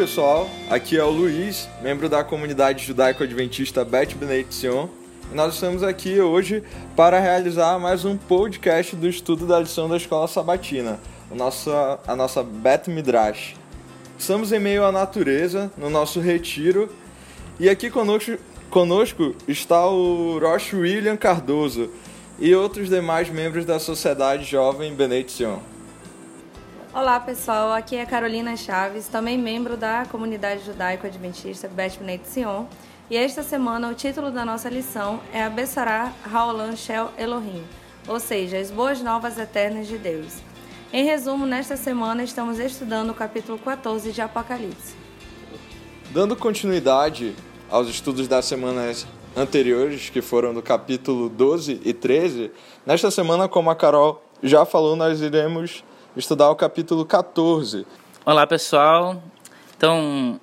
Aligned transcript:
Pessoal, 0.00 0.48
aqui 0.70 0.96
é 0.96 1.04
o 1.04 1.10
Luiz, 1.10 1.68
membro 1.82 2.08
da 2.08 2.24
comunidade 2.24 2.86
judaico-adventista 2.86 3.84
Bet 3.84 4.14
Bnei 4.14 4.44
Tzion. 4.44 4.88
E 5.30 5.34
nós 5.34 5.52
estamos 5.52 5.82
aqui 5.82 6.18
hoje 6.18 6.62
para 6.96 7.20
realizar 7.20 7.78
mais 7.78 8.06
um 8.06 8.16
podcast 8.16 8.96
do 8.96 9.06
estudo 9.06 9.46
da 9.46 9.60
lição 9.60 9.90
da 9.90 9.98
Escola 9.98 10.26
Sabatina, 10.26 10.98
a 11.30 11.34
nossa, 11.34 12.00
a 12.06 12.16
nossa 12.16 12.42
Midrash. 12.88 13.54
Estamos 14.18 14.52
em 14.52 14.58
meio 14.58 14.86
à 14.86 14.90
natureza, 14.90 15.70
no 15.76 15.90
nosso 15.90 16.18
retiro, 16.18 16.88
e 17.58 17.68
aqui 17.68 17.90
conosco, 17.90 18.38
conosco 18.70 19.34
está 19.46 19.86
o 19.86 20.38
Roche 20.38 20.76
William 20.76 21.18
Cardoso 21.18 21.90
e 22.38 22.54
outros 22.54 22.88
demais 22.88 23.28
membros 23.28 23.66
da 23.66 23.78
Sociedade 23.78 24.44
Jovem 24.44 24.94
Bnei 24.94 25.24
Tzion. 25.24 25.58
Olá 26.92 27.20
pessoal, 27.20 27.72
aqui 27.72 27.94
é 27.94 28.04
Carolina 28.04 28.56
Chaves, 28.56 29.06
também 29.06 29.38
membro 29.38 29.76
da 29.76 30.04
comunidade 30.10 30.64
judaico-adventista 30.64 31.68
Bet 31.68 31.96
Bnei 32.00 32.20
Sion. 32.24 32.64
E 33.08 33.16
esta 33.16 33.44
semana 33.44 33.88
o 33.88 33.94
título 33.94 34.32
da 34.32 34.44
nossa 34.44 34.68
lição 34.68 35.20
é 35.32 35.44
Abessará 35.44 36.12
Haolam 36.24 36.74
Shel 36.74 37.12
Elohim, 37.16 37.62
ou 38.08 38.18
seja, 38.18 38.58
as 38.58 38.72
boas 38.72 39.00
novas 39.00 39.38
eternas 39.38 39.86
de 39.86 39.98
Deus. 39.98 40.38
Em 40.92 41.04
resumo, 41.04 41.46
nesta 41.46 41.76
semana 41.76 42.24
estamos 42.24 42.58
estudando 42.58 43.10
o 43.10 43.14
capítulo 43.14 43.56
14 43.56 44.10
de 44.10 44.20
Apocalipse. 44.20 44.96
Dando 46.10 46.34
continuidade 46.34 47.36
aos 47.70 47.88
estudos 47.88 48.26
das 48.26 48.46
semanas 48.46 49.06
anteriores, 49.36 50.10
que 50.10 50.20
foram 50.20 50.52
do 50.52 50.60
capítulo 50.60 51.28
12 51.28 51.82
e 51.84 51.92
13, 51.92 52.50
nesta 52.84 53.12
semana, 53.12 53.48
como 53.48 53.70
a 53.70 53.76
Carol 53.76 54.24
já 54.42 54.64
falou, 54.64 54.96
nós 54.96 55.20
iremos 55.20 55.84
estudar 56.16 56.50
o 56.50 56.56
capítulo 56.56 57.04
14. 57.04 57.86
Olá, 58.24 58.46
pessoal. 58.46 59.22
Então, 59.76 60.40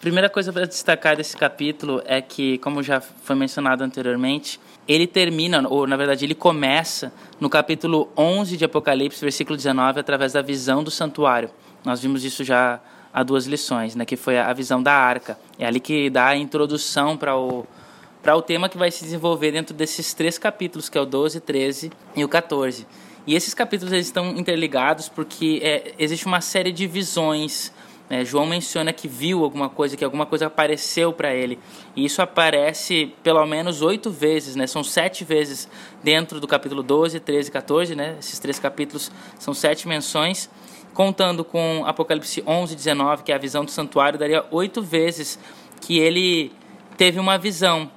primeira 0.00 0.30
coisa 0.30 0.52
para 0.52 0.66
destacar 0.66 1.16
desse 1.16 1.36
capítulo 1.36 2.02
é 2.06 2.22
que, 2.22 2.58
como 2.58 2.82
já 2.82 3.00
foi 3.00 3.36
mencionado 3.36 3.84
anteriormente, 3.84 4.58
ele 4.88 5.06
termina, 5.06 5.66
ou 5.68 5.86
na 5.86 5.96
verdade 5.96 6.24
ele 6.24 6.34
começa 6.34 7.12
no 7.38 7.50
capítulo 7.50 8.08
11 8.16 8.56
de 8.56 8.64
Apocalipse, 8.64 9.20
versículo 9.20 9.56
19, 9.56 10.00
através 10.00 10.32
da 10.32 10.42
visão 10.42 10.82
do 10.82 10.90
santuário. 10.90 11.50
Nós 11.84 12.00
vimos 12.00 12.24
isso 12.24 12.42
já 12.42 12.80
há 13.12 13.22
duas 13.22 13.46
lições, 13.46 13.94
né, 13.94 14.04
que 14.04 14.16
foi 14.16 14.38
a 14.38 14.52
visão 14.52 14.82
da 14.82 14.92
arca. 14.92 15.38
É 15.58 15.66
ali 15.66 15.80
que 15.80 16.08
dá 16.08 16.28
a 16.28 16.36
introdução 16.36 17.16
para 17.16 17.36
o 17.36 17.66
para 18.22 18.36
o 18.36 18.42
tema 18.42 18.68
que 18.68 18.76
vai 18.76 18.90
se 18.90 19.02
desenvolver 19.02 19.50
dentro 19.50 19.74
desses 19.74 20.12
três 20.12 20.36
capítulos, 20.36 20.90
que 20.90 20.98
é 20.98 21.00
o 21.00 21.06
12, 21.06 21.40
13 21.40 21.90
e 22.14 22.22
o 22.22 22.28
14. 22.28 22.86
E 23.26 23.34
esses 23.34 23.54
capítulos 23.54 23.92
eles 23.92 24.06
estão 24.06 24.30
interligados 24.30 25.08
porque 25.08 25.60
é, 25.62 25.94
existe 25.98 26.26
uma 26.26 26.40
série 26.40 26.72
de 26.72 26.86
visões. 26.86 27.72
Né? 28.08 28.24
João 28.24 28.46
menciona 28.46 28.92
que 28.92 29.06
viu 29.06 29.44
alguma 29.44 29.68
coisa, 29.68 29.96
que 29.96 30.04
alguma 30.04 30.26
coisa 30.26 30.46
apareceu 30.46 31.12
para 31.12 31.34
ele. 31.34 31.58
E 31.94 32.04
isso 32.04 32.22
aparece 32.22 33.12
pelo 33.22 33.44
menos 33.46 33.82
oito 33.82 34.10
vezes, 34.10 34.56
né? 34.56 34.66
são 34.66 34.82
sete 34.82 35.24
vezes 35.24 35.68
dentro 36.02 36.40
do 36.40 36.48
capítulo 36.48 36.82
12, 36.82 37.20
13 37.20 37.48
e 37.48 37.52
14. 37.52 37.94
Né? 37.94 38.16
Esses 38.18 38.38
três 38.38 38.58
capítulos 38.58 39.10
são 39.38 39.54
sete 39.54 39.86
menções. 39.86 40.50
Contando 40.92 41.44
com 41.44 41.84
Apocalipse 41.86 42.42
11, 42.44 42.74
19, 42.74 43.22
que 43.22 43.30
é 43.30 43.34
a 43.36 43.38
visão 43.38 43.64
do 43.64 43.70
santuário, 43.70 44.18
daria 44.18 44.44
oito 44.50 44.82
vezes 44.82 45.38
que 45.80 45.98
ele 45.98 46.52
teve 46.96 47.20
uma 47.20 47.38
visão. 47.38 47.88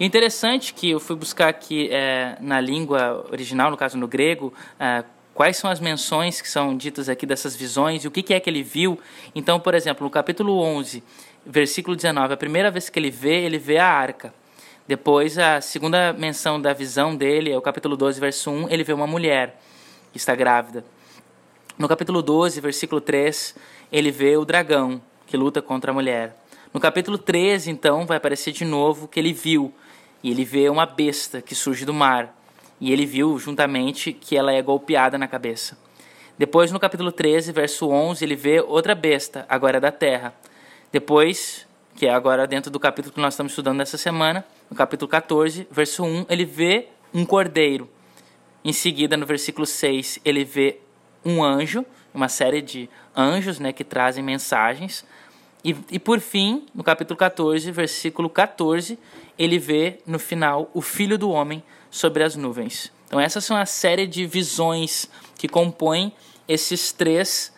E 0.00 0.04
interessante 0.04 0.72
que 0.72 0.90
eu 0.90 1.00
fui 1.00 1.16
buscar 1.16 1.48
aqui 1.48 1.88
é, 1.90 2.36
na 2.40 2.60
língua 2.60 3.26
original, 3.32 3.68
no 3.68 3.76
caso 3.76 3.98
no 3.98 4.06
grego, 4.06 4.54
é, 4.78 5.02
quais 5.34 5.56
são 5.56 5.68
as 5.68 5.80
menções 5.80 6.40
que 6.40 6.48
são 6.48 6.76
ditas 6.76 7.08
aqui 7.08 7.26
dessas 7.26 7.56
visões 7.56 8.04
e 8.04 8.06
o 8.06 8.10
que, 8.10 8.22
que 8.22 8.32
é 8.32 8.38
que 8.38 8.48
ele 8.48 8.62
viu. 8.62 8.96
Então, 9.34 9.58
por 9.58 9.74
exemplo, 9.74 10.04
no 10.04 10.10
capítulo 10.10 10.60
11, 10.60 11.02
versículo 11.44 11.96
19, 11.96 12.32
a 12.32 12.36
primeira 12.36 12.70
vez 12.70 12.88
que 12.88 12.96
ele 12.96 13.10
vê, 13.10 13.44
ele 13.44 13.58
vê 13.58 13.78
a 13.78 13.88
arca. 13.88 14.32
Depois, 14.86 15.36
a 15.36 15.60
segunda 15.60 16.12
menção 16.12 16.60
da 16.60 16.72
visão 16.72 17.16
dele 17.16 17.50
é 17.50 17.58
o 17.58 17.60
capítulo 17.60 17.96
12, 17.96 18.20
verso 18.20 18.52
1, 18.52 18.68
ele 18.68 18.84
vê 18.84 18.92
uma 18.92 19.06
mulher 19.06 19.60
que 20.12 20.16
está 20.16 20.32
grávida. 20.32 20.84
No 21.76 21.88
capítulo 21.88 22.22
12, 22.22 22.60
versículo 22.60 23.00
3, 23.00 23.56
ele 23.90 24.12
vê 24.12 24.36
o 24.36 24.44
dragão 24.44 25.02
que 25.26 25.36
luta 25.36 25.60
contra 25.60 25.90
a 25.90 25.94
mulher. 25.94 26.36
No 26.72 26.78
capítulo 26.78 27.18
13, 27.18 27.72
então, 27.72 28.06
vai 28.06 28.16
aparecer 28.16 28.52
de 28.52 28.64
novo 28.64 29.08
que 29.08 29.18
ele 29.18 29.32
viu 29.32 29.74
e 30.22 30.30
ele 30.30 30.44
vê 30.44 30.68
uma 30.68 30.86
besta 30.86 31.40
que 31.40 31.54
surge 31.54 31.84
do 31.84 31.94
mar, 31.94 32.34
e 32.80 32.92
ele 32.92 33.06
viu 33.06 33.38
juntamente 33.38 34.12
que 34.12 34.36
ela 34.36 34.52
é 34.52 34.62
golpeada 34.62 35.18
na 35.18 35.26
cabeça. 35.26 35.76
Depois, 36.36 36.70
no 36.70 36.78
capítulo 36.78 37.10
13, 37.10 37.50
verso 37.50 37.88
11, 37.88 38.24
ele 38.24 38.36
vê 38.36 38.60
outra 38.60 38.94
besta, 38.94 39.44
agora 39.48 39.80
da 39.80 39.90
terra. 39.90 40.32
Depois, 40.92 41.66
que 41.96 42.06
é 42.06 42.14
agora 42.14 42.46
dentro 42.46 42.70
do 42.70 42.78
capítulo 42.78 43.12
que 43.12 43.20
nós 43.20 43.34
estamos 43.34 43.50
estudando 43.50 43.78
nessa 43.78 43.98
semana, 43.98 44.44
no 44.70 44.76
capítulo 44.76 45.08
14, 45.08 45.66
verso 45.68 46.04
1, 46.04 46.26
ele 46.28 46.44
vê 46.44 46.88
um 47.12 47.26
cordeiro. 47.26 47.90
Em 48.64 48.72
seguida, 48.72 49.16
no 49.16 49.26
versículo 49.26 49.66
6, 49.66 50.20
ele 50.24 50.44
vê 50.44 50.78
um 51.24 51.42
anjo, 51.42 51.84
uma 52.14 52.28
série 52.28 52.62
de 52.62 52.88
anjos 53.16 53.58
né, 53.58 53.72
que 53.72 53.82
trazem 53.82 54.22
mensagens. 54.22 55.04
E, 55.64 55.74
e 55.90 55.98
por 55.98 56.20
fim, 56.20 56.66
no 56.72 56.84
capítulo 56.84 57.16
14, 57.16 57.70
versículo 57.72 58.30
14, 58.30 58.96
ele 59.38 59.58
vê 59.58 60.00
no 60.06 60.18
final 60.18 60.70
o 60.74 60.82
Filho 60.82 61.16
do 61.16 61.30
Homem 61.30 61.62
sobre 61.90 62.22
as 62.24 62.34
nuvens. 62.34 62.92
Então, 63.06 63.20
essas 63.20 63.44
são 63.44 63.56
a 63.56 63.64
série 63.64 64.06
de 64.06 64.26
visões 64.26 65.08
que 65.36 65.48
compõem 65.48 66.12
esses 66.46 66.92
três 66.92 67.52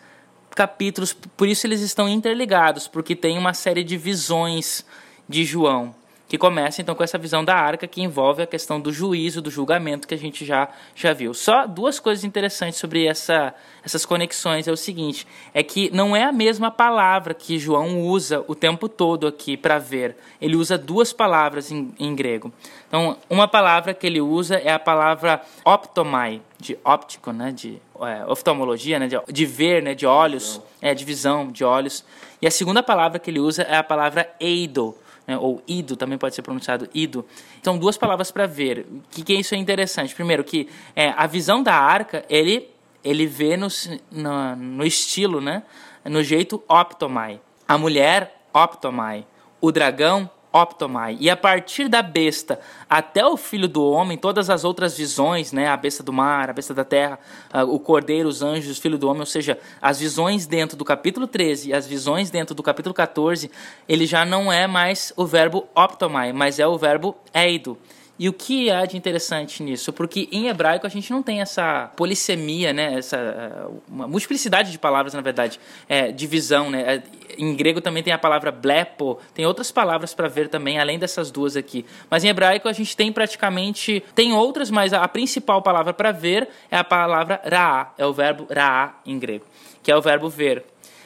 capítulos. 0.51 1.13
Por 1.13 1.47
isso, 1.47 1.65
eles 1.67 1.81
estão 1.81 2.07
interligados, 2.07 2.87
porque 2.87 3.15
tem 3.15 3.37
uma 3.37 3.53
série 3.53 3.83
de 3.83 3.97
visões 3.97 4.85
de 5.27 5.43
João 5.43 5.95
que 6.31 6.37
começa 6.37 6.81
então 6.81 6.95
com 6.95 7.03
essa 7.03 7.17
visão 7.17 7.43
da 7.43 7.53
arca 7.53 7.85
que 7.85 8.01
envolve 8.01 8.41
a 8.41 8.47
questão 8.47 8.79
do 8.79 8.89
juízo, 8.93 9.41
do 9.41 9.51
julgamento 9.51 10.07
que 10.07 10.13
a 10.13 10.17
gente 10.17 10.45
já, 10.45 10.69
já 10.95 11.11
viu. 11.11 11.33
Só 11.33 11.67
duas 11.67 11.99
coisas 11.99 12.23
interessantes 12.23 12.79
sobre 12.79 13.05
essa, 13.05 13.53
essas 13.83 14.05
conexões 14.05 14.65
é 14.65 14.71
o 14.71 14.77
seguinte: 14.77 15.27
é 15.53 15.61
que 15.61 15.93
não 15.93 16.15
é 16.15 16.23
a 16.23 16.31
mesma 16.31 16.71
palavra 16.71 17.33
que 17.33 17.59
João 17.59 17.99
usa 17.99 18.45
o 18.47 18.55
tempo 18.55 18.87
todo 18.87 19.27
aqui 19.27 19.57
para 19.57 19.77
ver. 19.77 20.15
Ele 20.39 20.55
usa 20.55 20.77
duas 20.77 21.11
palavras 21.11 21.69
em, 21.69 21.93
em 21.99 22.15
grego. 22.15 22.49
Então, 22.87 23.17
uma 23.29 23.45
palavra 23.45 23.93
que 23.93 24.07
ele 24.07 24.21
usa 24.21 24.55
é 24.55 24.71
a 24.71 24.79
palavra 24.79 25.41
optomai, 25.65 26.41
de 26.57 26.79
óptico, 26.85 27.33
né, 27.33 27.51
de 27.51 27.77
é, 27.99 28.25
oftalmologia, 28.25 28.97
né, 28.99 29.07
de, 29.07 29.19
de, 29.27 29.45
ver, 29.45 29.83
né, 29.83 29.93
de 29.93 30.05
olhos, 30.05 30.61
é, 30.81 30.93
de 30.93 31.03
visão, 31.03 31.51
de 31.51 31.65
olhos. 31.65 32.05
E 32.41 32.47
a 32.47 32.51
segunda 32.51 32.81
palavra 32.81 33.19
que 33.19 33.29
ele 33.29 33.41
usa 33.41 33.63
é 33.63 33.75
a 33.75 33.83
palavra 33.83 34.33
eido, 34.39 34.95
né, 35.27 35.37
ou 35.37 35.61
ido, 35.67 35.95
também 35.95 36.17
pode 36.17 36.35
ser 36.35 36.41
pronunciado 36.41 36.89
ido. 36.93 37.25
São 37.61 37.77
duas 37.77 37.97
palavras 37.97 38.31
para 38.31 38.45
ver. 38.45 38.85
O 38.91 39.01
que, 39.11 39.23
que 39.23 39.33
isso 39.33 39.55
é 39.55 39.57
interessante? 39.57 40.13
Primeiro, 40.15 40.43
que 40.43 40.67
é, 40.95 41.09
a 41.09 41.27
visão 41.27 41.61
da 41.61 41.75
arca, 41.75 42.25
ele, 42.29 42.69
ele 43.03 43.25
vê 43.25 43.57
no, 43.57 43.67
no, 44.11 44.55
no 44.55 44.85
estilo, 44.85 45.41
né, 45.41 45.63
no 46.05 46.23
jeito 46.23 46.63
optomai. 46.67 47.39
A 47.67 47.77
mulher, 47.77 48.41
optomai. 48.53 49.25
O 49.59 49.71
dragão, 49.71 50.29
optomai. 50.51 51.17
E 51.19 51.29
a 51.29 51.37
partir 51.37 51.87
da 51.87 52.01
besta 52.01 52.59
até 52.89 53.25
o 53.25 53.37
filho 53.37 53.67
do 53.67 53.83
homem, 53.83 54.17
todas 54.17 54.49
as 54.49 54.63
outras 54.63 54.97
visões, 54.97 55.51
né, 55.51 55.67
a 55.67 55.77
besta 55.77 56.03
do 56.03 56.11
mar, 56.11 56.49
a 56.49 56.53
besta 56.53 56.73
da 56.73 56.83
terra, 56.83 57.19
o 57.67 57.79
cordeiro, 57.79 58.27
os 58.27 58.41
anjos, 58.41 58.77
o 58.77 58.81
filho 58.81 58.97
do 58.97 59.07
homem, 59.07 59.21
ou 59.21 59.25
seja, 59.25 59.57
as 59.81 59.99
visões 59.99 60.45
dentro 60.45 60.75
do 60.75 60.83
capítulo 60.83 61.27
13 61.27 61.69
e 61.69 61.73
as 61.73 61.87
visões 61.87 62.29
dentro 62.29 62.53
do 62.53 62.61
capítulo 62.61 62.93
14, 62.93 63.49
ele 63.87 64.05
já 64.05 64.25
não 64.25 64.51
é 64.51 64.67
mais 64.67 65.13
o 65.15 65.25
verbo 65.25 65.67
optomai, 65.75 66.33
mas 66.33 66.59
é 66.59 66.67
o 66.67 66.77
verbo 66.77 67.15
eido. 67.33 67.77
E 68.21 68.29
o 68.29 68.33
que 68.33 68.69
há 68.69 68.85
de 68.85 68.95
interessante 68.95 69.63
nisso? 69.63 69.91
Porque 69.91 70.29
em 70.31 70.47
hebraico 70.47 70.85
a 70.85 70.89
gente 70.91 71.09
não 71.09 71.23
tem 71.23 71.41
essa 71.41 71.91
polissemia, 71.97 72.71
né? 72.71 72.99
essa 72.99 73.17
eh, 73.17 73.67
uma 73.89 74.07
multiplicidade 74.07 74.71
de 74.71 74.77
palavras, 74.77 75.15
na 75.15 75.21
verdade, 75.21 75.59
é, 75.89 76.11
divisão. 76.11 76.69
Né? 76.69 76.97
É, 76.97 77.03
em 77.35 77.55
grego 77.55 77.81
também 77.81 78.03
tem 78.03 78.13
a 78.13 78.19
palavra 78.19 78.51
blepo, 78.51 79.19
tem 79.33 79.43
outras 79.47 79.71
palavras 79.71 80.13
para 80.13 80.27
ver 80.27 80.49
também, 80.49 80.79
além 80.79 80.99
dessas 80.99 81.31
duas 81.31 81.57
aqui. 81.57 81.83
Mas 82.11 82.23
em 82.23 82.27
hebraico 82.27 82.67
a 82.67 82.73
gente 82.73 82.95
tem 82.95 83.11
praticamente, 83.11 84.03
tem 84.13 84.33
outras, 84.33 84.69
mas 84.69 84.93
a, 84.93 85.07
principal 85.07 85.63
palavra 85.63 85.91
para 85.91 86.11
ver 86.11 86.47
é 86.69 86.77
a 86.77 86.83
palavra 86.83 87.41
raá, 87.43 87.91
é 87.97 88.05
o 88.05 88.13
verbo 88.13 88.45
raá 88.53 88.99
em 89.03 89.17
grego, 89.17 89.45
que 89.81 89.91
é 89.91 89.97
o 89.97 90.01
verbo 90.01 90.29
ver. 90.29 90.63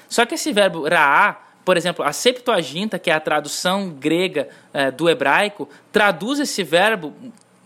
Só 0.10 0.26
que 0.26 0.36
esse 0.36 0.52
verbo 0.52 0.86
raá 0.86 1.45
por 1.66 1.76
exemplo, 1.76 2.06
a 2.06 2.14
Septuaginta, 2.14 3.00
que 3.00 3.10
é 3.10 3.14
a 3.14 3.20
tradução 3.20 3.90
grega 3.90 4.48
é, 4.72 4.92
do 4.92 5.10
hebraico, 5.10 5.68
traduz 5.92 6.40
esse 6.40 6.64
verbo 6.64 7.12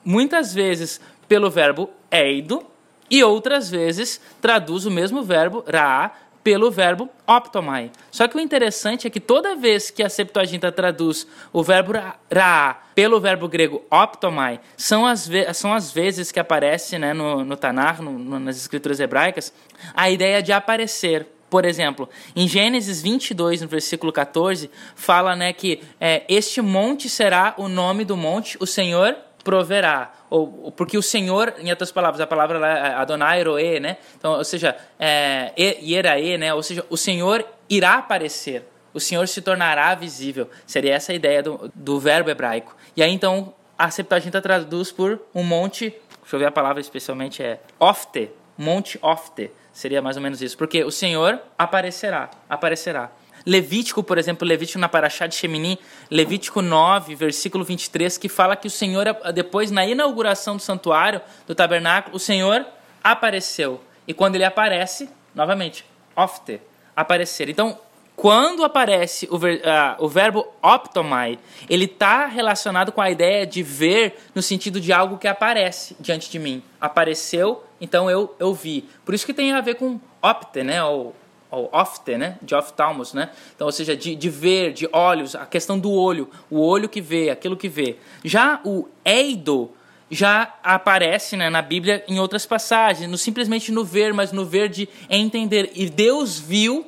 muitas 0.06 0.54
vezes 0.54 1.02
pelo 1.28 1.52
verbo 1.52 1.90
eido 2.10 2.66
e 3.12 3.22
outras 3.24 3.70
vezes 3.70 4.22
traduz 4.42 4.86
o 4.86 4.92
mesmo 4.92 5.22
verbo 5.22 5.64
ra 5.68 6.14
pelo 6.42 6.72
verbo 6.72 7.10
optomai. 7.28 7.92
Só 8.10 8.28
que 8.28 8.38
o 8.38 8.40
interessante 8.40 9.06
é 9.06 9.10
que 9.10 9.20
toda 9.20 9.56
vez 9.56 9.92
que 9.92 10.02
a 10.02 10.10
Septuaginta 10.10 10.72
traduz 10.72 11.28
o 11.52 11.62
verbo 11.62 11.92
ra 12.32 12.82
pelo 12.96 13.20
verbo 13.20 13.48
grego 13.48 13.86
optomai, 13.92 14.60
são 14.78 15.06
as, 15.06 15.30
são 15.54 15.74
as 15.74 15.92
vezes 15.92 16.32
que 16.32 16.40
aparece 16.40 16.98
né, 16.98 17.14
no, 17.14 17.44
no 17.44 17.58
Tanar, 17.58 18.02
no, 18.02 18.18
no, 18.18 18.40
nas 18.40 18.56
escrituras 18.56 19.00
hebraicas, 19.00 19.54
a 19.94 20.10
ideia 20.10 20.42
de 20.42 20.54
aparecer 20.54 21.28
Por 21.50 21.66
exemplo, 21.66 22.08
em 22.36 22.48
Gênesis 22.48 23.02
22, 23.02 23.62
no 23.62 23.68
versículo 23.68 24.12
14, 24.12 24.70
fala 24.96 25.36
né, 25.36 25.52
que 25.52 25.82
é, 26.00 26.24
este 26.30 26.62
monte 26.62 27.10
será 27.10 27.56
o 27.58 27.68
nome 27.68 28.06
do 28.06 28.16
monte, 28.16 28.58
o 28.60 28.68
Senhor 28.68 29.16
proverá. 29.44 30.14
Ou, 30.30 30.72
porque 30.72 30.98
o 30.98 31.02
Senhor, 31.02 31.54
em 31.60 31.70
outras 31.72 31.92
palavras, 31.92 32.22
a 32.22 32.28
palavra 32.28 32.60
lá 32.60 32.68
é 32.68 32.94
Adonai 32.94 33.42
Roe, 33.42 33.80
né? 33.80 33.98
Então, 34.18 34.34
ou 34.34 34.44
seja, 34.44 34.78
é, 35.00 35.52
Ierae, 35.58 36.38
né? 36.38 36.54
Ou 36.54 36.62
seja, 36.62 36.86
o 36.90 36.98
Senhor 36.98 37.44
irá 37.68 37.96
aparecer. 37.96 38.64
O 38.94 39.00
Senhor 39.00 39.28
se 39.28 39.42
tornará 39.42 39.94
visível. 39.96 40.50
Seria 40.68 40.94
essa 40.94 41.12
a 41.12 41.16
ideia 41.16 41.42
do, 41.42 41.72
do 41.74 42.00
verbo 42.00 42.30
hebraico. 42.30 42.76
E 42.96 43.02
aí, 43.02 43.12
então, 43.12 43.54
a 43.78 43.90
Septuaginta 43.90 44.42
traduz 44.42 44.92
por 44.92 45.20
um 45.34 45.44
monte, 45.44 45.90
deixa 46.22 46.36
eu 46.36 46.40
ver 46.40 46.46
a 46.46 46.52
palavra 46.52 46.82
especialmente, 46.82 47.42
é 47.42 47.60
ofte, 47.80 48.30
monte 48.58 49.00
ofte. 49.02 49.52
Seria 49.80 50.02
mais 50.02 50.18
ou 50.18 50.22
menos 50.22 50.42
isso. 50.42 50.58
Porque 50.58 50.84
o 50.84 50.92
Senhor 50.92 51.40
aparecerá, 51.58 52.30
aparecerá. 52.50 53.10
Levítico, 53.46 54.04
por 54.04 54.18
exemplo, 54.18 54.46
Levítico 54.46 54.78
na 54.78 54.90
Paraxá 54.90 55.26
de 55.26 55.36
Shemini, 55.36 55.80
Levítico 56.12 56.62
9, 56.62 57.16
versículo 57.16 57.64
23, 57.64 58.18
que 58.18 58.28
fala 58.28 58.58
que 58.58 58.68
o 58.68 58.70
Senhor, 58.70 59.06
depois, 59.34 59.72
na 59.72 59.86
inauguração 59.86 60.58
do 60.58 60.62
santuário, 60.62 61.22
do 61.48 61.56
tabernáculo, 61.56 62.18
o 62.18 62.20
Senhor 62.20 62.66
apareceu. 63.02 63.82
E 64.06 64.14
quando 64.14 64.36
ele 64.36 64.44
aparece, 64.44 65.10
novamente, 65.34 65.86
ofte, 66.14 66.60
aparecer. 66.94 67.48
Então, 67.48 67.80
quando 68.18 68.66
aparece 68.66 69.30
o, 69.32 69.38
ver, 69.38 69.62
uh, 69.62 70.04
o 70.04 70.10
verbo 70.10 70.46
optomai, 70.62 71.40
ele 71.70 71.86
está 71.86 72.26
relacionado 72.26 72.92
com 72.92 73.00
a 73.00 73.10
ideia 73.10 73.48
de 73.48 73.64
ver 73.64 74.20
no 74.36 74.42
sentido 74.42 74.82
de 74.82 74.92
algo 74.92 75.18
que 75.18 75.26
aparece 75.26 75.96
diante 76.02 76.30
de 76.30 76.38
mim. 76.38 76.62
Apareceu, 76.82 77.64
então 77.80 78.10
eu, 78.10 78.36
eu 78.40 78.54
vi. 78.54 78.88
Por 79.06 79.14
isso 79.14 79.26
que 79.26 79.34
tem 79.34 79.52
a 79.52 79.62
ver 79.62 79.76
com 79.76 80.00
opte, 80.22 80.64
né? 80.64 80.84
Ou 80.84 81.16
ou 81.52 81.70
ofte, 81.74 82.18
né? 82.18 82.38
De 82.42 82.54
oftalmos, 82.54 83.14
né? 83.14 83.32
Então, 83.56 83.66
ou 83.66 83.72
seja, 83.72 83.96
de, 83.96 84.16
de 84.16 84.30
ver, 84.30 84.72
de 84.72 84.88
olhos, 84.92 85.36
a 85.36 85.46
questão 85.46 85.80
do 85.80 85.92
olho, 85.92 86.30
o 86.50 86.60
olho 86.60 86.88
que 86.88 87.02
vê, 87.02 87.30
aquilo 87.30 87.58
que 87.58 87.68
vê. 87.68 87.98
Já 88.24 88.62
o 88.64 88.88
eido 89.04 89.72
já 90.12 90.56
aparece 90.64 91.38
né, 91.38 91.50
na 91.50 91.62
Bíblia 91.62 92.04
em 92.08 92.20
outras 92.20 92.46
passagens, 92.46 93.10
não 93.10 93.18
simplesmente 93.18 93.72
no 93.72 93.84
ver, 93.84 94.14
mas 94.14 94.32
no 94.32 94.46
ver 94.46 94.70
de 94.70 94.90
entender. 95.10 95.72
E 95.76 95.90
Deus 95.90 96.40
viu 96.40 96.88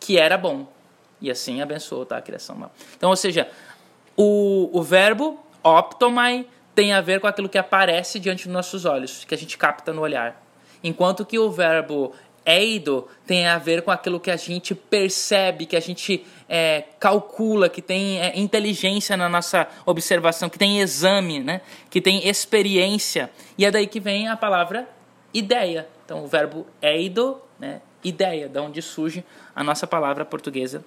que 0.00 0.18
era 0.18 0.36
bom. 0.36 0.66
E 1.20 1.30
assim 1.30 1.60
abençoou 1.60 2.06
tá, 2.06 2.16
a 2.16 2.22
criação. 2.22 2.70
Então, 2.96 3.10
ou 3.10 3.16
seja, 3.16 3.48
o, 4.16 4.70
o 4.72 4.82
verbo 4.82 5.38
optomai 5.62 6.46
tem 6.78 6.92
a 6.92 7.00
ver 7.00 7.18
com 7.18 7.26
aquilo 7.26 7.48
que 7.48 7.58
aparece 7.58 8.20
diante 8.20 8.44
dos 8.44 8.52
nossos 8.52 8.84
olhos, 8.84 9.24
que 9.24 9.34
a 9.34 9.36
gente 9.36 9.58
capta 9.58 9.92
no 9.92 10.00
olhar. 10.00 10.40
Enquanto 10.80 11.26
que 11.26 11.36
o 11.36 11.50
verbo 11.50 12.14
eido 12.46 13.08
tem 13.26 13.48
a 13.48 13.58
ver 13.58 13.82
com 13.82 13.90
aquilo 13.90 14.20
que 14.20 14.30
a 14.30 14.36
gente 14.36 14.76
percebe, 14.76 15.66
que 15.66 15.74
a 15.74 15.80
gente 15.80 16.24
é, 16.48 16.84
calcula, 17.00 17.68
que 17.68 17.82
tem 17.82 18.20
é, 18.20 18.38
inteligência 18.38 19.16
na 19.16 19.28
nossa 19.28 19.66
observação, 19.84 20.48
que 20.48 20.56
tem 20.56 20.78
exame, 20.78 21.40
né? 21.40 21.62
que 21.90 22.00
tem 22.00 22.28
experiência. 22.28 23.28
E 23.58 23.66
é 23.66 23.72
daí 23.72 23.88
que 23.88 23.98
vem 23.98 24.28
a 24.28 24.36
palavra 24.36 24.88
ideia. 25.34 25.88
Então, 26.04 26.22
o 26.22 26.28
verbo 26.28 26.64
eido, 26.80 27.42
né? 27.58 27.80
ideia, 28.04 28.48
da 28.48 28.62
onde 28.62 28.80
surge 28.80 29.24
a 29.52 29.64
nossa 29.64 29.84
palavra 29.84 30.24
portuguesa 30.24 30.84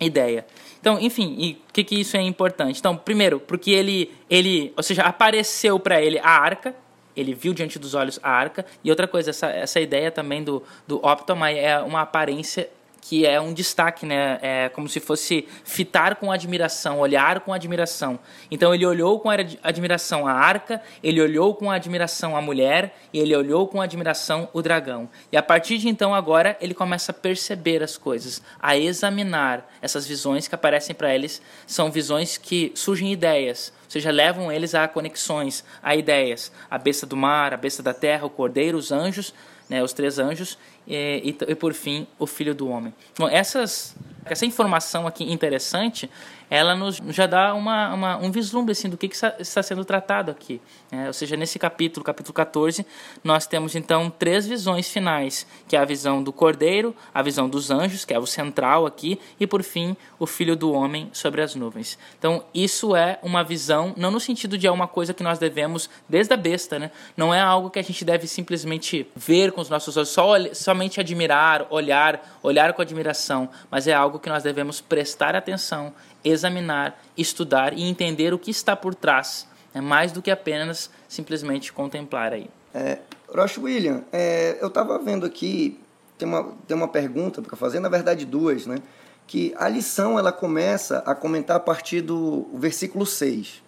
ideia. 0.00 0.46
Então, 0.80 0.98
enfim, 0.98 1.36
e 1.38 1.52
o 1.68 1.72
que, 1.72 1.84
que 1.84 2.00
isso 2.00 2.16
é 2.16 2.22
importante? 2.22 2.78
Então, 2.78 2.96
primeiro, 2.96 3.38
porque 3.38 3.70
ele, 3.70 4.10
ele 4.28 4.72
ou 4.76 4.82
seja, 4.82 5.02
apareceu 5.02 5.78
para 5.78 6.00
ele 6.00 6.18
a 6.18 6.30
arca, 6.30 6.74
ele 7.16 7.34
viu 7.34 7.52
diante 7.52 7.78
dos 7.78 7.94
olhos 7.94 8.18
a 8.22 8.30
arca. 8.30 8.64
E 8.82 8.90
outra 8.90 9.06
coisa, 9.06 9.30
essa, 9.30 9.48
essa 9.48 9.80
ideia 9.80 10.10
também 10.10 10.42
do, 10.42 10.62
do 10.86 10.96
optomai 11.04 11.58
é 11.58 11.78
uma 11.80 12.00
aparência 12.00 12.68
que 13.00 13.26
é 13.26 13.40
um 13.40 13.52
destaque, 13.52 14.04
né? 14.04 14.38
É 14.42 14.68
como 14.68 14.88
se 14.88 15.00
fosse 15.00 15.48
fitar 15.64 16.16
com 16.16 16.30
admiração, 16.30 16.98
olhar 16.98 17.40
com 17.40 17.52
admiração. 17.52 18.18
Então 18.50 18.74
ele 18.74 18.84
olhou 18.84 19.18
com 19.18 19.30
admiração 19.30 20.26
a 20.26 20.32
arca, 20.32 20.82
ele 21.02 21.20
olhou 21.20 21.54
com 21.54 21.70
admiração 21.70 22.36
a 22.36 22.42
mulher 22.42 22.96
e 23.12 23.18
ele 23.18 23.34
olhou 23.34 23.66
com 23.66 23.80
admiração 23.80 24.48
o 24.52 24.62
dragão. 24.62 25.08
E 25.32 25.36
a 25.36 25.42
partir 25.42 25.78
de 25.78 25.88
então 25.88 26.14
agora 26.14 26.56
ele 26.60 26.74
começa 26.74 27.12
a 27.12 27.14
perceber 27.14 27.82
as 27.82 27.96
coisas, 27.96 28.42
a 28.60 28.76
examinar 28.76 29.68
essas 29.80 30.06
visões 30.06 30.46
que 30.46 30.54
aparecem 30.54 30.94
para 30.94 31.14
eles, 31.14 31.40
são 31.66 31.90
visões 31.90 32.36
que 32.36 32.72
surgem 32.74 33.12
ideias, 33.12 33.72
ou 33.84 33.90
seja, 33.90 34.10
levam 34.10 34.52
eles 34.52 34.74
a 34.74 34.86
conexões, 34.86 35.64
a 35.82 35.96
ideias, 35.96 36.52
a 36.70 36.78
besta 36.78 37.06
do 37.06 37.16
mar, 37.16 37.52
a 37.52 37.56
besta 37.56 37.82
da 37.82 37.94
terra, 37.94 38.26
o 38.26 38.30
cordeiro, 38.30 38.78
os 38.78 38.92
anjos, 38.92 39.34
né, 39.70 39.82
os 39.84 39.92
três 39.92 40.18
anjos, 40.18 40.58
e, 40.86 41.36
e, 41.40 41.52
e, 41.52 41.54
por 41.54 41.74
fim 41.74 42.06
o 42.18 42.26
Filho 42.26 42.54
do 42.54 42.68
Homem. 42.68 42.92
Bom, 43.18 43.28
essas, 43.28 43.94
essa 44.24 44.46
informação 44.46 45.06
aqui 45.06 45.30
interessante 45.30 46.10
ela 46.50 46.74
nos 46.74 47.00
já 47.10 47.26
dá 47.26 47.54
uma, 47.54 47.94
uma, 47.94 48.16
um 48.16 48.32
vislumbre 48.32 48.72
assim, 48.72 48.88
do 48.88 48.96
que, 48.96 49.08
que 49.08 49.14
está 49.14 49.62
sendo 49.62 49.84
tratado 49.84 50.32
aqui. 50.32 50.60
É, 50.90 51.06
ou 51.06 51.12
seja, 51.12 51.36
nesse 51.36 51.58
capítulo, 51.60 52.04
capítulo 52.04 52.34
14, 52.34 52.84
nós 53.22 53.46
temos 53.46 53.76
então 53.76 54.10
três 54.10 54.48
visões 54.48 54.88
finais, 54.90 55.46
que 55.68 55.76
é 55.76 55.78
a 55.78 55.84
visão 55.84 56.20
do 56.20 56.32
cordeiro, 56.32 56.94
a 57.14 57.22
visão 57.22 57.48
dos 57.48 57.70
anjos, 57.70 58.04
que 58.04 58.12
é 58.12 58.18
o 58.18 58.26
central 58.26 58.84
aqui, 58.84 59.20
e 59.38 59.46
por 59.46 59.62
fim, 59.62 59.96
o 60.18 60.26
filho 60.26 60.56
do 60.56 60.72
homem 60.72 61.08
sobre 61.12 61.40
as 61.40 61.54
nuvens. 61.54 61.96
Então, 62.18 62.42
isso 62.52 62.96
é 62.96 63.20
uma 63.22 63.44
visão, 63.44 63.94
não 63.96 64.10
no 64.10 64.18
sentido 64.18 64.58
de 64.58 64.66
é 64.66 64.70
uma 64.70 64.88
coisa 64.88 65.14
que 65.14 65.22
nós 65.22 65.38
devemos, 65.38 65.88
desde 66.08 66.34
a 66.34 66.36
besta, 66.36 66.78
né? 66.80 66.90
não 67.16 67.32
é 67.32 67.40
algo 67.40 67.70
que 67.70 67.78
a 67.78 67.82
gente 67.82 68.04
deve 68.04 68.26
simplesmente 68.26 69.06
ver 69.14 69.52
com 69.52 69.60
os 69.60 69.70
nossos 69.70 69.96
olhos, 69.96 70.08
só, 70.08 70.34
somente 70.54 70.98
admirar, 70.98 71.66
olhar, 71.70 72.38
olhar 72.42 72.72
com 72.72 72.82
admiração, 72.82 73.48
mas 73.70 73.86
é 73.86 73.92
algo 73.92 74.18
que 74.18 74.28
nós 74.28 74.42
devemos 74.42 74.80
prestar 74.80 75.36
atenção 75.36 75.92
examinar, 76.24 77.00
estudar 77.16 77.72
e 77.72 77.82
entender 77.82 78.32
o 78.32 78.38
que 78.38 78.50
está 78.50 78.76
por 78.76 78.94
trás, 78.94 79.46
é 79.74 79.80
mais 79.80 80.12
do 80.12 80.20
que 80.20 80.30
apenas 80.30 80.90
simplesmente 81.08 81.72
contemplar 81.72 82.32
aí. 82.32 82.48
É, 82.74 82.98
Roche 83.28 83.60
William, 83.60 84.02
é, 84.12 84.58
eu 84.60 84.68
estava 84.68 84.98
vendo 84.98 85.24
aqui, 85.24 85.78
tem 86.18 86.28
uma, 86.28 86.54
tem 86.66 86.76
uma 86.76 86.88
pergunta 86.88 87.40
para 87.40 87.56
fazer, 87.56 87.80
na 87.80 87.88
verdade 87.88 88.24
duas, 88.24 88.66
né? 88.66 88.78
Que 89.26 89.54
a 89.56 89.68
lição 89.68 90.18
ela 90.18 90.32
começa 90.32 90.98
a 91.06 91.14
comentar 91.14 91.56
a 91.56 91.60
partir 91.60 92.00
do 92.00 92.48
versículo 92.54 93.06
6. 93.06 93.62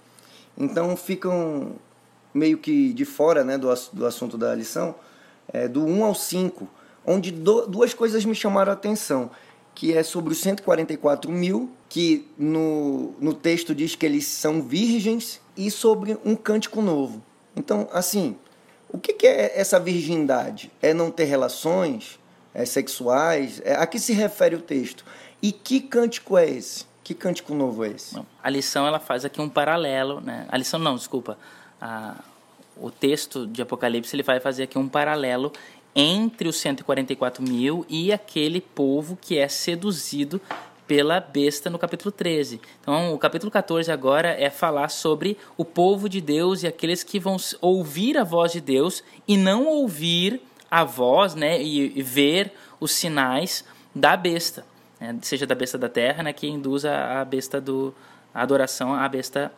Então 0.59 0.97
ficam 0.97 1.76
meio 2.35 2.59
que 2.59 2.93
de 2.93 3.05
fora 3.05 3.45
né, 3.45 3.57
do, 3.57 3.73
do 3.93 4.07
assunto 4.07 4.37
da 4.37 4.55
lição, 4.55 4.95
é, 5.53 5.69
do 5.69 5.85
1 5.85 6.05
ao 6.05 6.15
5, 6.15 6.69
onde 7.07 7.31
do, 7.31 7.67
duas 7.67 7.95
coisas 7.95 8.25
me 8.25 8.35
chamaram 8.35 8.71
a 8.71 8.75
atenção 8.75 9.31
que 9.75 9.97
é 9.97 10.03
sobre 10.03 10.33
os 10.33 10.41
144 10.41 11.31
mil, 11.31 11.71
que 11.93 12.27
no, 12.39 13.13
no 13.21 13.35
texto 13.35 13.75
diz 13.75 13.95
que 13.95 14.07
eles 14.07 14.27
são 14.27 14.63
virgens, 14.63 15.43
e 15.55 15.71
sobre 15.71 16.17
um 16.25 16.35
cântico 16.35 16.81
novo. 16.81 17.23
Então, 17.55 17.87
assim, 17.93 18.35
o 18.89 18.97
que, 18.97 19.13
que 19.13 19.27
é 19.27 19.61
essa 19.61 19.79
virgindade? 19.79 20.73
É 20.81 20.95
não 20.95 21.11
ter 21.11 21.25
relações 21.25 22.19
é, 22.55 22.65
sexuais? 22.65 23.61
É, 23.63 23.75
a 23.75 23.87
que 23.87 23.99
se 23.99 24.15
refere 24.15 24.57
o 24.57 24.63
texto? 24.63 25.05
E 25.43 25.53
que 25.53 25.81
cântico 25.81 26.39
é 26.39 26.49
esse? 26.49 26.87
Que 27.05 27.13
cântico 27.13 27.53
novo 27.53 27.85
é 27.85 27.91
esse? 27.91 28.19
A 28.43 28.49
lição 28.49 28.87
ela 28.87 28.99
faz 28.99 29.27
aqui 29.27 29.43
um 29.43 29.49
paralelo, 29.51 30.19
né? 30.23 30.47
A 30.49 30.57
lição 30.57 30.81
não, 30.81 30.97
desculpa. 30.97 31.37
A, 31.79 32.25
o 32.75 32.91
texto 32.91 33.47
de 33.47 33.61
Apocalipse 33.61 34.17
ele 34.17 34.23
vai 34.23 34.41
fazer 34.41 34.63
aqui 34.63 34.79
um 34.79 34.89
paralelo 34.89 35.53
entre 35.95 36.49
os 36.49 36.57
144 36.57 37.43
mil 37.43 37.85
e 37.87 38.15
aquele 38.15 38.63
povo 38.63 39.19
que 39.21 39.37
é 39.37 39.47
seduzido 39.47 40.41
pela 40.87 41.21
besta 41.21 41.71
no 41.71 41.79
capítulo 41.79 42.11
13. 42.11 42.61
Então, 42.81 43.15
o 43.15 43.19
capítulo 43.19 43.51
14 43.51 43.91
agora 43.91 44.29
é 44.29 44.51
falar 44.51 44.89
sobre 44.89 45.39
o 45.57 45.65
povo 45.65 46.09
de 46.09 46.21
Deus 46.21 46.62
e 46.62 46.67
aqueles 46.67 47.03
que 47.03 47.19
vão 47.19 47.37
ouvir 47.61 48.19
a 48.19 48.25
voz 48.25 48.53
de 48.53 48.61
Deus 48.61 49.03
e 49.27 49.37
não 49.37 49.67
ouvir 49.67 50.43
a 50.71 50.85
voz, 50.85 51.35
né, 51.35 51.62
e, 51.62 52.03
ver 52.03 52.53
os 52.81 52.93
sinais 52.93 53.65
da 53.95 54.17
besta, 54.17 54.65
né, 54.99 55.17
seja 55.21 55.47
da 55.47 55.55
besta 55.55 55.77
da 55.77 55.89
terra, 55.89 56.23
né, 56.23 56.33
que 56.33 56.49
induz 56.49 56.85
a, 56.85 57.21
a 57.21 57.25
besta 57.25 57.61
do 57.61 57.95
a 58.35 58.43
adoração 58.43 58.95
à 58.95 59.07
besta 59.09 59.53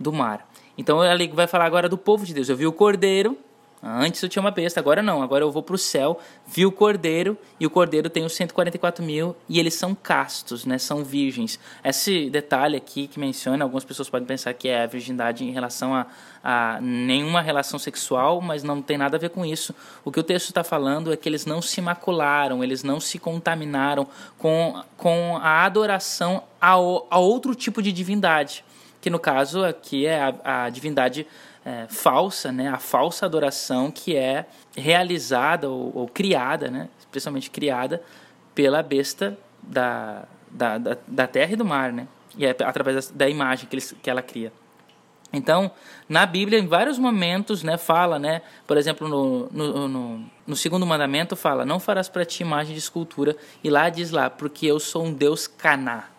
do 0.00 0.12
mar. 0.12 0.48
Então, 0.78 1.04
ele 1.04 1.28
vai 1.28 1.46
falar 1.46 1.66
agora 1.66 1.88
do 1.88 1.98
povo 1.98 2.24
de 2.24 2.32
Deus. 2.32 2.48
Eu 2.48 2.56
vi 2.56 2.66
o 2.66 2.72
cordeiro 2.72 3.36
Antes 3.82 4.22
eu 4.22 4.28
tinha 4.28 4.40
uma 4.40 4.50
besta, 4.50 4.80
agora 4.80 5.02
não. 5.02 5.22
Agora 5.22 5.44
eu 5.44 5.50
vou 5.50 5.62
para 5.62 5.74
o 5.74 5.78
céu, 5.78 6.18
vi 6.46 6.64
o 6.64 6.72
cordeiro, 6.72 7.36
e 7.60 7.66
o 7.66 7.70
cordeiro 7.70 8.08
tem 8.08 8.24
os 8.24 8.34
144 8.34 9.04
mil, 9.04 9.36
e 9.48 9.60
eles 9.60 9.74
são 9.74 9.94
castos, 9.94 10.64
né? 10.64 10.78
são 10.78 11.04
virgens. 11.04 11.58
Esse 11.84 12.30
detalhe 12.30 12.76
aqui 12.76 13.06
que 13.06 13.20
menciona, 13.20 13.64
algumas 13.64 13.84
pessoas 13.84 14.08
podem 14.08 14.26
pensar 14.26 14.52
que 14.54 14.68
é 14.68 14.82
a 14.82 14.86
virgindade 14.86 15.44
em 15.44 15.50
relação 15.50 15.94
a, 15.94 16.06
a 16.42 16.80
nenhuma 16.80 17.40
relação 17.40 17.78
sexual, 17.78 18.40
mas 18.40 18.62
não 18.62 18.80
tem 18.80 18.96
nada 18.96 19.16
a 19.16 19.20
ver 19.20 19.30
com 19.30 19.44
isso. 19.44 19.74
O 20.04 20.10
que 20.10 20.18
o 20.18 20.22
texto 20.22 20.48
está 20.48 20.64
falando 20.64 21.12
é 21.12 21.16
que 21.16 21.28
eles 21.28 21.44
não 21.44 21.60
se 21.60 21.80
macularam, 21.80 22.64
eles 22.64 22.82
não 22.82 22.98
se 22.98 23.18
contaminaram 23.18 24.08
com, 24.38 24.82
com 24.96 25.36
a 25.36 25.64
adoração 25.64 26.42
a, 26.60 26.72
a 26.72 27.18
outro 27.18 27.54
tipo 27.54 27.82
de 27.82 27.92
divindade, 27.92 28.64
que 29.00 29.10
no 29.10 29.18
caso 29.18 29.64
aqui 29.64 30.06
é 30.06 30.20
a, 30.20 30.64
a 30.64 30.70
divindade 30.70 31.26
é, 31.66 31.88
falsa, 31.88 32.52
né, 32.52 32.68
a 32.68 32.78
falsa 32.78 33.26
adoração 33.26 33.90
que 33.90 34.14
é 34.14 34.46
realizada 34.76 35.68
ou, 35.68 35.90
ou 35.96 36.06
criada, 36.06 36.70
né, 36.70 36.88
especialmente 37.00 37.50
criada 37.50 38.00
pela 38.54 38.84
besta 38.84 39.36
da, 39.60 40.26
da, 40.48 40.78
da, 40.78 40.96
da 41.04 41.26
terra 41.26 41.52
e 41.54 41.56
do 41.56 41.64
mar, 41.64 41.92
né? 41.92 42.06
E 42.38 42.46
é 42.46 42.50
através 42.50 43.08
da, 43.08 43.14
da 43.16 43.28
imagem 43.28 43.68
que, 43.68 43.74
eles, 43.74 43.96
que 44.00 44.08
ela 44.08 44.22
cria. 44.22 44.52
Então, 45.32 45.72
na 46.08 46.24
Bíblia, 46.24 46.56
em 46.56 46.68
vários 46.68 47.00
momentos, 47.00 47.64
né, 47.64 47.76
fala, 47.76 48.16
né, 48.16 48.42
por 48.64 48.76
exemplo, 48.76 49.08
no, 49.08 49.48
no, 49.50 49.88
no, 49.88 50.30
no 50.46 50.56
segundo 50.56 50.86
mandamento 50.86 51.34
fala, 51.34 51.66
não 51.66 51.80
farás 51.80 52.08
para 52.08 52.24
ti 52.24 52.44
imagem 52.44 52.74
de 52.74 52.78
escultura, 52.78 53.36
e 53.64 53.68
lá 53.68 53.88
diz 53.88 54.12
lá, 54.12 54.30
porque 54.30 54.66
eu 54.66 54.78
sou 54.78 55.04
um 55.04 55.12
Deus 55.12 55.48
caná, 55.48 56.10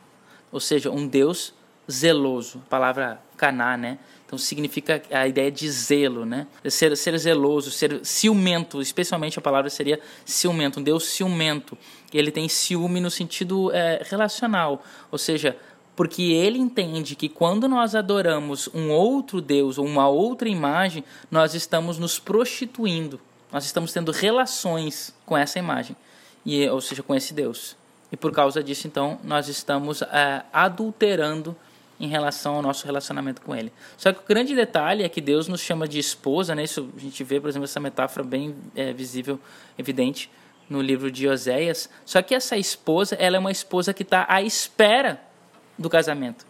ou 0.51 0.59
seja, 0.59 0.91
um 0.91 1.07
Deus 1.07 1.53
zeloso, 1.89 2.61
palavra 2.69 3.21
caná, 3.37 3.77
né, 3.77 3.97
então 4.27 4.37
significa 4.37 5.01
a 5.09 5.25
ideia 5.25 5.49
de 5.49 5.71
zelo, 5.71 6.25
né, 6.25 6.45
ser, 6.69 6.95
ser 6.97 7.17
zeloso, 7.17 7.71
ser 7.71 8.01
ciumento, 8.03 8.81
especialmente 8.81 9.39
a 9.39 9.41
palavra 9.41 9.69
seria 9.69 10.01
ciumento, 10.25 10.81
um 10.81 10.83
Deus 10.83 11.05
ciumento, 11.05 11.77
ele 12.13 12.29
tem 12.29 12.49
ciúme 12.49 12.99
no 12.99 13.09
sentido 13.09 13.71
é, 13.71 14.03
relacional, 14.03 14.83
ou 15.09 15.17
seja, 15.17 15.57
porque 15.95 16.21
ele 16.21 16.59
entende 16.59 17.15
que 17.15 17.29
quando 17.29 17.69
nós 17.69 17.95
adoramos 17.95 18.69
um 18.73 18.91
outro 18.91 19.41
Deus 19.41 19.77
ou 19.77 19.85
uma 19.85 20.09
outra 20.09 20.49
imagem, 20.49 21.05
nós 21.31 21.55
estamos 21.55 21.97
nos 21.97 22.19
prostituindo, 22.19 23.19
nós 23.49 23.65
estamos 23.65 23.93
tendo 23.93 24.11
relações 24.11 25.15
com 25.25 25.37
essa 25.37 25.57
imagem, 25.57 25.95
e, 26.45 26.67
ou 26.69 26.81
seja, 26.81 27.01
com 27.01 27.15
esse 27.15 27.33
Deus. 27.33 27.77
E 28.11 28.17
por 28.17 28.31
causa 28.31 28.61
disso, 28.61 28.87
então, 28.87 29.19
nós 29.23 29.47
estamos 29.47 30.01
é, 30.01 30.43
adulterando 30.51 31.55
em 31.99 32.07
relação 32.07 32.55
ao 32.55 32.61
nosso 32.61 32.85
relacionamento 32.85 33.41
com 33.41 33.55
Ele. 33.55 33.71
Só 33.97 34.13
que 34.13 34.19
o 34.19 34.27
grande 34.27 34.55
detalhe 34.55 35.03
é 35.03 35.09
que 35.09 35.19
Deus 35.19 35.47
nos 35.47 35.61
chama 35.61 35.87
de 35.87 35.99
esposa, 35.99 36.53
né? 36.53 36.63
Isso 36.63 36.89
a 36.95 36.99
gente 36.99 37.23
vê, 37.23 37.39
por 37.39 37.49
exemplo, 37.49 37.65
essa 37.65 37.79
metáfora 37.79 38.23
bem 38.23 38.55
é, 38.75 38.93
visível, 38.93 39.39
evidente 39.77 40.29
no 40.69 40.81
livro 40.81 41.09
de 41.11 41.27
Oséias. 41.27 41.89
Só 42.05 42.21
que 42.21 42.35
essa 42.35 42.57
esposa, 42.57 43.15
ela 43.15 43.37
é 43.37 43.39
uma 43.39 43.51
esposa 43.51 43.93
que 43.93 44.03
está 44.03 44.25
à 44.29 44.41
espera 44.41 45.19
do 45.77 45.89
casamento, 45.89 46.45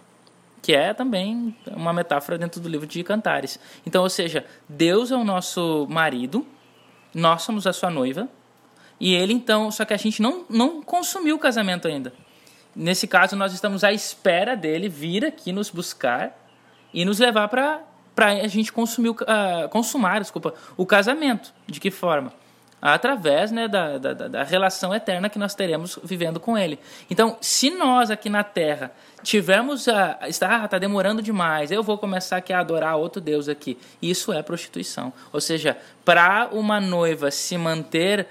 que 0.62 0.74
é 0.74 0.94
também 0.94 1.56
uma 1.68 1.94
metáfora 1.94 2.38
dentro 2.38 2.60
do 2.60 2.68
livro 2.68 2.88
de 2.88 3.04
Cantares. 3.04 3.60
Então, 3.86 4.04
ou 4.04 4.10
seja, 4.10 4.46
Deus 4.68 5.12
é 5.12 5.16
o 5.16 5.24
nosso 5.24 5.88
marido, 5.90 6.46
nós 7.14 7.44
somos 7.44 7.66
a 7.68 7.74
sua 7.74 7.90
noiva, 7.90 8.28
e 9.00 9.14
ele 9.14 9.34
então, 9.34 9.70
só 9.72 9.86
que 9.86 9.94
a 9.94 9.98
gente 9.98 10.22
não, 10.22 10.46
não 10.50 10.82
consumiu 10.82 11.36
o 11.36 11.40
casamento 11.40 11.88
ainda. 11.88 12.14
Nesse 12.78 13.08
caso, 13.08 13.36
nós 13.36 13.54
estamos 13.54 13.84
à 13.84 13.92
espera 13.92 14.56
dele 14.56 14.88
vir 14.88 15.26
aqui 15.26 15.52
nos 15.52 15.72
buscar 15.72 16.38
e 16.94 17.04
nos 17.04 17.18
levar 17.18 17.48
para 17.48 17.82
a 18.16 18.48
gente 18.48 18.72
consumir, 18.72 19.10
uh, 19.10 19.68
consumar 19.72 20.20
desculpa, 20.20 20.54
o 20.78 20.86
casamento. 20.86 21.52
De 21.66 21.80
que 21.80 21.90
forma? 21.90 22.32
através 22.80 23.52
né, 23.52 23.68
da, 23.68 23.98
da, 23.98 24.14
da, 24.14 24.44
relação 24.44 24.94
eterna 24.94 25.30
que 25.30 25.40
nós 25.40 25.56
teremos 25.56 25.98
vivendo 26.04 26.40
com 26.40 26.56
Ele. 26.56 26.80
Então, 27.10 27.36
se 27.42 27.72
nós 27.72 28.12
aqui 28.12 28.30
na 28.30 28.44
Terra 28.44 28.92
tivermos 29.24 29.88
a. 29.88 30.20
Está 30.28 30.64
ah, 30.64 30.68
tá 30.68 30.78
demorando 30.78 31.22
demais, 31.22 31.72
eu 31.72 31.82
vou 31.82 31.98
começar 31.98 32.38
aqui 32.38 32.54
a 32.54 32.60
adorar 32.60 32.96
outro 32.96 33.20
Deus 33.20 33.50
aqui. 33.50 33.80
Isso 34.00 34.32
é 34.32 34.44
prostituição. 34.44 35.12
Ou 35.34 35.42
seja, 35.42 35.76
para 36.06 36.50
uma 36.52 36.80
noiva 36.80 37.32
se 37.32 37.58
manter 37.58 38.28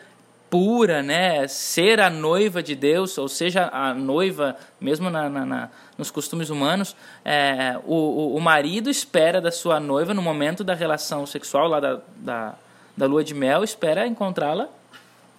pura, 0.49 1.03
né, 1.03 1.47
ser 1.49 2.01
a 2.01 2.09
noiva 2.09 2.63
de 2.63 2.75
Deus, 2.75 3.19
ou 3.19 3.29
seja, 3.29 3.69
a 3.73 3.93
noiva, 3.93 4.57
mesmo 4.81 5.11
na, 5.11 5.29
na, 5.29 5.45
na 5.45 5.71
nos 5.99 6.11
costumes 6.11 6.51
humanos, 6.51 6.95
é, 7.25 7.79
o, 7.85 8.37
o, 8.37 8.41
marido 8.41 8.91
espera 8.91 9.41
da 9.41 9.51
sua 9.51 9.81
noiva 9.81 10.13
no 10.13 10.23
momento 10.23 10.63
da 10.63 10.75
relação 10.75 11.27
sexual, 11.27 11.69
lá 11.69 11.81
da, 11.81 12.01
da 12.17 12.55
da 12.97 13.07
lua 13.07 13.23
de 13.23 13.35
mel 13.35 13.63
espera 13.63 14.07
encontrá-la 14.07 14.69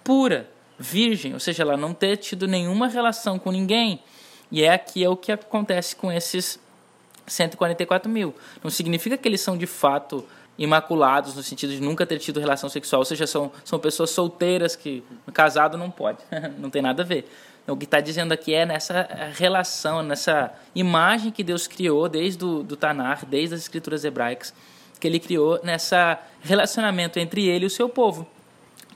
pura, 0.04 0.48
virgem, 0.78 1.34
ou 1.34 1.40
seja, 1.40 1.62
ela 1.62 1.76
não 1.76 1.92
ter 1.92 2.16
tido 2.16 2.46
nenhuma 2.46 2.86
relação 2.86 3.38
com 3.38 3.50
ninguém. 3.50 4.00
E 4.50 4.62
é 4.62 4.72
aqui 4.72 5.04
é 5.04 5.08
o 5.08 5.16
que 5.16 5.32
acontece 5.32 5.94
com 5.94 6.10
esses 6.10 6.58
144 7.26 8.10
mil. 8.10 8.34
Não 8.62 8.70
significa 8.70 9.18
que 9.18 9.28
eles 9.28 9.40
são 9.40 9.58
de 9.58 9.66
fato 9.66 10.24
imaculados 10.58 11.36
no 11.36 11.42
sentido 11.42 11.72
de 11.72 11.80
nunca 11.80 12.04
ter 12.04 12.18
tido 12.18 12.40
relação 12.40 12.68
sexual, 12.68 13.00
ou 13.00 13.04
seja, 13.04 13.26
são, 13.26 13.52
são 13.64 13.78
pessoas 13.78 14.10
solteiras 14.10 14.74
que 14.74 15.04
casado 15.32 15.78
não 15.78 15.90
pode, 15.90 16.18
não 16.58 16.68
tem 16.68 16.82
nada 16.82 17.02
a 17.02 17.06
ver. 17.06 17.30
Então, 17.62 17.76
o 17.76 17.78
que 17.78 17.84
está 17.84 18.00
dizendo 18.00 18.32
aqui 18.32 18.54
é 18.54 18.66
nessa 18.66 19.06
relação, 19.36 20.02
nessa 20.02 20.52
imagem 20.74 21.30
que 21.30 21.44
Deus 21.44 21.66
criou 21.66 22.08
desde 22.08 22.44
o 22.44 22.62
do 22.62 22.76
Tanar, 22.76 23.24
desde 23.26 23.54
as 23.54 23.60
escrituras 23.60 24.04
hebraicas, 24.04 24.52
que 24.98 25.06
ele 25.06 25.20
criou 25.20 25.60
nessa 25.62 26.18
relacionamento 26.40 27.18
entre 27.18 27.46
ele 27.46 27.64
e 27.64 27.66
o 27.66 27.70
seu 27.70 27.88
povo, 27.88 28.26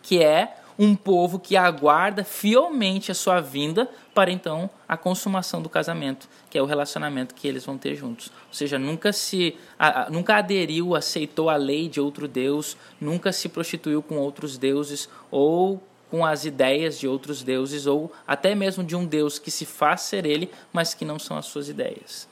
que 0.02 0.22
é 0.22 0.56
um 0.78 0.96
povo 0.96 1.38
que 1.38 1.56
aguarda 1.56 2.24
fielmente 2.24 3.12
a 3.12 3.14
sua 3.14 3.40
vinda 3.40 3.88
para 4.14 4.30
então 4.30 4.68
a 4.88 4.96
consumação 4.96 5.62
do 5.62 5.68
casamento, 5.68 6.28
que 6.52 6.58
é 6.58 6.62
o 6.62 6.66
relacionamento 6.66 7.34
que 7.34 7.48
eles 7.48 7.64
vão 7.64 7.78
ter 7.78 7.94
juntos. 7.94 8.30
Ou 8.48 8.52
seja, 8.52 8.78
nunca 8.78 9.10
se 9.10 9.56
a, 9.78 10.02
a, 10.02 10.10
nunca 10.10 10.36
aderiu, 10.36 10.94
aceitou 10.94 11.48
a 11.48 11.56
lei 11.56 11.88
de 11.88 11.98
outro 11.98 12.28
deus, 12.28 12.76
nunca 13.00 13.32
se 13.32 13.48
prostituiu 13.48 14.02
com 14.02 14.18
outros 14.18 14.58
deuses 14.58 15.08
ou 15.30 15.82
com 16.10 16.26
as 16.26 16.44
ideias 16.44 16.98
de 16.98 17.08
outros 17.08 17.42
deuses 17.42 17.86
ou 17.86 18.12
até 18.26 18.54
mesmo 18.54 18.84
de 18.84 18.94
um 18.94 19.06
deus 19.06 19.38
que 19.38 19.50
se 19.50 19.64
faz 19.64 20.02
ser 20.02 20.26
ele, 20.26 20.50
mas 20.70 20.92
que 20.92 21.06
não 21.06 21.18
são 21.18 21.38
as 21.38 21.46
suas 21.46 21.70
ideias. 21.70 22.28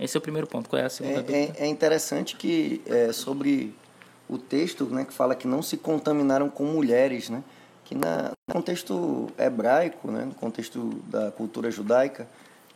Esse 0.00 0.16
é 0.16 0.18
o 0.18 0.20
primeiro 0.20 0.48
ponto. 0.48 0.68
Qual 0.68 0.82
é 0.82 0.86
a 0.86 0.90
segunda 0.90 1.24
é? 1.32 1.44
É, 1.44 1.52
é 1.58 1.66
interessante 1.68 2.34
que 2.34 2.82
é, 2.86 3.12
sobre 3.12 3.72
o 4.28 4.36
texto 4.36 4.84
né, 4.86 5.04
que 5.04 5.12
fala 5.12 5.36
que 5.36 5.46
não 5.46 5.62
se 5.62 5.76
contaminaram 5.76 6.50
com 6.50 6.64
mulheres, 6.64 7.30
né? 7.30 7.44
que 7.84 7.94
na, 7.96 8.30
no 8.48 8.54
contexto 8.54 9.28
hebraico, 9.38 10.10
né, 10.10 10.24
no 10.24 10.34
contexto 10.34 11.00
da 11.06 11.30
cultura 11.32 11.70
judaica, 11.72 12.28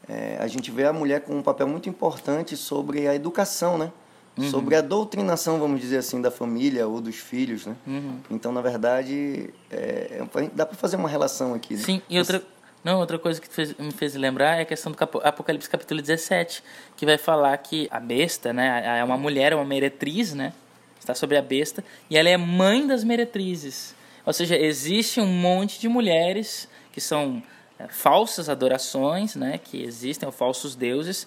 é, 0.08 0.36
a 0.40 0.46
gente 0.46 0.70
vê 0.70 0.84
a 0.84 0.92
mulher 0.92 1.20
com 1.22 1.34
um 1.34 1.42
papel 1.42 1.66
muito 1.66 1.88
importante 1.88 2.56
sobre 2.56 3.06
a 3.08 3.14
educação, 3.14 3.78
né? 3.78 3.92
Uhum. 4.36 4.50
sobre 4.50 4.74
a 4.74 4.80
doutrinação, 4.80 5.60
vamos 5.60 5.80
dizer 5.80 5.98
assim, 5.98 6.20
da 6.20 6.28
família 6.28 6.88
ou 6.88 7.00
dos 7.00 7.14
filhos, 7.14 7.66
né? 7.66 7.76
Uhum. 7.86 8.18
Então, 8.28 8.50
na 8.50 8.60
verdade, 8.60 9.50
é, 9.70 10.20
é 10.20 10.50
dá 10.52 10.66
para 10.66 10.76
fazer 10.76 10.96
uma 10.96 11.08
relação 11.08 11.54
aqui. 11.54 11.74
Né? 11.74 11.80
Sim, 11.80 12.02
e 12.10 12.18
outra, 12.18 12.42
não, 12.82 12.98
outra 12.98 13.16
coisa 13.16 13.40
que 13.40 13.48
fez, 13.48 13.74
me 13.78 13.92
fez 13.92 14.14
lembrar 14.16 14.58
é 14.58 14.62
a 14.62 14.64
questão 14.64 14.90
do 14.90 14.98
Apocalipse 15.22 15.70
capítulo 15.70 16.02
17, 16.02 16.64
que 16.96 17.06
vai 17.06 17.16
falar 17.16 17.56
que 17.58 17.86
a 17.90 18.00
besta, 18.00 18.52
né, 18.52 18.98
é 18.98 19.04
uma 19.04 19.16
mulher, 19.16 19.52
é 19.52 19.54
uma 19.54 19.64
meretriz, 19.64 20.34
né, 20.34 20.52
está 20.98 21.14
sobre 21.14 21.36
a 21.36 21.42
besta, 21.42 21.84
e 22.10 22.16
ela 22.18 22.28
é 22.28 22.36
mãe 22.36 22.86
das 22.86 23.04
meretrizes. 23.04 23.94
Ou 24.26 24.32
seja, 24.32 24.56
existe 24.56 25.20
um 25.20 25.26
monte 25.26 25.80
de 25.80 25.88
mulheres 25.88 26.68
que 26.92 27.00
são 27.00 27.42
falsas 27.88 28.48
adorações, 28.48 29.34
né, 29.34 29.58
que 29.58 29.82
existem, 29.82 30.30
falsos 30.30 30.74
deuses, 30.74 31.26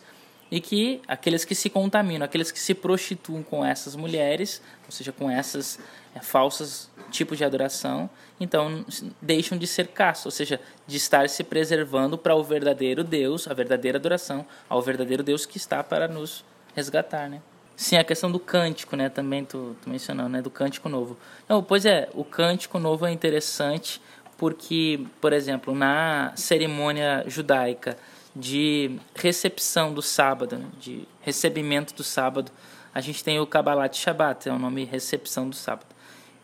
e 0.50 0.62
que 0.62 1.02
aqueles 1.08 1.44
que 1.44 1.54
se 1.54 1.70
contaminam, 1.70 2.24
aqueles 2.24 2.52
que 2.52 2.60
se 2.60 2.74
prostituem 2.74 3.44
com 3.44 3.66
essas 3.66 3.96
mulheres, 3.96 4.62
ou 4.86 4.92
seja, 4.92 5.12
com 5.12 5.30
essas 5.30 5.78
é, 6.16 6.22
falsas 6.22 6.90
tipos 7.12 7.38
de 7.38 7.44
adoração, 7.44 8.10
então 8.40 8.86
deixam 9.22 9.58
de 9.58 9.68
ser 9.68 9.88
castos, 9.88 10.26
ou 10.26 10.32
seja, 10.32 10.60
de 10.86 10.98
estar 10.98 11.28
se 11.30 11.44
preservando 11.44 12.18
para 12.18 12.36
o 12.36 12.44
verdadeiro 12.44 13.04
Deus, 13.04 13.48
a 13.48 13.54
verdadeira 13.54 13.98
adoração, 13.98 14.46
ao 14.70 14.82
verdadeiro 14.82 15.24
Deus 15.24 15.46
que 15.46 15.58
está 15.58 15.84
para 15.84 16.08
nos 16.08 16.46
resgatar, 16.76 17.30
né? 17.30 17.42
Sim, 17.76 17.98
a 17.98 18.04
questão 18.04 18.32
do 18.32 18.40
cântico, 18.40 18.96
né? 18.96 19.08
Também 19.08 19.46
tu, 19.46 19.76
tu 19.82 19.90
mencionou, 19.90 20.28
né? 20.28 20.42
Do 20.42 20.50
cântico 20.50 20.90
novo. 20.90 21.16
Não, 21.48 21.62
pois 21.62 21.86
é, 21.86 22.10
o 22.16 22.24
cântico 22.24 22.80
novo 22.80 23.06
é 23.06 23.12
interessante 23.12 24.02
porque, 24.38 25.06
por 25.20 25.34
exemplo, 25.34 25.74
na 25.74 26.32
cerimônia 26.36 27.24
judaica 27.28 27.98
de 28.36 29.00
recepção 29.16 29.94
do 29.94 30.02
sábado, 30.02 30.58
né? 30.58 30.68
de 30.80 31.08
recebimento 31.22 31.94
do 31.94 32.04
sábado, 32.04 32.52
a 32.94 33.02
gente 33.02 33.24
tem 33.24 33.40
o 33.40 33.48
Kabbalat 33.48 33.96
Shabbat, 33.96 34.48
é 34.48 34.52
o 34.52 34.60
nome 34.60 34.86
recepção 34.86 35.50
do 35.50 35.56
sábado. 35.56 35.88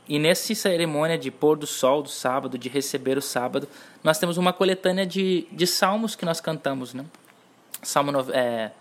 E 0.07 0.19
nessa 0.19 0.53
cerimônia 0.53 1.17
de 1.17 1.31
pôr 1.31 1.57
do 1.57 1.65
sol 1.65 2.01
do 2.01 2.09
sábado, 2.09 2.57
de 2.57 2.67
receber 2.67 3.17
o 3.17 3.21
sábado, 3.21 3.69
nós 4.03 4.17
temos 4.17 4.37
uma 4.37 4.51
coletânea 4.51 5.05
de, 5.05 5.47
de 5.51 5.65
salmos 5.65 6.15
que 6.15 6.25
nós 6.25 6.41
cantamos, 6.41 6.93
né? 6.93 7.05
Salmo 7.81 8.11
é, 8.33 8.71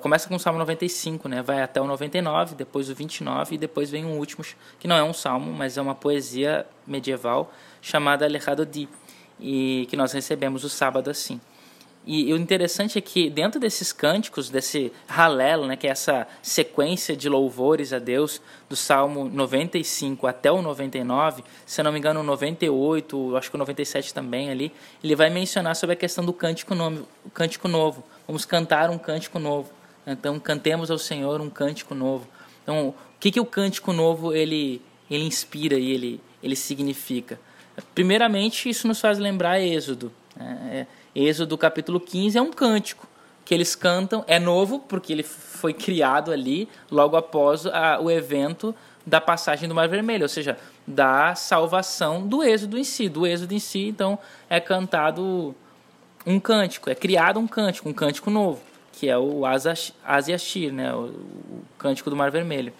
começa 0.00 0.28
com 0.28 0.36
o 0.36 0.38
Salmo 0.38 0.58
95, 0.58 1.28
né? 1.28 1.42
Vai 1.42 1.62
até 1.62 1.80
o 1.80 1.86
99, 1.86 2.54
depois 2.54 2.88
o 2.88 2.94
29 2.94 3.54
e 3.54 3.58
depois 3.58 3.90
vem 3.90 4.04
um 4.04 4.18
último 4.18 4.44
que 4.78 4.86
não 4.86 4.96
é 4.96 5.02
um 5.02 5.12
salmo, 5.12 5.52
mas 5.52 5.76
é 5.76 5.82
uma 5.82 5.94
poesia 5.94 6.66
medieval 6.86 7.52
chamada 7.80 8.24
Alejado 8.24 8.64
Di, 8.64 8.88
e 9.40 9.86
que 9.90 9.96
nós 9.96 10.12
recebemos 10.12 10.64
o 10.64 10.68
sábado 10.68 11.10
assim. 11.10 11.40
E, 12.04 12.30
e, 12.30 12.32
o 12.32 12.36
interessante 12.36 12.98
é 12.98 13.00
que 13.00 13.30
dentro 13.30 13.60
desses 13.60 13.92
cânticos, 13.92 14.50
desse 14.50 14.92
halelo, 15.08 15.66
né, 15.66 15.76
que 15.76 15.86
é 15.86 15.90
essa 15.90 16.26
sequência 16.42 17.16
de 17.16 17.28
louvores 17.28 17.92
a 17.92 18.00
Deus, 18.00 18.40
do 18.68 18.74
Salmo 18.74 19.28
95 19.28 20.26
até 20.26 20.50
o 20.50 20.60
99, 20.60 21.44
se 21.64 21.80
eu 21.80 21.84
não 21.84 21.92
me 21.92 21.98
engano, 21.98 22.20
o 22.20 22.24
98, 22.24 23.36
acho 23.36 23.50
que 23.50 23.56
o 23.56 23.58
97 23.58 24.12
também 24.12 24.50
ali, 24.50 24.72
ele 25.02 25.14
vai 25.14 25.30
mencionar 25.30 25.76
sobre 25.76 25.94
a 25.94 25.96
questão 25.96 26.24
do 26.24 26.32
cântico. 26.32 26.74
Cântico 27.32 27.68
novo. 27.68 28.02
Vamos 28.26 28.44
cantar 28.44 28.90
um 28.90 28.98
cântico 28.98 29.38
novo. 29.38 29.72
Então, 30.06 30.38
cantemos 30.38 30.90
ao 30.90 30.98
Senhor 30.98 31.40
um 31.40 31.50
cântico 31.50 31.94
novo. 31.94 32.26
Então, 32.62 32.88
o 32.88 32.94
que, 33.20 33.30
que 33.30 33.40
o 33.40 33.46
cântico 33.46 33.92
novo 33.92 34.32
ele, 34.34 34.82
ele 35.10 35.24
inspira 35.24 35.76
e 35.76 35.90
ele, 35.90 36.20
ele 36.42 36.56
significa? 36.56 37.38
Primeiramente, 37.94 38.68
isso 38.68 38.86
nos 38.86 39.00
faz 39.00 39.18
lembrar 39.18 39.60
Êxodo, 39.60 40.12
né? 40.36 40.86
É, 41.14 41.20
Êxodo 41.20 41.58
capítulo 41.58 42.00
15 42.00 42.38
é 42.38 42.42
um 42.42 42.50
cântico 42.50 43.06
que 43.44 43.52
eles 43.52 43.74
cantam, 43.74 44.24
é 44.26 44.38
novo 44.38 44.78
porque 44.78 45.12
ele 45.12 45.22
foi 45.22 45.74
criado 45.74 46.30
ali 46.30 46.68
logo 46.90 47.16
após 47.16 47.66
a, 47.66 48.00
o 48.00 48.10
evento 48.10 48.74
da 49.04 49.20
passagem 49.20 49.68
do 49.68 49.74
Mar 49.74 49.88
Vermelho, 49.88 50.22
ou 50.22 50.28
seja, 50.28 50.56
da 50.86 51.34
salvação 51.34 52.26
do 52.26 52.42
Êxodo 52.42 52.78
em 52.78 52.84
si, 52.84 53.08
do 53.08 53.26
Êxodo 53.26 53.52
em 53.52 53.58
si, 53.58 53.88
então 53.88 54.18
é 54.48 54.60
cantado 54.60 55.54
um 56.26 56.38
cântico, 56.38 56.90
é 56.90 56.94
criado 56.94 57.38
um 57.38 57.46
cântico, 57.46 57.88
um 57.88 57.92
cântico 57.92 58.30
novo, 58.30 58.60
que 58.92 59.08
é 59.08 59.18
o 59.18 59.42
Asiashir, 60.04 60.72
né, 60.72 60.94
o, 60.94 61.06
o 61.06 61.64
cântico 61.78 62.10
do 62.10 62.16
Mar 62.16 62.30
Vermelho. 62.30 62.72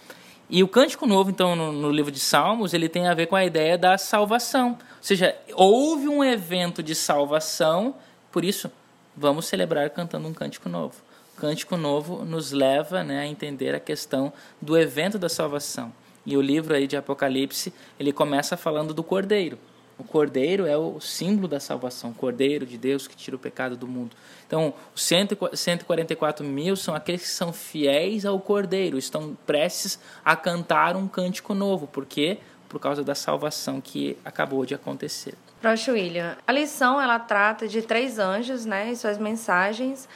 E 0.48 0.62
o 0.62 0.68
cântico 0.68 1.06
novo, 1.06 1.30
então, 1.30 1.56
no, 1.56 1.72
no, 1.72 1.90
livro 1.90 2.12
de 2.12 2.20
Salmos, 2.20 2.74
ele 2.74 2.88
tem 2.88 3.08
a 3.08 3.14
ver 3.14 3.26
com 3.26 3.34
a 3.34 3.44
ideia 3.44 3.78
da 3.78 3.96
salvação. 3.96 4.72
Ou 4.72 4.78
seja, 5.00 5.34
houve 5.54 6.08
um 6.08 6.22
evento 6.22 6.82
de 6.82 6.94
salvação, 6.94 7.94
por 8.30 8.44
isso 8.44 8.70
vamos 9.16 9.46
celebrar 9.46 9.88
cantando 9.90 10.28
um 10.28 10.34
cântico 10.34 10.68
novo. 10.68 10.96
O 11.34 11.40
cântico 11.40 11.76
novo 11.76 12.24
nos 12.24 12.52
leva 12.52 13.02
né, 13.02 13.20
a 13.20 13.26
entender 13.26 13.74
a 13.74 13.80
questão 13.80 14.32
do 14.60 14.76
evento 14.76 15.18
da 15.18 15.28
salvação. 15.28 15.90
E 16.24 16.36
o 16.36 16.42
livro 16.42 16.74
aí 16.74 16.86
de 16.86 16.96
Apocalipse, 16.96 17.72
ele 17.98 18.12
começa 18.12 18.56
falando 18.56 18.92
do 18.92 19.02
Cordeiro. 19.02 19.58
O 20.02 20.04
cordeiro 20.04 20.66
é 20.66 20.76
o 20.76 20.98
símbolo 20.98 21.46
da 21.46 21.60
salvação, 21.60 22.10
o 22.10 22.14
cordeiro 22.14 22.66
de 22.66 22.76
Deus 22.76 23.06
que 23.06 23.14
tira 23.14 23.36
o 23.36 23.38
pecado 23.38 23.76
do 23.76 23.86
mundo. 23.86 24.16
Então, 24.44 24.74
os 24.92 25.00
144 25.00 26.44
mil 26.44 26.74
são 26.74 26.92
aqueles 26.92 27.22
que 27.22 27.28
são 27.28 27.52
fiéis 27.52 28.26
ao 28.26 28.40
cordeiro, 28.40 28.98
estão 28.98 29.38
prestes 29.46 30.00
a 30.24 30.34
cantar 30.34 30.96
um 30.96 31.06
cântico 31.06 31.54
novo. 31.54 31.86
Por 31.86 32.04
quê? 32.04 32.38
Por 32.68 32.80
causa 32.80 33.04
da 33.04 33.14
salvação 33.14 33.80
que 33.80 34.18
acabou 34.24 34.66
de 34.66 34.74
acontecer. 34.74 35.34
Prof. 35.60 35.92
William, 35.92 36.36
a 36.44 36.50
lição 36.50 37.00
ela 37.00 37.20
trata 37.20 37.68
de 37.68 37.80
três 37.80 38.18
anjos 38.18 38.66
né, 38.66 38.90
e 38.90 38.96
suas 38.96 39.18
mensagens, 39.18 40.08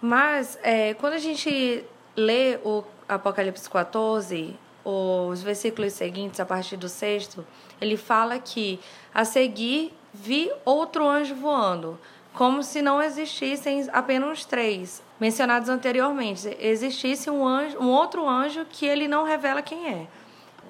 mas 0.00 0.56
é, 0.62 0.94
quando 0.94 1.14
a 1.14 1.18
gente 1.18 1.84
lê 2.14 2.60
o 2.64 2.84
Apocalipse 3.08 3.68
14, 3.68 4.56
os 4.84 5.42
versículos 5.42 5.92
seguintes, 5.92 6.40
a 6.40 6.46
partir 6.46 6.76
do 6.76 6.88
sexto, 6.88 7.46
ele 7.80 7.96
fala 7.96 8.38
que 8.38 8.80
a 9.14 9.24
seguir 9.24 9.92
vi 10.12 10.50
outro 10.64 11.06
anjo 11.06 11.34
voando, 11.34 11.98
como 12.34 12.62
se 12.62 12.82
não 12.82 13.02
existissem 13.02 13.88
apenas 13.92 14.44
três 14.44 15.02
mencionados 15.20 15.68
anteriormente. 15.68 16.56
Existisse 16.58 17.30
um, 17.30 17.46
anjo, 17.46 17.78
um 17.78 17.88
outro 17.90 18.28
anjo 18.28 18.66
que 18.68 18.86
ele 18.86 19.06
não 19.06 19.24
revela 19.24 19.62
quem 19.62 19.88
é. 19.88 20.06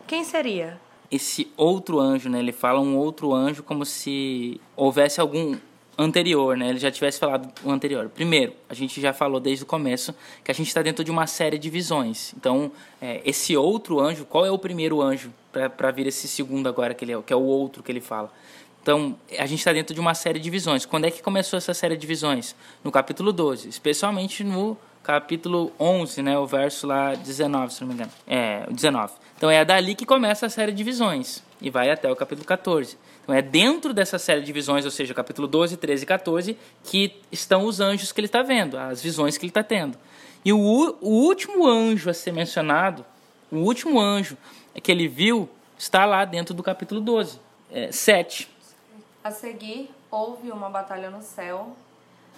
Quem 0.06 0.24
seria? 0.24 0.80
Esse 1.10 1.52
outro 1.56 1.98
anjo, 1.98 2.28
né? 2.28 2.38
Ele 2.38 2.52
fala 2.52 2.80
um 2.80 2.96
outro 2.96 3.32
anjo 3.32 3.62
como 3.62 3.84
se 3.84 4.60
houvesse 4.76 5.20
algum 5.20 5.56
anterior, 5.96 6.56
né? 6.56 6.70
Ele 6.70 6.78
já 6.78 6.90
tivesse 6.90 7.18
falado 7.18 7.48
o 7.62 7.70
anterior. 7.70 8.08
Primeiro, 8.08 8.54
a 8.68 8.74
gente 8.74 9.00
já 9.00 9.12
falou 9.12 9.40
desde 9.40 9.64
o 9.64 9.66
começo 9.66 10.14
que 10.42 10.50
a 10.50 10.54
gente 10.54 10.68
está 10.68 10.82
dentro 10.82 11.04
de 11.04 11.10
uma 11.10 11.26
série 11.26 11.58
de 11.58 11.68
visões. 11.68 12.32
Então, 12.36 12.72
é, 13.00 13.20
esse 13.24 13.56
outro 13.56 14.00
anjo, 14.00 14.24
qual 14.24 14.46
é 14.46 14.50
o 14.50 14.58
primeiro 14.58 15.02
anjo 15.02 15.32
para 15.76 15.90
vir 15.90 16.06
esse 16.06 16.26
segundo 16.26 16.68
agora 16.68 16.94
que 16.94 17.04
ele 17.04 17.12
é, 17.12 17.22
que 17.22 17.32
é 17.32 17.36
o 17.36 17.42
outro 17.42 17.82
que 17.82 17.92
ele 17.92 18.00
fala? 18.00 18.32
Então, 18.82 19.16
a 19.38 19.46
gente 19.46 19.60
está 19.60 19.72
dentro 19.72 19.94
de 19.94 20.00
uma 20.00 20.14
série 20.14 20.40
de 20.40 20.50
visões. 20.50 20.84
Quando 20.84 21.04
é 21.04 21.10
que 21.10 21.22
começou 21.22 21.56
essa 21.56 21.72
série 21.72 21.96
de 21.96 22.06
visões? 22.06 22.56
No 22.82 22.90
capítulo 22.90 23.32
12, 23.32 23.68
especialmente 23.68 24.42
no 24.42 24.76
capítulo 25.02 25.72
11, 25.78 26.22
né, 26.22 26.38
o 26.38 26.46
verso 26.46 26.86
lá 26.86 27.14
19, 27.14 27.72
se 27.72 27.80
não 27.80 27.88
me 27.88 27.94
engano. 27.94 28.10
É, 28.26 28.64
o 28.68 28.72
19. 28.72 29.12
Então 29.36 29.50
é 29.50 29.64
dali 29.64 29.94
que 29.94 30.06
começa 30.06 30.46
a 30.46 30.48
série 30.48 30.72
de 30.72 30.84
visões 30.84 31.42
e 31.60 31.70
vai 31.70 31.90
até 31.90 32.10
o 32.10 32.16
capítulo 32.16 32.46
14. 32.46 32.96
Então 33.22 33.34
é 33.34 33.42
dentro 33.42 33.94
dessa 33.94 34.18
série 34.18 34.42
de 34.42 34.52
visões, 34.52 34.84
ou 34.84 34.90
seja, 34.90 35.14
capítulo 35.14 35.46
12, 35.46 35.76
13 35.76 36.02
e 36.02 36.06
14, 36.06 36.58
que 36.82 37.20
estão 37.30 37.64
os 37.64 37.80
anjos 37.80 38.10
que 38.10 38.20
ele 38.20 38.26
está 38.26 38.42
vendo, 38.42 38.76
as 38.76 39.00
visões 39.00 39.38
que 39.38 39.44
ele 39.44 39.50
está 39.50 39.62
tendo. 39.62 39.96
E 40.44 40.52
o, 40.52 40.58
o 40.58 41.08
último 41.08 41.66
anjo 41.66 42.10
a 42.10 42.14
ser 42.14 42.32
mencionado, 42.32 43.04
o 43.50 43.58
último 43.58 44.00
anjo 44.00 44.36
que 44.82 44.90
ele 44.90 45.06
viu, 45.06 45.48
está 45.78 46.04
lá 46.04 46.24
dentro 46.24 46.52
do 46.52 46.62
capítulo 46.62 47.00
12, 47.00 47.38
é, 47.70 47.92
7. 47.92 48.48
A 49.22 49.30
seguir, 49.30 49.90
houve 50.10 50.50
uma 50.50 50.68
batalha 50.68 51.10
no 51.10 51.22
céu. 51.22 51.76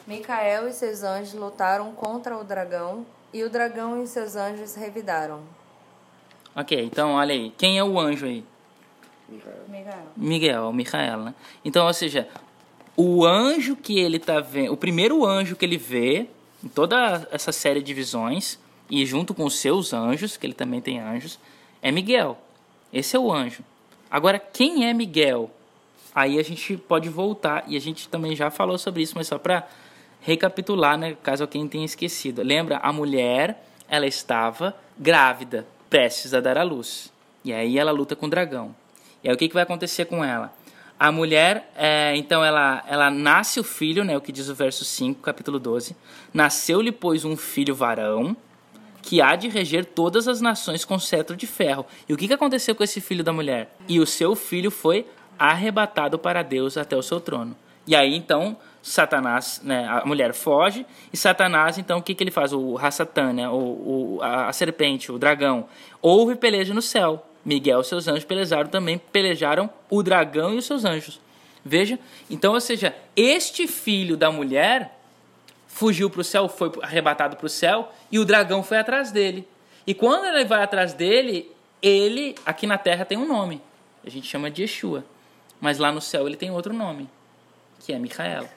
Micael 0.07 0.69
e 0.69 0.73
seus 0.73 1.03
anjos 1.03 1.33
lutaram 1.33 1.93
contra 1.93 2.37
o 2.37 2.45
dragão, 2.45 3.07
e 3.33 3.43
o 3.43 3.49
dragão 3.49 4.03
e 4.03 4.07
seus 4.07 4.37
anjos 4.37 4.75
revidaram. 4.75 5.41
Ok, 6.55 6.85
então 6.85 7.15
olha 7.15 7.35
aí. 7.35 7.53
Quem 7.57 7.79
é 7.79 7.85
o 7.85 7.99
anjo 7.99 8.27
aí? 8.27 8.45
Miguel. 9.29 10.03
Miguel, 10.17 10.73
Micael, 10.73 11.19
né? 11.19 11.35
Então, 11.65 11.87
ou 11.87 11.93
seja, 11.93 12.29
o 12.97 13.25
anjo 13.25 13.75
que 13.77 13.99
ele 13.99 14.19
tá 14.19 14.41
vendo, 14.41 14.73
o 14.73 14.77
primeiro 14.77 15.25
anjo 15.25 15.57
que 15.57 15.65
ele 15.65 15.77
vê 15.77 16.29
em 16.63 16.69
toda 16.69 17.27
essa 17.31 17.53
série 17.53 17.83
de 17.83 17.93
visões 17.93 18.59
e 18.89 19.05
junto 19.05 19.35
com 19.35 19.45
os 19.45 19.57
seus 19.59 19.93
anjos, 19.93 20.37
que 20.37 20.47
ele 20.47 20.55
também 20.55 20.81
tem 20.81 21.01
anjos, 21.01 21.39
é 21.83 21.91
Miguel. 21.91 22.39
Esse 22.93 23.17
é 23.17 23.19
o 23.19 23.33
anjo. 23.33 23.63
Agora, 24.11 24.39
quem 24.39 24.89
é 24.89 24.95
Miguel? 24.95 25.51
Aí 26.15 26.39
a 26.39 26.43
gente 26.45 26.77
pode 26.77 27.09
voltar 27.09 27.65
e 27.67 27.77
a 27.77 27.81
gente 27.81 28.09
também 28.09 28.37
já 28.37 28.51
falou 28.51 28.79
sobre 28.79 29.03
isso, 29.03 29.15
mas 29.17 29.27
só 29.27 29.39
para 29.39 29.67
recapitular, 30.21 30.97
né, 30.97 31.17
caso 31.23 31.43
alguém 31.43 31.67
tenha 31.67 31.85
esquecido. 31.85 32.43
Lembra, 32.43 32.79
a 32.79 32.93
mulher, 32.93 33.67
ela 33.89 34.07
estava 34.07 34.77
grávida, 34.97 35.67
prestes 35.91 36.33
a 36.33 36.41
dar 36.41 36.57
à 36.57 36.63
luz. 36.63 37.13
E 37.45 37.53
aí 37.53 37.79
ela 37.79 37.91
luta 37.91 38.15
com 38.15 38.27
o 38.27 38.31
dragão. 38.31 38.75
E 39.25 39.29
aí 39.29 39.35
o 39.35 39.39
que, 39.39 39.49
que 39.49 39.55
vai 39.55 39.63
acontecer 39.63 40.05
com 40.05 40.23
ela? 40.23 40.55
A 41.01 41.11
mulher, 41.11 41.73
é, 41.75 42.15
então, 42.15 42.45
ela, 42.45 42.85
ela 42.87 43.11
nasce 43.11 43.59
o 43.59 43.65
filho, 43.65 44.05
né, 44.05 44.17
o 44.17 44.21
que 44.21 44.31
diz 44.31 44.49
o 44.49 44.55
verso 44.55 44.85
5, 44.85 45.21
capítulo 45.23 45.59
12. 45.59 45.97
Nasceu-lhe, 46.33 46.93
pois, 46.93 47.25
um 47.25 47.37
filho 47.37 47.75
varão, 47.75 48.37
que 49.03 49.21
há 49.21 49.35
de 49.35 49.49
reger 49.49 49.85
todas 49.87 50.29
as 50.29 50.41
nações 50.41 50.85
com 50.85 50.99
cetro 50.99 51.37
de 51.37 51.47
ferro. 51.47 51.85
E 52.09 52.13
o 52.13 52.17
que, 52.17 52.29
que 52.29 52.35
aconteceu 52.35 52.75
com 52.75 52.85
esse 52.85 53.01
filho 53.01 53.25
da 53.25 53.33
mulher? 53.33 53.75
E 53.89 53.99
o 53.99 54.07
seu 54.07 54.37
filho 54.37 54.71
foi 54.71 55.07
arrebatado 55.39 56.19
para 56.19 56.43
Deus 56.43 56.77
até 56.77 56.97
o 56.97 57.03
seu 57.03 57.21
trono. 57.21 57.57
E 57.87 57.97
aí, 57.97 58.15
então, 58.15 58.57
Satanás, 58.83 59.61
né, 59.65 59.87
a 59.89 60.07
mulher 60.07 60.33
foge, 60.33 60.87
e 61.13 61.17
Satanás, 61.17 61.77
então, 61.77 61.99
o 61.99 62.03
que, 62.03 62.15
que 62.15 62.23
ele 62.23 62.31
faz? 62.31 62.53
O 62.53 62.75
Rassatan, 62.75 63.33
né, 63.33 63.49
o, 63.49 63.55
o, 63.55 64.19
a, 64.23 64.53
serpente, 64.53 65.11
o 65.11 65.19
dragão, 65.19 65.67
houve 66.01 66.37
peleja 66.37 66.73
no 66.73 66.83
céu. 66.83 67.27
Miguel 67.45 67.81
e 67.81 67.85
seus 67.85 68.09
anjos 68.09 68.25
pelejaram 68.25 68.69
também, 68.69 68.99
pelejaram 68.99 69.69
o 69.91 70.03
dragão 70.03 70.55
e 70.55 70.59
os 70.59 70.65
seus 70.65 70.85
anjos. 70.85 71.21
Veja, 71.65 71.99
então, 72.31 72.55
ou 72.55 72.61
seja, 72.61 72.95
este 73.17 73.67
filho 73.67 74.17
da 74.17 74.31
mulher 74.31 74.99
fugiu 75.67 76.09
para 76.09 76.21
o 76.21 76.25
céu, 76.25 76.49
foi 76.49 76.71
arrebatado 76.83 77.37
para 77.37 77.47
o 77.47 77.49
céu, 77.49 77.93
e 78.11 78.19
o 78.19 78.25
dragão 78.25 78.63
foi 78.63 78.79
atrás 78.79 79.11
dele. 79.11 79.47
E 79.87 79.93
quando 79.93 80.25
ele 80.27 80.45
vai 80.45 80.63
atrás 80.63 80.93
dele, 80.93 81.51
ele, 81.83 82.35
aqui 82.47 82.67
na 82.67 82.79
terra, 82.79 83.05
tem 83.05 83.19
um 83.19 83.27
nome. 83.27 83.61
A 84.05 84.11
gente 84.11 84.27
chama 84.27 84.51
de 84.51 84.63
Yeshua. 84.63 85.05
Mas 85.61 85.79
lá 85.79 85.91
no 85.91 86.01
céu 86.01 86.27
ele 86.27 86.37
tem 86.37 86.51
outro 86.51 86.75
nome, 86.75 87.09
que 87.81 87.93
é 87.93 87.99
Micael, 87.99 88.49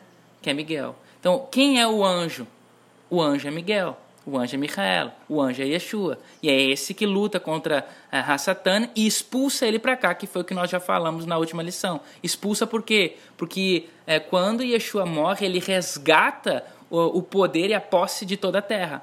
que 0.42 0.50
é 0.50 0.54
Miguel. 0.54 0.96
Então, 1.20 1.48
quem 1.50 1.80
é 1.80 1.88
o 1.88 2.04
anjo? 2.04 2.46
O 3.10 3.22
anjo 3.22 3.48
é 3.48 3.52
Miguel. 3.52 3.98
O 4.30 4.38
anjo 4.38 4.56
é 4.56 4.58
Michael, 4.58 5.12
o 5.30 5.42
anjo 5.42 5.62
é 5.62 5.66
Yeshua. 5.66 6.20
E 6.44 6.50
é 6.50 6.62
esse 6.62 6.94
que 6.94 7.06
luta 7.06 7.40
contra 7.40 7.88
a 8.12 8.34
Hassatan 8.34 8.90
e 8.94 9.08
expulsa 9.08 9.66
ele 9.66 9.80
para 9.80 9.96
cá, 9.96 10.14
que 10.14 10.28
foi 10.28 10.42
o 10.42 10.46
que 10.46 10.54
nós 10.54 10.70
já 10.70 10.82
falamos 10.82 11.26
na 11.26 11.38
última 11.38 11.64
lição. 11.64 12.02
Expulsa 12.22 12.68
por 12.68 12.84
quê? 12.84 13.16
Porque 13.38 13.88
é, 14.06 14.20
quando 14.20 14.66
Yeshua 14.66 15.06
morre, 15.06 15.46
ele 15.46 15.60
resgata 15.60 16.66
o, 16.90 17.20
o, 17.20 17.24
poder 17.24 17.70
e 17.70 17.74
a 17.74 17.80
posse 17.80 18.26
de 18.26 18.36
toda 18.36 18.60
a 18.60 18.62
terra. 18.62 19.02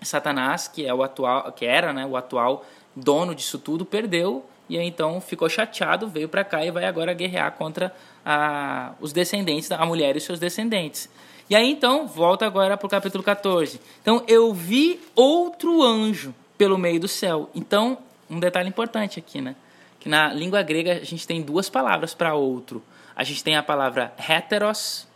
Satanás, 0.00 0.66
que 0.66 0.86
é 0.86 0.94
o 0.94 1.02
atual, 1.02 1.52
que 1.52 1.66
era 1.66 1.92
né, 1.92 2.06
o 2.06 2.16
atual 2.16 2.64
dono 2.94 3.34
disso 3.34 3.58
tudo, 3.58 3.84
perdeu 3.84 4.42
e 4.70 4.78
aí 4.78 4.86
então 4.86 5.20
ficou 5.20 5.50
chateado, 5.50 6.08
veio 6.08 6.30
para 6.30 6.42
cá 6.42 6.64
e 6.64 6.70
vai 6.70 6.86
agora 6.86 7.12
guerrear 7.12 7.52
contra 7.52 7.94
a, 8.24 8.94
os 9.00 9.12
descendentes, 9.12 9.70
a 9.70 9.84
mulher 9.84 10.16
e 10.16 10.20
seus 10.20 10.40
descendentes. 10.40 11.10
E 11.48 11.54
aí 11.54 11.70
então, 11.70 12.06
volta 12.06 12.44
agora 12.44 12.76
para 12.76 12.86
o 12.86 12.90
capítulo 12.90 13.22
14. 13.22 13.80
Então, 14.02 14.24
eu 14.26 14.52
vi 14.52 15.00
outro 15.14 15.82
anjo 15.82 16.34
pelo 16.58 16.76
meio 16.76 16.98
do 16.98 17.06
céu. 17.06 17.48
Então, 17.54 17.98
um 18.28 18.40
detalhe 18.40 18.68
importante 18.68 19.18
aqui, 19.18 19.40
né? 19.40 19.54
Que 20.00 20.08
na 20.08 20.32
língua 20.32 20.62
grega 20.62 20.94
a 20.94 21.04
gente 21.04 21.26
tem 21.26 21.40
duas 21.40 21.68
palavras 21.68 22.14
para 22.14 22.34
outro. 22.34 22.82
A 23.14 23.22
gente 23.22 23.44
tem 23.44 23.56
a 23.56 23.62
palavra 23.62 24.12
heteros 24.18 25.06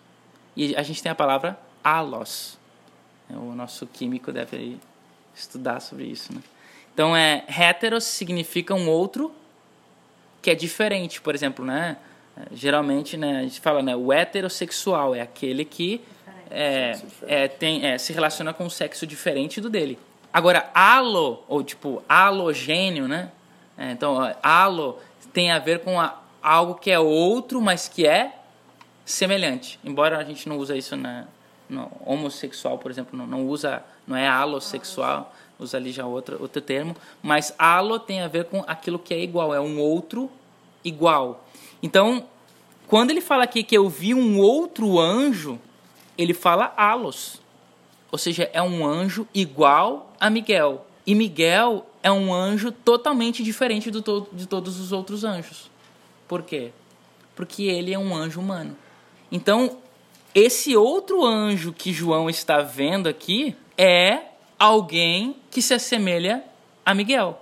e 0.57 0.75
a 0.77 0.83
gente 0.83 1.03
tem 1.03 1.11
a 1.11 1.15
palavra 1.15 1.59
alos. 1.83 2.57
É, 3.29 3.35
o 3.35 3.55
nosso 3.55 3.87
químico 3.87 4.33
deve 4.33 4.79
estudar 5.35 5.81
sobre 5.81 6.05
isso, 6.05 6.33
né? 6.33 6.41
Então, 6.95 7.17
é, 7.17 7.45
heteros 7.49 8.05
significa 8.05 8.75
um 8.75 8.89
outro 8.89 9.33
que 10.41 10.51
é 10.51 10.55
diferente, 10.55 11.21
por 11.21 11.35
exemplo, 11.35 11.65
né? 11.65 11.97
É, 12.37 12.55
geralmente, 12.55 13.17
né, 13.17 13.39
a 13.39 13.43
gente 13.43 13.61
fala, 13.61 13.83
né, 13.83 13.97
o 13.97 14.13
heterossexual 14.13 15.15
é 15.15 15.21
aquele 15.21 15.65
que 15.65 16.01
é, 16.51 17.01
é, 17.27 17.49
tem, 17.49 17.87
é, 17.87 17.99
se 17.99 18.13
relaciona 18.13 18.53
com 18.53 18.65
um 18.65 18.71
sexo 18.71 19.07
diferente 19.07 19.61
do 19.61 19.71
dele. 19.71 19.99
Agora, 20.33 20.71
alo, 20.75 21.43
ou 21.49 21.63
tipo, 21.63 22.03
halogênio, 22.09 23.09
né? 23.09 23.31
É, 23.77 23.93
então, 23.93 24.19
alo 24.43 24.99
tem 25.33 25.51
a 25.51 25.59
ver 25.59 25.81
com 25.81 26.01
a, 26.01 26.21
algo 26.43 26.75
que 26.75 26.91
é 26.91 26.99
outro, 26.99 27.61
mas 27.61 27.89
que 27.89 28.07
é 28.07 28.35
semelhante. 29.05 29.79
Embora 29.85 30.19
a 30.19 30.25
gente 30.25 30.49
não 30.49 30.59
use 30.59 30.77
isso 30.77 30.97
na 30.97 31.27
no 31.71 31.91
homossexual, 32.05 32.79
por 32.79 32.91
exemplo, 32.91 33.17
não, 33.17 33.27
não 33.27 33.47
usa, 33.47 33.83
não 34.07 34.17
é 34.17 34.27
alossexual, 34.27 35.33
usa 35.59 35.77
ali 35.77 35.93
já 35.93 36.05
outro, 36.05 36.37
outro 36.41 36.61
termo, 36.61 36.97
mas 37.23 37.55
alo 37.57 37.99
tem 37.99 38.21
a 38.21 38.29
ver 38.29 38.47
com 38.47 38.65
aquilo 38.67 38.99
que 38.99 39.15
é 39.15 39.21
igual, 39.21 39.55
é 39.55 39.61
um 39.61 39.79
outro 39.79 40.29
igual. 40.85 41.47
Então, 41.83 42.27
quando 42.89 43.13
ele 43.13 43.21
fala 43.21 43.45
aqui 43.45 43.63
que 43.63 43.77
eu 43.77 43.89
vi 43.89 44.13
um 44.13 44.39
outro 44.41 44.99
anjo, 44.99 45.61
ele 46.17 46.35
fala 46.35 46.73
alos, 46.77 47.41
ou 48.11 48.19
seja, 48.19 48.51
é 48.53 48.61
um 48.63 48.87
anjo 48.87 49.27
igual 49.35 50.13
a 50.19 50.29
Miguel. 50.29 50.87
E 51.07 51.15
Miguel 51.15 51.87
é 52.03 52.11
um 52.11 52.33
anjo 52.33 52.73
totalmente 52.73 53.43
diferente 53.43 53.91
do 53.91 54.03
to 54.03 54.27
de 54.33 54.47
todos 54.47 54.79
os 54.79 54.93
outros 54.93 55.25
anjos. 55.25 55.71
Por 56.27 56.43
quê? 56.43 56.73
Porque 57.35 57.65
ele 57.65 57.93
é 57.93 57.99
um 57.99 58.15
anjo 58.15 58.41
humano. 58.41 58.77
Então, 59.31 59.79
esse 60.35 60.77
outro 60.77 61.25
anjo 61.25 61.73
que 61.73 61.93
João 61.93 62.29
está 62.29 62.61
vendo 62.61 63.09
aqui 63.09 63.57
é 63.77 64.21
alguém 64.59 65.37
que 65.51 65.63
se 65.63 65.75
assemelha 65.75 66.45
a 66.85 66.95
Miguel. 66.95 67.41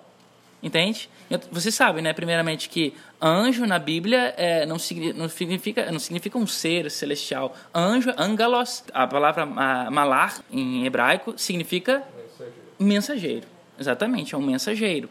Entende? 0.63 1.09
Você 1.51 1.71
sabe, 1.71 2.01
né, 2.01 2.13
primeiramente, 2.13 2.69
que 2.69 2.95
anjo 3.21 3.67
na 3.67 3.79
Bíblia 3.79 4.35
é, 4.37 4.65
não, 4.65 4.77
não, 5.15 5.29
significa, 5.29 5.91
não 5.91 5.99
significa 5.99 6.39
um 6.39 6.47
ser 6.47 6.91
celestial. 6.91 7.55
Anjo, 7.75 8.13
angelos, 8.17 8.85
a 8.93 9.07
palavra 9.07 9.45
malar 9.47 10.43
em 10.51 10.87
hebraico 10.87 11.35
significa 11.37 12.05
mensageiro. 12.17 12.55
mensageiro. 12.79 13.47
Exatamente, 13.79 14.35
é 14.35 14.39
um 14.39 14.43
mensageiro. 14.43 15.09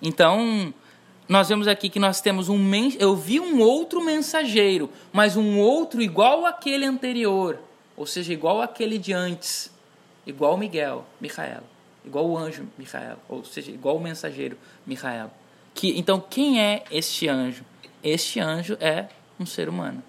Então, 0.00 0.72
nós 1.28 1.48
vemos 1.48 1.68
aqui 1.68 1.88
que 1.88 1.98
nós 1.98 2.20
temos 2.20 2.48
um 2.48 2.74
eu 2.98 3.14
vi 3.16 3.40
um 3.40 3.60
outro 3.60 4.04
mensageiro, 4.04 4.90
mas 5.12 5.36
um 5.36 5.58
outro 5.58 6.02
igual 6.02 6.44
àquele 6.44 6.84
anterior, 6.84 7.58
ou 7.96 8.06
seja, 8.06 8.32
igual 8.32 8.60
àquele 8.60 8.98
de 8.98 9.12
antes, 9.12 9.70
igual 10.26 10.58
Miguel, 10.58 11.06
Micael, 11.20 11.62
igual 12.04 12.28
o 12.28 12.36
anjo 12.36 12.68
Micael, 12.76 13.16
ou 13.28 13.44
seja, 13.44 13.70
igual 13.70 13.96
o 13.96 14.00
mensageiro 14.00 14.58
Micael. 14.86 15.30
Que 15.74 15.98
então 15.98 16.20
quem 16.20 16.60
é 16.60 16.84
este 16.90 17.28
anjo? 17.28 17.64
Este 18.02 18.40
anjo 18.40 18.76
é 18.80 19.08
um 19.38 19.46
ser 19.46 19.68
humano, 19.68 20.02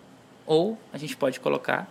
ou 0.46 0.78
a 0.92 0.98
gente 0.98 1.16
pode 1.16 1.40
colocar 1.40 1.88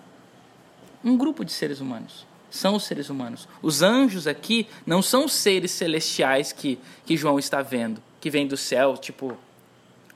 um 1.04 1.16
grupo 1.16 1.44
de 1.44 1.52
seres 1.52 1.80
humanos. 1.80 2.26
São 2.50 2.74
os 2.74 2.84
seres 2.84 3.08
humanos. 3.08 3.48
Os 3.62 3.82
anjos 3.82 4.26
aqui 4.26 4.68
não 4.84 5.00
são 5.00 5.26
seres 5.26 5.70
celestiais 5.70 6.52
que, 6.52 6.78
que 7.06 7.16
João 7.16 7.38
está 7.38 7.62
vendo 7.62 8.02
que 8.22 8.30
vem 8.30 8.46
do 8.46 8.56
céu, 8.56 8.96
tipo 8.96 9.36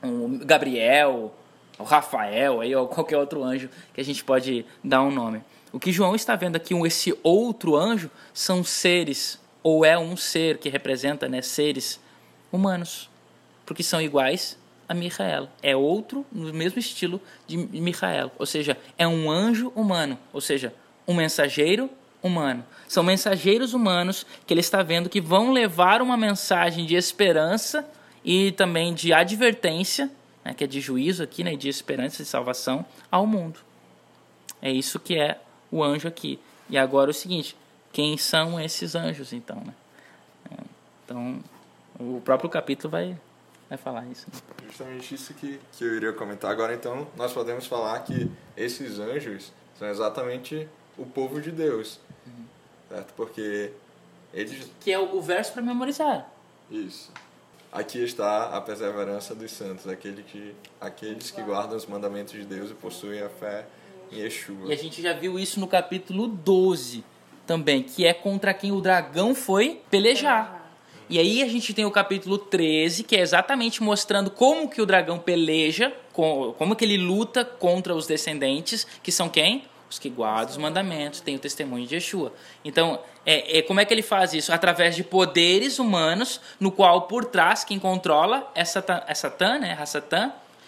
o 0.01 0.39
Gabriel, 0.45 1.33
o 1.77 1.83
Rafael, 1.83 2.61
aí, 2.61 2.73
ou 2.73 2.87
qualquer 2.87 3.17
outro 3.17 3.43
anjo 3.43 3.69
que 3.93 3.99
a 3.99 4.03
gente 4.03 4.23
pode 4.23 4.65
dar 4.81 5.01
um 5.01 5.11
nome. 5.11 5.41
O 5.73 5.79
que 5.79 5.91
João 5.91 6.15
está 6.15 6.33
vendo 6.35 6.55
aqui, 6.55 6.73
esse 6.85 7.13
outro 7.21 7.75
anjo, 7.75 8.09
são 8.33 8.63
seres, 8.63 9.37
ou 9.61 9.83
é 9.83 9.97
um 9.99 10.15
ser 10.15 10.57
que 10.57 10.69
representa 10.69 11.27
né, 11.27 11.41
seres 11.41 11.99
humanos, 12.49 13.09
porque 13.67 13.83
são 13.83 14.01
iguais 14.01 14.57
a 14.89 14.93
Micael. 14.93 15.49
É 15.61 15.75
outro 15.75 16.25
no 16.31 16.51
mesmo 16.53 16.79
estilo 16.79 17.21
de 17.45 17.57
Micael, 17.57 18.31
ou 18.39 18.45
seja, 18.45 18.77
é 18.97 19.07
um 19.07 19.29
anjo 19.29 19.71
humano, 19.75 20.17
ou 20.33 20.41
seja, 20.41 20.73
um 21.07 21.13
mensageiro 21.13 21.89
humano. 22.23 22.65
São 22.87 23.03
mensageiros 23.03 23.73
humanos 23.73 24.25
que 24.47 24.53
ele 24.53 24.61
está 24.61 24.81
vendo 24.81 25.09
que 25.09 25.19
vão 25.19 25.51
levar 25.51 26.01
uma 26.01 26.15
mensagem 26.17 26.85
de 26.85 26.95
esperança 26.95 27.87
e 28.23 28.53
também 28.53 28.93
de 28.93 29.11
advertência, 29.13 30.09
né, 30.43 30.53
que 30.53 30.63
é 30.63 30.67
de 30.67 30.79
juízo 30.79 31.21
aqui, 31.21 31.43
né, 31.43 31.55
de 31.55 31.67
esperança 31.67 32.21
e 32.21 32.25
salvação 32.25 32.85
ao 33.11 33.27
mundo. 33.27 33.59
É 34.61 34.71
isso 34.71 34.99
que 34.99 35.19
é 35.19 35.39
o 35.69 35.83
anjo 35.83 36.07
aqui. 36.07 36.39
E 36.69 36.77
agora 36.77 37.11
o 37.11 37.13
seguinte, 37.13 37.55
quem 37.91 38.17
são 38.17 38.59
esses 38.59 38.95
anjos 38.95 39.33
então? 39.33 39.57
Né? 39.57 39.73
Então, 41.03 41.39
o 41.99 42.21
próprio 42.21 42.49
capítulo 42.49 42.91
vai, 42.91 43.17
vai 43.69 43.77
falar 43.77 44.05
isso. 44.07 44.27
Né? 44.31 44.39
Justamente 44.67 45.15
isso 45.15 45.33
que, 45.33 45.59
que 45.73 45.83
eu 45.83 45.95
iria 45.95 46.13
comentar. 46.13 46.51
Agora 46.51 46.73
então, 46.73 47.07
nós 47.15 47.33
podemos 47.33 47.65
falar 47.65 47.99
que 48.01 48.31
esses 48.55 48.99
anjos 48.99 49.51
são 49.77 49.87
exatamente 49.87 50.67
o 50.97 51.05
povo 51.05 51.41
de 51.41 51.51
Deus. 51.51 51.99
Uhum. 52.25 52.45
Certo? 52.89 53.13
Porque 53.15 53.71
eles... 54.33 54.69
Que 54.79 54.91
é 54.91 54.99
o 54.99 55.21
verso 55.21 55.53
para 55.53 55.61
memorizar. 55.61 56.29
Isso. 56.69 57.11
Aqui 57.71 58.03
está 58.03 58.55
a 58.55 58.61
perseverança 58.61 59.35
dos 59.35 59.51
santos, 59.51 59.87
aquele 59.87 60.23
que, 60.23 60.55
aqueles 60.79 61.31
que 61.31 61.41
guardam 61.41 61.75
os 61.75 61.85
mandamentos 61.85 62.33
de 62.33 62.45
Deus 62.45 62.71
e 62.71 62.73
possuem 62.73 63.21
a 63.21 63.29
fé 63.29 63.67
em 64.11 64.19
Yeshua. 64.19 64.69
E 64.69 64.73
a 64.73 64.75
gente 64.75 65.01
já 65.01 65.13
viu 65.13 65.37
isso 65.37 65.59
no 65.59 65.67
capítulo 65.67 66.27
12 66.27 67.03
também, 67.45 67.83
que 67.83 68.05
é 68.05 68.13
contra 68.13 68.53
quem 68.53 68.71
o 68.71 68.81
dragão 68.81 69.35
foi 69.35 69.81
pelejar. 69.89 70.56
E 71.09 71.19
aí 71.19 71.41
a 71.41 71.47
gente 71.47 71.73
tem 71.73 71.85
o 71.85 71.91
capítulo 71.91 72.37
13, 72.37 73.03
que 73.03 73.15
é 73.15 73.21
exatamente 73.21 73.81
mostrando 73.81 74.29
como 74.29 74.69
que 74.69 74.81
o 74.81 74.85
dragão 74.85 75.17
peleja, 75.17 75.93
como 76.11 76.75
que 76.75 76.83
ele 76.83 76.97
luta 76.97 77.45
contra 77.45 77.95
os 77.95 78.05
descendentes, 78.05 78.85
que 79.01 79.11
são 79.11 79.29
quem? 79.29 79.63
Os 79.89 79.97
que 79.97 80.09
guardam 80.09 80.49
os 80.49 80.57
mandamentos, 80.57 81.21
têm 81.21 81.37
o 81.37 81.39
testemunho 81.39 81.87
de 81.87 81.95
Yeshua. 81.95 82.33
Então, 82.65 82.99
é, 83.25 83.59
é, 83.59 83.61
como 83.61 83.79
é 83.79 83.85
que 83.85 83.93
ele 83.93 84.01
faz 84.01 84.33
isso? 84.33 84.51
Através 84.51 84.97
de 84.97 85.03
poderes 85.03 85.79
humanos, 85.79 86.41
no 86.59 86.71
qual 86.71 87.03
por 87.03 87.23
trás 87.23 87.63
quem 87.63 87.79
controla 87.79 88.51
é 88.53 88.65
Satan, 88.65 89.01
é 89.07 89.13
Satan 89.13 89.59
né? 89.59 89.77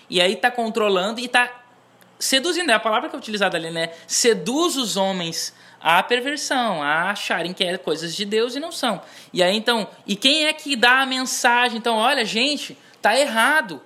E 0.09 0.21
aí 0.21 0.33
está 0.33 0.49
controlando 0.49 1.19
e 1.19 1.25
está 1.25 1.63
seduzindo. 2.17 2.71
É 2.71 2.73
a 2.73 2.79
palavra 2.79 3.09
que 3.09 3.15
é 3.15 3.19
utilizada 3.19 3.57
ali, 3.57 3.71
né? 3.71 3.91
Seduz 4.07 4.77
os 4.77 4.95
homens 4.95 5.53
à 5.81 6.01
perversão, 6.03 6.81
a 6.81 7.11
acharem 7.11 7.53
que 7.53 7.63
é 7.63 7.77
coisas 7.77 8.15
de 8.15 8.25
Deus 8.25 8.55
e 8.55 8.59
não 8.59 8.71
são. 8.71 9.01
E 9.31 9.41
aí 9.41 9.55
então, 9.55 9.87
e 10.05 10.15
quem 10.15 10.45
é 10.45 10.53
que 10.53 10.75
dá 10.75 11.01
a 11.01 11.05
mensagem? 11.05 11.77
Então, 11.77 11.97
olha, 11.97 12.25
gente, 12.25 12.77
tá 13.01 13.17
errado. 13.17 13.81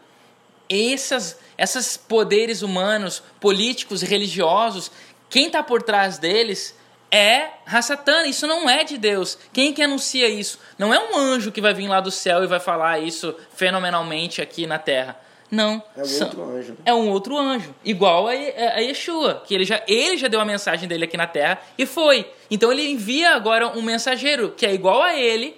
Essas, 0.70 1.38
esses 1.58 1.98
poderes 1.98 2.62
humanos, 2.62 3.22
políticos, 3.40 4.02
religiosos 4.02 4.92
quem 5.34 5.48
está 5.48 5.64
por 5.64 5.82
trás 5.82 6.20
deles 6.20 6.78
é 7.10 7.50
Hassatan, 7.66 8.28
isso 8.28 8.46
não 8.46 8.70
é 8.70 8.84
de 8.84 9.00
Deus. 9.00 9.36
Quem 9.52 9.74
que 9.74 9.82
anuncia 9.82 10.30
isso? 10.30 10.60
Não 10.78 10.94
é 10.94 11.00
um 11.00 11.18
anjo 11.18 11.52
que 11.52 11.60
vai 11.60 11.74
vir 11.74 11.88
lá 11.88 12.00
do 12.00 12.12
céu 12.12 12.44
e 12.44 12.48
vai 12.48 12.60
falar 12.60 13.00
isso 13.00 13.36
fenomenalmente 13.56 14.44
aqui 14.44 14.68
na 14.68 14.78
terra. 14.78 15.20
Não. 15.54 15.84
É 15.96 16.02
um 16.02 16.24
outro 16.24 16.44
anjo. 16.44 16.72
Né? 16.72 16.78
É 16.84 16.94
um 16.96 17.10
outro 17.10 17.38
anjo. 17.38 17.76
Igual 17.86 18.28
a, 18.28 18.32
a 18.32 18.80
Yeshua, 18.80 19.44
que 19.46 19.54
ele 19.54 19.64
já, 19.64 19.84
ele 19.88 20.18
já 20.18 20.28
deu 20.28 20.42
a 20.42 20.46
mensagem 20.46 20.90
dele 20.90 21.04
aqui 21.04 21.16
na 21.16 21.28
terra 21.28 21.62
e 21.78 21.86
foi. 21.86 22.28
Então 22.50 22.72
ele 22.72 22.90
envia 22.90 23.36
agora 23.36 23.68
um 23.68 23.84
mensageiro 23.84 24.50
que 24.58 24.66
é 24.66 24.74
igual 24.74 25.04
a 25.04 25.14
ele 25.14 25.56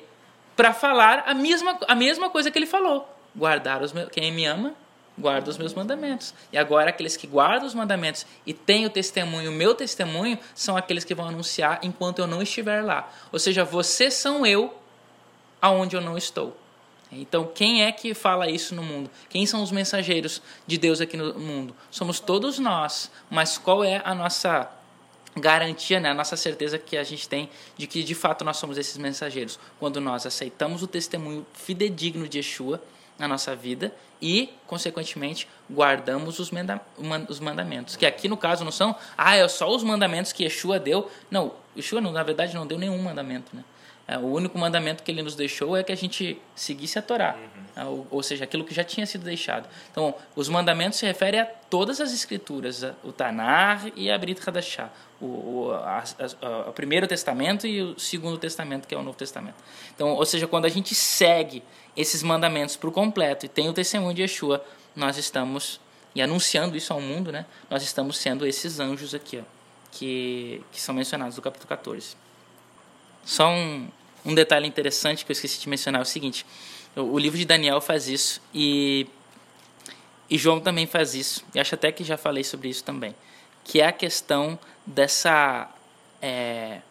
para 0.54 0.74
falar 0.74 1.24
a 1.26 1.34
mesma, 1.34 1.80
a 1.88 1.96
mesma 1.96 2.30
coisa 2.30 2.52
que 2.52 2.60
ele 2.60 2.66
falou. 2.66 3.10
Guardar 3.34 3.82
os 3.82 3.94
meus. 3.94 4.10
Quem 4.10 4.34
me 4.34 4.46
ama, 4.46 4.74
guarda 5.18 5.50
os 5.50 5.58
meus 5.58 5.74
mandamentos. 5.74 6.34
E 6.52 6.58
agora 6.58 6.90
aqueles 6.90 7.16
que 7.16 7.26
guardam 7.26 7.66
os 7.66 7.74
mandamentos 7.74 8.26
e 8.46 8.54
têm 8.54 8.86
o 8.86 8.90
testemunho, 8.90 9.50
o 9.50 9.54
meu 9.54 9.74
testemunho, 9.74 10.38
são 10.54 10.76
aqueles 10.76 11.06
que 11.06 11.16
vão 11.16 11.30
anunciar 11.30 11.80
enquanto 11.82 12.20
eu 12.20 12.28
não 12.28 12.42
estiver 12.42 12.84
lá. 12.84 13.10
Ou 13.32 13.40
seja, 13.40 13.64
vocês 13.64 14.14
são 14.14 14.46
eu 14.46 14.78
aonde 15.62 15.96
eu 15.96 16.02
não 16.02 16.18
estou. 16.18 16.65
Então, 17.22 17.50
quem 17.54 17.84
é 17.84 17.92
que 17.92 18.14
fala 18.14 18.50
isso 18.50 18.76
no 18.76 18.84
mundo? 18.84 19.10
Quem 19.30 19.46
são 19.46 19.64
os 19.64 19.72
mensageiros 19.72 20.42
de 20.66 20.78
Deus 20.78 21.02
aqui 21.02 21.18
no 21.18 21.38
mundo? 21.40 21.76
Somos 21.90 22.20
todos 22.20 22.60
nós. 22.60 23.12
Mas 23.30 23.58
qual 23.58 23.84
é 23.84 24.02
a 24.04 24.14
nossa 24.14 24.70
garantia, 25.36 26.00
né, 26.00 26.10
a 26.12 26.14
nossa 26.14 26.38
certeza 26.38 26.78
que 26.78 26.96
a 26.96 27.04
gente 27.04 27.28
tem 27.28 27.50
de 27.78 27.88
que 27.88 28.04
de 28.04 28.16
fato 28.16 28.46
nós 28.46 28.58
somos 28.58 28.78
esses 28.78 28.98
mensageiros? 28.98 29.60
Quando 29.80 30.00
nós 30.00 30.26
aceitamos 30.26 30.84
o 30.84 30.88
testemunho 30.88 31.46
fidedigno 31.54 32.28
de 32.28 32.40
Yeshua 32.40 32.82
na 33.18 33.28
nossa 33.28 33.56
vida 33.56 33.94
e, 34.22 34.50
consequentemente, 34.68 35.48
guardamos 35.72 36.40
os, 36.40 36.52
os 37.30 37.40
mandamentos. 37.40 37.96
Que 37.96 38.06
aqui 38.06 38.28
no 38.28 38.38
caso 38.38 38.64
não 38.64 38.72
são, 38.72 38.96
ah, 39.18 39.36
é 39.36 39.48
só 39.48 39.74
os 39.74 39.84
mandamentos 39.84 40.32
que 40.32 40.44
Yeshua 40.44 40.80
deu. 40.80 41.10
Não, 41.30 41.54
Yeshua, 41.76 42.02
na 42.02 42.24
verdade, 42.24 42.56
não 42.56 42.66
deu 42.66 42.78
nenhum 42.78 43.02
mandamento. 43.02 43.56
Né? 43.56 43.64
É, 44.08 44.20
o 44.20 44.28
único 44.28 44.58
mandamento 44.58 45.02
que 45.02 45.12
ele 45.12 45.24
nos 45.24 45.36
deixou 45.36 45.76
é 45.76 45.84
que 45.84 45.92
a 45.92 45.96
gente 45.96 46.40
seguisse 46.56 47.00
a 47.00 47.02
Torá, 47.02 47.36
uhum. 47.36 47.66
É, 47.76 47.86
ou, 47.86 48.08
ou, 48.12 48.24
seja, 48.24 48.44
aquilo 48.44 48.64
que 48.64 48.74
já 48.74 48.84
tinha 48.84 49.06
sido 49.06 49.26
deixado. 49.26 49.68
Então, 49.92 50.14
os 50.36 50.48
mandamentos 50.48 51.00
se 51.00 51.06
referem 51.06 51.40
a 51.40 51.46
todas 51.46 52.00
as 52.00 52.14
escrituras, 52.14 52.84
o 53.04 53.12
Tanar 53.12 53.92
e 53.96 54.12
a 54.12 54.18
Brit 54.18 54.48
Hadashah, 54.48 54.92
o, 55.20 55.26
o, 55.26 55.72
a, 55.74 56.04
a, 56.42 56.70
o 56.70 56.74
Primeiro 56.74 57.08
Testamento 57.08 57.66
e 57.66 57.82
o 57.82 58.00
Segundo 58.00 58.38
Testamento, 58.38 58.88
que 58.88 58.94
é 58.94 58.98
o 58.98 59.02
Novo 59.04 59.18
Testamento. 59.18 59.56
Então, 59.94 60.10
ou 60.10 60.26
seja, 60.26 60.48
quando 60.48 60.66
a 60.66 60.70
gente 60.70 60.94
segue 60.94 61.64
esses 61.98 62.22
mandamentos 62.22 62.78
por 62.78 62.92
completo 62.92 63.48
e 63.48 63.50
tem 63.50 63.68
o 63.68 63.74
testemunho 63.74 64.14
de 64.14 64.22
Yeshua, 64.22 64.64
nós 64.96 65.18
estamos, 65.18 65.82
e 66.14 66.22
anunciando 66.22 66.78
isso 66.78 66.94
ao 66.94 67.02
mundo, 67.02 67.32
né, 67.32 67.46
nós 67.70 67.82
estamos 67.82 68.18
sendo 68.18 68.46
esses 68.46 68.80
anjos 68.80 69.16
aqui, 69.16 69.40
ó, 69.40 69.44
que, 69.92 70.62
que 70.72 70.80
são 70.80 70.94
mencionados 70.94 71.36
no 71.36 71.42
capítulo 71.42 71.68
14. 71.68 72.25
Só 73.26 73.50
um, 73.50 73.90
um 74.24 74.36
detalhe 74.36 74.68
interessante 74.68 75.26
que 75.26 75.32
eu 75.32 75.34
esqueci 75.34 75.60
de 75.60 75.68
mencionar 75.68 76.00
é 76.00 76.04
o 76.04 76.06
seguinte: 76.06 76.46
o, 76.96 77.18
livro 77.18 77.38
de 77.38 77.46
Daniel 77.46 77.82
faz 77.82 78.08
isso 78.08 78.40
e, 78.54 79.08
e 80.30 80.38
João 80.38 80.60
também 80.60 80.86
faz 80.86 81.16
isso. 81.16 81.44
E 81.54 81.60
acho 81.60 81.74
até 81.74 81.92
que 81.92 82.04
já 82.04 82.16
falei 82.16 82.44
sobre 82.44 82.70
isso 82.70 82.84
também. 82.84 83.16
que 83.64 83.82
é 83.82 83.88
a 83.88 83.92
questão 83.92 84.58
dessa 84.86 85.68
é, 86.22 86.82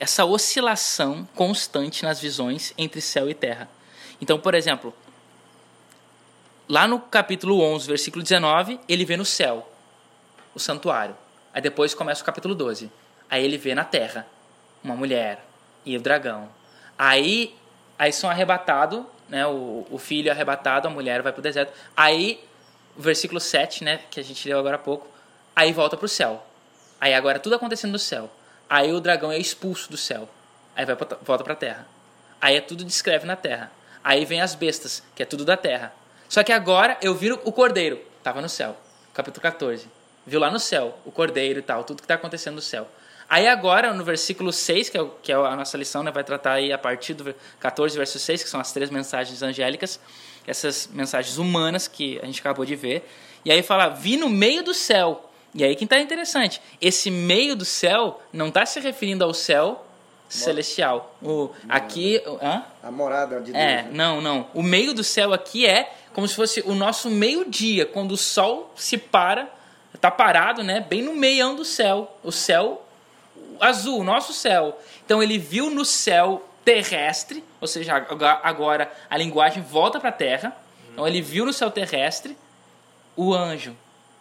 essa 0.00 0.24
oscilação 0.24 1.28
constante 1.34 2.02
nas 2.02 2.18
visões 2.18 2.72
entre 2.76 3.00
céu 3.00 3.28
e 3.30 3.34
terra. 3.34 3.68
Então, 4.20 4.38
por 4.38 4.54
exemplo, 4.54 4.94
lá 6.68 6.88
no 6.88 6.98
capítulo 6.98 7.60
11, 7.60 7.86
versículo 7.86 8.22
19, 8.22 8.80
ele 8.88 9.04
vê 9.04 9.16
no 9.16 9.24
céu 9.24 9.70
o 10.54 10.58
santuário. 10.58 11.16
Aí 11.52 11.60
depois 11.60 11.94
começa 11.94 12.22
o 12.22 12.24
capítulo 12.24 12.54
12. 12.54 12.90
Aí 13.28 13.44
ele 13.44 13.58
vê 13.58 13.74
na 13.74 13.84
terra 13.84 14.26
uma 14.82 14.94
mulher 14.94 15.44
e 15.84 15.96
o 15.96 16.00
dragão. 16.00 16.48
Aí, 16.98 17.54
aí 17.98 18.12
são 18.12 18.30
arrebatados, 18.30 19.04
né? 19.28 19.46
O, 19.46 19.86
o 19.90 19.98
filho 19.98 20.28
é 20.28 20.32
arrebatado, 20.32 20.88
a 20.88 20.90
mulher 20.90 21.22
vai 21.22 21.32
para 21.32 21.40
o 21.40 21.42
deserto. 21.42 21.72
Aí, 21.96 22.42
o 22.96 23.02
versículo 23.02 23.40
7, 23.40 23.84
né? 23.84 24.00
Que 24.10 24.20
a 24.20 24.24
gente 24.24 24.46
leu 24.48 24.58
agora 24.58 24.76
há 24.76 24.78
pouco. 24.78 25.06
Aí 25.54 25.72
volta 25.72 25.96
para 25.96 26.06
o 26.06 26.08
céu. 26.08 26.44
Aí 27.00 27.14
agora 27.14 27.38
tudo 27.38 27.54
acontecendo 27.54 27.92
no 27.92 27.98
céu. 27.98 28.30
Aí 28.68 28.92
o 28.92 29.00
dragão 29.00 29.32
é 29.32 29.38
expulso 29.38 29.90
do 29.90 29.96
céu. 29.96 30.28
Aí 30.74 30.84
vai 30.84 30.96
pra, 30.96 31.18
volta 31.22 31.44
para 31.44 31.52
a 31.52 31.56
terra. 31.56 31.86
Aí 32.40 32.56
é 32.56 32.60
tudo 32.60 32.84
descreve 32.84 33.26
na 33.26 33.36
terra. 33.36 33.70
Aí 34.02 34.24
vem 34.24 34.40
as 34.40 34.54
bestas, 34.54 35.02
que 35.14 35.22
é 35.22 35.26
tudo 35.26 35.44
da 35.44 35.56
terra. 35.56 35.92
Só 36.28 36.42
que 36.42 36.52
agora 36.52 36.96
eu 37.02 37.14
vi 37.14 37.30
o 37.30 37.52
cordeiro, 37.52 38.00
tava 38.22 38.40
no 38.40 38.48
céu. 38.48 38.76
Capítulo 39.12 39.42
14. 39.42 39.86
Viu 40.26 40.40
lá 40.40 40.50
no 40.50 40.58
céu 40.58 40.98
o 41.04 41.12
cordeiro 41.12 41.58
e 41.58 41.62
tal, 41.62 41.84
tudo 41.84 41.98
que 41.98 42.04
está 42.04 42.14
acontecendo 42.14 42.54
no 42.54 42.62
céu. 42.62 42.88
Aí 43.32 43.48
agora, 43.48 43.94
no 43.94 44.04
versículo 44.04 44.52
6, 44.52 44.90
que 44.90 44.98
é, 44.98 45.00
o, 45.00 45.08
que 45.22 45.32
é 45.32 45.34
a 45.34 45.56
nossa 45.56 45.78
lição, 45.78 46.02
né, 46.02 46.10
vai 46.10 46.22
tratar 46.22 46.52
aí 46.52 46.70
a 46.70 46.76
partir 46.76 47.14
do 47.14 47.34
14, 47.60 47.96
verso 47.96 48.18
6, 48.18 48.42
que 48.42 48.48
são 48.50 48.60
as 48.60 48.72
três 48.72 48.90
mensagens 48.90 49.42
angélicas, 49.42 49.98
essas 50.46 50.86
mensagens 50.92 51.38
humanas 51.38 51.88
que 51.88 52.20
a 52.22 52.26
gente 52.26 52.40
acabou 52.40 52.66
de 52.66 52.76
ver. 52.76 53.08
E 53.42 53.50
aí 53.50 53.62
fala, 53.62 53.88
vi 53.88 54.18
no 54.18 54.28
meio 54.28 54.62
do 54.62 54.74
céu. 54.74 55.30
E 55.54 55.64
aí 55.64 55.74
que 55.74 55.84
está 55.84 55.98
interessante, 55.98 56.60
esse 56.78 57.10
meio 57.10 57.56
do 57.56 57.64
céu 57.64 58.20
não 58.34 58.48
está 58.48 58.66
se 58.66 58.78
referindo 58.80 59.24
ao 59.24 59.32
céu 59.32 59.82
celestial. 60.28 61.16
O, 61.22 61.48
aqui... 61.70 62.22
Hã? 62.42 62.64
A 62.82 62.90
morada 62.90 63.40
de 63.40 63.50
Deus. 63.50 63.56
É, 63.56 63.76
né? 63.84 63.88
não, 63.92 64.20
não. 64.20 64.46
O 64.52 64.62
meio 64.62 64.92
do 64.92 65.02
céu 65.02 65.32
aqui 65.32 65.64
é 65.64 65.90
como 66.12 66.28
se 66.28 66.34
fosse 66.34 66.60
o 66.66 66.74
nosso 66.74 67.08
meio-dia, 67.08 67.86
quando 67.86 68.12
o 68.12 68.16
sol 68.18 68.74
se 68.76 68.98
para, 68.98 69.48
está 69.94 70.10
parado, 70.10 70.62
né, 70.62 70.80
bem 70.80 71.00
no 71.00 71.14
meião 71.14 71.56
do 71.56 71.64
céu. 71.64 72.14
O 72.22 72.30
céu 72.30 72.82
azul, 73.60 74.00
o 74.00 74.04
nosso 74.04 74.32
céu. 74.32 74.78
Então 75.04 75.22
ele 75.22 75.38
viu 75.38 75.70
no 75.70 75.84
céu 75.84 76.48
terrestre, 76.64 77.42
ou 77.60 77.66
seja, 77.66 77.94
agora 78.42 78.90
a 79.10 79.16
linguagem 79.16 79.62
volta 79.62 79.98
para 79.98 80.10
a 80.10 80.12
terra. 80.12 80.56
Então 80.92 81.06
ele 81.06 81.20
viu 81.20 81.44
no 81.44 81.52
céu 81.52 81.70
terrestre 81.70 82.36
o 83.16 83.34
anjo, 83.34 83.74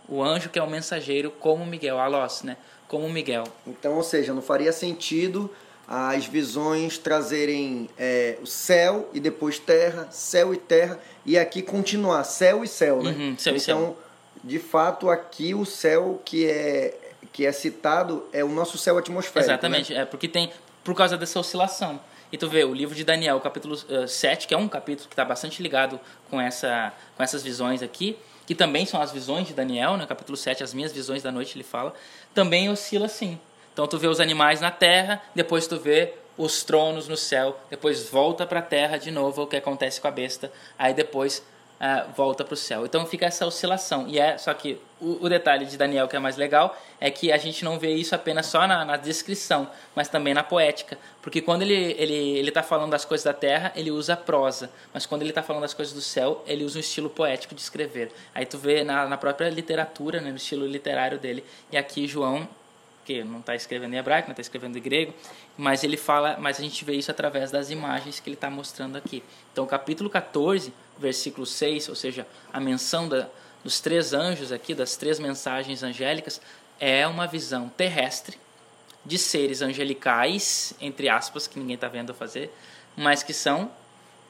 o 0.08 0.24
anjo 0.24 0.50
que 0.50 0.60
é 0.60 0.64
o 0.64 0.70
mensageiro 0.70 1.32
como 1.32 1.66
Miguel, 1.66 2.00
Alós, 2.00 2.44
né? 2.44 2.58
Como 2.88 3.08
Miguel. 3.10 3.46
Então, 3.66 3.96
ou 3.96 4.04
seja, 4.04 4.34
não 4.34 4.42
faria 4.42 4.72
sentido 4.72 5.50
as 5.88 6.26
visões 6.26 6.98
trazerem 6.98 7.90
é, 7.98 8.38
o 8.42 8.46
céu 8.46 9.10
e 9.14 9.20
depois 9.20 9.60
terra, 9.60 10.08
céu 10.10 10.54
e 10.54 10.58
terra, 10.58 10.98
e 11.26 11.38
aqui 11.38 11.62
continuar 11.62 12.24
céu 12.24 12.64
e 12.64 12.68
céu, 12.68 13.04
né? 13.04 13.12
Uhum, 13.12 13.38
céu 13.38 13.56
então, 13.56 13.56
e 13.56 13.60
céu. 13.60 13.98
de 14.42 14.60
fato, 14.60 15.10
aqui 15.10 15.54
o 15.54 15.66
céu 15.66 16.22
que 16.24 16.46
é 16.46 16.98
que 17.32 17.46
é 17.46 17.52
citado 17.52 18.26
é 18.34 18.44
o 18.44 18.50
nosso 18.50 18.78
céu 18.78 18.98
atmosférico. 18.98 19.52
Exatamente, 19.52 19.94
né? 19.94 20.02
é 20.02 20.06
porque 20.06 20.28
tem 20.28 20.52
por 20.84 20.96
causa 20.96 21.18
dessa 21.18 21.40
oscilação. 21.40 22.00
E 22.32 22.38
tu 22.38 22.48
vê, 22.48 22.64
o 22.64 22.74
livro 22.74 22.96
de 22.96 23.04
Daniel, 23.04 23.40
capítulo 23.42 23.76
uh, 23.76 24.04
eh, 24.04 24.08
7, 24.08 24.48
que 24.48 24.54
é 24.54 24.58
um 24.58 24.68
capítulo 24.68 25.08
que 25.10 25.14
está 25.14 25.26
bastante 25.26 25.62
ligado 25.62 26.00
com, 26.30 26.40
essa, 26.40 26.94
com 27.18 27.24
essas 27.24 27.44
visões 27.44 27.84
aqui, 27.84 28.18
que 28.48 28.56
também 28.56 28.86
são 28.86 29.02
as 29.02 29.12
visões 29.12 29.48
de 29.48 29.54
Daniel, 29.54 29.98
né? 29.98 30.06
capítulo 30.06 30.38
7, 30.38 30.64
as 30.64 30.74
minhas 30.74 30.94
visões 30.94 31.22
da 31.22 31.32
noite, 31.32 31.58
ele 31.58 31.64
fala, 31.64 31.94
também 32.34 32.70
oscila 32.70 33.06
assim. 33.06 33.38
Então 33.74 33.86
tu 33.86 33.98
vê 33.98 34.08
os 34.08 34.20
animais 34.20 34.62
na 34.62 34.72
terra, 34.72 35.22
depois 35.36 35.68
tu 35.68 35.78
vê 35.78 36.14
os 36.38 36.64
tronos 36.64 37.08
no 37.08 37.18
céu, 37.18 37.60
depois 37.70 38.10
volta 38.10 38.46
para 38.46 38.60
a 38.60 38.64
terra 38.64 38.98
de 38.98 39.12
novo, 39.12 39.44
o 39.44 39.48
que 39.48 39.58
acontece 39.58 40.00
com 40.00 40.08
a 40.08 40.12
besta, 40.12 40.52
aí 40.80 40.94
depois 40.94 41.44
uh, 41.82 42.12
volta 42.16 42.46
para 42.46 42.54
o 42.54 42.58
céu. 42.58 42.86
Então 42.86 43.06
fica 43.06 43.26
essa 43.26 43.46
oscilação. 43.46 44.08
E 44.08 44.20
é 44.20 44.38
só 44.38 44.54
que 44.54 44.80
o, 45.02 45.26
o, 45.26 45.28
detalhe 45.28 45.66
de 45.66 45.76
Daniel 45.76 46.08
que 46.08 46.16
é 46.16 46.20
mais 46.20 46.38
legal 46.38 46.78
é 47.00 47.10
que 47.10 47.32
a 47.32 47.38
gente 47.38 47.66
não 47.66 47.80
vê 47.80 47.92
isso 47.96 48.14
apenas 48.14 48.46
só 48.46 48.68
na, 48.68 48.86
na 48.86 48.96
descrição, 48.96 49.68
mas 49.96 50.08
também 50.08 50.34
na 50.34 50.44
poética. 50.44 50.98
Porque 51.22 51.42
quando 51.42 51.64
ele 51.64 51.74
ele 51.74 52.38
ele 52.38 52.50
está 52.50 52.62
falando 52.62 52.92
das 52.92 53.04
coisas 53.04 53.26
da 53.26 53.34
terra, 53.34 53.72
ele 53.76 53.90
usa 53.90 54.16
prosa, 54.16 54.70
mas 54.94 55.06
quando 55.08 55.24
ele 55.24 55.32
está 55.32 55.42
falando 55.42 55.64
das 55.64 55.74
coisas 55.74 55.94
do 55.94 56.02
céu, 56.02 56.44
ele 56.46 56.64
usa 56.64 56.78
um 56.78 56.82
estilo 56.82 57.10
poético 57.10 57.56
de 57.56 57.62
escrever. 57.62 58.12
Aí 58.36 58.46
tu 58.46 58.58
vê 58.58 58.84
na, 58.84 59.08
na 59.08 59.18
própria 59.18 59.50
literatura, 59.50 60.22
né, 60.22 60.30
no 60.30 60.38
estilo 60.38 60.68
literário 60.68 61.18
dele. 61.18 61.44
E 61.72 61.78
aqui 61.78 62.08
João 62.08 62.48
que 63.06 63.24
não 63.24 63.40
está 63.40 63.56
escrevendo 63.56 63.94
em 63.94 63.98
hebraico, 63.98 64.28
não 64.28 64.34
está 64.34 64.42
escrevendo 64.42 64.78
em 64.78 64.82
grego, 64.82 65.14
mas 65.58 65.84
ele 65.84 65.98
fala, 65.98 66.38
mas 66.40 66.60
a 66.60 66.62
gente 66.62 66.84
vê 66.86 66.94
isso 66.94 67.12
através 67.12 67.52
das 67.52 67.70
imagens 67.70 68.20
que 68.20 68.30
ele 68.30 68.36
está 68.36 68.50
mostrando 68.50 68.98
aqui. 68.98 69.24
Então, 69.52 69.66
capítulo 69.66 70.10
14, 70.10 70.74
versículo 70.98 71.46
6, 71.46 71.90
ou 71.90 71.96
seja, 71.96 72.28
a 72.52 72.60
menção 72.60 73.08
da, 73.08 73.28
dos 73.64 73.80
três 73.80 74.14
anjos 74.14 74.52
aqui, 74.52 74.74
das 74.74 74.96
três 74.96 75.20
mensagens 75.20 75.84
angélicas, 75.84 76.42
é 76.80 77.06
uma 77.08 77.28
visão 77.28 77.70
terrestre 77.70 78.38
de 79.06 79.18
seres 79.18 79.62
angelicais, 79.62 80.74
entre 80.80 81.10
aspas, 81.10 81.48
que 81.48 81.60
ninguém 81.60 81.76
está 81.76 81.88
vendo 81.88 82.14
fazer, 82.14 82.54
mas 82.96 83.24
que 83.24 83.34
são 83.34 83.72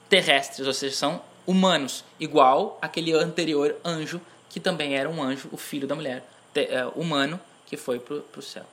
terrestres, 0.09 0.67
ou 0.67 0.73
seja, 0.73 0.95
são 0.95 1.21
humanos, 1.45 2.03
igual 2.19 2.77
aquele 2.81 3.13
anterior 3.13 3.75
anjo, 3.83 4.21
que 4.49 4.59
também 4.59 4.95
era 4.95 5.09
um 5.09 5.21
anjo, 5.21 5.49
o 5.51 5.57
filho 5.57 5.87
da 5.87 5.95
mulher, 5.95 6.23
te, 6.53 6.65
é, 6.65 6.85
humano, 6.95 7.39
que 7.71 7.77
foi 7.77 7.99
para 7.99 8.17
o 8.37 8.41
céu. 8.41 8.65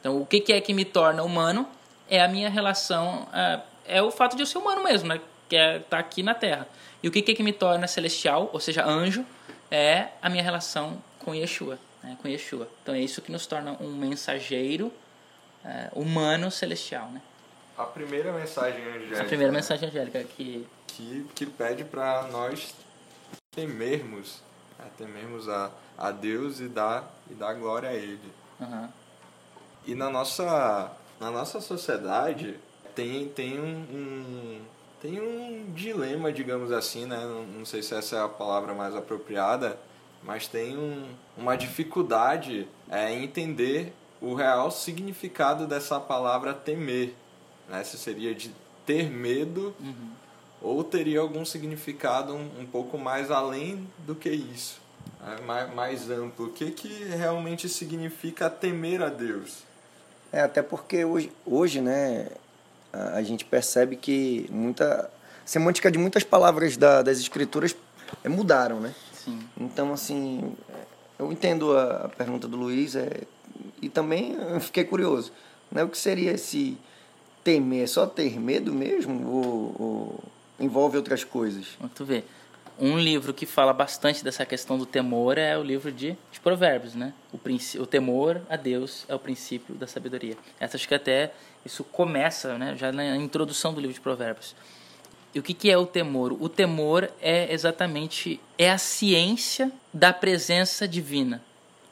Então, 0.00 0.18
o 0.18 0.24
que, 0.24 0.40
que, 0.40 0.50
é 0.50 0.58
que 0.62 0.72
me 0.72 0.86
torna 0.86 1.22
humano 1.22 1.68
é 2.08 2.22
a 2.22 2.26
minha 2.26 2.48
relação, 2.48 3.28
é, 3.30 3.60
é 3.98 4.02
o 4.02 4.10
fato 4.10 4.34
de 4.34 4.40
eu 4.40 4.46
ser 4.46 4.56
humano 4.56 4.82
mesmo, 4.82 5.08
né? 5.08 5.20
que 5.46 5.54
é 5.54 5.76
estar 5.76 5.88
tá 5.90 5.98
aqui 5.98 6.22
na 6.22 6.34
Terra. 6.34 6.66
E 7.02 7.06
o 7.06 7.12
que, 7.12 7.20
que 7.20 7.42
me 7.42 7.52
torna 7.52 7.86
celestial, 7.86 8.48
ou 8.54 8.58
seja, 8.58 8.82
anjo, 8.82 9.26
é 9.70 10.08
a 10.22 10.30
minha 10.30 10.42
relação 10.42 11.02
com 11.18 11.34
Yeshua. 11.34 11.78
Né, 12.02 12.16
com 12.22 12.28
Yeshua. 12.28 12.66
Então 12.82 12.94
é 12.94 13.00
isso 13.00 13.20
que 13.20 13.30
nos 13.30 13.46
torna 13.46 13.72
um 13.78 13.94
mensageiro 13.94 14.90
é, 15.62 15.90
humano 15.92 16.50
celestial. 16.50 17.10
Né? 17.10 17.20
A 17.76 17.84
primeira 17.84 18.32
mensagem 18.32 18.82
angélica. 18.86 19.20
A 19.20 19.24
primeira 19.24 19.52
mensagem 19.52 19.86
angélica 19.86 20.24
que. 20.24 20.66
Que, 20.86 21.26
que 21.34 21.44
pede 21.44 21.84
para 21.84 22.22
nós 22.32 22.74
temermos, 23.50 24.40
né, 24.78 24.86
temermos 24.96 25.46
a, 25.46 25.70
a 25.98 26.10
Deus 26.10 26.58
e 26.58 26.68
dar, 26.68 27.14
e 27.30 27.34
dar 27.34 27.52
glória 27.52 27.90
a 27.90 27.92
Ele. 27.92 28.45
Uhum. 28.60 28.88
E 29.86 29.94
na 29.94 30.10
nossa, 30.10 30.90
na 31.20 31.30
nossa 31.30 31.60
sociedade 31.60 32.58
tem, 32.94 33.28
tem 33.28 33.60
um, 33.60 33.86
um 33.92 34.60
tem 35.00 35.20
um 35.20 35.72
dilema, 35.74 36.32
digamos 36.32 36.72
assim, 36.72 37.04
né? 37.06 37.18
Não, 37.18 37.46
não 37.46 37.64
sei 37.64 37.82
se 37.82 37.94
essa 37.94 38.16
é 38.16 38.24
a 38.24 38.28
palavra 38.28 38.74
mais 38.74 38.96
apropriada, 38.96 39.78
mas 40.22 40.48
tem 40.48 40.76
um, 40.76 41.06
uma 41.36 41.56
dificuldade 41.56 42.66
é, 42.90 43.12
em 43.12 43.24
entender 43.24 43.92
o 44.20 44.34
real 44.34 44.70
significado 44.70 45.66
dessa 45.66 46.00
palavra 46.00 46.54
temer. 46.54 47.14
Né? 47.68 47.84
Se 47.84 47.98
seria 47.98 48.34
de 48.34 48.50
ter 48.84 49.10
medo 49.10 49.74
uhum. 49.78 50.10
ou 50.62 50.82
teria 50.82 51.20
algum 51.20 51.44
significado 51.44 52.34
um, 52.34 52.60
um, 52.60 52.66
pouco 52.66 52.96
mais 52.96 53.30
além 53.30 53.86
do 53.98 54.14
que 54.14 54.30
isso? 54.30 54.80
Mais, 55.44 55.74
mais 55.74 56.10
amplo. 56.10 56.46
O 56.46 56.52
que, 56.52 56.70
que 56.70 57.04
realmente 57.04 57.68
significa 57.68 58.48
temer 58.48 59.02
a 59.02 59.08
Deus? 59.08 59.64
É, 60.32 60.40
até 60.40 60.62
porque 60.62 61.04
hoje, 61.04 61.32
hoje 61.44 61.80
né, 61.80 62.28
a 62.92 63.22
gente 63.22 63.44
percebe 63.44 63.96
que 63.96 64.46
muita 64.50 65.10
semântica 65.44 65.90
de 65.90 65.98
muitas 65.98 66.24
palavras 66.24 66.76
da, 66.76 67.02
das 67.02 67.18
escrituras 67.18 67.74
é, 68.24 68.28
mudaram, 68.28 68.80
né? 68.80 68.94
Sim. 69.12 69.40
Então, 69.58 69.92
assim, 69.92 70.54
eu 71.18 71.32
entendo 71.32 71.76
a, 71.76 72.04
a 72.04 72.08
pergunta 72.08 72.46
do 72.46 72.56
Luiz 72.56 72.94
é, 72.94 73.22
e 73.80 73.88
também 73.88 74.36
fiquei 74.60 74.84
curioso. 74.84 75.32
Né? 75.70 75.82
O 75.84 75.88
que 75.88 75.98
seria 75.98 76.32
esse 76.32 76.76
temer? 77.42 77.84
É 77.84 77.86
só 77.86 78.06
ter 78.06 78.38
medo 78.38 78.72
mesmo 78.72 79.28
ou, 79.28 79.76
ou 79.78 80.24
envolve 80.58 80.96
outras 80.96 81.24
coisas? 81.24 81.66
Tu 81.94 82.04
vê, 82.04 82.24
um 82.78 82.98
livro 82.98 83.32
que 83.32 83.46
fala 83.46 83.72
bastante 83.72 84.22
dessa 84.22 84.44
questão 84.44 84.76
do 84.76 84.84
temor 84.84 85.38
é 85.38 85.56
o 85.56 85.62
livro 85.62 85.90
de, 85.90 86.16
de 86.30 86.40
Provérbios, 86.40 86.94
né? 86.94 87.12
O, 87.32 87.38
o 87.80 87.86
temor 87.86 88.42
a 88.48 88.56
Deus 88.56 89.04
é 89.08 89.14
o 89.14 89.18
princípio 89.18 89.74
da 89.74 89.86
sabedoria. 89.86 90.36
Essa 90.60 90.76
acho 90.76 90.86
que 90.86 90.94
até 90.94 91.32
isso 91.64 91.82
começa, 91.84 92.58
né? 92.58 92.76
Já 92.76 92.92
na 92.92 93.16
introdução 93.16 93.72
do 93.72 93.80
livro 93.80 93.94
de 93.94 94.00
Provérbios. 94.00 94.54
E 95.34 95.38
o 95.38 95.42
que, 95.42 95.54
que 95.54 95.70
é 95.70 95.76
o 95.76 95.86
temor? 95.86 96.32
O 96.32 96.48
temor 96.48 97.10
é 97.20 97.52
exatamente 97.52 98.40
é 98.56 98.70
a 98.70 98.78
ciência 98.78 99.70
da 99.92 100.12
presença 100.12 100.86
divina. 100.86 101.42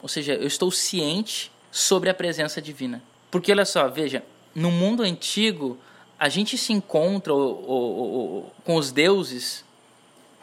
Ou 0.01 0.09
seja, 0.09 0.33
eu 0.33 0.47
estou 0.47 0.71
ciente 0.71 1.51
sobre 1.71 2.09
a 2.09 2.13
presença 2.13 2.61
divina. 2.61 3.03
Porque 3.29 3.51
olha 3.51 3.65
só, 3.65 3.87
veja, 3.87 4.23
no 4.53 4.71
mundo 4.71 5.03
antigo 5.03 5.77
a 6.17 6.29
gente 6.29 6.57
se 6.57 6.71
encontra 6.71 7.33
com 7.33 8.75
os 8.75 8.91
deuses 8.91 9.65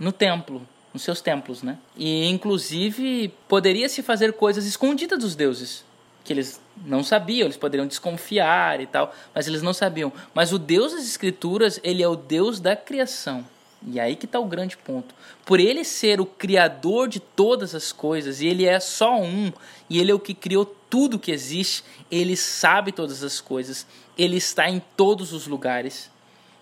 no 0.03 0.11
templo. 0.11 0.67
nos 0.93 1.03
seus 1.03 1.21
templos, 1.23 1.63
né? 1.63 1.79
E 1.97 2.29
inclusive 2.29 3.33
poderia 3.49 3.89
se 3.89 4.03
fazer 4.03 4.35
coisas 4.35 4.67
escondidas 4.67 5.19
dos 5.19 5.35
deuses, 5.35 5.85
que 6.23 6.33
eles 6.33 6.61
não 6.85 7.03
sabiam, 7.03 7.47
eles 7.47 7.57
poderiam 7.57 7.87
desconfiar 7.87 8.81
e 8.81 8.87
tal, 8.87 9.15
mas 9.35 9.47
eles 9.47 9.63
não 9.63 9.73
sabiam. 9.73 10.13
Mas 10.35 10.53
o 10.53 10.59
Deus 10.59 10.93
das 10.93 11.05
Escrituras, 11.05 11.81
ele 11.83 12.03
é 12.03 12.09
o 12.09 12.17
Deus 12.17 12.61
da 12.61 12.77
criação. 12.77 13.47
E 13.87 13.99
aí 13.99 14.15
que 14.15 14.27
está 14.27 14.39
o 14.39 14.45
grande 14.45 14.77
ponto. 14.77 15.15
Por 15.47 15.59
ele 15.59 15.83
ser 15.83 16.21
o 16.21 16.27
criador 16.27 17.09
de 17.09 17.19
todas 17.19 17.75
as 17.75 17.91
coisas, 17.91 18.41
e 18.41 18.47
ele 18.47 18.67
é 18.67 18.79
só 18.79 19.19
um, 19.19 19.51
e 19.89 19.99
ele 19.99 20.11
é 20.11 20.15
o 20.15 20.21
que 20.21 20.35
criou 20.35 20.67
tudo 20.91 21.19
que 21.19 21.33
existe, 21.33 21.83
ele 22.11 22.37
sabe 22.37 22.93
todas 22.93 23.23
as 23.25 23.41
coisas, 23.41 23.87
ele 24.17 24.37
está 24.37 24.69
em 24.69 24.81
todos 24.95 25.33
os 25.33 25.47
lugares, 25.47 26.11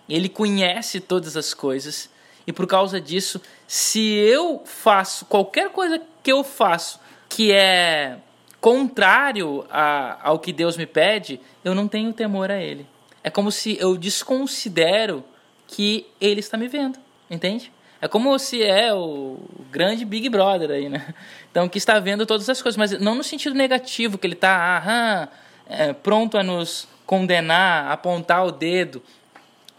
ele 0.07 0.29
conhece 0.29 0.99
todas 1.01 1.35
as 1.35 1.53
coisas, 1.53 2.09
e 2.45 2.51
por 2.51 2.67
causa 2.67 2.99
disso, 2.99 3.41
se 3.67 4.13
eu 4.13 4.61
faço 4.65 5.25
qualquer 5.25 5.69
coisa 5.69 6.01
que 6.23 6.31
eu 6.31 6.43
faço 6.43 6.99
que 7.29 7.51
é 7.51 8.17
contrário 8.59 9.65
a, 9.69 10.19
ao 10.21 10.39
que 10.39 10.51
Deus 10.51 10.77
me 10.77 10.85
pede, 10.85 11.39
eu 11.63 11.73
não 11.73 11.87
tenho 11.87 12.11
temor 12.13 12.51
a 12.51 12.61
Ele. 12.61 12.85
É 13.23 13.29
como 13.29 13.51
se 13.51 13.77
eu 13.79 13.95
desconsidero 13.95 15.23
que 15.67 16.05
Ele 16.19 16.39
está 16.39 16.57
me 16.57 16.67
vendo, 16.67 16.99
entende? 17.29 17.71
É 18.01 18.07
como 18.07 18.37
se 18.39 18.63
é 18.63 18.91
o 18.93 19.37
grande 19.69 20.03
Big 20.03 20.27
Brother 20.27 20.71
aí, 20.71 20.89
né? 20.89 21.13
Então, 21.51 21.69
que 21.69 21.77
está 21.77 21.99
vendo 21.99 22.25
todas 22.25 22.49
as 22.49 22.61
coisas, 22.61 22.77
mas 22.77 22.99
não 22.99 23.13
no 23.13 23.23
sentido 23.23 23.53
negativo, 23.53 24.17
que 24.17 24.25
ele 24.25 24.33
está 24.33 25.29
é, 25.67 25.91
pronto 25.93 26.37
a 26.37 26.43
nos 26.43 26.87
condenar, 27.05 27.91
apontar 27.91 28.45
o 28.45 28.51
dedo. 28.51 29.03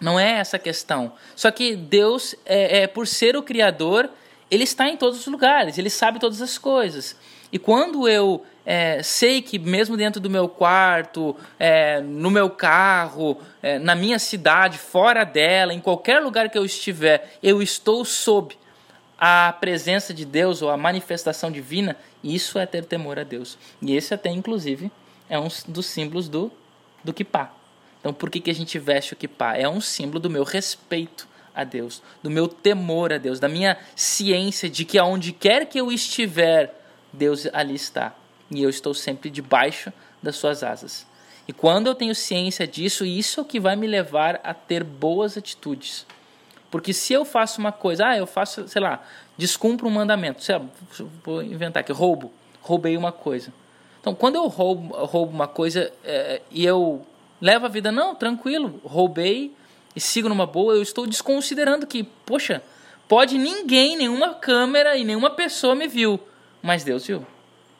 Não 0.03 0.19
é 0.19 0.33
essa 0.33 0.57
a 0.57 0.59
questão. 0.61 1.13
Só 1.37 1.51
que 1.53 1.77
Deus, 1.77 2.35
é, 2.45 2.83
é, 2.83 2.87
por 2.89 3.07
ser 3.07 3.37
o 3.37 3.43
Criador, 3.43 4.11
Ele 4.51 4.65
está 4.65 4.89
em 4.89 4.97
todos 4.97 5.21
os 5.21 5.27
lugares, 5.29 5.79
Ele 5.79 5.89
sabe 5.89 6.19
todas 6.19 6.43
as 6.43 6.59
coisas. 6.59 7.17
E 7.53 7.59
quando 7.59 8.09
eu 8.09 8.45
é, 8.67 9.01
sei 9.03 9.41
que 9.41 9.61
mesmo 9.61 9.97
dentro 9.97 10.21
do 10.21 10.29
meu 10.29 10.49
quarto, 10.49 11.37
é, 11.57 12.01
no 12.01 12.31
meu 12.31 12.51
carro, 12.51 13.39
é, 13.63 13.79
na 13.79 13.95
minha 13.95 14.19
cidade, 14.19 14.77
fora 14.77 15.23
dela, 15.23 15.73
em 15.73 15.81
qualquer 15.81 16.21
lugar 16.21 16.49
que 16.51 16.59
eu 16.59 16.65
estiver, 16.65 17.37
eu 17.41 17.63
estou 17.63 18.05
sob 18.05 18.57
a 19.17 19.55
presença 19.61 20.13
de 20.13 20.25
Deus 20.25 20.63
ou 20.63 20.71
a 20.71 20.77
manifestação 20.77 21.49
divina, 21.49 21.97
isso 22.25 22.59
é 22.59 22.67
ter 22.67 22.85
temor 22.85 23.21
a 23.21 23.23
Deus. 23.23 23.57
E 23.81 23.95
esse 23.95 24.13
até, 24.13 24.31
inclusive, 24.31 24.91
é 25.29 25.39
um 25.39 25.47
dos 25.69 25.87
símbolos 25.87 26.29
do, 26.29 26.51
do 27.05 27.13
kippah. 27.13 27.62
Então, 28.03 28.13
por 28.13 28.29
que, 28.29 28.41
que 28.41 28.51
a 28.51 28.55
gente 28.55 28.81
veste 28.81 29.13
o 29.13 29.17
kippah? 29.17 29.57
É 29.57 29.69
um 29.69 29.81
símbolo 29.81 30.19
do 30.19 30.29
meu 30.29 30.43
respeito 30.43 31.29
a 31.55 31.63
Deus, 31.63 32.03
do 32.21 32.29
meu 32.29 32.49
temor 32.49 33.13
a 33.13 33.19
Deus, 33.19 33.39
da 33.39 33.49
minha 33.49 33.79
ciência 33.95 34.69
de 34.69 34.85
que 34.85 34.99
aonde 34.99 35.31
quer 35.31 35.67
que 35.67 35.79
eu 35.79 35.93
estiver, 35.93 36.75
Deus 37.13 37.47
ali 37.53 37.77
está 37.77 38.13
e 38.51 38.61
eu 38.61 38.69
estou 38.69 38.93
sempre 38.93 39.31
debaixo 39.31 39.93
das 40.21 40.35
suas 40.35 40.65
asas. 40.65 41.07
E 41.47 41.53
quando 41.53 41.87
eu 41.87 41.95
tenho 41.95 42.15
ciência 42.15 42.67
disso, 42.67 43.05
isso 43.05 43.39
é 43.41 43.43
o 43.43 43.47
que 43.47 43.61
vai 43.61 43.77
me 43.77 43.87
levar 43.87 44.41
a 44.43 44.53
ter 44.53 44.83
boas 44.83 45.37
atitudes. 45.37 46.05
Porque 46.71 46.93
se 46.93 47.13
eu 47.13 47.25
faço 47.25 47.61
uma 47.61 47.71
coisa, 47.71 48.09
ah, 48.09 48.17
eu 48.17 48.27
faço, 48.27 48.67
sei 48.67 48.81
lá, 48.81 49.05
descumpro 49.37 49.87
um 49.87 49.91
mandamento, 49.91 50.43
sei 50.43 50.57
lá, 50.57 50.65
vou 51.25 51.43
inventar 51.43 51.83
aqui, 51.83 51.93
roubo, 51.93 52.33
roubei 52.61 52.97
uma 52.97 53.13
coisa. 53.13 53.53
Então, 54.01 54.15
quando 54.15 54.37
eu 54.37 54.47
roubo, 54.49 54.95
roubo 55.05 55.33
uma 55.33 55.47
coisa 55.47 55.93
é, 56.03 56.41
e 56.51 56.65
eu 56.65 57.07
levo 57.43 57.67
a 57.67 57.69
vida, 57.69 57.91
não, 57.91 58.15
tranquilo, 58.15 58.81
roubei 58.85 59.53
e 59.97 60.01
sigo 60.01 60.29
numa 60.29 60.47
boa, 60.47 60.75
eu 60.75 60.83
estou 60.83 61.07
desconsiderando 61.09 61.89
que, 61.89 62.05
poxa, 62.25 62.63
pode 63.09 63.37
ninguém, 63.37 63.97
nenhuma 63.97 64.35
câmera 64.35 64.97
e 64.97 65.05
nenhuma 65.05 65.29
pessoa 65.29 65.75
me 65.75 65.89
viu, 65.89 66.21
mas 66.63 66.85
Deus 66.85 67.05
viu. 67.05 67.27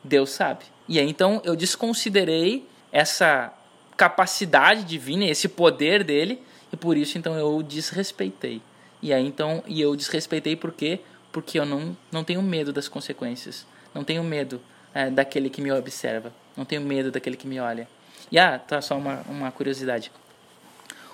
Deus 0.03 0.31
sabe. 0.31 0.65
E 0.87 0.99
aí 0.99 1.09
então 1.09 1.41
eu 1.45 1.55
desconsiderei 1.55 2.67
essa 2.91 3.53
capacidade 3.95 4.83
divina, 4.83 5.23
esse 5.25 5.47
poder 5.47 6.03
dele, 6.03 6.43
e 6.71 6.75
por 6.75 6.97
isso 6.97 7.17
então 7.17 7.33
eu 7.35 7.63
desrespeitei. 7.63 8.61
E 9.01 9.13
aí 9.13 9.25
então, 9.25 9.63
e 9.65 9.79
eu 9.79 9.95
desrespeitei 9.95 10.57
por 10.57 10.73
quê? 10.73 10.99
Porque 11.31 11.57
eu 11.57 11.65
não, 11.65 11.95
não 12.11 12.23
tenho 12.23 12.41
medo 12.41 12.73
das 12.73 12.89
consequências. 12.89 13.65
Não 13.93 14.03
tenho 14.03 14.23
medo 14.23 14.61
é, 14.93 15.09
daquele 15.09 15.49
que 15.49 15.61
me 15.61 15.71
observa. 15.71 16.33
Não 16.55 16.65
tenho 16.65 16.81
medo 16.81 17.11
daquele 17.11 17.37
que 17.37 17.47
me 17.47 17.59
olha. 17.59 17.87
E 18.33 18.39
ah, 18.39 18.57
tá 18.57 18.81
só 18.81 18.97
uma, 18.97 19.21
uma 19.29 19.51
curiosidade. 19.51 20.11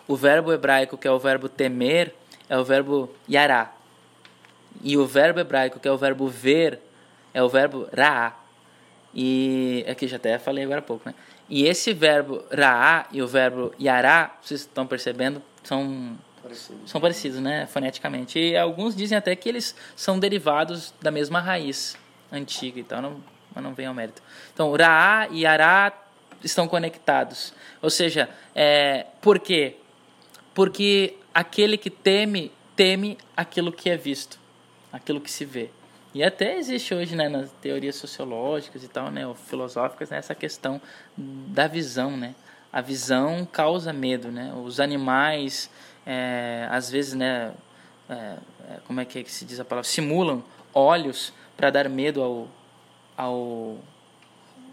O 0.07 0.15
verbo 0.15 0.53
hebraico 0.53 0.97
que 0.97 1.05
é 1.05 1.11
o 1.11 1.19
verbo 1.19 1.49
temer 1.49 2.15
é 2.47 2.57
o 2.57 2.63
verbo 2.63 3.13
yará. 3.29 3.73
E 4.81 4.95
o 4.95 5.05
verbo 5.05 5.41
hebraico 5.41 5.81
que 5.81 5.87
é 5.89 5.91
o 5.91 5.97
verbo 5.97 6.29
ver 6.29 6.79
é 7.33 7.43
o 7.43 7.49
verbo 7.49 7.89
ra'á. 7.93 8.31
E 9.13 9.85
aqui 9.89 10.07
já 10.07 10.15
até 10.15 10.39
falei 10.39 10.63
agora 10.63 10.79
há 10.79 10.81
pouco, 10.81 11.09
né? 11.09 11.13
E 11.49 11.65
esse 11.65 11.91
verbo 11.93 12.41
raá 12.49 13.05
e 13.11 13.21
o 13.21 13.27
verbo 13.27 13.73
yará, 13.77 14.37
vocês 14.41 14.61
estão 14.61 14.87
percebendo, 14.87 15.41
são 15.61 16.17
parecidos. 16.41 16.89
são 16.89 17.01
parecidos, 17.01 17.39
né, 17.41 17.67
foneticamente. 17.67 18.39
E 18.39 18.55
alguns 18.55 18.95
dizem 18.95 19.17
até 19.17 19.35
que 19.35 19.49
eles 19.49 19.75
são 19.93 20.17
derivados 20.17 20.93
da 21.01 21.11
mesma 21.11 21.41
raiz 21.41 21.97
antiga, 22.31 22.79
então 22.79 23.01
não, 23.01 23.23
mas 23.53 23.61
não 23.61 23.73
vem 23.73 23.87
ao 23.87 23.93
mérito. 23.93 24.21
Então, 24.53 24.71
raá 24.73 25.27
e 25.31 25.41
yará 25.41 25.91
estão 26.43 26.67
conectados. 26.67 27.53
Ou 27.81 27.89
seja, 27.89 28.29
é, 28.55 29.05
por 29.21 29.39
quê? 29.39 29.75
Porque 30.53 31.15
aquele 31.33 31.77
que 31.77 31.89
teme, 31.89 32.51
teme 32.75 33.17
aquilo 33.35 33.71
que 33.71 33.89
é 33.89 33.97
visto, 33.97 34.39
aquilo 34.91 35.21
que 35.21 35.31
se 35.31 35.45
vê. 35.45 35.69
E 36.13 36.23
até 36.23 36.57
existe 36.57 36.93
hoje, 36.93 37.15
né, 37.15 37.29
nas 37.29 37.51
teorias 37.61 37.95
sociológicas 37.95 38.83
e 38.83 38.87
tal, 38.87 39.11
né, 39.11 39.27
ou 39.27 39.35
filosóficas, 39.35 40.09
né, 40.09 40.17
essa 40.17 40.33
questão 40.33 40.81
da 41.15 41.67
visão, 41.67 42.17
né? 42.17 42.33
A 42.73 42.81
visão 42.81 43.47
causa 43.51 43.93
medo, 43.93 44.31
né? 44.31 44.51
Os 44.63 44.79
animais, 44.79 45.69
é, 46.05 46.67
às 46.69 46.89
vezes, 46.89 47.13
né, 47.13 47.53
é, 48.09 48.13
é 48.15 48.79
como 48.87 48.99
é 48.99 49.05
que, 49.05 49.19
é 49.19 49.23
que 49.23 49.31
se 49.31 49.45
diz 49.45 49.59
a 49.59 49.65
palavra, 49.65 49.87
simulam 49.87 50.43
olhos 50.73 51.31
para 51.55 51.69
dar 51.69 51.87
medo 51.87 52.23
ao, 52.23 52.47
ao, 53.15 53.77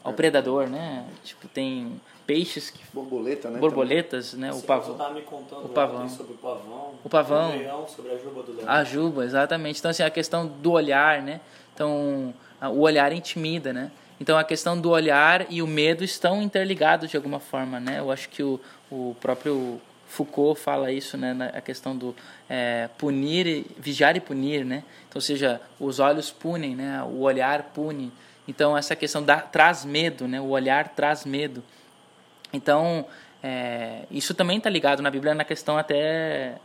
ao 0.07 0.13
predador, 0.13 0.69
né? 0.69 1.05
Tipo, 1.25 1.49
tem 1.49 2.01
peixes 2.27 2.71
que 2.71 2.81
borboleta, 2.93 3.51
né? 3.51 3.59
Borboletas, 3.59 4.33
também. 4.33 4.51
né? 4.51 4.53
Sim, 4.53 4.61
o 4.61 4.63
pavão. 4.63 4.97
Você 4.97 4.99
tá 5.05 5.11
me 5.11 5.23
contando 5.23 5.65
o 5.65 5.69
pavão. 5.69 6.09
sobre 6.09 6.33
o 6.33 6.37
pavão. 6.37 6.95
O 7.05 7.09
pavão. 7.09 7.51
O 7.51 7.59
leão, 7.59 7.89
sobre 7.89 8.13
a 8.13 8.19
juba 8.19 8.43
do 8.43 8.53
leão. 8.53 8.69
A 8.69 8.85
juba, 8.85 9.25
exatamente. 9.25 9.79
Então 9.79 9.91
assim, 9.91 10.03
a 10.03 10.11
questão 10.11 10.47
do 10.47 10.73
olhar, 10.73 11.23
né? 11.23 11.41
Então, 11.75 12.33
o 12.73 12.81
olhar 12.81 13.13
intimida, 13.13 13.73
né? 13.73 13.91
Então 14.21 14.39
a 14.39 14.45
questão 14.45 14.81
do 14.81 14.91
olhar 14.91 15.47
e 15.51 15.61
o 15.61 15.67
medo 15.67 16.03
estão 16.03 16.41
interligados 16.41 17.11
de 17.11 17.17
alguma 17.17 17.39
forma, 17.39 17.79
né? 17.79 17.99
Eu 17.99 18.11
acho 18.11 18.29
que 18.29 18.43
o, 18.43 18.59
o 18.91 19.15
próprio 19.21 19.81
Foucault 20.07 20.59
fala 20.59 20.91
isso, 20.91 21.19
né? 21.19 21.35
Na, 21.35 21.47
a 21.47 21.61
questão 21.61 21.97
do 21.97 22.15
é, 22.49 22.89
punir, 22.97 23.67
vigiar 23.77 24.17
e 24.17 24.21
punir, 24.21 24.65
né? 24.65 24.85
Então, 25.09 25.17
ou 25.17 25.21
seja, 25.21 25.61
os 25.79 25.99
olhos 25.99 26.31
punem, 26.31 26.75
né? 26.75 27.03
O 27.03 27.21
olhar 27.21 27.63
pune. 27.75 28.13
Então 28.47 28.77
essa 28.77 28.95
questão 28.95 29.23
da, 29.23 29.41
traz 29.41 29.85
medo, 29.85 30.27
né? 30.29 30.41
O 30.41 30.49
olhar 30.49 30.89
traz 30.89 31.25
medo. 31.25 31.63
Então, 32.53 33.07
é, 33.43 34.05
isso 34.11 34.35
também 34.35 34.59
está 34.59 34.71
ligado 34.71 35.03
na 35.03 35.11
Bíblia 35.11 35.35
na 35.35 35.45
questão 35.45 35.77
até 35.77 36.57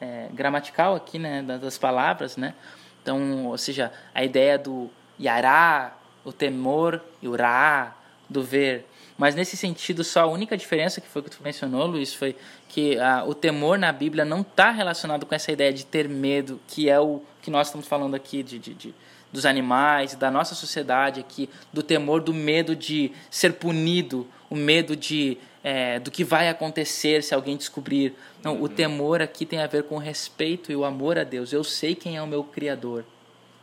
é, 0.00 0.28
gramatical 0.32 0.94
aqui, 0.94 1.18
né, 1.18 1.42
das 1.42 1.76
palavras, 1.76 2.36
né? 2.36 2.54
Então, 3.02 3.46
ou 3.46 3.58
seja, 3.58 3.92
a 4.14 4.24
ideia 4.24 4.58
do 4.58 4.90
yará, 5.18 5.96
o 6.24 6.32
temor, 6.32 7.02
e 7.20 7.28
o 7.28 7.36
ra, 7.36 7.96
do 8.28 8.42
ver. 8.42 8.86
Mas 9.18 9.34
nesse 9.34 9.56
sentido, 9.56 10.04
só 10.04 10.20
a 10.20 10.26
única 10.26 10.56
diferença 10.56 11.00
que 11.00 11.08
foi 11.08 11.22
que 11.22 11.30
tu 11.30 11.42
mencionou, 11.42 11.86
Luiz, 11.86 12.14
foi 12.14 12.36
que 12.68 12.98
ah, 12.98 13.24
o 13.26 13.34
temor 13.34 13.78
na 13.78 13.92
Bíblia 13.92 14.24
não 14.24 14.40
está 14.40 14.70
relacionado 14.70 15.26
com 15.26 15.34
essa 15.34 15.50
ideia 15.52 15.72
de 15.72 15.84
ter 15.84 16.08
medo, 16.08 16.60
que 16.68 16.88
é 16.88 16.98
o 16.98 17.20
que 17.42 17.50
nós 17.50 17.66
estamos 17.68 17.86
falando 17.86 18.14
aqui 18.14 18.42
de, 18.42 18.58
de, 18.58 18.74
de 18.74 18.94
dos 19.32 19.46
animais, 19.46 20.14
da 20.14 20.30
nossa 20.30 20.54
sociedade 20.54 21.20
aqui, 21.20 21.48
do 21.72 21.82
temor, 21.82 22.20
do 22.20 22.34
medo 22.34 22.74
de 22.74 23.12
ser 23.30 23.54
punido, 23.54 24.26
o 24.48 24.56
medo 24.56 24.96
de 24.96 25.38
é, 25.62 25.98
do 25.98 26.10
que 26.10 26.24
vai 26.24 26.48
acontecer 26.48 27.22
se 27.22 27.34
alguém 27.34 27.56
descobrir. 27.56 28.14
Não, 28.42 28.56
uhum. 28.56 28.62
o 28.62 28.68
temor 28.68 29.20
aqui 29.20 29.44
tem 29.44 29.60
a 29.60 29.66
ver 29.66 29.84
com 29.84 29.96
o 29.96 29.98
respeito 29.98 30.72
e 30.72 30.76
o 30.76 30.84
amor 30.84 31.18
a 31.18 31.24
Deus. 31.24 31.52
Eu 31.52 31.62
sei 31.62 31.94
quem 31.94 32.16
é 32.16 32.22
o 32.22 32.26
meu 32.26 32.42
Criador 32.42 33.04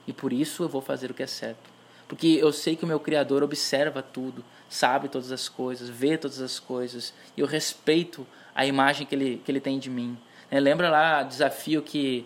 e 0.08 0.14
por 0.14 0.32
isso 0.32 0.64
eu 0.64 0.70
vou 0.70 0.82
fazer 0.82 1.12
o 1.12 1.14
que 1.14 1.24
é 1.24 1.28
certo. 1.28 1.78
Porque 2.08 2.38
eu 2.40 2.54
sei 2.54 2.76
que 2.76 2.86
o 2.86 2.88
meu 2.88 3.00
Criador 3.00 3.44
observa 3.44 4.02
tudo, 4.02 4.44
sabe 4.70 5.10
todas 5.10 5.32
as 5.32 5.50
coisas, 5.50 5.90
vê 5.90 6.18
todas 6.18 6.40
as 6.40 6.60
coisas 6.60 7.14
e 7.36 7.42
eu 7.42 7.48
respeito 7.48 8.26
a 8.56 8.66
imagem 8.66 9.06
que 9.06 9.14
ele, 9.14 9.42
que 9.44 9.52
ele 9.52 9.60
tem 9.60 9.78
de 9.78 9.90
mim. 9.90 10.18
É, 10.50 10.60
lembra 10.60 10.90
lá 10.90 11.22
o 11.22 11.28
desafio 11.28 11.82
que, 11.82 12.26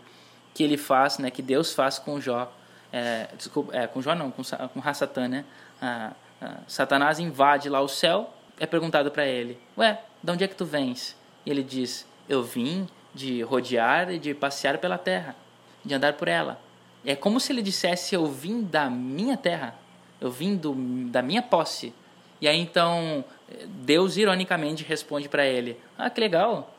que 0.53 0.63
ele 0.63 0.77
faz, 0.77 1.17
né, 1.17 1.31
que 1.31 1.41
Deus 1.41 1.73
faz 1.73 1.97
com 1.97 2.21
Jó. 2.21 2.51
É, 2.91 3.29
desculpa, 3.37 3.75
é, 3.75 3.87
com 3.87 4.01
Jó 4.01 4.13
não, 4.13 4.31
com, 4.31 4.43
com 4.43 4.87
Hassatan, 4.87 5.27
né? 5.27 5.45
Ah, 5.81 6.11
ah, 6.41 6.57
Satanás 6.67 7.19
invade 7.19 7.69
lá 7.69 7.79
o 7.81 7.87
céu 7.87 8.33
é 8.59 8.65
perguntado 8.65 9.11
para 9.11 9.25
ele: 9.25 9.57
Ué, 9.77 10.01
de 10.21 10.31
onde 10.31 10.43
é 10.43 10.47
que 10.47 10.55
tu 10.55 10.65
vens? 10.65 11.15
E 11.45 11.49
ele 11.49 11.63
diz: 11.63 12.07
Eu 12.27 12.43
vim 12.43 12.87
de 13.13 13.41
rodear 13.41 14.11
e 14.11 14.19
de 14.19 14.33
passear 14.33 14.77
pela 14.77 14.97
terra, 14.97 15.35
de 15.83 15.93
andar 15.93 16.13
por 16.13 16.27
ela. 16.27 16.59
É 17.05 17.15
como 17.15 17.39
se 17.39 17.51
ele 17.51 17.61
dissesse: 17.61 18.13
Eu 18.13 18.27
vim 18.27 18.61
da 18.61 18.89
minha 18.89 19.37
terra, 19.37 19.75
eu 20.19 20.29
vim 20.29 20.55
do, 20.55 20.73
da 21.09 21.21
minha 21.21 21.41
posse. 21.41 21.93
E 22.39 22.47
aí 22.47 22.59
então 22.59 23.23
Deus 23.67 24.17
ironicamente 24.17 24.83
responde 24.83 25.29
para 25.29 25.45
ele: 25.45 25.79
Ah, 25.97 26.09
que 26.09 26.19
legal, 26.19 26.73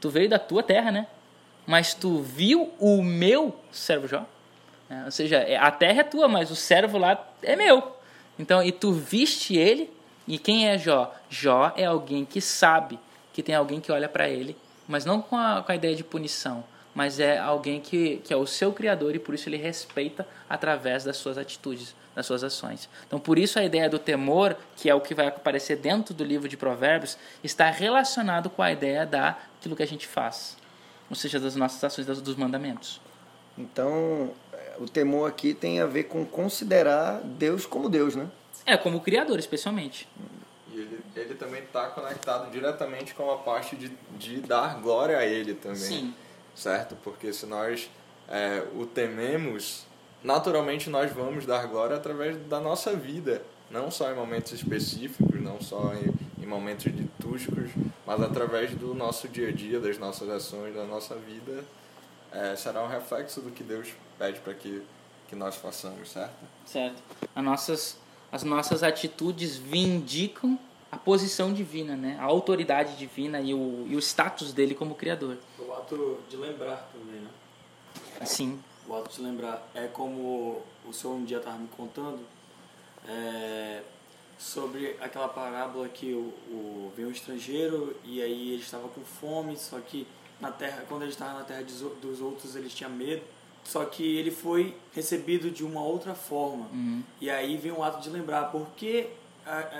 tu 0.00 0.10
veio 0.10 0.28
da 0.28 0.38
tua 0.38 0.62
terra, 0.62 0.90
né? 0.90 1.06
Mas 1.66 1.94
tu 1.94 2.20
viu 2.20 2.72
o 2.78 3.02
meu 3.02 3.58
servo 3.70 4.06
Jó? 4.06 4.26
É, 4.88 5.04
ou 5.04 5.10
seja, 5.10 5.36
é, 5.36 5.56
a 5.56 5.70
terra 5.70 6.00
é 6.00 6.04
tua, 6.04 6.28
mas 6.28 6.50
o 6.50 6.56
servo 6.56 6.98
lá 6.98 7.22
é 7.42 7.56
meu. 7.56 7.96
Então, 8.38 8.62
e 8.62 8.72
tu 8.72 8.92
viste 8.92 9.56
ele? 9.56 9.90
E 10.26 10.38
quem 10.38 10.68
é 10.68 10.78
Jó? 10.78 11.14
Jó 11.28 11.72
é 11.76 11.84
alguém 11.84 12.24
que 12.24 12.40
sabe 12.40 12.98
que 13.32 13.42
tem 13.42 13.54
alguém 13.54 13.80
que 13.80 13.90
olha 13.90 14.08
para 14.08 14.28
ele, 14.28 14.56
mas 14.86 15.04
não 15.04 15.20
com 15.20 15.36
a, 15.36 15.62
com 15.62 15.72
a 15.72 15.74
ideia 15.74 15.94
de 15.94 16.04
punição, 16.04 16.64
mas 16.94 17.18
é 17.18 17.36
alguém 17.36 17.80
que, 17.80 18.18
que 18.18 18.32
é 18.32 18.36
o 18.36 18.46
seu 18.46 18.72
criador 18.72 19.14
e 19.14 19.18
por 19.18 19.34
isso 19.34 19.48
ele 19.48 19.56
respeita 19.56 20.26
através 20.48 21.02
das 21.02 21.16
suas 21.16 21.36
atitudes, 21.36 21.94
das 22.14 22.24
suas 22.26 22.44
ações. 22.44 22.88
Então, 23.06 23.18
por 23.18 23.36
isso 23.36 23.58
a 23.58 23.64
ideia 23.64 23.90
do 23.90 23.98
temor, 23.98 24.56
que 24.76 24.88
é 24.88 24.94
o 24.94 25.00
que 25.00 25.14
vai 25.14 25.26
aparecer 25.26 25.76
dentro 25.76 26.14
do 26.14 26.22
livro 26.22 26.48
de 26.48 26.56
Provérbios, 26.56 27.18
está 27.42 27.68
relacionado 27.70 28.48
com 28.48 28.62
a 28.62 28.70
ideia 28.70 29.04
daquilo 29.04 29.74
que 29.74 29.82
a 29.82 29.86
gente 29.86 30.06
faz, 30.06 30.56
ou 31.10 31.16
seja, 31.16 31.40
das 31.40 31.56
nossas 31.56 31.82
ações, 31.82 32.06
dos 32.06 32.36
mandamentos. 32.36 33.00
Então, 33.58 34.30
o 34.78 34.88
temor 34.88 35.28
aqui 35.28 35.54
tem 35.54 35.80
a 35.80 35.86
ver 35.86 36.04
com 36.04 36.24
considerar 36.24 37.20
Deus 37.22 37.66
como 37.66 37.88
Deus, 37.88 38.14
né? 38.14 38.28
É, 38.66 38.76
como 38.76 39.00
criador, 39.00 39.38
especialmente. 39.38 40.08
E 40.72 40.78
ele, 40.78 41.00
ele 41.14 41.34
também 41.34 41.62
está 41.62 41.88
conectado 41.88 42.50
diretamente 42.50 43.14
com 43.14 43.30
a 43.30 43.36
parte 43.36 43.76
de, 43.76 43.92
de 44.18 44.40
dar 44.40 44.80
glória 44.80 45.18
a 45.18 45.24
ele 45.24 45.54
também. 45.54 45.76
Sim. 45.76 46.14
Certo? 46.54 46.96
Porque 47.02 47.32
se 47.32 47.46
nós 47.46 47.90
é, 48.28 48.64
o 48.74 48.86
tememos, 48.86 49.86
naturalmente 50.22 50.88
nós 50.88 51.12
vamos 51.12 51.44
dar 51.44 51.66
glória 51.66 51.96
através 51.96 52.36
da 52.46 52.60
nossa 52.60 52.94
vida. 52.94 53.42
Não 53.70 53.90
só 53.90 54.10
em 54.10 54.14
momentos 54.14 54.52
específicos, 54.52 55.40
não 55.40 55.60
só 55.60 55.92
em, 55.94 56.42
em 56.42 56.46
momentos 56.46 56.86
litúrgicos, 56.86 57.70
mas 58.06 58.20
através 58.20 58.70
do 58.72 58.94
nosso 58.94 59.28
dia 59.28 59.48
a 59.48 59.52
dia, 59.52 59.80
das 59.80 59.98
nossas 59.98 60.28
ações, 60.28 60.74
da 60.74 60.84
nossa 60.84 61.14
vida. 61.16 61.64
É, 62.32 62.56
será 62.56 62.82
um 62.82 62.88
reflexo 62.88 63.40
do 63.40 63.50
que 63.50 63.62
Deus 63.62 63.92
pede 64.18 64.40
para 64.40 64.54
que, 64.54 64.82
que 65.28 65.36
nós 65.36 65.56
façamos, 65.56 66.10
certo? 66.10 66.34
Certo. 66.66 67.02
As 67.34 67.44
nossas, 67.44 67.98
as 68.30 68.42
nossas 68.42 68.82
atitudes 68.82 69.56
vindicam 69.56 70.58
a 70.90 70.96
posição 70.96 71.52
divina, 71.52 71.96
né? 71.96 72.16
a 72.20 72.24
autoridade 72.24 72.96
divina 72.96 73.40
e 73.40 73.52
o, 73.52 73.84
e 73.88 73.96
o 73.96 73.98
status 73.98 74.52
dele 74.52 74.74
como 74.74 74.94
criador. 74.94 75.36
O 75.58 75.72
ato 75.72 76.20
de 76.30 76.36
lembrar 76.36 76.88
também, 76.92 77.20
né? 77.20 77.30
Assim. 78.20 78.60
O 78.86 78.94
ato 78.94 79.16
de 79.16 79.22
lembrar 79.22 79.66
é 79.74 79.86
como 79.86 80.62
o 80.86 80.92
senhor 80.92 81.14
um 81.14 81.24
dia 81.24 81.38
estava 81.38 81.56
me 81.56 81.68
contando 81.68 82.20
é, 83.08 83.82
sobre 84.38 84.96
aquela 85.00 85.28
parábola 85.28 85.88
que 85.88 86.12
o, 86.12 86.32
o, 86.50 86.92
veio 86.94 87.08
um 87.08 87.10
estrangeiro 87.10 87.96
e 88.04 88.22
aí 88.22 88.52
ele 88.52 88.62
estava 88.62 88.88
com 88.88 89.00
fome, 89.00 89.56
só 89.56 89.78
que 89.80 90.06
na 90.40 90.50
terra, 90.50 90.84
quando 90.88 91.02
ele 91.02 91.12
estava 91.12 91.38
na 91.38 91.44
terra 91.44 91.62
dos 91.62 92.20
outros, 92.20 92.54
ele 92.54 92.68
tinha 92.68 92.88
medo. 92.88 93.22
Só 93.64 93.84
que 93.84 94.16
ele 94.18 94.30
foi 94.30 94.74
recebido 94.94 95.50
de 95.50 95.64
uma 95.64 95.82
outra 95.82 96.14
forma. 96.14 96.66
Uhum. 96.72 97.02
E 97.20 97.30
aí 97.30 97.56
vem 97.56 97.72
o 97.72 97.82
ato 97.82 98.00
de 98.00 98.10
lembrar 98.10 98.50
por 98.52 98.66
que 98.76 99.08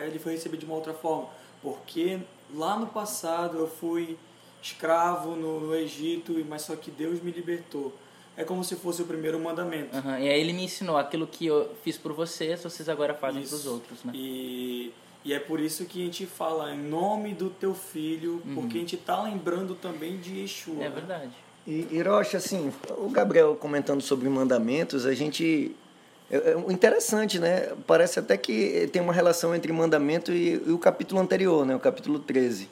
ele 0.03 0.19
foi 0.19 0.33
recebido 0.33 0.61
de 0.61 0.67
uma 0.67 0.75
outra 0.75 0.95
forma. 0.95 1.29
Porque 1.63 2.19
lá 2.55 2.79
no 2.79 2.87
passado 2.87 3.59
eu 3.59 3.69
fui 3.69 4.19
escravo 4.63 5.37
no, 5.37 5.61
no 5.61 5.75
Egito, 5.75 6.33
mas 6.49 6.63
só 6.63 6.75
que 6.75 6.91
Deus 6.91 7.23
me 7.23 7.31
libertou. 7.31 7.93
É 8.37 8.43
como 8.43 8.65
se 8.65 8.75
fosse 8.75 9.03
o 9.03 9.05
primeiro 9.05 9.39
mandamento. 9.39 9.97
Uhum. 9.97 10.19
E 10.19 10.29
aí 10.29 10.41
ele 10.41 10.53
me 10.53 10.65
ensinou 10.65 10.97
aquilo 10.97 11.27
que 11.27 11.47
eu 11.47 11.73
fiz 11.85 11.97
por 11.97 12.13
vocês, 12.13 12.63
vocês 12.63 12.89
agora 12.89 13.15
fazem 13.15 13.43
para 13.47 13.55
os 13.55 13.67
outros, 13.67 14.03
né? 14.03 14.13
E, 14.15 14.93
e 15.25 15.33
é 15.33 15.39
por 15.39 15.61
isso 15.61 15.85
que 15.85 16.03
a 16.03 16.05
gente 16.05 16.27
fala 16.27 16.75
em 16.75 16.79
nome 16.79 17.33
do 17.33 17.49
teu 17.49 17.75
filho, 17.75 18.43
uhum. 18.45 18.55
porque 18.57 18.79
a 18.79 18.81
gente 18.81 18.97
está 18.97 19.23
lembrando 19.23 19.75
também 19.75 20.19
de 20.19 20.41
Yeshua. 20.41 20.83
É 20.85 20.91
verdade. 20.91 21.33
E, 21.67 21.89
Hiroshi, 21.91 22.37
assim, 22.37 22.73
o 22.99 23.09
Gabriel 23.09 23.57
comentando 23.57 24.03
sobre 24.03 24.29
mandamentos, 24.29 25.07
a 25.07 25.15
gente. 25.15 25.75
É, 26.31 26.37
é 26.37 26.73
interessante, 26.73 27.39
né? 27.39 27.73
Parece 27.87 28.19
até 28.19 28.37
que 28.37 28.89
tem 28.93 29.01
uma 29.01 29.13
relação 29.13 29.55
entre 29.55 29.73
mandamento 29.73 30.33
e, 30.33 30.63
e 30.67 30.71
o 30.71 30.79
capítulo 30.79 31.21
anterior, 31.21 31.65
né? 31.65 31.75
O 31.75 31.81
capítulo 31.81 32.19
13. 32.19 32.69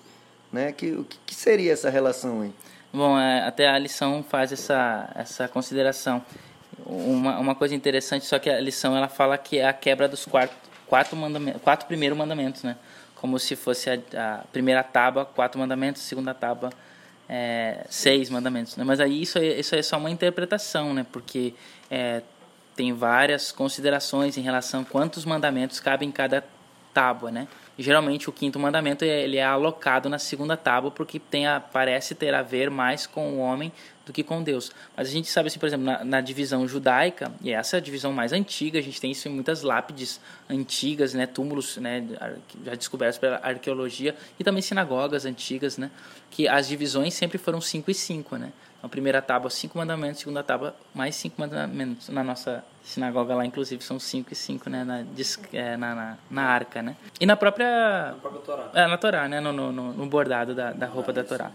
Né? 0.53 0.73
Que, 0.73 0.93
o 0.93 1.07
que 1.25 1.35
seria 1.35 1.73
essa 1.73 1.89
relação 1.89 2.43
aí? 2.43 2.53
Bom, 2.93 3.19
é, 3.19 3.41
até 3.41 3.67
a 3.69 3.79
lição 3.79 4.23
faz 4.23 4.53
essa, 4.53 5.11
essa 5.15 5.49
consideração. 5.49 6.23
Uma, 6.85 7.39
uma 7.39 7.55
coisa 7.55 7.75
interessante, 7.75 8.27
só 8.27 8.39
que 8.39 8.51
a 8.51 8.61
lição 8.61 8.95
ela 8.95 9.09
fala 9.09 9.39
que 9.39 9.59
é 9.59 9.67
a 9.67 9.73
quebra 9.73 10.07
dos 10.07 10.27
quatro, 10.27 10.55
quatro, 10.87 11.17
mandamentos, 11.17 11.63
quatro 11.63 11.87
primeiros 11.87 12.19
mandamentos, 12.19 12.63
né? 12.63 12.77
Como 13.17 13.39
se 13.39 13.57
fosse 13.57 13.89
a, 13.89 13.95
a 14.17 14.45
primeira 14.53 14.83
tábua, 14.83 15.25
quatro 15.25 15.59
mandamentos, 15.59 16.03
segunda 16.03 16.35
tábua, 16.35 16.71
é, 17.29 17.85
seis 17.89 18.31
mandamentos. 18.31 18.77
Né? 18.77 18.85
Mas 18.85 19.01
aí 19.01 19.23
isso, 19.23 19.39
é, 19.39 19.61
isso 19.61 19.75
é 19.75 19.83
só 19.83 19.99
uma 19.99 20.11
interpretação, 20.11 20.93
né? 20.93 21.07
Porque 21.11 21.55
é, 21.91 22.23
tem 22.77 22.93
várias 22.93 23.53
considerações 23.53 24.37
em 24.37 24.43
relação 24.43 24.83
a 24.83 24.85
quantos 24.85 25.25
mandamentos 25.25 25.81
cabem 25.81 26.09
em 26.09 26.13
cada 26.13 26.45
tábua, 26.93 27.31
né? 27.31 27.49
geralmente 27.79 28.29
o 28.29 28.33
quinto 28.33 28.59
mandamento 28.59 29.05
ele 29.05 29.39
é 29.39 29.45
alocado 29.45 30.09
na 30.09 30.19
segunda 30.19 30.57
tábua 30.57 30.91
porque 30.91 31.19
tem 31.19 31.47
a, 31.47 31.61
parece 31.61 32.15
ter 32.15 32.35
a 32.35 32.43
ver 32.43 32.71
mais 32.71 33.07
com 33.07 33.35
o 33.35 33.39
homem 33.39 33.73
do 34.05 34.13
que 34.13 34.23
com 34.23 34.43
Deus. 34.43 34.73
Mas 34.97 35.09
a 35.09 35.11
gente 35.11 35.29
sabe 35.29 35.49
assim, 35.49 35.59
por 35.59 35.67
exemplo, 35.67 35.87
na, 35.87 36.05
na, 36.05 36.21
divisão 36.21 36.67
judaica, 36.67 37.33
e 37.41 37.53
essa 37.53 37.77
é 37.77 37.79
a 37.79 37.81
divisão 37.81 38.13
mais 38.13 38.33
antiga, 38.33 38.79
a 38.79 38.83
gente 38.83 39.01
tem 39.01 39.11
isso 39.11 39.29
em 39.29 39.33
muitas 39.33 39.63
lápides 39.63 40.21
antigas, 40.49 41.15
né, 41.15 41.27
túmulos, 41.27 41.77
né, 41.77 42.05
já 42.65 42.75
descobertos 42.75 43.19
pela 43.19 43.37
arqueologia 43.43 44.15
e 44.39 44.45
também 44.45 44.63
sinagogas 44.63 45.25
antigas, 45.25 45.79
né, 45.79 45.91
que 46.31 46.49
as 46.49 46.69
divisões 46.69 47.15
sempre 47.15 47.39
foram 47.39 47.61
cinco 47.61 47.91
e 47.91 47.95
cinco, 47.95 48.37
né. 48.37 48.53
A 48.83 48.89
primeira 48.89 49.23
tábua, 49.23 49.49
cinco 49.49 49.79
mandamentos, 49.79 50.21
segunda 50.21 50.43
tábua, 50.43 50.75
mais 50.93 51.15
cinco 51.15 51.41
mandamentos. 51.41 52.09
Na 52.09 52.25
nossa 52.25 52.65
sinagoga 52.83 53.35
lá, 53.35 53.47
inclusive, 53.47 53.83
são 53.85 54.01
cinco 54.01 54.33
e 54.33 54.37
cinco, 54.37 54.69
né? 54.69 54.83
Na, 54.83 55.05
é, 55.53 55.77
na, 55.77 55.95
na, 55.95 56.19
na, 56.29 56.43
arca, 56.43 56.83
né? 56.83 56.97
E 57.21 57.25
na 57.25 57.37
própria... 57.37 58.11
Na 58.11 58.17
própria 58.21 58.41
Torá. 58.43 58.71
É, 58.75 58.87
na 58.89 58.99
Torá, 58.99 59.29
né? 59.29 59.41
No, 59.41 59.53
no, 59.53 59.71
no 59.93 60.07
bordado 60.07 60.53
da, 60.53 60.73
da 60.73 60.87
roupa 60.87 61.13
ah, 61.13 61.15
da 61.15 61.23
Torá. 61.23 61.53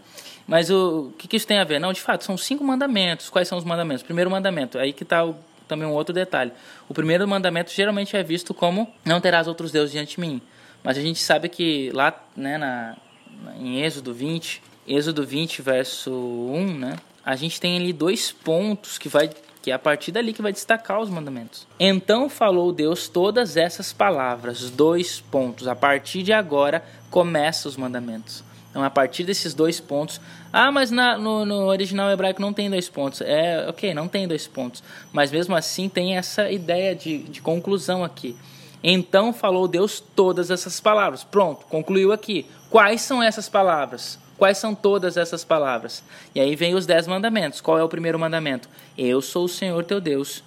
Mas 0.48 0.70
o, 0.70 1.10
o 1.10 1.14
que, 1.18 1.28
que 1.28 1.36
isso 1.36 1.46
tem 1.46 1.60
a 1.60 1.66
ver? 1.66 1.80
Não, 1.80 1.92
de 1.92 2.00
fato, 2.00 2.24
são 2.24 2.38
cinco 2.38 2.64
mandamentos. 2.64 3.30
Quais 3.30 3.48
são 3.48 3.58
os 3.58 3.66
mandamentos? 3.66 4.04
Primeiro 4.04 4.32
mandamento, 4.32 4.80
aí 4.80 4.94
que 4.94 5.04
está 5.04 5.26
também 5.68 5.86
um 5.86 5.92
outro 5.92 6.14
detalhe. 6.14 6.54
O 6.88 6.94
primeiro 6.94 7.28
mandamento 7.28 7.72
geralmente 7.72 8.16
é 8.16 8.24
visto 8.24 8.54
como 8.54 8.92
não 9.04 9.20
terás 9.20 9.48
outros 9.48 9.70
deuses 9.70 9.92
diante 9.92 10.16
de 10.16 10.22
mim. 10.22 10.42
Mas 10.82 10.98
a 10.98 11.02
gente 11.02 11.20
sabe 11.20 11.50
que 11.50 11.92
lá, 11.92 12.18
né, 12.38 12.58
na, 12.58 12.96
em 13.60 13.82
Êxodo 13.82 14.14
20, 14.14 14.62
Êxodo 14.88 15.26
20, 15.26 15.62
verso 15.62 16.12
1, 16.12 16.78
né? 16.78 16.96
A 17.28 17.36
gente 17.36 17.60
tem 17.60 17.76
ali 17.76 17.92
dois 17.92 18.32
pontos 18.32 18.98
que 18.98 19.10
vai 19.10 19.30
que 19.62 19.70
é 19.70 19.74
a 19.74 19.80
partir 19.80 20.14
dali 20.14 20.32
que 20.32 20.42
vai 20.42 20.54
destacar 20.54 21.02
os 21.02 21.10
mandamentos. 21.10 21.68
Então 21.78 22.30
falou 22.30 22.72
Deus 22.72 23.10
todas 23.10 23.58
essas 23.58 23.92
palavras, 23.92 24.70
dois 24.70 25.20
pontos. 25.20 25.68
A 25.68 25.76
partir 25.76 26.24
de 26.24 26.32
agora 26.32 26.86
começam 27.12 27.70
os 27.70 27.76
mandamentos. 27.76 28.46
Então 28.70 28.82
a 28.82 28.90
partir 28.90 29.26
desses 29.26 29.54
dois 29.54 29.78
pontos, 29.78 30.22
ah, 30.54 30.72
mas 30.72 30.90
na, 30.90 31.18
no, 31.18 31.44
no 31.46 31.66
original 31.66 32.10
hebraico 32.10 32.42
não 32.42 32.54
tem 32.54 32.70
dois 32.70 32.88
pontos. 32.88 33.20
É, 33.20 33.68
ok, 33.68 33.94
não 33.94 34.08
tem 34.08 34.26
dois 34.26 34.48
pontos, 34.48 34.82
mas 35.12 35.30
mesmo 35.30 35.54
assim 35.54 35.90
tem 35.90 36.16
essa 36.16 36.50
ideia 36.50 36.96
de, 36.96 37.18
de 37.24 37.42
conclusão 37.42 38.06
aqui. 38.06 38.38
Então 38.82 39.34
falou 39.34 39.68
Deus 39.68 40.00
todas 40.00 40.50
essas 40.50 40.80
palavras. 40.80 41.26
Pronto, 41.26 41.66
concluiu 41.66 42.14
aqui. 42.14 42.46
Quais 42.70 43.02
são 43.02 43.22
essas 43.22 43.50
palavras? 43.50 44.18
Quais 44.38 44.60
são 44.60 44.76
todas 44.76 45.18
essas 45.18 45.44
palavras? 45.44 46.04
E 46.36 46.40
aí 46.40 46.56
vem 46.56 46.76
os 46.76 46.86
dez 46.86 47.08
mandamentos. 47.08 47.60
Qual 47.60 47.80
é 47.80 47.84
o 47.84 47.90
primeiro 47.90 48.20
mandamento? 48.20 48.70
Eu 48.98 49.22
sou 49.22 49.46
o 49.46 49.50
Senhor 49.50 49.84
teu 49.84 50.00
Deus, 50.00 50.44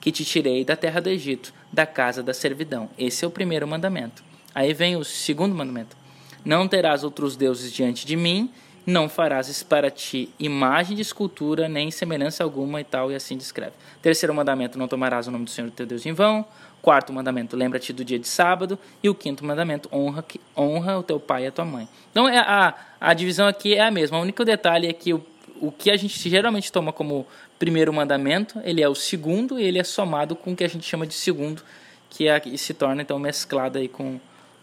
que 0.00 0.10
te 0.10 0.24
tirei 0.24 0.64
da 0.64 0.74
terra 0.74 1.00
do 1.00 1.10
Egito, 1.10 1.52
da 1.72 1.84
casa 1.84 2.22
da 2.22 2.32
servidão. 2.32 2.88
Esse 2.98 3.24
é 3.24 3.28
o 3.28 3.30
primeiro 3.30 3.68
mandamento. 3.68 4.22
Aí 4.54 4.72
vem 4.72 4.96
o 4.96 5.04
segundo 5.04 5.54
mandamento. 5.54 5.94
Não 6.42 6.66
terás 6.66 7.04
outros 7.04 7.36
deuses 7.36 7.72
diante 7.72 8.06
de 8.06 8.16
mim, 8.16 8.50
não 8.86 9.08
farás 9.08 9.62
para 9.62 9.90
ti 9.90 10.30
imagem 10.38 10.96
de 10.96 11.02
escultura, 11.02 11.68
nem 11.68 11.90
semelhança 11.90 12.44
alguma 12.44 12.80
e 12.80 12.84
tal, 12.84 13.10
e 13.10 13.14
assim 13.14 13.36
descreve. 13.36 13.72
Terceiro 14.02 14.34
mandamento, 14.34 14.78
não 14.78 14.86
tomarás 14.88 15.26
o 15.26 15.30
nome 15.30 15.44
do 15.44 15.50
Senhor 15.50 15.70
teu 15.70 15.86
Deus 15.86 16.04
em 16.04 16.12
vão. 16.12 16.44
Quarto 16.84 17.14
mandamento, 17.14 17.56
lembra-te 17.56 17.94
do 17.94 18.04
dia 18.04 18.18
de 18.18 18.28
sábado. 18.28 18.78
E 19.02 19.08
o 19.08 19.14
quinto 19.14 19.42
mandamento, 19.42 19.88
honra, 19.90 20.22
honra 20.54 20.98
o 20.98 21.02
teu 21.02 21.18
pai 21.18 21.44
e 21.44 21.46
a 21.46 21.50
tua 21.50 21.64
mãe. 21.64 21.88
Então 22.10 22.28
é 22.28 22.36
a, 22.36 22.74
a 23.00 23.14
divisão 23.14 23.48
aqui 23.48 23.72
é 23.72 23.80
a 23.80 23.90
mesma. 23.90 24.18
O 24.18 24.20
único 24.20 24.44
detalhe 24.44 24.86
é 24.86 24.92
que 24.92 25.14
o, 25.14 25.24
o 25.62 25.72
que 25.72 25.90
a 25.90 25.96
gente 25.96 26.28
geralmente 26.28 26.70
toma 26.70 26.92
como 26.92 27.26
primeiro 27.58 27.90
mandamento, 27.90 28.60
ele 28.64 28.82
é 28.82 28.88
o 28.88 28.94
segundo 28.94 29.58
e 29.58 29.64
ele 29.64 29.78
é 29.78 29.82
somado 29.82 30.36
com 30.36 30.52
o 30.52 30.56
que 30.56 30.62
a 30.62 30.68
gente 30.68 30.84
chama 30.84 31.06
de 31.06 31.14
segundo, 31.14 31.62
que 32.10 32.28
é, 32.28 32.38
se 32.58 32.74
torna 32.74 33.00
então 33.00 33.18
mesclado 33.18 33.78
aí 33.78 33.88
com. 33.88 34.20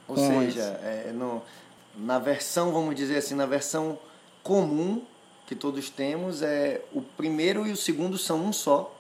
Ou 0.08 0.16
seja, 0.16 0.80
é, 0.84 1.12
no, 1.12 1.42
na 1.98 2.20
versão, 2.20 2.72
vamos 2.72 2.94
dizer 2.94 3.18
assim, 3.18 3.34
na 3.34 3.48
versão 3.48 3.98
comum 4.44 5.02
que 5.48 5.56
todos 5.56 5.90
temos, 5.90 6.44
é 6.44 6.82
o 6.94 7.02
primeiro 7.02 7.66
e 7.66 7.72
o 7.72 7.76
segundo 7.76 8.16
são 8.16 8.46
um 8.46 8.54
só 8.54 8.96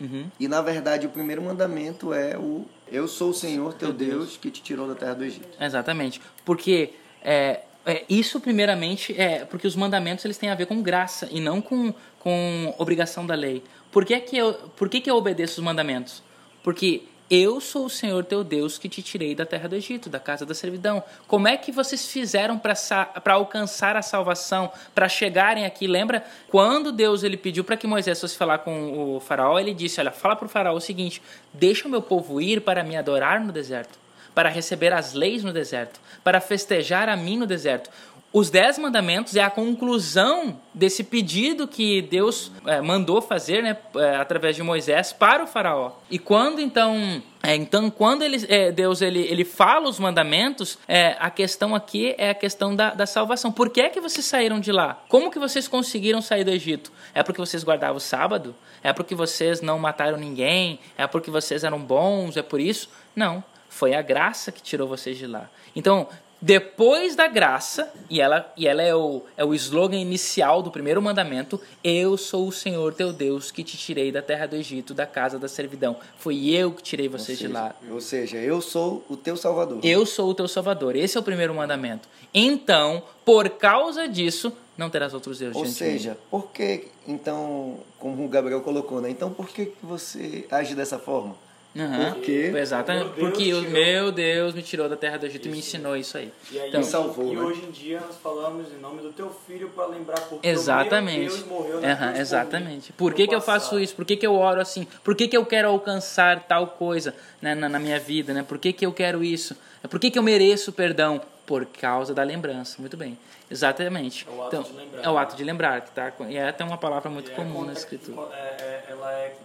Uhum. 0.00 0.26
E 0.38 0.46
na 0.46 0.60
verdade 0.60 1.06
o 1.06 1.10
primeiro 1.10 1.42
mandamento 1.42 2.12
é 2.12 2.36
o 2.36 2.66
Eu 2.90 3.08
sou 3.08 3.30
o 3.30 3.34
Senhor 3.34 3.72
teu 3.74 3.92
Deus 3.92 4.36
que 4.36 4.50
te 4.50 4.62
tirou 4.62 4.86
da 4.86 4.94
terra 4.94 5.14
do 5.14 5.24
Egito. 5.24 5.48
Exatamente. 5.60 6.20
Porque 6.44 6.92
é, 7.22 7.62
é, 7.84 8.04
isso, 8.08 8.40
primeiramente, 8.40 9.18
é 9.18 9.44
porque 9.44 9.66
os 9.66 9.76
mandamentos 9.76 10.24
eles 10.24 10.36
têm 10.36 10.50
a 10.50 10.54
ver 10.54 10.66
com 10.66 10.82
graça 10.82 11.28
e 11.30 11.40
não 11.40 11.62
com, 11.62 11.94
com 12.18 12.74
obrigação 12.78 13.24
da 13.24 13.34
lei. 13.34 13.62
Por 13.92 14.04
que, 14.04 14.18
que, 14.20 14.36
eu, 14.36 14.54
por 14.76 14.88
que, 14.88 15.00
que 15.00 15.10
eu 15.10 15.16
obedeço 15.16 15.60
os 15.60 15.64
mandamentos? 15.64 16.22
Porque 16.62 17.04
eu 17.30 17.60
sou 17.60 17.86
o 17.86 17.90
Senhor 17.90 18.24
teu 18.24 18.44
Deus 18.44 18.78
que 18.78 18.88
te 18.88 19.02
tirei 19.02 19.34
da 19.34 19.44
terra 19.44 19.68
do 19.68 19.74
Egito, 19.74 20.08
da 20.08 20.20
casa 20.20 20.46
da 20.46 20.54
servidão. 20.54 21.02
Como 21.26 21.48
é 21.48 21.56
que 21.56 21.72
vocês 21.72 22.06
fizeram 22.06 22.58
para 22.58 23.34
alcançar 23.34 23.96
a 23.96 24.02
salvação, 24.02 24.70
para 24.94 25.08
chegarem 25.08 25.66
aqui? 25.66 25.86
Lembra 25.86 26.24
quando 26.48 26.92
Deus 26.92 27.24
ele 27.24 27.36
pediu 27.36 27.64
para 27.64 27.76
que 27.76 27.86
Moisés 27.86 28.20
fosse 28.20 28.36
falar 28.36 28.58
com 28.58 29.16
o 29.16 29.20
faraó, 29.20 29.58
ele 29.58 29.74
disse: 29.74 30.00
Olha, 30.00 30.12
fala 30.12 30.36
para 30.36 30.46
o 30.46 30.48
faraó 30.48 30.76
o 30.76 30.80
seguinte: 30.80 31.20
deixa 31.52 31.88
o 31.88 31.90
meu 31.90 32.00
povo 32.00 32.40
ir 32.40 32.60
para 32.60 32.84
me 32.84 32.96
adorar 32.96 33.40
no 33.40 33.52
deserto, 33.52 33.98
para 34.32 34.48
receber 34.48 34.92
as 34.92 35.12
leis 35.12 35.42
no 35.42 35.52
deserto, 35.52 35.98
para 36.22 36.40
festejar 36.40 37.08
a 37.08 37.16
mim 37.16 37.36
no 37.36 37.46
deserto. 37.46 37.90
Os 38.32 38.50
dez 38.50 38.78
mandamentos 38.78 39.34
é 39.34 39.42
a 39.42 39.48
conclusão 39.48 40.60
desse 40.74 41.02
pedido 41.02 41.66
que 41.66 42.02
Deus 42.02 42.52
é, 42.66 42.82
mandou 42.82 43.22
fazer, 43.22 43.62
né, 43.62 43.78
é, 43.96 44.16
através 44.16 44.54
de 44.54 44.62
Moisés 44.62 45.12
para 45.12 45.42
o 45.42 45.46
faraó. 45.46 45.92
E 46.10 46.18
quando 46.18 46.60
então, 46.60 47.22
é, 47.42 47.56
então 47.56 47.88
quando 47.88 48.22
ele, 48.22 48.44
é, 48.48 48.70
Deus 48.70 49.00
ele, 49.00 49.20
ele 49.20 49.44
fala 49.44 49.88
os 49.88 49.98
mandamentos, 49.98 50.78
é, 50.86 51.16
a 51.18 51.30
questão 51.30 51.74
aqui 51.74 52.14
é 52.18 52.30
a 52.30 52.34
questão 52.34 52.76
da, 52.76 52.92
da 52.92 53.06
salvação. 53.06 53.50
Por 53.50 53.70
que 53.70 53.80
é 53.80 53.88
que 53.88 54.00
vocês 54.00 54.26
saíram 54.26 54.60
de 54.60 54.70
lá? 54.70 55.02
Como 55.08 55.30
que 55.30 55.38
vocês 55.38 55.66
conseguiram 55.66 56.20
sair 56.20 56.44
do 56.44 56.50
Egito? 56.50 56.92
É 57.14 57.22
porque 57.22 57.40
vocês 57.40 57.64
guardavam 57.64 57.96
o 57.96 58.00
sábado? 58.00 58.54
É 58.82 58.92
porque 58.92 59.14
vocês 59.14 59.62
não 59.62 59.78
mataram 59.78 60.18
ninguém? 60.18 60.78
É 60.98 61.06
porque 61.06 61.30
vocês 61.30 61.64
eram 61.64 61.78
bons? 61.78 62.36
É 62.36 62.42
por 62.42 62.60
isso? 62.60 62.90
Não. 63.14 63.42
Foi 63.68 63.94
a 63.94 64.02
graça 64.02 64.52
que 64.52 64.62
tirou 64.62 64.86
vocês 64.88 65.18
de 65.18 65.26
lá. 65.26 65.50
Então, 65.74 66.08
depois 66.40 67.16
da 67.16 67.26
graça, 67.26 67.90
e 68.10 68.20
ela, 68.20 68.52
e 68.56 68.68
ela 68.68 68.82
é, 68.82 68.94
o, 68.94 69.22
é 69.36 69.44
o 69.44 69.54
slogan 69.54 69.96
inicial 69.96 70.62
do 70.62 70.70
primeiro 70.70 71.00
mandamento: 71.00 71.60
Eu 71.82 72.16
sou 72.16 72.46
o 72.46 72.52
Senhor 72.52 72.92
teu 72.92 73.12
Deus 73.12 73.50
que 73.50 73.64
te 73.64 73.76
tirei 73.76 74.12
da 74.12 74.20
terra 74.20 74.46
do 74.46 74.54
Egito, 74.54 74.92
da 74.92 75.06
casa 75.06 75.38
da 75.38 75.48
servidão. 75.48 75.96
Foi 76.18 76.48
eu 76.48 76.72
que 76.72 76.82
tirei 76.82 77.08
vocês 77.08 77.38
seja, 77.38 77.48
de 77.48 77.54
lá. 77.54 77.74
Ou 77.90 78.00
seja, 78.00 78.36
eu 78.36 78.60
sou 78.60 79.02
o 79.08 79.16
teu 79.16 79.36
salvador. 79.36 79.80
Eu 79.82 80.04
sou 80.04 80.28
o 80.28 80.34
teu 80.34 80.46
salvador. 80.46 80.94
Esse 80.94 81.16
é 81.16 81.20
o 81.20 81.22
primeiro 81.22 81.54
mandamento. 81.54 82.06
Então, 82.34 83.02
por 83.24 83.48
causa 83.48 84.06
disso, 84.06 84.52
não 84.76 84.90
terás 84.90 85.14
outros 85.14 85.38
deuses. 85.38 85.56
Ou 85.56 85.66
seja, 85.66 86.18
por 86.30 86.50
que, 86.50 86.88
então, 87.08 87.78
como 87.98 88.24
o 88.24 88.28
Gabriel 88.28 88.60
colocou, 88.60 89.00
né? 89.00 89.08
Então, 89.08 89.32
por 89.32 89.48
que 89.48 89.72
você 89.82 90.46
age 90.50 90.74
dessa 90.74 90.98
forma? 90.98 91.34
Uhum. 91.76 92.12
Por 92.14 92.22
quê? 92.22 92.52
Exatamente. 92.56 93.10
Porque 93.10 93.52
o 93.52 93.62
meu 93.62 94.10
Deus 94.10 94.54
me 94.54 94.62
tirou 94.62 94.88
da 94.88 94.96
terra 94.96 95.18
do 95.18 95.26
Egito 95.26 95.46
e 95.46 95.50
me 95.50 95.58
ensinou 95.58 95.96
isso 95.96 96.16
aí. 96.16 96.32
E, 96.50 96.58
aí, 96.58 96.68
Então, 96.68 96.80
Me 96.80 96.86
salvou, 96.86 97.32
e 97.32 97.36
né? 97.36 97.42
hoje 97.42 97.62
em 97.64 97.70
dia 97.70 98.00
nós 98.00 98.16
falamos 98.22 98.72
em 98.72 98.78
nome 98.78 99.02
do 99.02 99.12
teu 99.12 99.28
filho 99.46 99.68
para 99.68 99.86
lembrar 99.86 100.18
porque 100.22 100.48
Exatamente. 100.48 101.18
o 101.18 101.20
meu 101.20 101.30
Deus 101.36 101.46
morreu 101.46 101.80
na 101.82 101.96
por 102.12 102.16
exatamente. 102.20 102.92
Por 102.94 103.12
que, 103.12 103.26
que 103.28 103.34
eu 103.34 103.40
faço 103.42 103.78
isso? 103.78 103.94
Por 103.94 104.04
que, 104.06 104.16
que 104.16 104.26
eu 104.26 104.34
oro 104.34 104.60
assim? 104.60 104.86
Por 105.04 105.14
que, 105.14 105.28
que 105.28 105.36
eu 105.36 105.44
quero 105.44 105.68
alcançar 105.68 106.40
tal 106.44 106.66
coisa 106.68 107.14
né, 107.42 107.54
na, 107.54 107.68
na 107.68 107.78
minha 107.78 108.00
vida? 108.00 108.32
Né? 108.32 108.42
Por 108.42 108.58
que, 108.58 108.72
que 108.72 108.86
eu 108.86 108.92
quero 108.92 109.22
isso? 109.22 109.54
Por 109.90 110.00
que, 110.00 110.10
que 110.10 110.18
eu 110.18 110.22
mereço 110.22 110.72
perdão? 110.72 111.20
Por 111.44 111.64
causa 111.66 112.12
da 112.12 112.22
lembrança. 112.24 112.76
Muito 112.80 112.96
bem. 112.96 113.16
Exatamente. 113.48 114.26
É 114.28 114.32
o 114.34 114.42
ato 114.42 114.56
então, 114.56 114.62
de 114.64 114.72
lembrar. 114.76 115.02
É 115.04 115.08
o 115.10 115.18
ato 115.18 115.36
de 115.36 115.44
lembrar. 115.44 115.80
Que 115.82 115.90
tá, 115.92 116.12
e 116.28 116.36
é 116.36 116.48
até 116.48 116.64
uma 116.64 116.76
palavra 116.78 117.08
muito 117.08 117.30
E 117.30 117.32
é 117.32 117.36
comum 117.36 117.50
na 117.60 117.66
conect- 117.66 117.78
escritura. 117.78 118.28
é- 118.34 118.62
é- 118.62 118.84
ela 118.90 119.12
é 119.12 119.36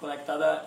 conectada 0.00 0.64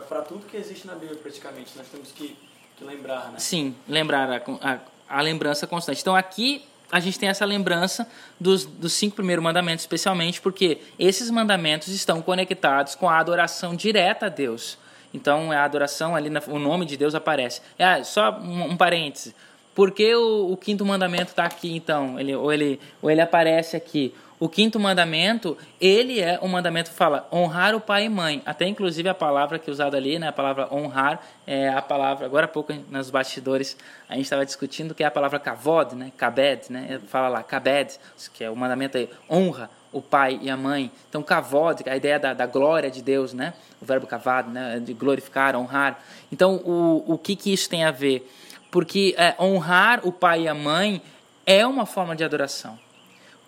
para 0.00 0.22
tudo 0.22 0.46
que 0.46 0.56
existe 0.56 0.86
na 0.86 0.94
Bíblia 0.94 1.18
praticamente. 1.22 1.70
Nós 1.76 1.86
temos 1.88 2.10
que, 2.12 2.36
que 2.76 2.84
lembrar, 2.84 3.30
né? 3.32 3.38
Sim, 3.38 3.74
lembrar 3.88 4.30
a, 4.30 4.42
a, 4.72 4.78
a 5.18 5.20
lembrança 5.22 5.66
constante. 5.66 6.00
Então 6.00 6.16
aqui 6.16 6.64
a 6.90 7.00
gente 7.00 7.18
tem 7.18 7.28
essa 7.28 7.44
lembrança 7.44 8.06
dos, 8.38 8.64
dos 8.66 8.92
cinco 8.92 9.16
primeiros 9.16 9.42
mandamentos, 9.42 9.82
especialmente 9.82 10.40
porque 10.40 10.78
esses 10.98 11.30
mandamentos 11.30 11.88
estão 11.88 12.20
conectados 12.20 12.94
com 12.94 13.08
a 13.08 13.18
adoração 13.18 13.74
direta 13.74 14.26
a 14.26 14.28
Deus. 14.28 14.76
Então 15.14 15.52
é 15.52 15.56
a 15.56 15.64
adoração 15.64 16.14
ali, 16.16 16.28
na- 16.30 16.42
o 16.48 16.58
nome 16.58 16.84
de 16.86 16.96
Deus 16.96 17.14
aparece. 17.14 17.60
É, 17.78 18.02
só 18.04 18.30
um, 18.38 18.72
um 18.72 18.76
parêntese. 18.76 19.34
Por 19.74 19.90
que 19.90 20.14
o, 20.14 20.52
o 20.52 20.56
quinto 20.56 20.84
mandamento 20.84 21.30
está 21.30 21.44
aqui 21.44 21.74
então? 21.74 22.20
Ele, 22.20 22.34
ou, 22.34 22.52
ele, 22.52 22.78
ou 23.00 23.10
ele 23.10 23.22
aparece 23.22 23.74
aqui? 23.74 24.14
O 24.42 24.48
quinto 24.48 24.80
mandamento, 24.80 25.56
ele 25.80 26.18
é 26.18 26.36
um 26.42 26.48
mandamento 26.48 26.90
que 26.90 26.96
fala 26.96 27.28
honrar 27.32 27.76
o 27.76 27.80
pai 27.80 28.06
e 28.06 28.08
mãe. 28.08 28.42
Até 28.44 28.66
inclusive 28.66 29.08
a 29.08 29.14
palavra 29.14 29.56
que 29.56 29.70
é 29.70 29.72
usada 29.72 29.96
ali, 29.96 30.18
né, 30.18 30.26
a 30.26 30.32
palavra 30.32 30.66
honrar, 30.74 31.24
é 31.46 31.68
a 31.68 31.80
palavra, 31.80 32.26
agora 32.26 32.46
há 32.46 32.48
pouco 32.48 32.72
nos 32.90 33.08
bastidores 33.08 33.76
a 34.08 34.14
gente 34.14 34.24
estava 34.24 34.44
discutindo 34.44 34.96
que 34.96 35.04
é 35.04 35.06
a 35.06 35.12
palavra 35.12 35.38
kavod, 35.38 35.94
né, 35.94 36.10
kabed, 36.16 36.72
né, 36.72 37.00
fala 37.06 37.28
lá, 37.28 37.44
kabed, 37.44 37.96
que 38.34 38.42
é 38.42 38.50
o 38.50 38.56
mandamento 38.56 38.98
aí, 38.98 39.08
honra 39.30 39.70
o 39.92 40.02
pai 40.02 40.40
e 40.42 40.50
a 40.50 40.56
mãe. 40.56 40.90
Então 41.08 41.22
kavod, 41.22 41.88
a 41.88 41.96
ideia 41.96 42.18
da, 42.18 42.34
da 42.34 42.44
glória 42.44 42.90
de 42.90 43.00
Deus, 43.00 43.32
né, 43.32 43.54
o 43.80 43.84
verbo 43.84 44.08
kavad, 44.08 44.50
né, 44.50 44.80
de 44.80 44.92
glorificar, 44.92 45.54
honrar. 45.54 46.02
Então 46.32 46.56
o, 46.64 47.04
o 47.06 47.16
que 47.16 47.36
que 47.36 47.52
isso 47.52 47.70
tem 47.70 47.84
a 47.84 47.92
ver? 47.92 48.28
Porque 48.72 49.14
é, 49.16 49.36
honrar 49.38 50.00
o 50.02 50.10
pai 50.10 50.42
e 50.42 50.48
a 50.48 50.54
mãe 50.54 51.00
é 51.46 51.64
uma 51.64 51.86
forma 51.86 52.16
de 52.16 52.24
adoração. 52.24 52.76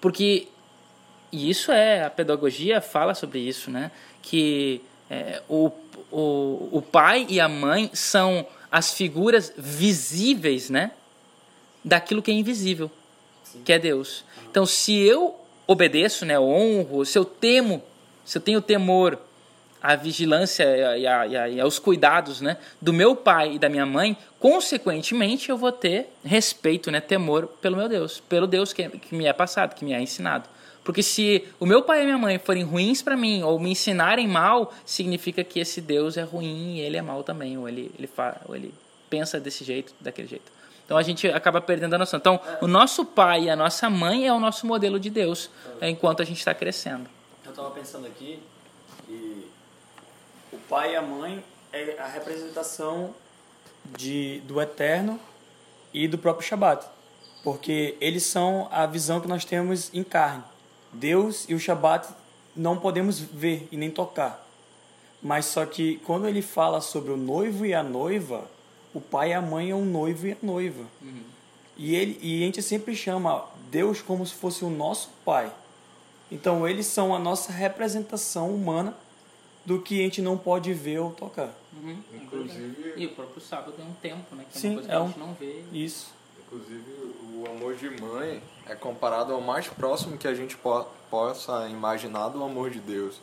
Porque 0.00 0.46
e 1.34 1.50
isso 1.50 1.72
é, 1.72 2.04
a 2.04 2.10
pedagogia 2.10 2.80
fala 2.80 3.12
sobre 3.12 3.40
isso, 3.40 3.68
né? 3.68 3.90
Que 4.22 4.80
é, 5.10 5.42
o, 5.48 5.72
o, 6.12 6.68
o 6.70 6.80
pai 6.80 7.26
e 7.28 7.40
a 7.40 7.48
mãe 7.48 7.90
são 7.92 8.46
as 8.70 8.94
figuras 8.94 9.52
visíveis, 9.58 10.70
né? 10.70 10.92
Daquilo 11.84 12.22
que 12.22 12.30
é 12.30 12.34
invisível, 12.34 12.88
que 13.64 13.72
é 13.72 13.80
Deus. 13.80 14.24
Então, 14.48 14.64
se 14.64 14.96
eu 14.96 15.34
obedeço, 15.66 16.24
né? 16.24 16.38
Honro, 16.38 17.04
se 17.04 17.18
eu 17.18 17.24
temo, 17.24 17.82
se 18.24 18.38
eu 18.38 18.42
tenho 18.42 18.62
temor 18.62 19.18
à 19.82 19.96
vigilância 19.96 20.64
e, 20.96 21.04
a, 21.04 21.26
e, 21.26 21.36
a, 21.36 21.48
e 21.48 21.60
aos 21.60 21.80
cuidados, 21.80 22.40
né? 22.40 22.58
Do 22.80 22.92
meu 22.92 23.16
pai 23.16 23.54
e 23.54 23.58
da 23.58 23.68
minha 23.68 23.84
mãe, 23.84 24.16
consequentemente 24.38 25.50
eu 25.50 25.56
vou 25.56 25.72
ter 25.72 26.10
respeito, 26.24 26.92
né? 26.92 27.00
Temor 27.00 27.48
pelo 27.60 27.76
meu 27.76 27.88
Deus, 27.88 28.20
pelo 28.20 28.46
Deus 28.46 28.72
que, 28.72 28.88
que 28.88 29.16
me 29.16 29.26
é 29.26 29.32
passado, 29.32 29.74
que 29.74 29.84
me 29.84 29.92
é 29.92 30.00
ensinado. 30.00 30.53
Porque 30.84 31.02
se 31.02 31.48
o 31.58 31.64
meu 31.64 31.82
pai 31.82 32.02
e 32.02 32.04
minha 32.04 32.18
mãe 32.18 32.38
forem 32.38 32.62
ruins 32.62 33.00
para 33.00 33.16
mim 33.16 33.42
ou 33.42 33.58
me 33.58 33.70
ensinarem 33.70 34.28
mal, 34.28 34.72
significa 34.84 35.42
que 35.42 35.58
esse 35.58 35.80
Deus 35.80 36.18
é 36.18 36.22
ruim 36.22 36.76
e 36.76 36.80
ele 36.80 36.98
é 36.98 37.02
mal 37.02 37.24
também, 37.24 37.56
ou 37.56 37.66
ele, 37.66 37.90
ele, 37.98 38.06
fa, 38.06 38.38
ou 38.46 38.54
ele 38.54 38.72
pensa 39.08 39.40
desse 39.40 39.64
jeito, 39.64 39.94
daquele 39.98 40.28
jeito. 40.28 40.52
Então 40.84 40.98
a 40.98 41.02
gente 41.02 41.26
acaba 41.28 41.60
perdendo 41.62 41.94
a 41.94 41.98
noção. 41.98 42.18
Então, 42.18 42.38
o 42.60 42.66
nosso 42.66 43.06
pai 43.06 43.44
e 43.44 43.50
a 43.50 43.56
nossa 43.56 43.88
mãe 43.88 44.26
é 44.26 44.32
o 44.32 44.38
nosso 44.38 44.66
modelo 44.66 45.00
de 45.00 45.08
Deus, 45.08 45.50
é, 45.80 45.88
enquanto 45.88 46.20
a 46.20 46.24
gente 46.24 46.38
está 46.38 46.52
crescendo. 46.52 47.08
Eu 47.42 47.50
estava 47.50 47.70
pensando 47.70 48.06
aqui 48.06 48.38
que 49.06 49.48
o 50.52 50.58
pai 50.68 50.92
e 50.92 50.96
a 50.96 51.02
mãe 51.02 51.42
é 51.72 51.96
a 51.98 52.06
representação 52.06 53.14
de, 53.96 54.40
do 54.40 54.60
eterno 54.60 55.18
e 55.94 56.06
do 56.06 56.18
próprio 56.18 56.46
Shabat. 56.46 56.86
Porque 57.42 57.96
eles 58.00 58.22
são 58.24 58.68
a 58.70 58.84
visão 58.84 59.20
que 59.20 59.28
nós 59.28 59.44
temos 59.44 59.92
em 59.94 60.04
carne. 60.04 60.44
Deus 60.94 61.44
e 61.48 61.54
o 61.54 61.58
Shabat 61.60 62.08
não 62.56 62.76
podemos 62.78 63.18
ver 63.18 63.68
e 63.72 63.76
nem 63.76 63.90
tocar. 63.90 64.44
Mas 65.22 65.46
só 65.46 65.64
que 65.64 65.96
quando 66.04 66.28
ele 66.28 66.42
fala 66.42 66.80
sobre 66.80 67.10
o 67.12 67.16
noivo 67.16 67.64
e 67.64 67.72
a 67.74 67.82
noiva, 67.82 68.44
o 68.92 69.00
pai 69.00 69.30
e 69.30 69.32
a 69.32 69.40
mãe 69.42 69.70
é 69.70 69.74
um 69.74 69.84
noivo 69.84 70.26
e 70.26 70.32
a 70.32 70.36
noiva. 70.42 70.84
E, 71.76 71.94
ele, 71.96 72.18
e 72.22 72.42
a 72.42 72.46
gente 72.46 72.62
sempre 72.62 72.94
chama 72.94 73.44
Deus 73.70 74.00
como 74.00 74.24
se 74.26 74.34
fosse 74.34 74.64
o 74.64 74.70
nosso 74.70 75.10
pai. 75.24 75.50
Então 76.30 76.66
eles 76.68 76.86
são 76.86 77.14
a 77.14 77.18
nossa 77.18 77.50
representação 77.52 78.50
humana 78.50 78.94
do 79.64 79.80
que 79.80 79.98
a 80.00 80.02
gente 80.04 80.20
não 80.22 80.36
pode 80.36 80.72
ver 80.74 80.98
ou 81.00 81.10
tocar. 81.10 81.50
Inclusive, 82.14 82.94
E 82.96 83.06
o 83.06 83.10
próprio 83.10 83.40
sábado 83.42 83.74
é 83.78 83.82
um 83.82 83.94
tempo, 83.94 84.34
né? 84.36 84.44
Que 84.50 84.58
é 84.58 84.60
Sim, 84.60 84.68
uma 84.68 84.74
coisa 84.76 84.88
que 84.88 84.94
é 84.94 84.96
a 84.98 85.02
um- 85.02 85.06
gente 85.08 85.18
não 85.18 85.34
vê. 85.34 85.62
Isso. 85.72 86.12
inclusive 86.46 86.84
o 87.34 87.46
amor 87.50 87.74
de 87.74 87.90
mãe 88.00 88.40
é 88.68 88.74
comparado 88.74 89.32
ao 89.32 89.40
mais 89.40 89.66
próximo 89.68 90.16
que 90.16 90.26
a 90.26 90.34
gente 90.34 90.56
po 90.56 90.86
possa 91.10 91.68
imaginar 91.68 92.28
do 92.28 92.42
amor 92.42 92.70
de 92.70 92.80
Deus. 92.80 93.20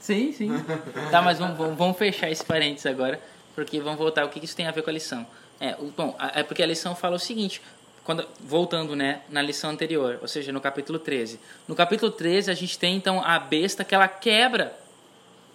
Sim, 0.00 0.32
sim. 0.32 0.50
tá, 1.12 1.22
mas 1.22 1.38
vamos, 1.38 1.76
vamos, 1.76 1.96
fechar 1.96 2.28
esse 2.28 2.44
parênteses 2.44 2.86
agora, 2.86 3.20
porque 3.54 3.80
vamos 3.80 3.98
voltar. 3.98 4.24
O 4.24 4.28
que 4.28 4.44
isso 4.44 4.56
tem 4.56 4.66
a 4.66 4.72
ver 4.72 4.82
com 4.82 4.90
a 4.90 4.92
lição? 4.92 5.24
É, 5.60 5.76
bom, 5.96 6.16
é 6.34 6.42
porque 6.42 6.62
a 6.62 6.66
lição 6.66 6.96
fala 6.96 7.16
o 7.16 7.18
seguinte. 7.18 7.62
Quando, 8.02 8.26
voltando 8.40 8.96
né, 8.96 9.22
na 9.30 9.40
lição 9.40 9.70
anterior, 9.70 10.18
ou 10.20 10.28
seja, 10.28 10.52
no 10.52 10.60
capítulo 10.60 10.98
13. 10.98 11.40
No 11.66 11.74
capítulo 11.74 12.10
13, 12.10 12.50
a 12.50 12.54
gente 12.54 12.78
tem 12.78 12.96
então 12.96 13.22
a 13.22 13.38
besta 13.38 13.84
que 13.84 13.94
ela 13.94 14.08
quebra 14.08 14.76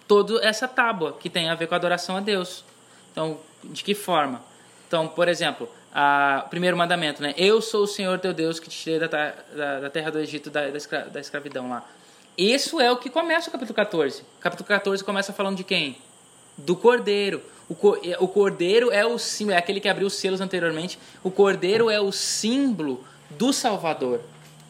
toda 0.08 0.44
essa 0.44 0.66
tábua 0.66 1.16
que 1.20 1.30
tem 1.30 1.48
a 1.48 1.54
ver 1.54 1.68
com 1.68 1.74
a 1.74 1.76
adoração 1.76 2.16
a 2.16 2.20
Deus. 2.20 2.64
Então, 3.12 3.38
de 3.62 3.84
que 3.84 3.94
forma? 3.94 4.42
Então, 4.88 5.06
por 5.06 5.28
exemplo, 5.28 5.68
o 5.92 6.48
primeiro 6.48 6.76
mandamento, 6.76 7.20
né? 7.22 7.34
Eu 7.36 7.60
sou 7.60 7.82
o 7.84 7.86
Senhor 7.86 8.18
teu 8.18 8.32
Deus 8.32 8.60
que 8.60 8.68
te 8.68 8.76
tirei 8.78 8.98
da, 9.00 9.06
da, 9.08 9.80
da 9.80 9.90
terra 9.90 10.10
do 10.10 10.18
Egito, 10.18 10.48
da, 10.50 10.68
da, 10.68 10.76
escra- 10.76 11.06
da 11.06 11.20
escravidão 11.20 11.68
lá. 11.68 11.84
isso 12.38 12.80
é 12.80 12.90
o 12.90 12.96
que 12.96 13.10
começa 13.10 13.48
o 13.48 13.52
capítulo 13.52 13.74
14. 13.74 14.22
O 14.22 14.40
capítulo 14.40 14.66
14 14.68 15.02
começa 15.04 15.32
falando 15.32 15.56
de 15.56 15.64
quem? 15.64 15.96
Do 16.56 16.76
cordeiro. 16.76 17.42
O, 17.68 17.76
é, 18.04 18.16
o 18.20 18.28
cordeiro 18.28 18.90
é 18.90 19.04
o 19.06 19.18
símbolo, 19.18 19.54
é 19.54 19.58
aquele 19.58 19.80
que 19.80 19.88
abriu 19.88 20.06
os 20.06 20.14
selos 20.14 20.40
anteriormente. 20.40 20.98
O 21.22 21.30
cordeiro 21.30 21.88
é 21.90 22.00
o 22.00 22.12
símbolo 22.12 23.04
do 23.30 23.52
Salvador. 23.52 24.20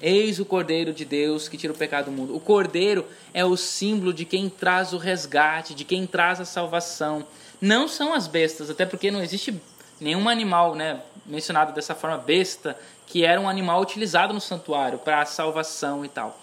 Eis 0.02 0.38
o 0.40 0.46
Cordeiro 0.46 0.94
de 0.94 1.04
Deus 1.04 1.46
que 1.46 1.58
tira 1.58 1.74
o 1.74 1.76
pecado 1.76 2.06
do 2.06 2.10
mundo. 2.10 2.34
O 2.34 2.40
Cordeiro 2.40 3.04
é 3.34 3.44
o 3.44 3.54
símbolo 3.54 4.14
de 4.14 4.24
quem 4.24 4.48
traz 4.48 4.94
o 4.94 4.96
resgate, 4.96 5.74
de 5.74 5.84
quem 5.84 6.06
traz 6.06 6.40
a 6.40 6.46
salvação. 6.46 7.26
Não 7.60 7.86
são 7.86 8.14
as 8.14 8.26
bestas, 8.26 8.70
até 8.70 8.86
porque 8.86 9.10
não 9.10 9.22
existe 9.22 9.54
nenhum 10.00 10.26
animal 10.26 10.74
né, 10.74 11.00
mencionado 11.30 11.72
dessa 11.72 11.94
forma, 11.94 12.18
besta, 12.18 12.76
que 13.06 13.24
era 13.24 13.40
um 13.40 13.48
animal 13.48 13.80
utilizado 13.80 14.34
no 14.34 14.40
santuário 14.40 14.98
para 14.98 15.22
a 15.22 15.26
salvação 15.26 16.04
e 16.04 16.08
tal. 16.08 16.38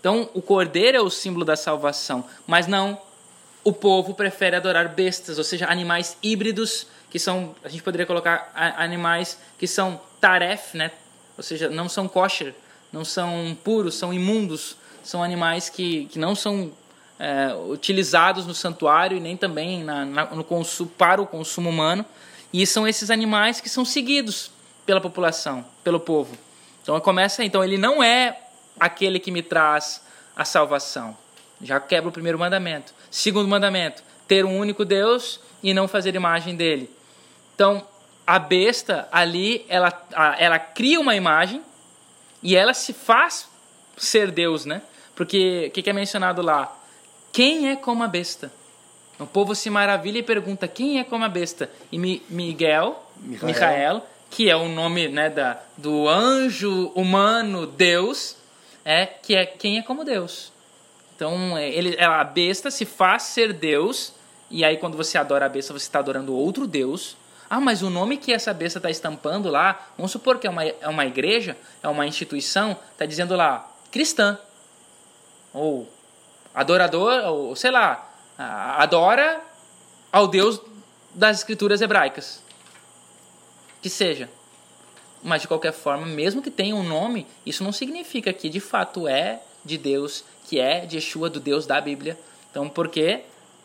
Então, 0.00 0.28
o 0.32 0.40
cordeiro 0.40 0.96
é 0.96 1.00
o 1.00 1.10
símbolo 1.10 1.44
da 1.44 1.56
salvação, 1.56 2.24
mas 2.46 2.66
não 2.66 2.98
o 3.64 3.72
povo 3.72 4.14
prefere 4.14 4.56
adorar 4.56 4.88
bestas, 4.88 5.38
ou 5.38 5.44
seja, 5.44 5.66
animais 5.66 6.16
híbridos, 6.22 6.86
que 7.10 7.18
são, 7.18 7.54
a 7.64 7.68
gente 7.68 7.82
poderia 7.82 8.06
colocar 8.06 8.50
animais 8.54 9.38
que 9.58 9.66
são 9.66 10.00
taref, 10.20 10.76
né? 10.76 10.90
ou 11.36 11.42
seja, 11.42 11.68
não 11.68 11.88
são 11.88 12.08
kosher, 12.08 12.54
não 12.92 13.04
são 13.04 13.56
puros, 13.62 13.94
são 13.94 14.12
imundos, 14.12 14.76
são 15.04 15.22
animais 15.22 15.68
que, 15.68 16.06
que 16.06 16.18
não 16.18 16.34
são 16.34 16.72
é, 17.18 17.54
utilizados 17.68 18.46
no 18.46 18.54
santuário 18.54 19.16
e 19.16 19.20
nem 19.20 19.36
também 19.36 19.84
na, 19.84 20.04
na, 20.04 20.24
no 20.26 20.44
consumo, 20.44 20.90
para 20.90 21.22
o 21.22 21.26
consumo 21.26 21.70
humano. 21.70 22.04
E 22.52 22.66
são 22.66 22.86
esses 22.86 23.10
animais 23.10 23.60
que 23.60 23.68
são 23.68 23.84
seguidos 23.84 24.50
pela 24.86 25.00
população, 25.00 25.64
pelo 25.84 26.00
povo. 26.00 26.36
Então 26.82 26.98
começa, 27.00 27.44
então 27.44 27.62
ele 27.62 27.76
não 27.76 28.02
é 28.02 28.40
aquele 28.80 29.18
que 29.18 29.30
me 29.30 29.42
traz 29.42 30.02
a 30.34 30.44
salvação. 30.44 31.16
Já 31.60 31.78
quebra 31.80 32.08
o 32.08 32.12
primeiro 32.12 32.38
mandamento. 32.38 32.94
Segundo 33.10 33.48
mandamento, 33.48 34.02
ter 34.26 34.44
um 34.44 34.58
único 34.58 34.84
Deus 34.84 35.40
e 35.62 35.74
não 35.74 35.88
fazer 35.88 36.14
imagem 36.14 36.56
dele. 36.56 36.90
Então, 37.54 37.86
a 38.26 38.38
besta 38.38 39.08
ali, 39.10 39.66
ela, 39.68 40.06
ela 40.38 40.58
cria 40.58 41.00
uma 41.00 41.16
imagem 41.16 41.62
e 42.42 42.54
ela 42.54 42.72
se 42.72 42.92
faz 42.92 43.48
ser 43.96 44.30
Deus, 44.30 44.64
né? 44.64 44.82
Porque 45.16 45.66
o 45.68 45.70
que, 45.72 45.82
que 45.82 45.90
é 45.90 45.92
mencionado 45.92 46.40
lá? 46.40 46.74
Quem 47.32 47.70
é 47.70 47.76
como 47.76 48.04
a 48.04 48.08
besta? 48.08 48.52
O 49.18 49.26
povo 49.26 49.54
se 49.54 49.68
maravilha 49.68 50.18
e 50.18 50.22
pergunta 50.22 50.68
quem 50.68 51.00
é 51.00 51.04
como 51.04 51.24
a 51.24 51.28
besta. 51.28 51.70
E 51.90 51.98
Miguel, 51.98 53.02
Michael, 53.16 54.02
que 54.30 54.48
é 54.48 54.56
o 54.56 54.68
nome 54.68 55.08
né, 55.08 55.28
da, 55.28 55.60
do 55.76 56.08
anjo 56.08 56.92
humano 56.94 57.66
Deus, 57.66 58.36
é 58.84 59.06
que 59.06 59.34
é 59.34 59.44
quem 59.44 59.78
é 59.78 59.82
como 59.82 60.04
Deus. 60.04 60.52
Então 61.16 61.58
ele, 61.58 62.00
a 62.00 62.22
besta 62.22 62.70
se 62.70 62.84
faz 62.84 63.24
ser 63.24 63.52
Deus 63.52 64.14
e 64.50 64.64
aí 64.64 64.76
quando 64.76 64.96
você 64.96 65.18
adora 65.18 65.46
a 65.46 65.48
besta 65.48 65.72
você 65.72 65.84
está 65.84 65.98
adorando 65.98 66.34
outro 66.34 66.66
Deus. 66.66 67.16
Ah, 67.50 67.60
mas 67.60 67.82
o 67.82 67.90
nome 67.90 68.18
que 68.18 68.32
essa 68.32 68.52
besta 68.52 68.78
está 68.78 68.90
estampando 68.90 69.48
lá, 69.48 69.88
vamos 69.96 70.12
supor 70.12 70.38
que 70.38 70.46
é 70.46 70.50
uma, 70.50 70.64
é 70.64 70.86
uma 70.88 71.06
igreja, 71.06 71.56
é 71.82 71.88
uma 71.88 72.06
instituição, 72.06 72.76
está 72.92 73.06
dizendo 73.06 73.34
lá 73.34 73.68
cristã 73.90 74.38
ou 75.52 75.88
adorador, 76.54 77.24
ou 77.24 77.56
sei 77.56 77.70
lá, 77.70 78.07
adora 78.38 79.42
ao 80.12 80.28
Deus 80.28 80.60
das 81.14 81.38
escrituras 81.38 81.80
hebraicas. 81.80 82.42
Que 83.82 83.90
seja. 83.90 84.30
Mas 85.22 85.42
de 85.42 85.48
qualquer 85.48 85.72
forma, 85.72 86.06
mesmo 86.06 86.40
que 86.40 86.50
tenha 86.50 86.76
um 86.76 86.82
nome, 86.82 87.26
isso 87.44 87.64
não 87.64 87.72
significa 87.72 88.32
que 88.32 88.48
de 88.48 88.60
fato 88.60 89.08
é 89.08 89.40
de 89.64 89.76
Deus, 89.76 90.24
que 90.46 90.60
é 90.60 90.86
de 90.86 90.96
Yeshua, 90.96 91.28
do 91.28 91.40
Deus 91.40 91.66
da 91.66 91.80
Bíblia. 91.80 92.18
Então, 92.50 92.68
por 92.68 92.88
quê? 92.88 93.24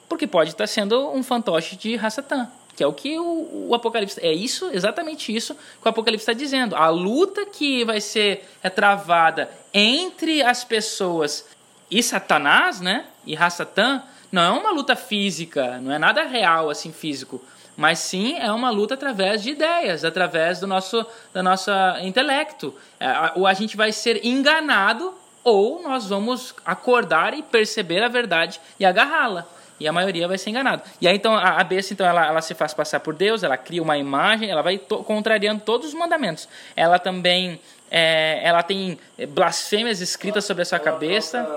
Porque 0.09 0.27
pode 0.27 0.49
estar 0.49 0.67
sendo 0.67 1.09
um 1.11 1.23
fantoche 1.23 1.75
de 1.75 1.95
Hassatan, 1.95 2.51
que 2.75 2.83
é 2.83 2.87
o 2.87 2.93
que 2.93 3.17
o, 3.19 3.67
o, 3.69 3.75
Apocalipse. 3.75 4.19
É 4.19 4.33
isso, 4.33 4.69
exatamente 4.73 5.33
isso 5.33 5.53
que 5.53 5.85
o 5.85 5.89
Apocalipse 5.89 6.23
está 6.23 6.33
dizendo. 6.33 6.75
A 6.75 6.89
luta 6.89 7.45
que 7.45 7.85
vai 7.85 8.01
ser 8.01 8.49
é 8.63 8.69
travada 8.69 9.49
entre 9.73 10.41
as 10.41 10.63
pessoas 10.63 11.45
e 11.89 12.01
Satanás, 12.01 12.81
né? 12.81 13.05
E 13.25 13.35
Hassatan, 13.37 14.03
não 14.33 14.41
é 14.41 14.49
uma 14.49 14.71
luta 14.71 14.95
física, 14.95 15.79
não 15.79 15.91
é 15.93 15.99
nada 15.99 16.23
real 16.23 16.71
assim 16.71 16.91
físico, 16.91 17.39
mas 17.77 17.99
sim 17.99 18.35
é 18.39 18.51
uma 18.51 18.71
luta 18.71 18.95
através 18.95 19.43
de 19.43 19.51
ideias, 19.51 20.03
através 20.03 20.59
do 20.59 20.65
nosso, 20.65 21.05
do 21.31 21.43
nosso 21.43 21.69
intelecto. 22.01 22.73
É, 22.99 23.07
ou 23.35 23.45
a 23.45 23.53
gente 23.53 23.77
vai 23.77 23.91
ser 23.91 24.25
enganado 24.25 25.13
ou 25.43 25.83
nós 25.83 26.07
vamos 26.09 26.55
acordar 26.65 27.35
e 27.35 27.43
perceber 27.43 28.03
a 28.03 28.07
verdade 28.07 28.59
e 28.79 28.85
agarrá-la. 28.85 29.45
E 29.79 29.87
a 29.87 29.93
maioria 29.93 30.27
vai 30.27 30.39
ser 30.39 30.49
enganado. 30.49 30.81
E 30.99 31.07
aí 31.07 31.15
então 31.15 31.35
a, 31.35 31.59
a 31.59 31.63
besta 31.63 31.93
então 31.93 32.07
ela, 32.07 32.25
ela 32.25 32.41
se 32.41 32.55
faz 32.55 32.73
passar 32.73 33.01
por 33.01 33.13
Deus, 33.13 33.43
ela 33.43 33.55
cria 33.55 33.83
uma 33.83 33.99
imagem, 33.99 34.49
ela 34.49 34.63
vai 34.63 34.79
to, 34.79 35.03
contrariando 35.03 35.61
todos 35.61 35.89
os 35.89 35.93
mandamentos. 35.93 36.49
Ela 36.75 36.97
também 36.97 37.61
é, 37.91 38.41
ela 38.43 38.63
tem 38.63 38.97
blasfêmias 39.29 40.01
escritas 40.01 40.43
sobre 40.43 40.63
a 40.63 40.65
sua 40.65 40.79
cabeça. 40.79 41.47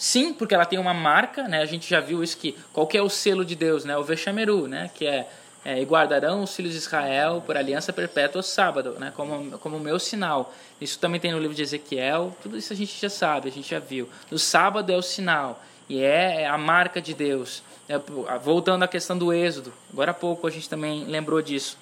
Sim, 0.00 0.32
porque 0.32 0.54
ela 0.54 0.64
tem 0.64 0.78
uma 0.78 0.94
marca, 0.94 1.46
né? 1.46 1.60
A 1.60 1.66
gente 1.66 1.86
já 1.86 2.00
viu 2.00 2.24
isso 2.24 2.34
que 2.38 2.56
qual 2.72 2.86
que 2.86 2.96
é 2.96 3.02
o 3.02 3.10
selo 3.10 3.44
de 3.44 3.54
Deus, 3.54 3.84
né? 3.84 3.98
O 3.98 4.02
Vechameru, 4.02 4.66
né? 4.66 4.90
Que 4.94 5.06
é, 5.06 5.28
é 5.62 5.78
e 5.78 5.84
guardarão 5.84 6.42
os 6.42 6.56
filhos 6.56 6.72
de 6.72 6.78
Israel 6.78 7.42
por 7.44 7.54
aliança 7.54 7.92
perpétua 7.92 8.40
o 8.40 8.42
sábado, 8.42 8.96
né? 8.98 9.12
Como 9.14 9.58
como 9.58 9.78
meu 9.78 9.98
sinal. 9.98 10.54
Isso 10.80 10.98
também 10.98 11.20
tem 11.20 11.32
no 11.32 11.38
livro 11.38 11.54
de 11.54 11.60
Ezequiel. 11.60 12.34
Tudo 12.42 12.56
isso 12.56 12.72
a 12.72 12.76
gente 12.76 12.98
já 12.98 13.10
sabe, 13.10 13.50
a 13.50 13.52
gente 13.52 13.68
já 13.68 13.78
viu. 13.78 14.08
O 14.32 14.38
sábado 14.38 14.90
é 14.90 14.96
o 14.96 15.02
sinal 15.02 15.62
e 15.86 16.02
é, 16.02 16.44
é 16.44 16.46
a 16.46 16.56
marca 16.56 16.98
de 17.02 17.12
Deus. 17.12 17.62
É, 17.86 17.98
voltando 18.38 18.82
à 18.84 18.88
questão 18.88 19.18
do 19.18 19.34
Êxodo, 19.34 19.70
agora 19.92 20.12
há 20.12 20.14
pouco 20.14 20.46
a 20.46 20.50
gente 20.50 20.66
também 20.66 21.04
lembrou 21.04 21.42
disso. 21.42 21.76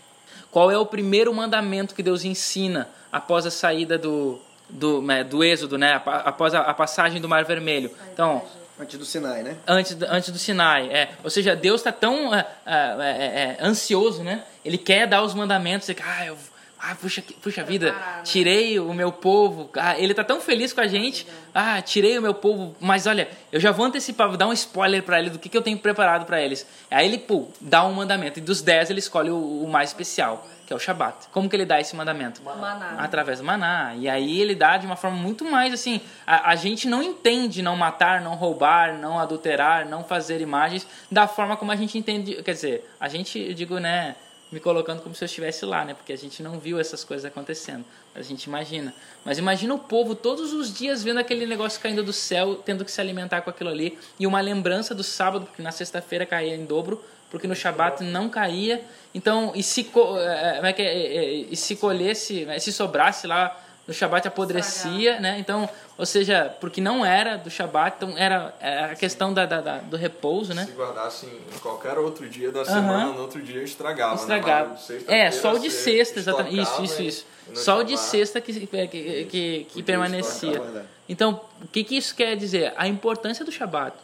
Qual 0.50 0.72
é 0.72 0.76
o 0.76 0.84
primeiro 0.84 1.32
mandamento 1.32 1.94
que 1.94 2.02
Deus 2.02 2.24
ensina 2.24 2.88
após 3.12 3.46
a 3.46 3.50
saída 3.50 3.96
do, 3.96 4.40
do, 4.68 5.00
né, 5.02 5.24
do 5.24 5.42
Êxodo, 5.42 5.78
né? 5.78 6.00
Após 6.04 6.54
a, 6.54 6.60
a, 6.60 6.74
passagem 6.74 7.20
do 7.20 7.28
Mar 7.28 7.44
Vermelho. 7.44 7.90
Então, 8.12 8.42
antes 8.78 8.98
do 8.98 9.04
Sinai, 9.04 9.42
né? 9.42 9.56
Antes, 9.66 9.96
antes 10.02 10.30
do 10.30 10.38
Sinai, 10.38 10.88
é. 10.90 11.10
Ou 11.24 11.30
seja, 11.30 11.56
Deus 11.56 11.80
está 11.80 11.92
tão 11.92 12.34
é, 12.34 12.46
é, 12.66 12.74
é, 12.74 13.56
é, 13.60 13.64
ansioso, 13.64 14.22
né? 14.22 14.44
Ele 14.64 14.78
quer 14.78 15.06
dar 15.06 15.22
os 15.22 15.34
mandamentos. 15.34 15.88
Ele, 15.88 15.98
ah, 16.04 16.26
eu, 16.26 16.36
ah, 16.78 16.94
puxa, 16.94 17.22
puxa 17.42 17.64
vida, 17.64 17.94
tirei 18.24 18.78
o 18.78 18.92
meu 18.92 19.10
povo. 19.10 19.70
Ah, 19.74 19.98
ele 19.98 20.12
está 20.12 20.22
tão 20.22 20.40
feliz 20.40 20.72
com 20.72 20.80
a 20.80 20.86
gente. 20.86 21.26
Ah, 21.54 21.80
tirei 21.80 22.18
o 22.18 22.22
meu 22.22 22.34
povo. 22.34 22.76
Mas 22.78 23.06
olha, 23.06 23.28
eu 23.50 23.58
já 23.58 23.72
vou 23.72 23.86
antecipar, 23.86 24.28
vou 24.28 24.36
dar 24.36 24.46
um 24.46 24.52
spoiler 24.52 25.02
para 25.02 25.18
ele 25.18 25.30
do 25.30 25.38
que, 25.38 25.48
que 25.48 25.56
eu 25.56 25.62
tenho 25.62 25.78
preparado 25.78 26.26
para 26.26 26.40
eles. 26.40 26.66
Aí 26.90 27.06
ele, 27.06 27.18
pô, 27.18 27.48
dá 27.60 27.84
um 27.84 27.92
mandamento. 27.92 28.38
E 28.38 28.42
dos 28.42 28.60
dez 28.60 28.90
ele 28.90 29.00
escolhe 29.00 29.30
o, 29.30 29.64
o 29.64 29.68
mais 29.68 29.90
especial 29.90 30.46
que 30.68 30.72
é 30.74 30.76
o 30.76 30.78
Shabat. 30.78 31.28
Como 31.32 31.48
que 31.48 31.56
ele 31.56 31.64
dá 31.64 31.80
esse 31.80 31.96
mandamento? 31.96 32.42
Maná. 32.42 32.96
Através 32.98 33.38
do 33.38 33.44
maná. 33.44 33.94
E 33.96 34.06
aí 34.06 34.38
ele 34.38 34.54
dá 34.54 34.76
de 34.76 34.84
uma 34.84 34.96
forma 34.96 35.16
muito 35.16 35.42
mais 35.42 35.72
assim. 35.72 35.98
A, 36.26 36.50
a, 36.50 36.56
gente 36.56 36.86
não 36.86 37.02
entende 37.02 37.62
não 37.62 37.74
matar, 37.74 38.20
não 38.20 38.34
roubar, 38.34 38.98
não 38.98 39.18
adulterar, 39.18 39.88
não 39.88 40.04
fazer 40.04 40.42
imagens 40.42 40.86
da 41.10 41.26
forma 41.26 41.56
como 41.56 41.72
a 41.72 41.76
gente 41.76 41.96
entende. 41.96 42.42
Quer 42.42 42.52
dizer, 42.52 42.90
a 43.00 43.08
gente, 43.08 43.38
eu 43.38 43.54
digo, 43.54 43.78
né? 43.78 44.14
Me 44.52 44.60
colocando 44.60 45.00
como 45.00 45.14
se 45.14 45.24
eu 45.24 45.26
estivesse 45.26 45.64
lá, 45.64 45.86
né? 45.86 45.94
Porque 45.94 46.12
a 46.12 46.18
gente 46.18 46.42
não 46.42 46.58
viu 46.58 46.78
essas 46.78 47.02
coisas 47.02 47.24
acontecendo. 47.24 47.82
A 48.14 48.20
gente 48.20 48.44
imagina. 48.44 48.94
Mas 49.24 49.38
imagina 49.38 49.72
o 49.72 49.78
povo 49.78 50.14
todos 50.14 50.52
os 50.52 50.72
dias 50.72 51.02
vendo 51.02 51.18
aquele 51.18 51.46
negócio 51.46 51.80
caindo 51.80 52.02
do 52.02 52.12
céu, 52.12 52.56
tendo 52.56 52.84
que 52.84 52.90
se 52.90 53.00
alimentar 53.00 53.40
com 53.40 53.48
aquilo 53.48 53.70
ali. 53.70 53.98
E 54.20 54.26
uma 54.26 54.40
lembrança 54.42 54.94
do 54.94 55.02
sábado, 55.02 55.46
porque 55.46 55.62
na 55.62 55.72
sexta-feira 55.72 56.26
caía 56.26 56.54
em 56.54 56.66
dobro 56.66 57.02
porque 57.30 57.46
no 57.46 57.54
Shabat 57.54 58.02
não 58.02 58.28
caía. 58.28 58.82
Então, 59.14 59.52
e 59.54 59.62
se, 59.62 59.90
é, 60.18 60.60
é, 60.62 60.74
é, 60.78 61.16
é, 61.16 61.34
e 61.50 61.56
se 61.56 61.76
colhesse, 61.76 62.44
né, 62.44 62.58
se 62.58 62.72
sobrasse 62.72 63.26
lá 63.26 63.56
no 63.86 63.94
Shabat 63.94 64.28
apodrecia, 64.28 65.18
né? 65.18 65.38
Então, 65.38 65.66
ou 65.96 66.04
seja, 66.04 66.54
porque 66.60 66.78
não 66.78 67.06
era 67.06 67.38
do 67.38 67.48
Shabat, 67.48 67.96
então 67.96 68.18
era 68.18 68.54
a 68.92 68.94
questão 68.94 69.32
da, 69.32 69.46
da, 69.46 69.62
da 69.62 69.78
do 69.78 69.96
repouso, 69.96 70.52
né? 70.52 70.66
Se 70.66 70.72
guardasse 70.72 71.24
em 71.24 71.58
qualquer 71.60 71.96
outro 71.96 72.28
dia 72.28 72.52
da 72.52 72.66
semana, 72.66 73.06
no 73.06 73.22
outro 73.22 73.40
dia 73.40 73.62
estragava. 73.62 74.14
Né? 74.14 74.20
Estragava. 74.20 74.74
Né? 74.90 75.00
É, 75.06 75.30
só 75.30 75.54
o 75.54 75.58
de 75.58 75.70
sexta, 75.70 76.18
exatamente. 76.18 76.60
Isso, 76.60 76.84
isso, 76.84 77.02
isso. 77.02 77.26
Só 77.54 77.78
o 77.78 77.82
de 77.82 77.96
sexta 77.96 78.42
que, 78.42 78.66
que, 78.66 79.24
que, 79.24 79.66
que 79.70 79.82
permanecia. 79.82 80.62
Então, 81.08 81.40
o 81.62 81.66
que, 81.68 81.82
que 81.82 81.96
isso 81.96 82.14
quer 82.14 82.36
dizer? 82.36 82.74
A 82.76 82.86
importância 82.86 83.42
do 83.42 83.50
Shabat 83.50 83.96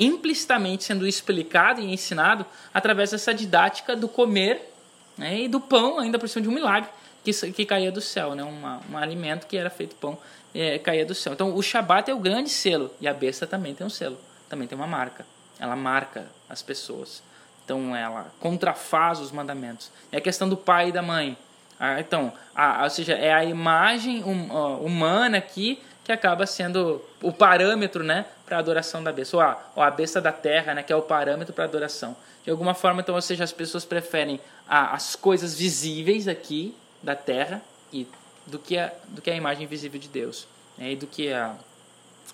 implicitamente 0.00 0.84
sendo 0.84 1.06
explicado 1.06 1.80
e 1.80 1.92
ensinado 1.92 2.46
através 2.72 3.10
dessa 3.10 3.34
didática 3.34 3.94
do 3.94 4.08
comer 4.08 4.72
né, 5.16 5.42
e 5.42 5.48
do 5.48 5.60
pão, 5.60 5.98
ainda 5.98 6.18
por 6.18 6.28
cima 6.28 6.42
de 6.42 6.48
um 6.48 6.52
milagre 6.52 6.88
que, 7.22 7.32
que 7.52 7.66
caía 7.66 7.92
do 7.92 8.00
céu, 8.00 8.34
né, 8.34 8.42
uma, 8.42 8.80
um 8.90 8.96
alimento 8.96 9.46
que 9.46 9.56
era 9.56 9.68
feito 9.68 9.94
pão 9.96 10.18
é, 10.54 10.78
caía 10.78 11.04
do 11.04 11.14
céu. 11.14 11.32
Então 11.32 11.54
o 11.54 11.62
Shabat 11.62 12.10
é 12.10 12.14
o 12.14 12.18
grande 12.18 12.48
selo 12.48 12.90
e 13.00 13.06
a 13.06 13.14
besta 13.14 13.46
também 13.46 13.74
tem 13.74 13.86
um 13.86 13.90
selo, 13.90 14.18
também 14.48 14.66
tem 14.66 14.76
uma 14.76 14.86
marca. 14.86 15.26
Ela 15.58 15.76
marca 15.76 16.26
as 16.48 16.62
pessoas. 16.62 17.22
Então 17.64 17.94
ela 17.94 18.32
contrafaz 18.40 19.20
os 19.20 19.30
mandamentos. 19.30 19.90
É 20.10 20.16
a 20.16 20.20
questão 20.20 20.48
do 20.48 20.56
pai 20.56 20.88
e 20.88 20.92
da 20.92 21.02
mãe. 21.02 21.36
Ah, 21.78 22.00
então, 22.00 22.32
a, 22.54 22.82
ou 22.84 22.90
seja, 22.90 23.14
é 23.14 23.32
a 23.32 23.44
imagem 23.44 24.22
hum, 24.24 24.48
humana 24.84 25.38
aqui 25.38 25.80
que 26.04 26.12
acaba 26.12 26.46
sendo 26.46 27.04
o 27.22 27.32
parâmetro 27.32 28.02
né, 28.02 28.26
para 28.46 28.56
a 28.56 28.60
adoração 28.60 29.02
da 29.02 29.12
besta. 29.12 29.36
Ou 29.36 29.42
a, 29.42 29.58
ou 29.76 29.82
a 29.82 29.90
besta 29.90 30.20
da 30.20 30.32
terra, 30.32 30.74
né, 30.74 30.82
que 30.82 30.92
é 30.92 30.96
o 30.96 31.02
parâmetro 31.02 31.52
para 31.52 31.64
adoração. 31.64 32.16
De 32.44 32.50
alguma 32.50 32.74
forma, 32.74 33.00
então, 33.00 33.14
ou 33.14 33.22
seja, 33.22 33.44
as 33.44 33.52
pessoas 33.52 33.84
preferem 33.84 34.40
a, 34.68 34.94
as 34.94 35.14
coisas 35.14 35.54
visíveis 35.54 36.26
aqui 36.26 36.74
da 37.02 37.14
terra 37.14 37.62
e 37.92 38.06
do 38.46 38.58
que 38.58 38.78
a, 38.78 38.92
do 39.08 39.20
que 39.20 39.30
a 39.30 39.34
imagem 39.34 39.66
visível 39.66 40.00
de 40.00 40.08
Deus. 40.08 40.46
Né, 40.76 40.92
e 40.92 40.96
do 40.96 41.06
que 41.06 41.32
a, 41.32 41.54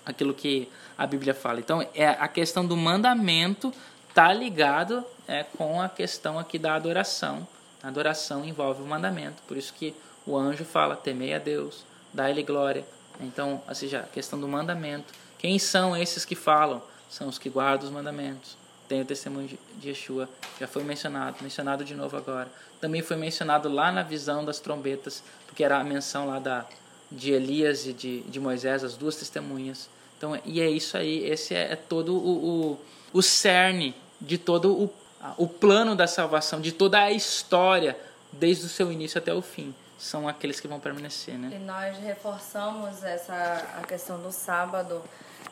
aquilo 0.05 0.33
que 0.33 0.69
a 0.97 1.05
Bíblia 1.05 1.33
fala. 1.33 1.59
Então, 1.59 1.85
é 1.93 2.07
a 2.07 2.27
questão 2.27 2.65
do 2.65 2.75
mandamento 2.75 3.73
está 4.09 4.33
ligado 4.33 5.05
é, 5.27 5.43
com 5.43 5.79
a 5.79 5.87
questão 5.87 6.39
aqui 6.39 6.57
da 6.57 6.73
adoração. 6.73 7.47
A 7.83 7.89
adoração 7.89 8.43
envolve 8.43 8.81
o 8.81 8.85
mandamento. 8.85 9.43
Por 9.47 9.55
isso 9.55 9.71
que 9.73 9.93
o 10.25 10.35
anjo 10.35 10.65
fala, 10.65 10.95
temei 10.95 11.33
a 11.33 11.37
Deus, 11.37 11.85
dá-lhe 12.11 12.41
glória. 12.41 12.83
Então, 13.21 13.61
ou 13.67 13.75
seja, 13.75 14.01
a 14.01 14.03
questão 14.03 14.39
do 14.39 14.47
mandamento. 14.47 15.13
Quem 15.37 15.57
são 15.59 15.95
esses 15.95 16.25
que 16.25 16.35
falam? 16.35 16.81
São 17.09 17.27
os 17.27 17.37
que 17.37 17.49
guardam 17.49 17.87
os 17.87 17.93
mandamentos. 17.93 18.57
Tem 18.87 19.01
o 19.01 19.05
testemunho 19.05 19.57
de 19.77 19.89
Yeshua, 19.89 20.29
já 20.59 20.67
foi 20.67 20.83
mencionado, 20.83 21.37
mencionado 21.41 21.83
de 21.83 21.93
novo 21.93 22.15
agora. 22.15 22.49
Também 22.79 23.01
foi 23.01 23.17
mencionado 23.17 23.67
lá 23.69 23.91
na 23.91 24.01
visão 24.01 24.45
das 24.45 24.59
trombetas, 24.59 25.23
porque 25.45 25.63
era 25.63 25.77
a 25.77 25.83
menção 25.83 26.27
lá 26.27 26.39
da, 26.39 26.65
de 27.11 27.31
Elias 27.31 27.85
e 27.85 27.93
de, 27.93 28.21
de 28.21 28.39
Moisés, 28.39 28.83
as 28.83 28.95
duas 28.95 29.15
testemunhas. 29.15 29.89
Então, 30.17 30.39
e 30.45 30.61
é 30.61 30.69
isso 30.69 30.97
aí, 30.97 31.25
esse 31.25 31.53
é, 31.53 31.73
é 31.73 31.75
todo 31.75 32.15
o, 32.15 32.71
o, 32.71 32.79
o 33.13 33.21
cerne 33.21 33.93
de 34.19 34.37
todo 34.37 34.71
o, 34.73 34.93
o 35.37 35.47
plano 35.47 35.95
da 35.95 36.07
salvação, 36.07 36.61
de 36.61 36.71
toda 36.71 36.99
a 36.99 37.11
história, 37.11 37.97
desde 38.31 38.65
o 38.65 38.69
seu 38.69 38.91
início 38.91 39.17
até 39.17 39.33
o 39.33 39.41
fim. 39.41 39.73
São 39.97 40.27
aqueles 40.27 40.59
que 40.59 40.67
vão 40.67 40.79
permanecer, 40.79 41.37
né? 41.37 41.49
E 41.53 41.59
nós 41.59 41.97
reforçamos 41.97 43.03
essa 43.03 43.65
a 43.81 43.85
questão 43.85 44.19
do 44.19 44.31
sábado 44.31 45.01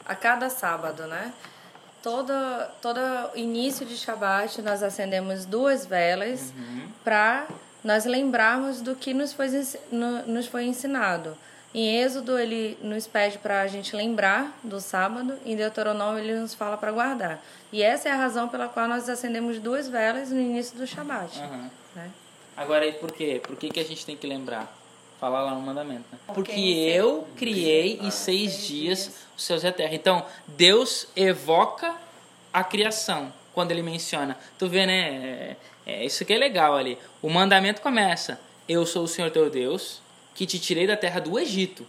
a 0.05 0.15
cada 0.15 0.49
sábado, 0.49 1.07
né? 1.07 1.33
Todo, 2.01 2.33
todo 2.81 2.99
início 3.33 3.85
de 3.85 3.97
Shabat 3.97 4.61
nós 4.61 4.83
acendemos 4.83 5.45
duas 5.45 5.85
velas 5.85 6.53
uhum. 6.55 6.87
para 7.03 7.47
nós 7.83 8.05
lembrarmos 8.05 8.81
do 8.81 8.95
que 8.95 9.13
nos 9.13 9.33
foi, 9.33 9.47
nos 10.27 10.45
foi 10.45 10.65
ensinado. 10.65 11.35
Em 11.73 12.01
Êxodo, 12.01 12.39
ele 12.39 12.77
nos 12.81 13.05
pede 13.05 13.37
para 13.37 13.61
a 13.61 13.67
gente 13.67 13.95
lembrar 13.95 14.57
do 14.63 14.79
sábado, 14.79 15.37
em 15.45 15.57
Deuteronômio, 15.57 16.19
ele 16.19 16.39
nos 16.39 16.53
fala 16.53 16.77
para 16.77 16.91
guardar. 16.91 17.43
E 17.71 17.83
essa 17.83 18.07
é 18.07 18.11
a 18.11 18.15
razão 18.15 18.47
pela 18.47 18.69
qual 18.69 18.87
nós 18.87 19.09
acendemos 19.09 19.59
duas 19.59 19.89
velas 19.89 20.31
no 20.31 20.39
início 20.39 20.77
do 20.77 20.87
Shabat. 20.87 21.37
Uhum. 21.37 21.69
Né? 21.95 22.11
Agora, 22.55 22.91
por 22.93 23.11
quê? 23.11 23.41
Por 23.43 23.55
que, 23.55 23.69
que 23.69 23.79
a 23.79 23.83
gente 23.83 24.05
tem 24.05 24.15
que 24.15 24.25
lembrar? 24.25 24.73
Falar 25.19 25.41
lá 25.41 25.55
no 25.55 25.61
mandamento. 25.61 26.05
Né? 26.11 26.19
Porque 26.33 26.51
eu 26.51 27.27
criei 27.35 27.99
em 28.01 28.11
seis 28.11 28.65
dias 28.65 29.25
os 29.35 29.43
céus 29.43 29.63
e 29.63 29.67
a 29.67 29.71
terra. 29.71 29.95
Então, 29.95 30.25
Deus 30.47 31.07
evoca 31.15 31.95
a 32.53 32.63
criação 32.63 33.33
quando 33.53 33.71
ele 33.71 33.81
menciona. 33.81 34.37
Tu 34.57 34.67
vê, 34.67 34.85
né? 34.85 34.99
É, 34.99 35.55
é, 35.85 36.05
isso 36.05 36.23
aqui 36.23 36.33
é 36.33 36.37
legal 36.37 36.75
ali. 36.75 36.97
O 37.21 37.29
mandamento 37.29 37.81
começa: 37.81 38.39
Eu 38.67 38.85
sou 38.85 39.03
o 39.03 39.07
Senhor 39.07 39.31
teu 39.31 39.49
Deus 39.49 40.01
que 40.33 40.45
te 40.45 40.59
tirei 40.59 40.85
da 40.85 40.97
terra 40.97 41.19
do 41.19 41.39
Egito. 41.39 41.85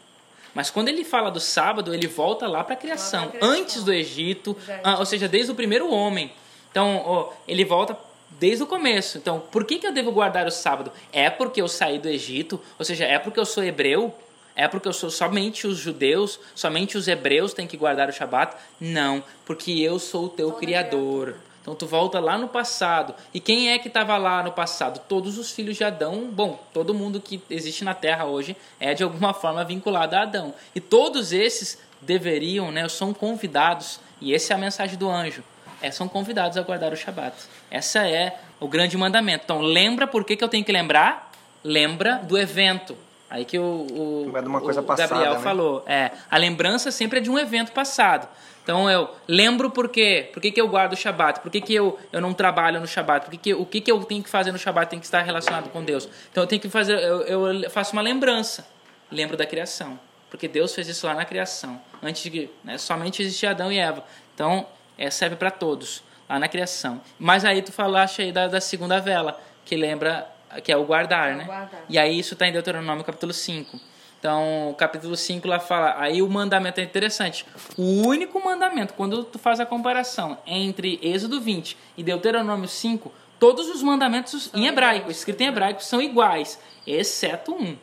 Mas 0.54 0.70
quando 0.70 0.88
ele 0.88 1.04
fala 1.04 1.30
do 1.30 1.40
sábado, 1.40 1.92
ele 1.92 2.06
volta 2.06 2.46
lá 2.46 2.64
para 2.64 2.74
a 2.74 2.78
criação, 2.78 3.30
antes 3.42 3.84
do 3.84 3.92
Egito, 3.92 4.56
ah, 4.82 4.98
ou 4.98 5.04
seja, 5.04 5.28
desde 5.28 5.52
o 5.52 5.54
primeiro 5.54 5.90
homem. 5.92 6.32
Então, 6.70 7.04
oh, 7.06 7.32
ele 7.46 7.62
volta 7.62 7.98
desde 8.38 8.62
o 8.62 8.66
começo. 8.66 9.18
Então, 9.18 9.40
por 9.40 9.64
que, 9.64 9.78
que 9.78 9.86
eu 9.86 9.92
devo 9.92 10.12
guardar 10.12 10.46
o 10.46 10.50
sábado? 10.50 10.92
É 11.12 11.30
porque 11.30 11.60
eu 11.60 11.68
saí 11.68 11.98
do 11.98 12.08
Egito, 12.08 12.60
ou 12.78 12.84
seja, 12.84 13.04
é 13.04 13.18
porque 13.18 13.40
eu 13.40 13.46
sou 13.46 13.64
hebreu? 13.64 14.14
É 14.54 14.66
porque 14.66 14.88
eu 14.88 14.92
sou 14.92 15.10
somente 15.10 15.66
os 15.66 15.76
judeus, 15.76 16.40
somente 16.54 16.96
os 16.96 17.06
hebreus 17.06 17.52
têm 17.52 17.66
que 17.66 17.76
guardar 17.76 18.08
o 18.08 18.12
Shabat? 18.12 18.56
Não, 18.80 19.22
porque 19.44 19.70
eu 19.72 19.98
sou 19.98 20.24
o 20.24 20.28
teu 20.30 20.52
criador. 20.52 21.36
Então 21.60 21.74
tu 21.74 21.86
volta 21.86 22.20
lá 22.20 22.38
no 22.38 22.48
passado. 22.48 23.14
E 23.34 23.40
quem 23.40 23.72
é 23.72 23.78
que 23.78 23.88
estava 23.88 24.16
lá 24.16 24.42
no 24.42 24.52
passado? 24.52 25.00
Todos 25.08 25.36
os 25.36 25.50
filhos 25.50 25.76
de 25.76 25.84
Adão. 25.84 26.30
Bom, 26.30 26.64
todo 26.72 26.94
mundo 26.94 27.20
que 27.20 27.42
existe 27.50 27.84
na 27.84 27.92
Terra 27.92 28.24
hoje 28.24 28.56
é 28.78 28.94
de 28.94 29.02
alguma 29.02 29.34
forma 29.34 29.64
vinculado 29.64 30.14
a 30.14 30.22
Adão. 30.22 30.54
E 30.74 30.80
todos 30.80 31.32
esses 31.32 31.78
deveriam, 32.00 32.70
né, 32.70 32.88
são 32.88 33.12
convidados, 33.12 33.98
e 34.20 34.34
essa 34.34 34.54
é 34.54 34.56
a 34.56 34.58
mensagem 34.58 34.96
do 34.96 35.10
anjo, 35.10 35.42
é, 35.80 35.90
são 35.90 36.08
convidados 36.08 36.56
a 36.56 36.62
guardar 36.62 36.92
o 36.92 36.96
Shabat. 36.96 37.34
Essa 37.70 38.06
é 38.08 38.38
o 38.60 38.68
grande 38.68 38.96
mandamento. 38.96 39.44
Então 39.44 39.60
lembra 39.60 40.06
por 40.06 40.24
que, 40.24 40.36
que 40.36 40.44
eu 40.44 40.48
tenho 40.48 40.64
que 40.64 40.72
lembrar? 40.72 41.30
Lembra 41.62 42.16
do 42.16 42.38
evento. 42.38 42.96
Aí 43.28 43.44
que 43.44 43.58
o, 43.58 43.86
o, 43.90 44.28
o 44.28 44.82
passada, 44.82 45.08
Gabriel 45.08 45.34
né? 45.34 45.40
falou. 45.40 45.84
É, 45.86 46.12
a 46.30 46.36
lembrança 46.36 46.90
sempre 46.90 47.18
é 47.18 47.22
de 47.22 47.30
um 47.30 47.38
evento 47.38 47.72
passado. 47.72 48.28
Então 48.62 48.90
eu 48.90 49.10
lembro 49.28 49.70
por 49.70 49.88
quê? 49.88 50.30
Por 50.32 50.40
que, 50.40 50.50
que 50.50 50.60
eu 50.60 50.68
guardo 50.68 50.92
o 50.92 50.96
Shabat? 50.96 51.40
Por 51.40 51.50
que, 51.50 51.60
que 51.60 51.74
eu, 51.74 51.98
eu 52.12 52.20
não 52.20 52.32
trabalho 52.32 52.80
no 52.80 52.86
Shabat? 52.86 53.24
Por 53.24 53.30
que 53.32 53.38
que, 53.38 53.54
o 53.54 53.64
que, 53.66 53.80
que 53.80 53.90
eu 53.90 54.02
tenho 54.04 54.22
que 54.22 54.28
fazer 54.28 54.50
no 54.50 54.58
Shabat 54.58 54.90
tem 54.90 54.98
que 54.98 55.04
estar 55.04 55.22
relacionado 55.22 55.70
com 55.70 55.84
Deus? 55.84 56.08
Então 56.30 56.42
eu 56.42 56.48
tenho 56.48 56.60
que 56.60 56.68
fazer, 56.68 56.98
eu, 56.98 57.46
eu 57.46 57.70
faço 57.70 57.92
uma 57.92 58.02
lembrança. 58.02 58.66
Lembro 59.10 59.36
da 59.36 59.46
criação. 59.46 59.98
Porque 60.30 60.48
Deus 60.48 60.74
fez 60.74 60.88
isso 60.88 61.06
lá 61.06 61.14
na 61.14 61.24
criação. 61.24 61.80
Antes 62.02 62.22
de 62.22 62.30
que 62.30 62.50
né, 62.64 62.76
somente 62.76 63.22
existia 63.22 63.50
Adão 63.50 63.70
e 63.70 63.78
Eva. 63.78 64.04
Então 64.34 64.66
é, 64.98 65.10
serve 65.10 65.36
para 65.36 65.50
todos, 65.50 66.02
lá 66.28 66.38
na 66.38 66.48
criação. 66.48 67.00
Mas 67.18 67.44
aí 67.44 67.62
tu 67.62 67.72
falaste 67.72 68.22
aí 68.22 68.32
da, 68.32 68.48
da 68.48 68.60
segunda 68.60 69.00
vela, 69.00 69.40
que 69.64 69.76
lembra, 69.76 70.26
que 70.62 70.72
é 70.72 70.76
o 70.76 70.84
guardar, 70.84 71.34
né? 71.34 71.44
Guardar. 71.44 71.84
E 71.88 71.98
aí 71.98 72.18
isso 72.18 72.34
está 72.34 72.46
em 72.46 72.52
Deuteronômio 72.52 73.04
capítulo 73.04 73.32
5. 73.32 73.78
Então, 74.18 74.74
capítulo 74.78 75.16
5 75.16 75.46
lá 75.46 75.60
fala, 75.60 75.94
aí 75.98 76.22
o 76.22 76.28
mandamento 76.28 76.80
é 76.80 76.82
interessante. 76.82 77.46
O 77.76 78.06
único 78.06 78.42
mandamento, 78.42 78.94
quando 78.94 79.22
tu 79.22 79.38
faz 79.38 79.60
a 79.60 79.66
comparação 79.66 80.38
entre 80.46 80.98
Êxodo 81.02 81.40
20 81.40 81.76
e 81.96 82.02
Deuteronômio 82.02 82.66
5, 82.66 83.12
todos 83.38 83.68
os 83.68 83.82
mandamentos 83.82 84.44
são 84.44 84.60
em 84.60 84.66
hebraico, 84.66 85.10
escrito 85.10 85.42
em 85.42 85.46
hebraico, 85.46 85.84
são 85.84 86.00
iguais, 86.00 86.58
exceto 86.86 87.54
um, 87.54 87.76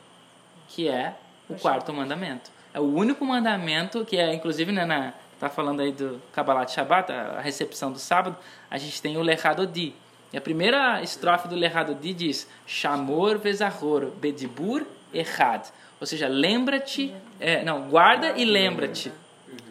que 0.69 0.87
é 0.89 1.13
o 1.47 1.55
quarto 1.55 1.93
mandamento. 1.93 2.51
É 2.73 2.79
o 2.79 2.93
único 2.93 3.23
mandamento 3.23 4.03
que 4.03 4.17
é, 4.17 4.33
inclusive, 4.33 4.71
né, 4.71 4.83
na, 4.83 5.13
tá 5.47 5.49
falando 5.49 5.81
aí 5.81 5.91
do 5.91 6.21
Kabbalat 6.33 6.71
Shabbat, 6.71 7.11
a 7.11 7.41
recepção 7.41 7.91
do 7.91 7.99
sábado, 7.99 8.35
a 8.69 8.77
gente 8.77 9.01
tem 9.01 9.17
o 9.17 9.21
Lechado 9.21 9.67
Di. 9.67 9.93
E 10.31 10.37
a 10.37 10.41
primeira 10.41 11.01
estrofe 11.01 11.47
do 11.47 11.55
Lechado 11.55 11.93
Di 11.95 12.13
diz, 12.13 12.47
Shamor 12.65 13.37
vezahor 13.37 14.11
bedibur 14.19 14.85
echad 15.13 15.67
ou 16.03 16.07
seja, 16.07 16.27
lembra-te, 16.27 17.15
é, 17.39 17.63
não, 17.63 17.83
guarda 17.83 18.33
e 18.37 18.43
lembra-te. 18.43 19.09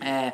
É, 0.00 0.32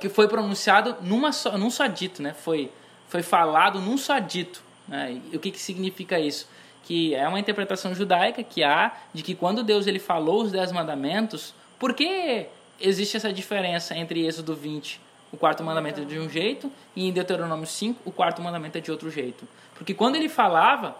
que 0.00 0.08
foi 0.08 0.26
pronunciado 0.26 0.96
numa 1.02 1.32
só, 1.32 1.58
num 1.58 1.68
só 1.68 1.86
dito, 1.86 2.22
né? 2.22 2.32
Foi, 2.32 2.70
foi 3.10 3.22
falado 3.22 3.78
num 3.78 3.98
só 3.98 4.18
dito. 4.18 4.62
Né? 4.88 5.20
E 5.30 5.36
o 5.36 5.38
que, 5.38 5.50
que 5.50 5.58
significa 5.58 6.18
isso? 6.18 6.48
Que 6.84 7.14
é 7.14 7.28
uma 7.28 7.38
interpretação 7.38 7.94
judaica 7.94 8.42
que 8.42 8.64
há 8.64 8.92
de 9.12 9.22
que 9.22 9.34
quando 9.34 9.62
Deus 9.62 9.86
ele 9.86 9.98
falou 9.98 10.44
os 10.44 10.50
dez 10.50 10.72
mandamentos, 10.72 11.54
por 11.78 11.92
que 11.92 12.46
existe 12.80 13.16
essa 13.16 13.32
diferença 13.32 13.96
entre 13.96 14.26
Êxodo 14.26 14.54
20, 14.54 15.00
o 15.32 15.36
quarto 15.36 15.62
mandamento 15.64 16.00
é 16.00 16.04
de 16.04 16.18
um 16.18 16.28
jeito, 16.28 16.70
e 16.94 17.08
em 17.08 17.12
Deuteronômio 17.12 17.66
5, 17.66 18.00
o 18.04 18.12
quarto 18.12 18.40
mandamento 18.40 18.78
é 18.78 18.80
de 18.80 18.90
outro 18.90 19.10
jeito? 19.10 19.46
Porque 19.74 19.92
quando 19.92 20.16
ele 20.16 20.28
falava, 20.28 20.96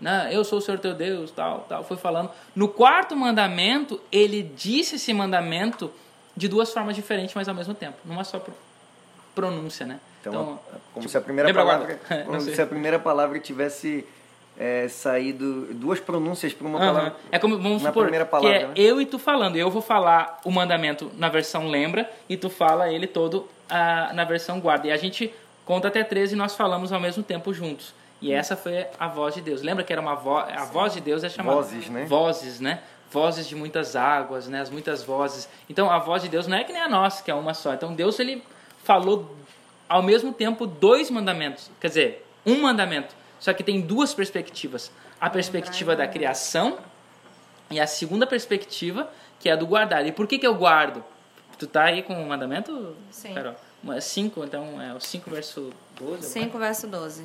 né? 0.00 0.28
eu 0.32 0.44
sou 0.44 0.58
o 0.58 0.62
Senhor 0.62 0.78
teu 0.78 0.94
Deus, 0.94 1.30
tal, 1.30 1.66
tal, 1.68 1.82
foi 1.82 1.96
falando. 1.96 2.30
No 2.54 2.68
quarto 2.68 3.16
mandamento, 3.16 4.00
ele 4.12 4.42
disse 4.42 4.96
esse 4.96 5.12
mandamento 5.12 5.90
de 6.36 6.46
duas 6.46 6.72
formas 6.72 6.94
diferentes, 6.94 7.34
mas 7.34 7.48
ao 7.48 7.54
mesmo 7.54 7.74
tempo, 7.74 7.96
numa 8.04 8.22
só 8.22 8.40
pronúncia, 9.34 9.84
né? 9.84 9.98
Então, 10.20 10.32
então 10.32 10.60
como 10.94 11.06
tipo, 11.06 11.08
se 11.08 11.18
a 11.18 11.20
primeira 11.20 11.52
palavra, 11.52 12.00
como 12.26 12.40
se 12.40 12.62
a 12.62 12.66
primeira 12.66 12.98
palavra 12.98 13.40
tivesse 13.40 14.06
é, 14.58 14.88
saído 14.88 15.72
duas 15.74 16.00
pronúncias 16.00 16.52
para 16.52 16.66
uma 16.66 16.78
uhum. 16.78 16.86
palavra. 16.86 17.16
É 17.30 17.38
como 17.38 17.56
vamos 17.58 17.82
na 17.82 17.90
supor 17.90 18.04
primeira 18.04 18.26
palavra, 18.26 18.58
que 18.58 18.64
é 18.64 18.66
né? 18.66 18.74
eu 18.74 19.00
e 19.00 19.06
tu 19.06 19.18
falando. 19.18 19.56
Eu 19.56 19.70
vou 19.70 19.80
falar 19.80 20.40
o 20.44 20.50
mandamento 20.50 21.10
na 21.16 21.28
versão 21.28 21.68
lembra 21.68 22.10
e 22.28 22.36
tu 22.36 22.50
fala 22.50 22.92
ele 22.92 23.06
todo 23.06 23.48
ah, 23.70 24.10
na 24.12 24.24
versão 24.24 24.58
guarda. 24.58 24.88
E 24.88 24.90
a 24.90 24.96
gente 24.96 25.32
conta 25.64 25.88
até 25.88 26.02
13 26.02 26.34
e 26.34 26.36
nós 26.36 26.56
falamos 26.56 26.92
ao 26.92 26.98
mesmo 26.98 27.22
tempo 27.22 27.54
juntos. 27.54 27.94
E 28.20 28.32
essa 28.32 28.56
foi 28.56 28.84
a 28.98 29.06
voz 29.06 29.34
de 29.34 29.40
Deus. 29.40 29.62
Lembra 29.62 29.84
que 29.84 29.92
era 29.92 30.02
uma 30.02 30.16
voz, 30.16 30.52
a 30.52 30.64
voz 30.64 30.92
de 30.92 31.00
Deus 31.00 31.22
é 31.22 31.28
chamada 31.28 31.56
vozes, 31.56 31.88
né? 31.88 32.04
Vozes, 32.06 32.60
né? 32.60 32.80
Vozes 33.12 33.48
de 33.48 33.54
muitas 33.54 33.94
águas, 33.94 34.48
né? 34.48 34.60
As 34.60 34.70
muitas 34.70 35.04
vozes. 35.04 35.48
Então 35.70 35.88
a 35.88 36.00
voz 36.00 36.22
de 36.22 36.28
Deus 36.28 36.48
não 36.48 36.56
é 36.56 36.64
que 36.64 36.72
nem 36.72 36.82
a 36.82 36.88
nossa, 36.88 37.22
que 37.22 37.30
é 37.30 37.34
uma 37.34 37.54
só. 37.54 37.74
Então 37.74 37.94
Deus 37.94 38.18
ele 38.18 38.42
falou 38.82 39.36
ao 39.88 40.02
mesmo 40.02 40.32
tempo 40.32 40.66
dois 40.66 41.10
mandamentos. 41.10 41.70
Quer 41.80 41.88
dizer, 41.88 42.26
um 42.44 42.60
mandamento, 42.62 43.14
só 43.38 43.52
que 43.52 43.62
tem 43.62 43.80
duas 43.80 44.14
perspectivas. 44.14 44.90
A 45.20 45.28
perspectiva 45.28 45.96
da 45.96 46.06
criação 46.06 46.78
e 47.70 47.78
a 47.80 47.86
segunda 47.86 48.26
perspectiva, 48.26 49.10
que 49.38 49.48
é 49.48 49.52
a 49.52 49.56
do 49.56 49.66
guardar. 49.66 50.06
E 50.06 50.12
por 50.12 50.26
que 50.26 50.38
que 50.38 50.46
eu 50.46 50.54
guardo? 50.54 51.04
Tu 51.58 51.66
tá 51.66 51.84
aí 51.84 52.02
com 52.02 52.14
o 52.14 52.26
mandamento? 52.26 52.96
Sim. 53.10 53.34
Carol? 53.34 53.54
5, 54.00 54.44
então 54.44 54.80
é 54.80 54.92
o 54.94 55.00
5 55.00 55.30
verso 55.30 55.72
12? 55.98 56.28
5 56.28 56.58
verso 56.58 56.86
12. 56.86 57.24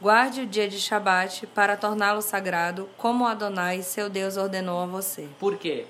Guarde 0.00 0.42
o 0.42 0.46
dia 0.46 0.66
de 0.66 0.78
Shabat 0.78 1.46
para 1.48 1.76
torná-lo 1.76 2.22
sagrado, 2.22 2.88
como 2.96 3.26
Adonai, 3.26 3.82
seu 3.82 4.08
Deus, 4.08 4.38
ordenou 4.38 4.82
a 4.82 4.86
você. 4.86 5.28
Por 5.38 5.58
quê? 5.58 5.86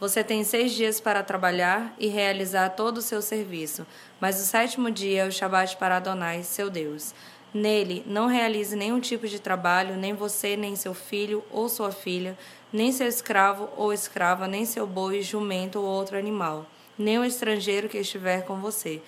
Você 0.00 0.22
tem 0.22 0.44
seis 0.44 0.72
dias 0.72 1.00
para 1.00 1.22
trabalhar 1.22 1.94
e 1.98 2.08
realizar 2.08 2.70
todo 2.70 2.98
o 2.98 3.02
seu 3.02 3.22
serviço, 3.22 3.86
mas 4.20 4.40
o 4.40 4.44
sétimo 4.44 4.90
dia 4.90 5.22
é 5.22 5.26
o 5.26 5.32
Shabat 5.32 5.76
para 5.76 5.96
Adonai, 5.96 6.42
seu 6.42 6.68
Deus. 6.68 7.14
Nele, 7.56 8.04
não 8.06 8.26
realize 8.26 8.76
nenhum 8.76 9.00
tipo 9.00 9.26
de 9.26 9.40
trabalho, 9.40 9.96
nem 9.96 10.12
você, 10.12 10.58
nem 10.58 10.76
seu 10.76 10.92
filho 10.92 11.42
ou 11.50 11.70
sua 11.70 11.90
filha, 11.90 12.36
nem 12.70 12.92
seu 12.92 13.06
escravo 13.06 13.70
ou 13.78 13.94
escrava, 13.94 14.46
nem 14.46 14.66
seu 14.66 14.86
boi, 14.86 15.22
jumento 15.22 15.80
ou 15.80 15.86
outro 15.86 16.18
animal, 16.18 16.66
nem 16.98 17.18
o 17.18 17.24
estrangeiro 17.24 17.88
que 17.88 17.96
estiver 17.96 18.44
com 18.44 18.56
você, 18.56 19.00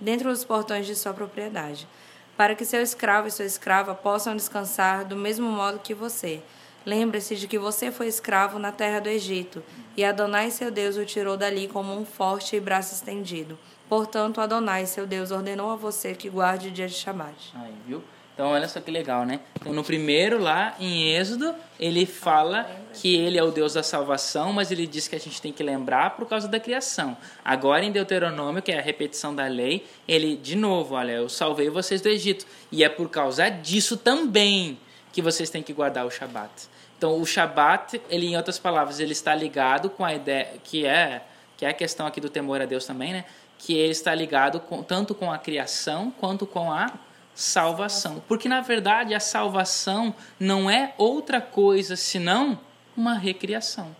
dentro 0.00 0.30
dos 0.30 0.44
portões 0.44 0.86
de 0.86 0.94
sua 0.94 1.12
propriedade, 1.12 1.88
para 2.36 2.54
que 2.54 2.64
seu 2.64 2.80
escravo 2.80 3.26
e 3.26 3.32
sua 3.32 3.44
escrava 3.44 3.92
possam 3.92 4.36
descansar 4.36 5.04
do 5.04 5.16
mesmo 5.16 5.50
modo 5.50 5.80
que 5.80 5.92
você. 5.92 6.40
Lembre-se 6.84 7.34
de 7.34 7.48
que 7.48 7.58
você 7.58 7.90
foi 7.90 8.06
escravo 8.06 8.60
na 8.60 8.70
terra 8.70 9.00
do 9.00 9.08
Egito, 9.08 9.64
e 9.96 10.04
Adonai 10.04 10.52
seu 10.52 10.70
Deus 10.70 10.96
o 10.96 11.04
tirou 11.04 11.36
dali 11.36 11.66
como 11.66 11.92
um 11.92 12.06
forte 12.06 12.54
e 12.54 12.60
braço 12.60 12.94
estendido. 12.94 13.58
Portanto, 13.88 14.40
Adonai 14.40 14.86
seu 14.86 15.06
Deus 15.06 15.30
ordenou 15.30 15.70
a 15.70 15.76
você 15.76 16.14
que 16.14 16.28
guarde 16.28 16.68
o 16.68 16.70
dia 16.70 16.88
de 16.88 16.94
Shabat. 16.94 17.52
Aí, 17.54 17.72
viu? 17.86 18.02
Então, 18.36 18.48
olha 18.48 18.68
só 18.68 18.80
que 18.80 18.90
legal, 18.90 19.24
né? 19.24 19.40
Então, 19.58 19.72
no 19.72 19.82
primeiro 19.82 20.38
lá, 20.38 20.74
em 20.78 21.14
Êxodo, 21.14 21.54
ele 21.80 22.04
fala 22.04 22.70
que 22.92 23.16
ele 23.16 23.38
é 23.38 23.42
o 23.42 23.50
Deus 23.50 23.72
da 23.72 23.82
salvação, 23.82 24.52
mas 24.52 24.70
ele 24.70 24.86
diz 24.86 25.08
que 25.08 25.16
a 25.16 25.18
gente 25.18 25.40
tem 25.40 25.50
que 25.50 25.62
lembrar 25.62 26.16
por 26.16 26.28
causa 26.28 26.46
da 26.46 26.60
criação. 26.60 27.16
Agora, 27.42 27.82
em 27.82 27.90
Deuteronômio, 27.90 28.60
que 28.60 28.70
é 28.70 28.78
a 28.78 28.82
repetição 28.82 29.34
da 29.34 29.46
lei, 29.46 29.86
ele, 30.06 30.36
de 30.36 30.54
novo, 30.54 30.96
olha, 30.96 31.12
eu 31.12 31.30
salvei 31.30 31.70
vocês 31.70 32.02
do 32.02 32.10
Egito. 32.10 32.46
E 32.70 32.84
é 32.84 32.90
por 32.90 33.08
causa 33.08 33.48
disso 33.48 33.96
também 33.96 34.78
que 35.14 35.22
vocês 35.22 35.48
têm 35.48 35.62
que 35.62 35.72
guardar 35.72 36.04
o 36.04 36.10
Shabat. 36.10 36.68
Então, 36.98 37.18
o 37.18 37.24
Shabat, 37.24 38.02
ele, 38.10 38.26
em 38.26 38.36
outras 38.36 38.58
palavras, 38.58 39.00
ele 39.00 39.12
está 39.12 39.34
ligado 39.34 39.88
com 39.88 40.04
a 40.04 40.12
ideia, 40.12 40.48
que 40.62 40.84
é, 40.84 41.22
que 41.56 41.64
é 41.64 41.70
a 41.70 41.72
questão 41.72 42.06
aqui 42.06 42.20
do 42.20 42.28
temor 42.28 42.60
a 42.60 42.66
Deus 42.66 42.84
também, 42.84 43.14
né? 43.14 43.24
Que 43.58 43.74
ele 43.74 43.92
está 43.92 44.14
ligado 44.14 44.60
com, 44.60 44.82
tanto 44.82 45.14
com 45.14 45.32
a 45.32 45.38
criação 45.38 46.10
quanto 46.10 46.46
com 46.46 46.72
a 46.72 46.92
salvação. 47.34 48.22
Porque 48.26 48.48
na 48.48 48.60
verdade 48.60 49.14
a 49.14 49.20
salvação 49.20 50.14
não 50.40 50.70
é 50.70 50.94
outra 50.96 51.40
coisa 51.40 51.96
senão 51.96 52.58
uma 52.96 53.14
recriação. 53.14 53.94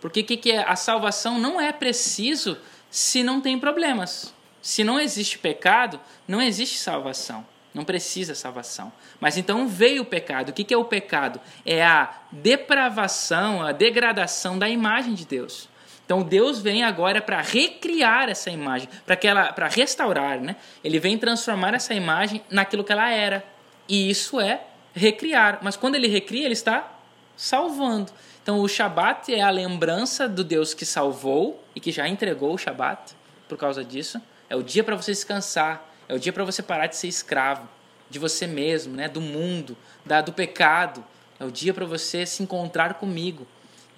Porque 0.00 0.22
que, 0.22 0.36
que 0.36 0.52
é? 0.52 0.64
A 0.66 0.76
salvação 0.76 1.38
não 1.38 1.60
é 1.60 1.72
preciso 1.72 2.56
se 2.90 3.22
não 3.22 3.40
tem 3.40 3.58
problemas. 3.58 4.34
Se 4.62 4.82
não 4.82 4.98
existe 4.98 5.38
pecado, 5.38 6.00
não 6.26 6.40
existe 6.40 6.78
salvação. 6.78 7.46
Não 7.72 7.84
precisa 7.84 8.34
salvação. 8.34 8.92
Mas 9.20 9.36
então 9.36 9.68
veio 9.68 10.02
o 10.02 10.06
pecado. 10.06 10.48
O 10.48 10.52
que, 10.52 10.64
que 10.64 10.74
é 10.74 10.76
o 10.76 10.84
pecado? 10.84 11.40
É 11.64 11.84
a 11.84 12.12
depravação, 12.32 13.62
a 13.62 13.72
degradação 13.72 14.58
da 14.58 14.68
imagem 14.68 15.14
de 15.14 15.24
Deus. 15.24 15.68
Então 16.10 16.24
Deus 16.24 16.60
vem 16.60 16.82
agora 16.82 17.22
para 17.22 17.40
recriar 17.40 18.28
essa 18.28 18.50
imagem, 18.50 18.88
para 19.06 19.14
que 19.14 19.28
ela, 19.28 19.52
para 19.52 19.68
restaurar, 19.68 20.40
né? 20.40 20.56
Ele 20.82 20.98
vem 20.98 21.16
transformar 21.16 21.72
essa 21.72 21.94
imagem 21.94 22.42
naquilo 22.50 22.82
que 22.82 22.90
ela 22.90 23.08
era. 23.08 23.44
E 23.88 24.10
isso 24.10 24.40
é 24.40 24.60
recriar. 24.92 25.60
Mas 25.62 25.76
quando 25.76 25.94
ele 25.94 26.08
recria, 26.08 26.46
ele 26.46 26.52
está 26.52 26.92
salvando. 27.36 28.10
Então 28.42 28.58
o 28.58 28.66
Shabat 28.66 29.32
é 29.32 29.40
a 29.40 29.50
lembrança 29.50 30.28
do 30.28 30.42
Deus 30.42 30.74
que 30.74 30.84
salvou 30.84 31.62
e 31.76 31.80
que 31.80 31.92
já 31.92 32.08
entregou 32.08 32.54
o 32.54 32.58
Shabat 32.58 33.14
por 33.48 33.56
causa 33.56 33.84
disso. 33.84 34.20
É 34.48 34.56
o 34.56 34.64
dia 34.64 34.82
para 34.82 34.96
você 34.96 35.12
descansar, 35.12 35.88
é 36.08 36.14
o 36.14 36.18
dia 36.18 36.32
para 36.32 36.42
você 36.42 36.60
parar 36.60 36.88
de 36.88 36.96
ser 36.96 37.06
escravo 37.06 37.68
de 38.10 38.18
você 38.18 38.48
mesmo, 38.48 38.96
né, 38.96 39.08
do 39.08 39.20
mundo, 39.20 39.76
da 40.04 40.20
do 40.20 40.32
pecado. 40.32 41.04
É 41.38 41.44
o 41.44 41.52
dia 41.52 41.72
para 41.72 41.86
você 41.86 42.26
se 42.26 42.42
encontrar 42.42 42.94
comigo. 42.94 43.46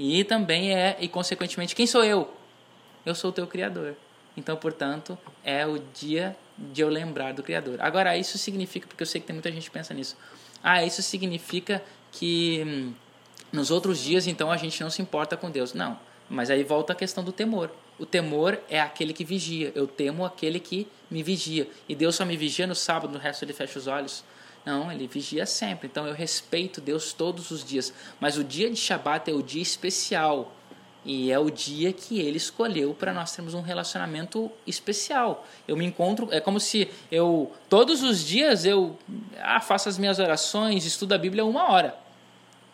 E 0.05 0.25
também 0.25 0.75
é, 0.75 0.97
e 0.99 1.07
consequentemente, 1.07 1.77
quem 1.77 1.87
sou 1.87 2.03
eu? 2.03 2.29
Eu 3.07 3.15
sou 3.15 3.31
o 3.31 3.33
teu 3.33 3.47
Criador. 3.47 3.95
Então, 4.37 4.57
portanto, 4.57 5.17
é 5.45 5.65
o 5.65 5.79
dia 5.79 6.37
de 6.59 6.83
eu 6.83 6.89
lembrar 6.89 7.33
do 7.33 7.41
Criador. 7.41 7.81
Agora, 7.81 8.17
isso 8.17 8.37
significa, 8.37 8.89
porque 8.89 9.01
eu 9.01 9.07
sei 9.07 9.21
que 9.21 9.29
tem 9.29 9.35
muita 9.35 9.53
gente 9.53 9.63
que 9.63 9.71
pensa 9.71 9.95
nisso, 9.95 10.17
ah, 10.61 10.85
isso 10.85 11.01
significa 11.03 11.81
que 12.11 12.65
hum, 12.67 12.93
nos 13.53 13.71
outros 13.71 14.03
dias, 14.03 14.27
então, 14.27 14.51
a 14.51 14.57
gente 14.57 14.83
não 14.83 14.91
se 14.91 15.01
importa 15.01 15.37
com 15.37 15.49
Deus. 15.49 15.73
Não, 15.73 15.97
mas 16.29 16.51
aí 16.51 16.65
volta 16.65 16.95
a 16.95 16.97
questão 16.97 17.23
do 17.23 17.31
temor. 17.31 17.71
O 17.97 18.05
temor 18.05 18.59
é 18.69 18.81
aquele 18.81 19.13
que 19.13 19.25
vigia. 19.25 19.71
Eu 19.73 19.87
temo 19.87 20.25
aquele 20.25 20.59
que 20.59 20.89
me 21.09 21.23
vigia. 21.23 21.69
E 21.89 21.95
Deus 21.95 22.17
só 22.17 22.25
me 22.25 22.37
vigia 22.37 22.67
no 22.67 22.75
sábado, 22.75 23.13
no 23.13 23.21
resto 23.21 23.45
ele 23.45 23.53
fecha 23.53 23.79
os 23.79 23.87
olhos. 23.87 24.25
Não, 24.65 24.91
ele 24.93 25.07
vigia 25.07 25.45
sempre. 25.47 25.89
Então 25.89 26.07
eu 26.07 26.15
respeito 26.15 26.81
Deus 26.81 27.13
todos 27.13 27.51
os 27.51 27.65
dias. 27.65 27.93
Mas 28.21 28.37
o 28.37 28.45
dia 28.45 28.71
de 28.71 28.77
Shabat 28.77 29.31
é 29.31 29.35
o 29.35 29.43
dia 29.43 29.63
especial. 29.63 30.53
E 31.05 31.33
é 31.33 31.39
o 31.39 31.51
dia 31.51 31.93
que 31.93 32.21
ele 32.21 32.37
escolheu 32.37 32.95
para 32.95 33.13
nós 33.13 33.35
termos 33.35 33.55
um 33.55 33.61
relacionamento 33.61 34.51
especial. 34.65 35.45
Eu 35.67 35.77
me 35.77 35.85
encontro, 35.85 36.29
é 36.31 36.41
como 36.41 36.61
se 36.61 36.89
eu 37.11 37.51
todos 37.69 38.05
os 38.05 38.25
dias 38.25 38.65
eu 38.65 38.97
ah, 39.41 39.61
faço 39.61 39.89
as 39.89 39.99
minhas 39.99 40.21
orações, 40.21 40.85
estudo 40.85 41.13
a 41.13 41.19
Bíblia 41.19 41.45
uma 41.45 41.73
hora, 41.73 41.97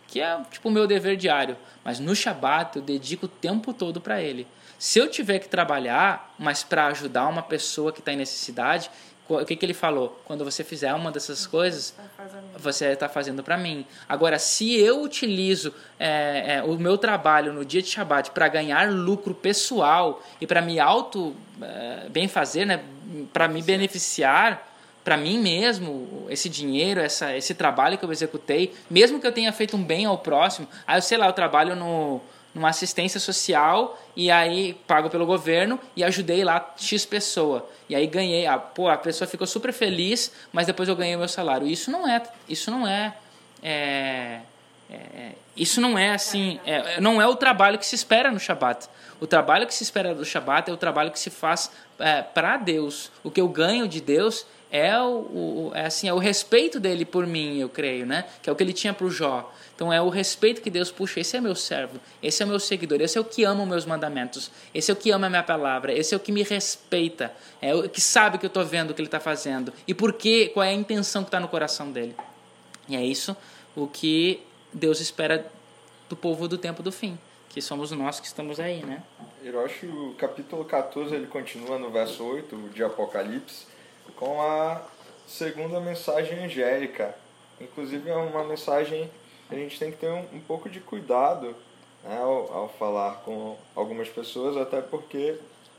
que 0.06 0.20
é 0.20 0.38
tipo 0.50 0.68
o 0.68 0.72
meu 0.72 0.86
dever 0.86 1.16
diário. 1.16 1.56
Mas 1.82 1.98
no 1.98 2.14
Shabat 2.14 2.76
eu 2.76 2.82
dedico 2.82 3.24
o 3.24 3.30
tempo 3.30 3.72
todo 3.72 3.98
para 3.98 4.20
ele. 4.20 4.46
Se 4.78 4.98
eu 4.98 5.10
tiver 5.10 5.38
que 5.38 5.48
trabalhar, 5.48 6.34
mas 6.38 6.62
para 6.62 6.86
ajudar 6.88 7.26
uma 7.28 7.42
pessoa 7.42 7.92
que 7.92 8.00
está 8.00 8.12
em 8.12 8.16
necessidade, 8.16 8.90
o 9.28 9.44
que, 9.44 9.56
que 9.56 9.66
ele 9.66 9.74
falou? 9.74 10.20
Quando 10.24 10.44
você 10.44 10.64
fizer 10.64 10.92
uma 10.94 11.12
dessas 11.12 11.46
coisas, 11.46 11.94
você 12.56 12.86
está 12.86 13.08
fazendo 13.08 13.42
para 13.42 13.56
mim. 13.56 13.84
Agora, 14.08 14.38
se 14.38 14.78
eu 14.80 15.02
utilizo 15.02 15.74
é, 15.98 16.56
é, 16.56 16.62
o 16.62 16.78
meu 16.78 16.96
trabalho 16.96 17.52
no 17.52 17.64
dia 17.64 17.82
de 17.82 17.88
Shabat 17.88 18.30
para 18.30 18.48
ganhar 18.48 18.90
lucro 18.90 19.34
pessoal 19.34 20.22
e 20.40 20.46
para 20.46 20.62
me 20.62 20.80
auto 20.80 21.36
é, 21.60 22.08
bem 22.08 22.26
fazer, 22.26 22.64
né, 22.64 22.82
para 23.32 23.48
me 23.48 23.60
beneficiar, 23.60 24.66
para 25.04 25.16
mim 25.16 25.38
mesmo, 25.38 26.26
esse 26.28 26.48
dinheiro, 26.48 27.00
essa, 27.00 27.34
esse 27.36 27.54
trabalho 27.54 27.96
que 27.96 28.04
eu 28.04 28.12
executei, 28.12 28.74
mesmo 28.90 29.20
que 29.20 29.26
eu 29.26 29.32
tenha 29.32 29.52
feito 29.52 29.76
um 29.76 29.82
bem 29.82 30.04
ao 30.04 30.18
próximo, 30.18 30.68
aí 30.86 30.98
eu 30.98 31.02
sei 31.02 31.16
lá, 31.16 31.26
eu 31.26 31.32
trabalho 31.32 31.74
no 31.74 32.20
numa 32.58 32.70
assistência 32.70 33.20
social 33.20 33.96
e 34.16 34.30
aí 34.30 34.74
pago 34.86 35.08
pelo 35.08 35.24
governo 35.24 35.78
e 35.94 36.02
ajudei 36.02 36.42
lá 36.42 36.74
X 36.76 37.06
pessoa. 37.06 37.68
E 37.88 37.94
aí 37.94 38.06
ganhei, 38.06 38.46
a, 38.46 38.58
pô, 38.58 38.88
a 38.88 38.98
pessoa 38.98 39.28
ficou 39.28 39.46
super 39.46 39.72
feliz, 39.72 40.32
mas 40.52 40.66
depois 40.66 40.88
eu 40.88 40.96
ganhei 40.96 41.14
o 41.14 41.20
meu 41.20 41.28
salário. 41.28 41.68
Isso 41.68 41.90
não 41.90 42.06
é, 42.06 42.20
isso 42.48 42.70
não 42.70 42.86
é, 42.86 43.14
é, 43.62 44.40
é 44.90 45.32
isso 45.56 45.80
não 45.80 45.96
é 45.96 46.10
assim, 46.10 46.60
é, 46.66 47.00
não 47.00 47.22
é 47.22 47.26
o 47.26 47.34
trabalho 47.36 47.78
que 47.78 47.86
se 47.86 47.94
espera 47.94 48.30
no 48.30 48.40
Shabat. 48.40 48.88
O 49.20 49.26
trabalho 49.26 49.66
que 49.66 49.74
se 49.74 49.82
espera 49.82 50.14
do 50.14 50.24
Shabat 50.24 50.68
é 50.68 50.72
o 50.72 50.76
trabalho 50.76 51.10
que 51.10 51.18
se 51.18 51.30
faz 51.30 51.70
é, 51.98 52.22
para 52.22 52.56
Deus. 52.56 53.10
O 53.22 53.30
que 53.30 53.40
eu 53.40 53.48
ganho 53.48 53.88
de 53.88 54.00
Deus 54.00 54.46
é 54.70 54.98
o, 55.00 55.04
o, 55.04 55.72
é 55.74 55.86
assim, 55.86 56.08
é 56.08 56.12
o 56.12 56.18
respeito 56.18 56.78
dele 56.78 57.04
por 57.04 57.26
mim, 57.26 57.58
eu 57.58 57.68
creio, 57.68 58.04
né? 58.04 58.24
Que 58.42 58.50
é 58.50 58.52
o 58.52 58.56
que 58.56 58.62
ele 58.62 58.72
tinha 58.72 58.92
para 58.92 59.06
o 59.06 59.10
Jó. 59.10 59.52
Então 59.78 59.92
é 59.92 60.02
o 60.02 60.08
respeito 60.08 60.60
que 60.60 60.70
Deus 60.70 60.90
puxa. 60.90 61.20
Esse 61.20 61.36
é 61.36 61.40
meu 61.40 61.54
servo, 61.54 62.00
esse 62.20 62.42
é 62.42 62.46
meu 62.46 62.58
seguidor, 62.58 63.00
esse 63.00 63.16
é 63.16 63.20
o 63.20 63.24
que 63.24 63.44
ama 63.44 63.62
os 63.62 63.68
meus 63.68 63.86
mandamentos, 63.86 64.50
esse 64.74 64.90
é 64.90 64.92
o 64.92 64.96
que 64.96 65.12
ama 65.12 65.28
a 65.28 65.30
minha 65.30 65.42
palavra, 65.44 65.92
esse 65.92 66.12
é 66.12 66.16
o 66.16 66.20
que 66.20 66.32
me 66.32 66.42
respeita, 66.42 67.32
é 67.62 67.72
o 67.72 67.88
que 67.88 68.00
sabe 68.00 68.38
que 68.38 68.44
eu 68.44 68.48
estou 68.48 68.64
vendo 68.64 68.90
o 68.90 68.94
que 68.94 69.00
ele 69.00 69.06
está 69.06 69.20
fazendo 69.20 69.72
e 69.86 69.94
por 69.94 70.14
quê, 70.14 70.50
qual 70.52 70.64
é 70.64 70.70
a 70.70 70.72
intenção 70.72 71.22
que 71.22 71.28
está 71.28 71.38
no 71.38 71.46
coração 71.46 71.92
dele. 71.92 72.16
E 72.88 72.96
é 72.96 73.04
isso 73.04 73.36
o 73.76 73.86
que 73.86 74.42
Deus 74.72 74.98
espera 74.98 75.46
do 76.08 76.16
povo 76.16 76.48
do 76.48 76.58
tempo 76.58 76.82
do 76.82 76.90
fim, 76.90 77.16
que 77.48 77.62
somos 77.62 77.92
nós 77.92 78.18
que 78.18 78.26
estamos 78.26 78.58
aí, 78.58 78.84
né? 78.84 79.04
Hiroshi, 79.44 79.86
o 79.86 80.12
capítulo 80.18 80.64
14 80.64 81.14
ele 81.14 81.28
continua 81.28 81.78
no 81.78 81.88
verso 81.88 82.24
8 82.24 82.70
de 82.74 82.82
Apocalipse 82.82 83.64
com 84.16 84.42
a 84.42 84.82
segunda 85.28 85.78
mensagem 85.78 86.46
angélica. 86.46 87.14
Inclusive 87.60 88.10
é 88.10 88.16
uma 88.16 88.42
mensagem 88.42 89.08
a 89.50 89.54
gente 89.54 89.78
tem 89.78 89.90
que 89.90 89.98
ter 89.98 90.10
um, 90.10 90.24
um 90.34 90.40
pouco 90.40 90.68
de 90.68 90.80
cuidado 90.80 91.54
né, 92.04 92.18
ao, 92.18 92.52
ao 92.52 92.68
falar 92.68 93.22
com 93.24 93.56
algumas 93.74 94.08
pessoas, 94.08 94.56
até 94.56 94.80
porque 94.80 95.36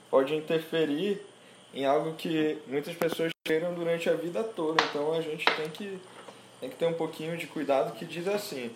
pode 0.10 0.36
interferir 0.36 1.22
em 1.74 1.86
algo 1.86 2.14
que 2.14 2.58
muitas 2.68 2.96
pessoas 2.96 3.32
queiram 3.44 3.74
durante 3.74 4.10
a 4.10 4.14
vida 4.14 4.44
toda. 4.44 4.84
Então 4.90 5.14
a 5.14 5.22
gente 5.22 5.46
tem 5.46 5.70
que, 5.70 6.00
tem 6.60 6.70
que 6.70 6.76
ter 6.76 6.86
um 6.86 6.94
pouquinho 6.94 7.38
de 7.38 7.48
cuidado 7.48 7.94
que 7.94 8.06
diz 8.06 8.28
assim. 8.28 8.72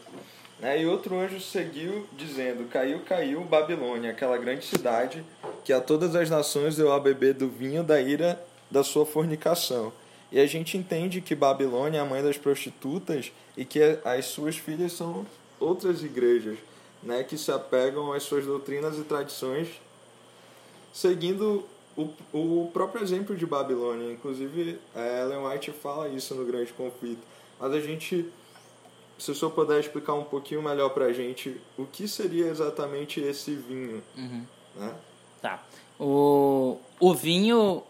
Né? 0.59 0.81
E 0.81 0.85
outro 0.85 1.19
anjo 1.19 1.39
seguiu 1.39 2.07
dizendo, 2.13 2.69
caiu, 2.69 2.99
caiu 3.01 3.41
Babilônia, 3.41 4.11
aquela 4.11 4.37
grande 4.37 4.65
cidade 4.65 5.23
que 5.63 5.73
a 5.73 5.81
todas 5.81 6.15
as 6.15 6.29
nações 6.29 6.75
deu 6.75 6.91
a 6.91 6.99
beber 6.99 7.33
do 7.33 7.49
vinho 7.49 7.83
da 7.83 7.99
ira 7.99 8.41
da 8.69 8.83
sua 8.83 9.05
fornicação. 9.05 9.91
E 10.31 10.39
a 10.39 10.45
gente 10.47 10.77
entende 10.77 11.21
que 11.21 11.35
Babilônia 11.35 11.99
é 11.99 12.01
a 12.01 12.05
mãe 12.05 12.23
das 12.23 12.37
prostitutas 12.37 13.31
e 13.55 13.63
que 13.65 13.79
as 14.03 14.25
suas 14.25 14.55
filhas 14.57 14.93
são 14.93 15.25
outras 15.59 16.03
igrejas, 16.03 16.57
né, 17.01 17.23
que 17.23 17.37
se 17.37 17.51
apegam 17.51 18.11
às 18.13 18.23
suas 18.23 18.45
doutrinas 18.45 18.97
e 18.97 19.03
tradições, 19.03 19.67
seguindo 20.93 21.65
o, 21.95 22.09
o 22.33 22.69
próprio 22.73 23.03
exemplo 23.03 23.35
de 23.35 23.45
Babilônia. 23.45 24.11
Inclusive, 24.11 24.79
Ellen 24.95 25.45
White 25.47 25.71
fala 25.71 26.09
isso 26.09 26.33
no 26.35 26.45
Grande 26.45 26.71
Conflito. 26.73 27.21
Mas 27.59 27.73
a 27.73 27.79
gente 27.79 28.29
se 29.17 29.31
o 29.31 29.35
senhor 29.35 29.51
puder 29.51 29.79
explicar 29.79 30.13
um 30.15 30.23
pouquinho 30.23 30.61
melhor 30.61 30.89
para 30.89 31.05
a 31.05 31.13
gente 31.13 31.61
o 31.77 31.85
que 31.85 32.07
seria 32.07 32.47
exatamente 32.47 33.21
esse 33.21 33.53
vinho, 33.55 34.03
Uhum. 34.17 34.43
né? 34.75 34.93
Tá. 35.41 35.63
O, 35.99 36.77
o 36.99 37.13
vinho, 37.13 37.83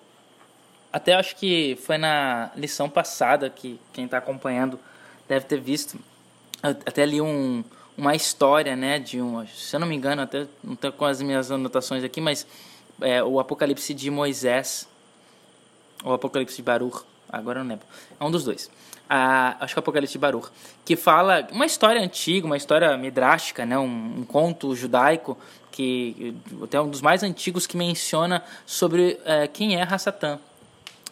até 0.91 1.14
acho 1.16 1.36
que 1.36 1.78
foi 1.82 1.97
na 1.97 2.51
lição 2.55 2.89
passada 2.89 3.49
que 3.49 3.80
quem 3.93 4.05
está 4.05 4.18
acompanhando 4.18 4.78
deve 5.34 5.45
ter 5.45 5.59
visto. 5.59 5.97
Até 6.61 7.05
li 7.05 7.19
um, 7.19 7.63
uma 7.97 8.15
história, 8.15 8.75
né, 8.75 8.99
de 8.99 9.21
um, 9.21 9.45
se 9.47 9.75
eu 9.75 9.79
não 9.79 9.88
me 9.88 9.95
engano, 9.95 10.21
até 10.21 10.47
não 10.63 10.73
estou 10.73 10.91
com 10.91 11.05
as 11.05 11.21
minhas 11.21 11.51
anotações 11.51 12.03
aqui, 12.03 12.21
mas 12.21 12.47
é, 13.01 13.23
o 13.23 13.39
Apocalipse 13.39 13.93
de 13.93 14.09
Moisés, 14.09 14.88
ou 16.03 16.13
Apocalipse 16.13 16.55
de 16.55 16.61
Baruch, 16.61 17.01
agora 17.29 17.59
eu 17.59 17.63
não 17.63 17.71
lembro. 17.71 17.86
É 18.19 18.23
um 18.23 18.31
dos 18.31 18.43
dois. 18.43 18.69
Ah, 19.09 19.57
acho 19.59 19.73
que 19.73 19.79
é 19.79 19.81
o 19.81 19.84
Apocalipse 19.84 20.13
de 20.13 20.19
Baruch, 20.19 20.49
que 20.86 20.95
fala 20.95 21.47
uma 21.51 21.65
história 21.65 22.01
antiga, 22.01 22.45
uma 22.45 22.57
história 22.57 22.95
midrástica, 22.95 23.65
né, 23.65 23.77
um, 23.77 24.19
um 24.19 24.23
conto 24.23 24.75
judaico 24.75 25.38
que 25.71 26.36
até 26.63 26.79
um 26.79 26.88
dos 26.88 27.01
mais 27.01 27.23
antigos 27.23 27.65
que 27.65 27.75
menciona 27.75 28.43
sobre 28.63 29.19
eh, 29.25 29.47
quem 29.47 29.75
é 29.75 29.81
Hassatã. 29.81 30.39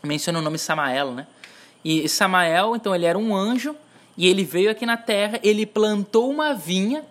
Menciona 0.04 0.38
o 0.38 0.42
nome 0.42 0.60
Samael, 0.60 1.12
né? 1.12 1.26
E 1.84 2.08
Samael, 2.08 2.76
então, 2.76 2.94
ele 2.94 3.06
era 3.06 3.18
um 3.18 3.36
anjo 3.36 3.76
e 4.18 4.28
ele 4.28 4.44
veio 4.44 4.70
aqui 4.70 4.86
na 4.86 4.98
terra, 4.98 5.40
ele 5.44 5.66
plantou 5.66 6.30
uma 6.30 6.54
vinha 6.54 7.04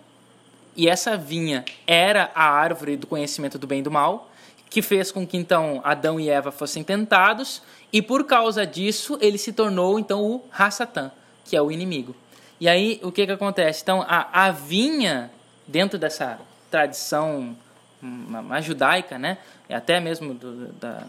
e 0.76 0.88
essa 0.88 1.16
vinha 1.16 1.64
era 1.86 2.30
a 2.34 2.44
árvore 2.44 2.96
do 2.96 3.06
conhecimento 3.06 3.58
do 3.58 3.66
bem 3.66 3.80
e 3.80 3.82
do 3.82 3.90
mal, 3.90 4.30
que 4.68 4.80
fez 4.80 5.10
com 5.10 5.26
que 5.26 5.36
então 5.36 5.80
Adão 5.84 6.20
e 6.20 6.30
Eva 6.30 6.52
fossem 6.52 6.84
tentados, 6.84 7.62
e 7.92 8.00
por 8.00 8.24
causa 8.24 8.64
disso 8.64 9.18
ele 9.20 9.36
se 9.36 9.52
tornou 9.52 9.98
então 9.98 10.22
o 10.22 10.44
Hassatã, 10.56 11.10
que 11.44 11.56
é 11.56 11.62
o 11.62 11.72
inimigo. 11.72 12.14
E 12.60 12.68
aí 12.68 13.00
o 13.02 13.10
que 13.10 13.26
que 13.26 13.32
acontece? 13.32 13.82
Então 13.82 14.04
a, 14.06 14.46
a 14.46 14.50
vinha, 14.52 15.30
dentro 15.66 15.98
dessa 15.98 16.38
tradição 16.70 17.56
hum, 18.02 18.42
mais 18.44 18.64
judaica, 18.64 19.18
né, 19.18 19.38
até 19.68 19.98
mesmo 19.98 20.34
do, 20.34 20.72
da 20.74 21.02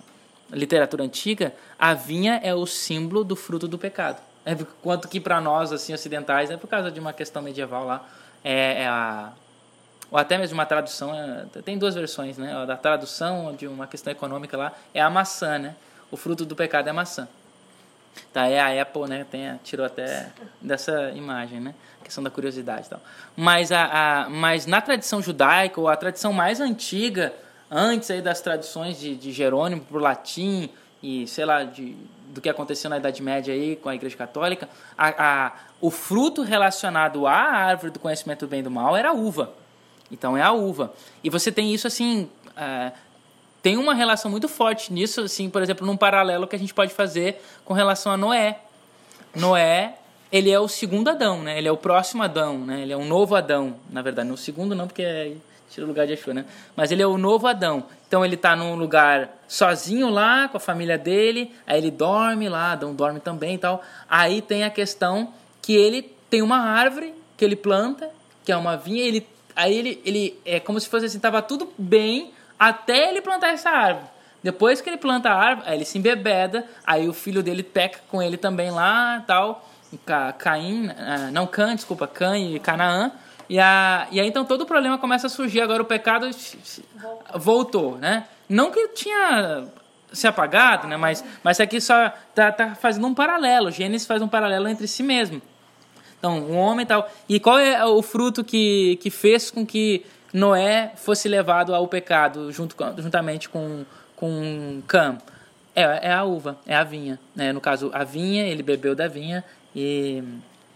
literatura 0.51 1.03
antiga, 1.03 1.53
a 1.77 1.93
vinha 1.93 2.39
é 2.43 2.53
o 2.53 2.65
símbolo 2.65 3.23
do 3.23 3.35
fruto 3.35 3.67
do 3.67 3.77
pecado. 3.77 4.21
É, 4.45 4.55
quanto 4.81 5.07
que 5.07 5.19
para 5.19 5.39
nós 5.39 5.71
assim 5.71 5.93
ocidentais 5.93 6.49
é 6.49 6.57
por 6.57 6.67
causa 6.67 6.89
de 6.89 6.99
uma 6.99 7.13
questão 7.13 7.43
medieval 7.43 7.85
lá 7.85 8.03
é, 8.43 8.83
é 8.83 8.87
a 8.87 9.31
ou 10.11 10.17
até 10.17 10.37
mesmo 10.37 10.55
uma 10.55 10.65
tradução, 10.65 11.15
é, 11.15 11.45
tem 11.61 11.77
duas 11.77 11.95
versões, 11.95 12.37
né? 12.37 12.53
A 12.53 12.65
Da 12.65 12.75
tradução 12.75 13.55
de 13.55 13.65
uma 13.65 13.87
questão 13.87 14.11
econômica 14.11 14.57
lá 14.57 14.73
é 14.93 14.99
a 14.99 15.09
maçã, 15.09 15.57
né? 15.57 15.73
O 16.11 16.17
fruto 16.17 16.45
do 16.45 16.53
pecado 16.53 16.87
é 16.87 16.89
a 16.89 16.93
maçã. 16.93 17.29
Tá, 18.33 18.45
é 18.45 18.59
a 18.59 18.81
Apple, 18.81 19.07
né? 19.07 19.25
Tem, 19.31 19.57
tirou 19.63 19.85
até 19.85 20.29
dessa 20.59 21.11
imagem, 21.11 21.61
né? 21.61 21.73
A 22.01 22.03
questão 22.03 22.21
da 22.21 22.29
curiosidade 22.29 22.87
e 22.87 22.89
tal. 22.89 22.99
Mas, 23.37 23.71
a, 23.71 23.85
a, 24.25 24.29
mas 24.29 24.65
na 24.65 24.81
tradição 24.81 25.21
judaica, 25.21 25.79
ou 25.79 25.87
a 25.87 25.95
tradição 25.95 26.33
mais 26.33 26.59
antiga, 26.59 27.33
antes 27.69 28.11
aí 28.11 28.21
das 28.21 28.41
tradições 28.41 28.99
de, 28.99 29.15
de 29.15 29.31
Jerônimo 29.31 29.81
pro 29.81 29.97
latim 29.97 30.69
e, 31.01 31.25
sei 31.25 31.45
lá, 31.45 31.63
de, 31.63 31.95
do 32.32 32.41
que 32.41 32.49
aconteceu 32.49 32.89
na 32.89 32.97
Idade 32.97 33.21
Média 33.21 33.53
aí 33.53 33.75
com 33.75 33.89
a 33.89 33.95
Igreja 33.95 34.15
Católica, 34.15 34.69
a, 34.97 35.45
a, 35.47 35.51
o 35.79 35.91
fruto 35.91 36.41
relacionado 36.41 37.27
à 37.27 37.34
árvore 37.34 37.91
do 37.91 37.99
conhecimento 37.99 38.45
do 38.45 38.49
bem 38.49 38.61
e 38.61 38.63
do 38.63 38.71
mal 38.71 38.95
era 38.95 39.09
a 39.09 39.13
uva. 39.13 39.51
Então 40.09 40.38
é 40.38 40.41
a 40.41 40.51
uva. 40.51 40.93
E 41.23 41.29
você 41.29 41.51
tem 41.51 41.73
isso 41.73 41.88
assim. 41.88 42.29
é, 42.55 42.91
tem 43.61 43.77
uma 43.77 43.93
relação 43.93 44.32
muito 44.32 44.47
forte 44.47 44.91
nisso, 44.91 45.21
assim, 45.21 45.49
por 45.49 45.61
exemplo, 45.61 45.86
num 45.86 45.95
paralelo 45.95 46.47
que 46.47 46.55
a 46.55 46.59
gente 46.59 46.73
pode 46.73 46.93
fazer 46.93 47.41
com 47.63 47.73
relação 47.73 48.11
a 48.11 48.17
Noé. 48.17 48.59
Noé, 49.36 49.97
ele 50.32 50.49
é 50.49 50.59
o 50.59 50.67
segundo 50.67 51.09
Adão, 51.09 51.41
né? 51.41 51.57
Ele 51.57 51.67
é 51.67 51.71
o 51.71 51.77
próximo 51.77 52.23
Adão, 52.23 52.57
né? 52.57 52.82
Ele 52.82 52.91
é 52.91 52.97
um 52.97 53.05
novo 53.05 53.36
Adão, 53.36 53.75
na 53.89 54.01
verdade. 54.01 54.27
No 54.27 54.36
segundo 54.36 54.73
não, 54.73 54.88
porque 54.88 55.03
aí 55.03 55.38
tira 55.69 55.86
o 55.86 55.88
lugar 55.88 56.07
de 56.07 56.13
Yeshua, 56.13 56.34
né? 56.34 56.45
Mas 56.75 56.91
ele 56.91 57.03
é 57.03 57.07
o 57.07 57.17
novo 57.17 57.45
Adão. 57.47 57.86
Então 58.12 58.26
ele 58.26 58.36
está 58.36 58.57
num 58.57 58.76
lugar 58.76 59.30
sozinho 59.47 60.09
lá, 60.09 60.49
com 60.49 60.57
a 60.57 60.59
família 60.59 60.97
dele, 60.97 61.49
aí 61.66 61.78
ele 61.78 61.89
dorme 61.89 62.49
lá, 62.49 62.74
Adão 62.74 62.93
dorme 62.93 63.22
também 63.22 63.55
e 63.55 63.57
tal. 63.57 63.82
Aí 64.09 64.41
tem 64.41 64.66
a 64.66 64.70
questão 64.70 65.34
que 65.62 65.74
ele 65.74 66.01
tem 66.30 66.41
uma 66.41 66.57
árvore 66.57 67.14
que 67.38 67.45
ele 67.45 67.55
planta, 67.55 68.09
que 68.43 68.51
é 68.51 68.57
uma 68.57 68.76
vinha, 68.76 69.01
ele 69.05 69.26
aí 69.55 69.74
ele, 69.78 70.01
ele 70.03 70.38
é 70.43 70.59
como 70.59 70.78
se 70.78 70.89
fosse 70.89 71.05
assim, 71.05 71.20
tava 71.22 71.41
tudo 71.41 71.72
bem 71.78 72.34
até 72.59 73.12
ele 73.12 73.22
plantar 73.22 73.53
essa 73.53 73.70
árvore. 73.70 74.07
Depois 74.43 74.82
que 74.82 74.89
ele 74.89 74.97
planta 74.97 75.30
a 75.30 75.34
árvore, 75.34 75.70
aí 75.70 75.78
ele 75.78 75.86
se 75.86 75.97
embebeda, 75.97 76.66
aí 76.86 77.07
o 77.07 77.14
filho 77.14 77.41
dele 77.41 77.64
peca 77.64 78.01
com 78.09 78.22
ele 78.22 78.36
também 78.36 78.72
lá, 78.72 79.24
tal, 79.26 79.66
Ca- 80.05 80.34
Caim, 80.34 80.89
ah, 80.97 81.30
não 81.32 81.47
Cã, 81.47 81.74
desculpa, 81.74 82.07
Cã 82.07 82.38
e 82.38 82.59
Canaã. 82.59 83.09
E, 83.51 83.59
a, 83.59 84.07
e 84.09 84.17
aí 84.17 84.29
então 84.29 84.45
todo 84.45 84.61
o 84.61 84.65
problema 84.65 84.97
começa 84.97 85.27
a 85.27 85.29
surgir, 85.29 85.59
agora 85.59 85.81
o 85.81 85.85
pecado 85.85 86.25
voltou, 87.35 87.97
né? 87.97 88.25
Não 88.47 88.71
que 88.71 88.87
tinha 88.87 89.65
se 90.13 90.25
apagado, 90.25 90.87
né? 90.87 90.95
Mas, 90.95 91.21
mas 91.43 91.59
aqui 91.59 91.81
só 91.81 92.13
tá, 92.33 92.49
tá 92.49 92.75
fazendo 92.75 93.05
um 93.07 93.13
paralelo, 93.13 93.69
Gênesis 93.69 94.07
faz 94.07 94.21
um 94.21 94.27
paralelo 94.29 94.69
entre 94.69 94.87
si 94.87 95.03
mesmo. 95.03 95.41
Então, 96.17 96.39
um 96.39 96.55
homem 96.55 96.85
e 96.85 96.87
tal. 96.87 97.11
E 97.27 97.41
qual 97.41 97.59
é 97.59 97.85
o 97.85 98.01
fruto 98.01 98.41
que, 98.41 98.97
que 99.01 99.09
fez 99.09 99.51
com 99.51 99.65
que 99.65 100.05
Noé 100.33 100.93
fosse 100.95 101.27
levado 101.27 101.75
ao 101.75 101.85
pecado 101.89 102.53
junto, 102.53 102.73
juntamente 102.99 103.49
com, 103.49 103.83
com 104.15 104.81
Cam? 104.87 105.17
É, 105.75 106.07
é 106.07 106.13
a 106.13 106.23
uva, 106.23 106.57
é 106.65 106.73
a 106.73 106.85
vinha. 106.85 107.19
Né? 107.35 107.51
No 107.51 107.59
caso, 107.59 107.91
a 107.93 108.05
vinha, 108.05 108.45
ele 108.45 108.63
bebeu 108.63 108.95
da 108.95 109.09
vinha 109.09 109.43
e, 109.75 110.23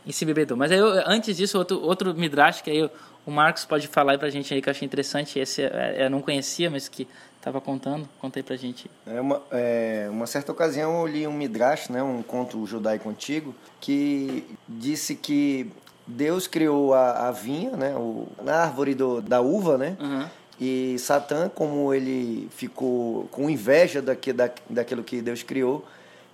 e 0.06 0.14
se 0.14 0.26
bebedou. 0.26 0.56
Mas 0.58 0.72
aí, 0.72 0.78
eu- 0.78 1.03
antes 1.08 1.36
disso, 1.38 1.58
outro, 1.58 1.82
outro 1.82 2.14
midrash 2.14 2.62
que 2.62 2.70
aí 2.70 2.84
o- 2.84 2.89
o 3.26 3.32
Marcos 3.32 3.66
pode 3.66 3.88
falar 3.88 4.14
aí 4.14 4.18
pra 4.18 4.30
gente 4.30 4.53
aí 4.53 4.62
que 4.62 4.70
eu 4.70 4.72
achei 4.72 4.86
interessante. 4.86 5.39
Esse 5.39 5.64
é, 5.64 6.06
eu 6.06 6.10
não 6.10 6.22
conhecia, 6.22 6.70
mas 6.70 6.88
que 6.88 7.08
estava 7.38 7.60
contando. 7.62 8.08
Conta 8.20 8.39
aí 8.39 8.43
pra 8.43 8.56
gente. 8.56 8.89
É 9.08 9.20
uma, 9.22 9.41
é, 9.51 10.08
uma 10.10 10.26
certa 10.28 10.51
ocasião 10.51 11.01
eu 11.01 11.08
li 11.08 11.28
um 11.28 11.34
midrash, 11.34 11.89
né, 11.89 12.01
um 12.03 12.22
conto 12.24 12.66
judaico 12.66 13.10
antigo, 13.10 13.56
que 13.82 14.43
disse 14.68 15.16
que 15.16 15.72
Deus 16.08 16.45
criou 16.47 16.93
a, 16.93 17.28
a 17.28 17.32
vinha, 17.32 17.72
né, 17.72 17.95
o, 17.95 18.28
a 18.45 18.64
árvore 18.64 18.93
do, 18.93 19.22
da 19.22 19.41
uva, 19.41 19.76
né, 19.78 19.97
Uhum. 19.99 20.26
e 20.62 20.97
Satã, 20.99 21.49
como 21.49 21.91
ele 21.93 22.47
ficou 22.56 23.28
com 23.32 23.49
inveja 23.49 24.01
daqui, 24.03 24.32
da, 24.32 24.49
daquilo 24.70 25.03
que 25.03 25.20
Deus 25.22 25.41
criou, 25.41 25.84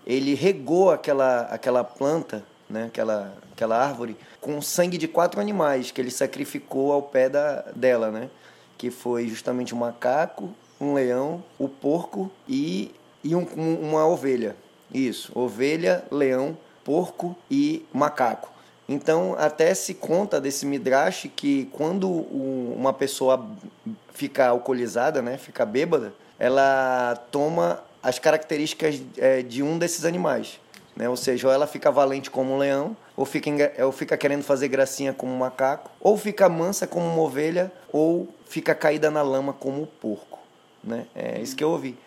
ele 0.06 0.34
regou 0.34 0.92
aquela, 0.92 1.42
aquela 1.44 1.84
planta, 1.86 2.44
né, 2.72 2.86
aquela, 2.86 3.34
aquela 3.52 3.78
árvore, 3.78 4.16
com 4.40 4.62
sangue 4.62 4.98
de 4.98 5.08
quatro 5.08 5.40
animais 5.40 5.92
que 5.92 6.02
ele 6.02 6.10
sacrificou 6.12 6.92
ao 6.92 7.02
pé 7.04 7.30
da, 7.30 7.62
dela, 7.76 8.10
né? 8.10 8.30
Que 8.78 8.90
foi 8.90 9.28
justamente 9.28 9.74
o 9.74 9.78
macaco, 9.78 10.50
um 10.80 10.94
leão, 10.94 11.44
o 11.60 11.68
porco 11.68 12.32
e, 12.48 12.92
e 13.24 13.36
um- 13.36 13.46
um- 13.56 13.90
uma 13.90 14.08
ovelha. 14.08 14.56
Isso, 14.92 15.32
ovelha, 15.36 16.04
leão, 16.10 16.58
porco 16.84 17.36
e 17.50 17.86
macaco. 17.94 18.50
Então, 18.90 19.36
até 19.38 19.74
se 19.74 19.94
conta 19.94 20.42
desse 20.42 20.66
midrash 20.66 21.30
que 21.36 21.66
quando 21.72 22.10
o- 22.10 22.74
uma 22.76 22.92
pessoa 22.92 23.46
fica 24.14 24.48
alcoolizada, 24.48 25.22
né, 25.22 25.38
fica 25.38 25.66
bêbada, 25.66 26.14
ela 26.40 27.16
toma 27.32 27.82
as 28.02 28.18
características 28.18 29.00
eh, 29.18 29.44
de 29.44 29.62
um 29.62 29.78
desses 29.78 30.04
animais. 30.06 30.60
Né? 30.96 31.08
Ou 31.10 31.16
seja, 31.16 31.48
ou 31.48 31.54
ela 31.54 31.68
fica 31.68 31.92
valente 31.92 32.30
como 32.30 32.54
um 32.54 32.58
leão, 32.58 32.96
ou 33.16 33.26
fica, 33.26 33.50
ou 33.84 33.92
fica 33.92 34.18
querendo 34.18 34.44
fazer 34.44 34.68
gracinha 34.68 35.14
como 35.14 35.34
um 35.34 35.38
macaco, 35.38 35.90
ou 36.00 36.18
fica 36.18 36.50
mansa 36.50 36.86
como 36.86 37.06
uma 37.06 37.22
ovelha, 37.22 37.72
ou 37.92 38.28
fica 38.46 38.76
caída 38.76 39.10
na 39.10 39.22
lama 39.22 39.54
como 39.54 39.82
um 39.82 39.86
porco. 39.86 40.40
Né? 40.84 41.06
É 41.16 41.40
isso 41.40 41.56
que 41.56 41.64
eu 41.64 41.70
ouvi. 41.70 41.98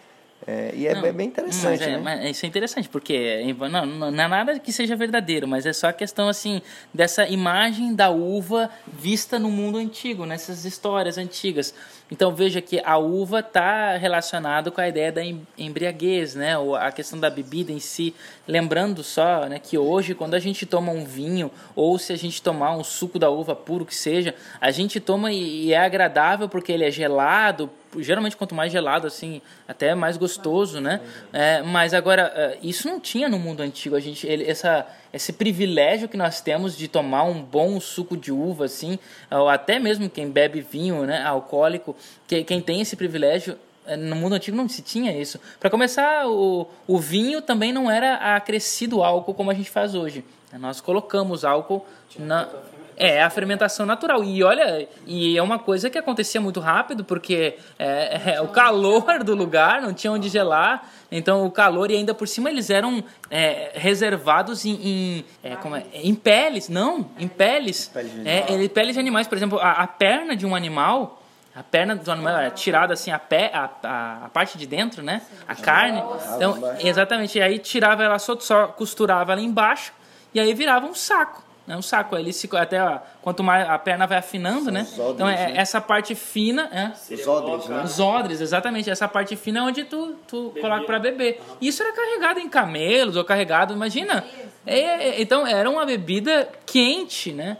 É, 0.46 0.72
e 0.74 0.86
é 0.86 0.94
Não, 0.94 1.10
bem- 1.12 1.26
interessante, 1.26 1.82
é, 1.84 1.96
né? 1.98 2.30
isso 2.30 2.44
é 2.44 2.48
interessante, 2.48 2.86
porque 2.88 3.42
não, 3.58 3.86
não, 3.86 4.10
não 4.10 4.24
é 4.24 4.28
nada 4.28 4.58
que 4.58 4.72
seja 4.72 4.94
verdadeiro, 4.94 5.48
mas 5.48 5.64
é 5.64 5.72
só 5.72 5.88
a 5.88 5.92
questão 5.92 6.28
assim 6.28 6.60
dessa 6.92 7.26
imagem 7.26 7.94
da 7.94 8.10
uva 8.10 8.68
vista 8.86 9.38
no 9.38 9.50
mundo 9.50 9.78
antigo, 9.78 10.26
nessas 10.26 10.66
histórias 10.66 11.16
antigas. 11.16 11.74
Então 12.10 12.34
veja 12.34 12.60
que 12.60 12.78
a 12.84 12.98
uva 12.98 13.40
está 13.40 13.96
relacionado 13.96 14.70
com 14.70 14.80
a 14.82 14.86
ideia 14.86 15.10
da 15.10 15.24
em- 15.24 15.46
embriaguez, 15.56 16.34
né? 16.34 16.58
Ou 16.58 16.76
a 16.76 16.92
questão 16.92 17.18
da 17.18 17.30
bebida 17.30 17.72
em 17.72 17.80
si. 17.80 18.14
Lembrando 18.46 19.02
só, 19.02 19.46
né, 19.46 19.58
que 19.58 19.78
hoje 19.78 20.14
quando 20.14 20.34
a 20.34 20.38
gente 20.38 20.66
toma 20.66 20.92
um 20.92 21.06
vinho 21.06 21.50
ou 21.74 21.98
se 21.98 22.12
a 22.12 22.16
gente 22.16 22.42
tomar 22.42 22.76
um 22.76 22.84
suco 22.84 23.18
da 23.18 23.30
uva 23.30 23.56
puro 23.56 23.86
que 23.86 23.94
seja, 23.96 24.34
a 24.60 24.70
gente 24.70 25.00
toma 25.00 25.32
e 25.32 25.72
é 25.72 25.78
agradável 25.78 26.46
porque 26.50 26.70
ele 26.70 26.84
é 26.84 26.90
gelado, 26.90 27.70
geralmente 28.02 28.36
quanto 28.36 28.54
mais 28.54 28.72
gelado 28.72 29.06
assim 29.06 29.40
até 29.66 29.94
mais 29.94 30.16
gostoso 30.16 30.80
né 30.80 31.00
É, 31.32 31.62
mas 31.62 31.94
agora 31.94 32.32
é, 32.34 32.58
isso 32.62 32.88
não 32.88 33.00
tinha 33.00 33.28
no 33.28 33.38
mundo 33.38 33.60
antigo 33.60 33.96
a 33.96 34.00
gente 34.00 34.26
ele, 34.26 34.44
essa 34.48 34.86
esse 35.12 35.32
privilégio 35.32 36.08
que 36.08 36.16
nós 36.16 36.40
temos 36.40 36.76
de 36.76 36.88
tomar 36.88 37.24
um 37.24 37.42
bom 37.42 37.78
suco 37.80 38.16
de 38.16 38.32
uva 38.32 38.64
assim 38.64 38.98
ou 39.30 39.48
até 39.48 39.78
mesmo 39.78 40.08
quem 40.10 40.30
bebe 40.30 40.60
vinho 40.60 41.04
né 41.04 41.22
alcoólico 41.22 41.96
que, 42.26 42.42
quem 42.44 42.60
tem 42.60 42.80
esse 42.80 42.96
privilégio 42.96 43.56
é, 43.86 43.96
no 43.96 44.16
mundo 44.16 44.34
antigo 44.34 44.56
não 44.56 44.68
se 44.68 44.80
tinha 44.80 45.12
isso. 45.12 45.38
Para 45.60 45.68
começar, 45.68 46.26
o, 46.26 46.66
o 46.86 46.98
vinho 46.98 47.42
também 47.42 47.70
não 47.70 47.90
era 47.90 48.34
acrescido 48.34 49.02
álcool 49.02 49.34
como 49.34 49.50
a 49.50 49.54
gente 49.54 49.70
faz 49.70 49.94
hoje. 49.94 50.24
Nós 50.58 50.80
colocamos 50.80 51.44
álcool 51.44 51.84
na 52.18 52.48
é 52.96 53.22
a 53.22 53.30
fermentação 53.30 53.84
natural. 53.86 54.22
E 54.24 54.42
olha, 54.42 54.88
e 55.06 55.36
é 55.36 55.42
uma 55.42 55.58
coisa 55.58 55.88
que 55.90 55.98
acontecia 55.98 56.40
muito 56.40 56.60
rápido, 56.60 57.04
porque 57.04 57.56
é, 57.78 58.34
é, 58.36 58.40
o 58.40 58.48
calor 58.48 59.22
do 59.22 59.34
lugar, 59.34 59.80
não 59.82 59.92
tinha 59.92 60.12
onde 60.12 60.28
gelar. 60.28 60.88
Então 61.10 61.44
o 61.46 61.50
calor, 61.50 61.90
e 61.90 61.96
ainda 61.96 62.12
por 62.14 62.26
cima 62.26 62.50
eles 62.50 62.70
eram 62.70 63.02
é, 63.30 63.70
reservados 63.74 64.64
em, 64.64 64.72
em, 64.74 65.24
é, 65.42 65.56
como 65.56 65.76
é, 65.76 65.84
em 65.94 66.14
peles, 66.14 66.68
não, 66.68 67.08
em 67.18 67.28
peles. 67.28 67.88
Peles 67.88 68.12
de 68.12 68.28
é, 68.28 68.46
ele- 68.48 68.68
peles 68.68 68.94
de 68.94 69.00
animais, 69.00 69.26
por 69.28 69.36
exemplo, 69.36 69.58
a, 69.60 69.72
a 69.72 69.86
perna 69.86 70.34
de 70.36 70.44
um 70.46 70.54
animal. 70.54 71.20
A 71.56 71.62
perna 71.62 71.94
do 71.94 72.10
animal 72.10 72.36
é 72.38 72.50
tirada 72.50 72.94
assim, 72.94 73.12
a, 73.12 73.18
pé, 73.18 73.48
a, 73.54 73.70
a, 73.84 74.24
a 74.24 74.28
parte 74.28 74.58
de 74.58 74.66
dentro, 74.66 75.04
né? 75.04 75.22
A 75.46 75.54
carne. 75.54 76.02
Então, 76.34 76.58
exatamente. 76.80 77.38
E 77.38 77.42
aí 77.42 77.60
tirava 77.60 78.02
ela 78.02 78.18
só, 78.18 78.36
só 78.40 78.66
costurava 78.66 79.30
ela 79.30 79.40
embaixo 79.40 79.92
e 80.34 80.40
aí 80.40 80.52
virava 80.52 80.84
um 80.84 80.94
saco. 80.96 81.43
Né? 81.66 81.76
Um 81.76 81.82
saco. 81.82 82.16
Ele 82.16 82.32
se, 82.32 82.48
até 82.56 82.82
ó, 82.82 82.98
quanto 83.22 83.42
mais 83.42 83.68
a 83.68 83.78
perna 83.78 84.06
vai 84.06 84.18
afinando, 84.18 84.70
né? 84.70 84.82
os 84.82 84.98
odres, 84.98 85.14
Então 85.14 85.28
é, 85.28 85.34
né? 85.34 85.52
essa 85.56 85.80
parte 85.80 86.14
fina. 86.14 86.68
É, 86.72 86.92
Os 87.14 87.26
odres, 87.26 87.68
né? 87.68 87.82
os 87.84 88.00
odres, 88.00 88.40
exatamente. 88.40 88.90
Essa 88.90 89.08
parte 89.08 89.34
fina 89.36 89.60
é 89.60 89.62
onde 89.62 89.84
tu, 89.84 90.14
tu 90.28 90.52
coloca 90.60 90.84
para 90.84 90.98
beber. 90.98 91.40
E 91.60 91.68
isso 91.68 91.82
era 91.82 91.92
carregado 91.92 92.40
em 92.40 92.48
camelos 92.48 93.16
ou 93.16 93.24
carregado, 93.24 93.72
imagina. 93.72 94.24
É, 94.66 94.78
é, 94.78 95.20
então 95.22 95.46
era 95.46 95.68
uma 95.68 95.84
bebida 95.86 96.48
quente, 96.66 97.32
né? 97.32 97.56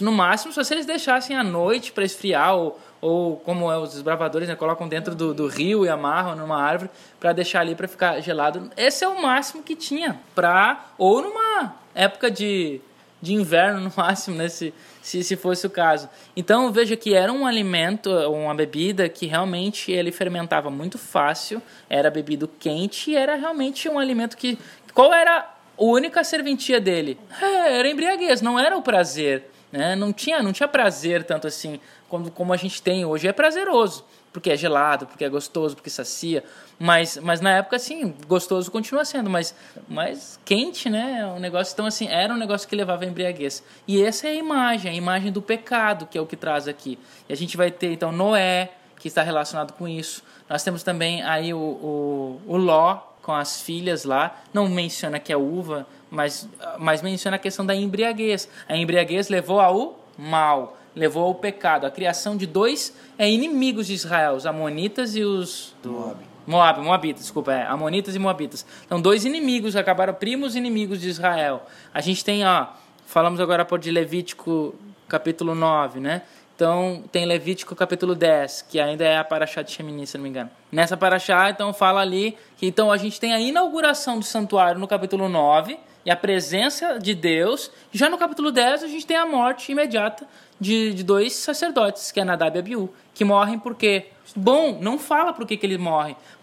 No 0.00 0.12
máximo, 0.12 0.52
só 0.52 0.62
se 0.62 0.74
eles 0.74 0.86
deixassem 0.86 1.36
à 1.36 1.42
noite 1.42 1.90
para 1.90 2.04
esfriar 2.04 2.54
ou, 2.54 2.78
ou 3.00 3.36
como 3.38 3.70
é, 3.70 3.76
os 3.76 3.92
desbravadores, 3.92 4.48
né? 4.48 4.54
Colocam 4.54 4.88
dentro 4.88 5.12
do, 5.14 5.34
do 5.34 5.48
rio 5.48 5.84
e 5.84 5.88
amarram 5.88 6.36
numa 6.36 6.60
árvore 6.62 6.88
para 7.18 7.32
deixar 7.32 7.60
ali 7.60 7.74
para 7.74 7.88
ficar 7.88 8.20
gelado. 8.20 8.70
Esse 8.76 9.04
é 9.04 9.08
o 9.08 9.20
máximo 9.20 9.64
que 9.64 9.74
tinha 9.74 10.20
para 10.36 10.86
ou 10.96 11.20
numa 11.20 11.74
época 11.94 12.30
de 12.30 12.80
de 13.20 13.34
inverno 13.34 13.80
no 13.88 13.92
máximo, 13.96 14.36
né, 14.36 14.48
se, 14.48 14.72
se, 15.02 15.22
se 15.22 15.36
fosse 15.36 15.66
o 15.66 15.70
caso. 15.70 16.08
Então 16.36 16.70
veja 16.72 16.96
que 16.96 17.14
era 17.14 17.32
um 17.32 17.46
alimento, 17.46 18.10
uma 18.10 18.54
bebida 18.54 19.08
que 19.08 19.26
realmente 19.26 19.90
ele 19.90 20.12
fermentava 20.12 20.70
muito 20.70 20.98
fácil, 20.98 21.62
era 21.88 22.10
bebido 22.10 22.48
quente 22.58 23.10
e 23.10 23.16
era 23.16 23.34
realmente 23.34 23.88
um 23.88 23.98
alimento 23.98 24.36
que... 24.36 24.58
Qual 24.94 25.12
era 25.12 25.40
a 25.40 25.46
única 25.78 26.24
serventia 26.24 26.80
dele? 26.80 27.18
É, 27.40 27.78
era 27.78 27.88
embriaguez, 27.88 28.40
não 28.40 28.58
era 28.58 28.76
o 28.76 28.82
prazer. 28.82 29.50
Né? 29.70 29.94
Não, 29.94 30.12
tinha, 30.12 30.42
não 30.42 30.52
tinha 30.52 30.68
prazer 30.68 31.24
tanto 31.24 31.46
assim 31.46 31.80
como, 32.08 32.30
como 32.30 32.52
a 32.52 32.56
gente 32.56 32.80
tem 32.80 33.04
hoje. 33.04 33.28
É 33.28 33.32
prazeroso, 33.32 34.04
porque 34.32 34.50
é 34.50 34.56
gelado, 34.56 35.06
porque 35.06 35.24
é 35.24 35.28
gostoso, 35.28 35.74
porque 35.74 35.90
sacia. 35.90 36.42
Mas, 36.78 37.16
mas 37.16 37.40
na 37.40 37.56
época, 37.56 37.76
assim, 37.76 38.14
gostoso 38.28 38.70
continua 38.70 39.04
sendo, 39.04 39.30
mas, 39.30 39.54
mas 39.88 40.38
quente, 40.44 40.90
né? 40.90 41.26
O 41.34 41.40
negócio, 41.40 41.72
então, 41.72 41.86
assim, 41.86 42.06
era 42.06 42.34
um 42.34 42.36
negócio 42.36 42.68
que 42.68 42.76
levava 42.76 43.04
a 43.04 43.06
embriaguez. 43.06 43.62
E 43.88 44.02
essa 44.02 44.26
é 44.28 44.32
a 44.32 44.34
imagem, 44.34 44.90
a 44.90 44.94
imagem 44.94 45.32
do 45.32 45.40
pecado, 45.40 46.06
que 46.06 46.18
é 46.18 46.20
o 46.20 46.26
que 46.26 46.36
traz 46.36 46.68
aqui. 46.68 46.98
E 47.28 47.32
a 47.32 47.36
gente 47.36 47.56
vai 47.56 47.70
ter, 47.70 47.92
então, 47.92 48.12
Noé, 48.12 48.72
que 48.98 49.08
está 49.08 49.22
relacionado 49.22 49.72
com 49.72 49.88
isso. 49.88 50.22
Nós 50.48 50.62
temos 50.62 50.82
também 50.82 51.22
aí 51.22 51.54
o, 51.54 51.58
o, 51.58 52.40
o 52.46 52.56
Ló, 52.58 52.98
com 53.22 53.32
as 53.32 53.62
filhas 53.62 54.04
lá. 54.04 54.38
Não 54.52 54.68
menciona 54.68 55.18
que 55.18 55.32
é 55.32 55.36
uva, 55.36 55.86
mas, 56.10 56.46
mas 56.78 57.00
menciona 57.00 57.36
a 57.36 57.40
questão 57.40 57.64
da 57.64 57.74
embriaguez. 57.74 58.48
A 58.68 58.76
embriaguez 58.76 59.28
levou 59.28 59.60
ao 59.60 59.98
mal, 60.18 60.76
levou 60.94 61.24
ao 61.24 61.34
pecado. 61.34 61.86
A 61.86 61.90
criação 61.90 62.36
de 62.36 62.46
dois 62.46 62.94
é, 63.16 63.30
inimigos 63.30 63.86
de 63.86 63.94
Israel, 63.94 64.34
os 64.34 64.44
Amonitas 64.44 65.16
e 65.16 65.22
os... 65.22 65.74
Moab. 65.82 66.25
Moab, 66.46 66.80
Moabitas, 66.80 67.22
desculpa, 67.22 67.52
é, 67.52 67.66
Amonitas 67.66 68.14
e 68.14 68.18
Moabitas. 68.18 68.64
Então, 68.84 69.00
dois 69.00 69.24
inimigos, 69.24 69.74
acabaram 69.76 70.14
primos 70.14 70.54
inimigos 70.54 71.00
de 71.00 71.08
Israel. 71.08 71.66
A 71.92 72.00
gente 72.00 72.24
tem, 72.24 72.46
ó, 72.46 72.68
falamos 73.06 73.40
agora 73.40 73.64
por 73.64 73.78
de 73.78 73.90
Levítico 73.90 74.74
capítulo 75.08 75.54
9, 75.54 76.00
né? 76.00 76.22
Então, 76.56 77.04
tem 77.12 77.26
Levítico 77.26 77.76
capítulo 77.76 78.14
10, 78.14 78.62
que 78.62 78.80
ainda 78.80 79.04
é 79.04 79.18
a 79.18 79.24
Paraxá 79.24 79.60
de 79.60 79.70
Shemini, 79.70 80.06
se 80.06 80.16
não 80.16 80.22
me 80.22 80.30
engano. 80.30 80.48
Nessa 80.72 80.96
Paraxá, 80.96 81.50
então, 81.50 81.72
fala 81.74 82.00
ali 82.00 82.36
que 82.56 82.66
então 82.66 82.90
a 82.90 82.96
gente 82.96 83.20
tem 83.20 83.34
a 83.34 83.40
inauguração 83.40 84.18
do 84.18 84.24
santuário 84.24 84.80
no 84.80 84.88
capítulo 84.88 85.28
9 85.28 85.78
e 86.06 86.10
a 86.10 86.16
presença 86.16 86.98
de 86.98 87.14
Deus. 87.14 87.70
Já 87.92 88.08
no 88.08 88.16
capítulo 88.16 88.50
10, 88.50 88.84
a 88.84 88.86
gente 88.86 89.06
tem 89.06 89.18
a 89.18 89.26
morte 89.26 89.70
imediata 89.70 90.26
de, 90.58 90.94
de 90.94 91.04
dois 91.04 91.34
sacerdotes, 91.34 92.10
que 92.10 92.20
é 92.20 92.24
Nadab 92.24 92.56
e 92.56 92.58
Abiú, 92.60 92.90
que 93.16 93.24
morrem 93.24 93.58
por 93.58 93.74
quê? 93.74 94.08
Bom, 94.36 94.78
não 94.78 94.98
fala 94.98 95.32
por 95.32 95.46
que, 95.46 95.56
que 95.56 95.64
ele 95.64 95.78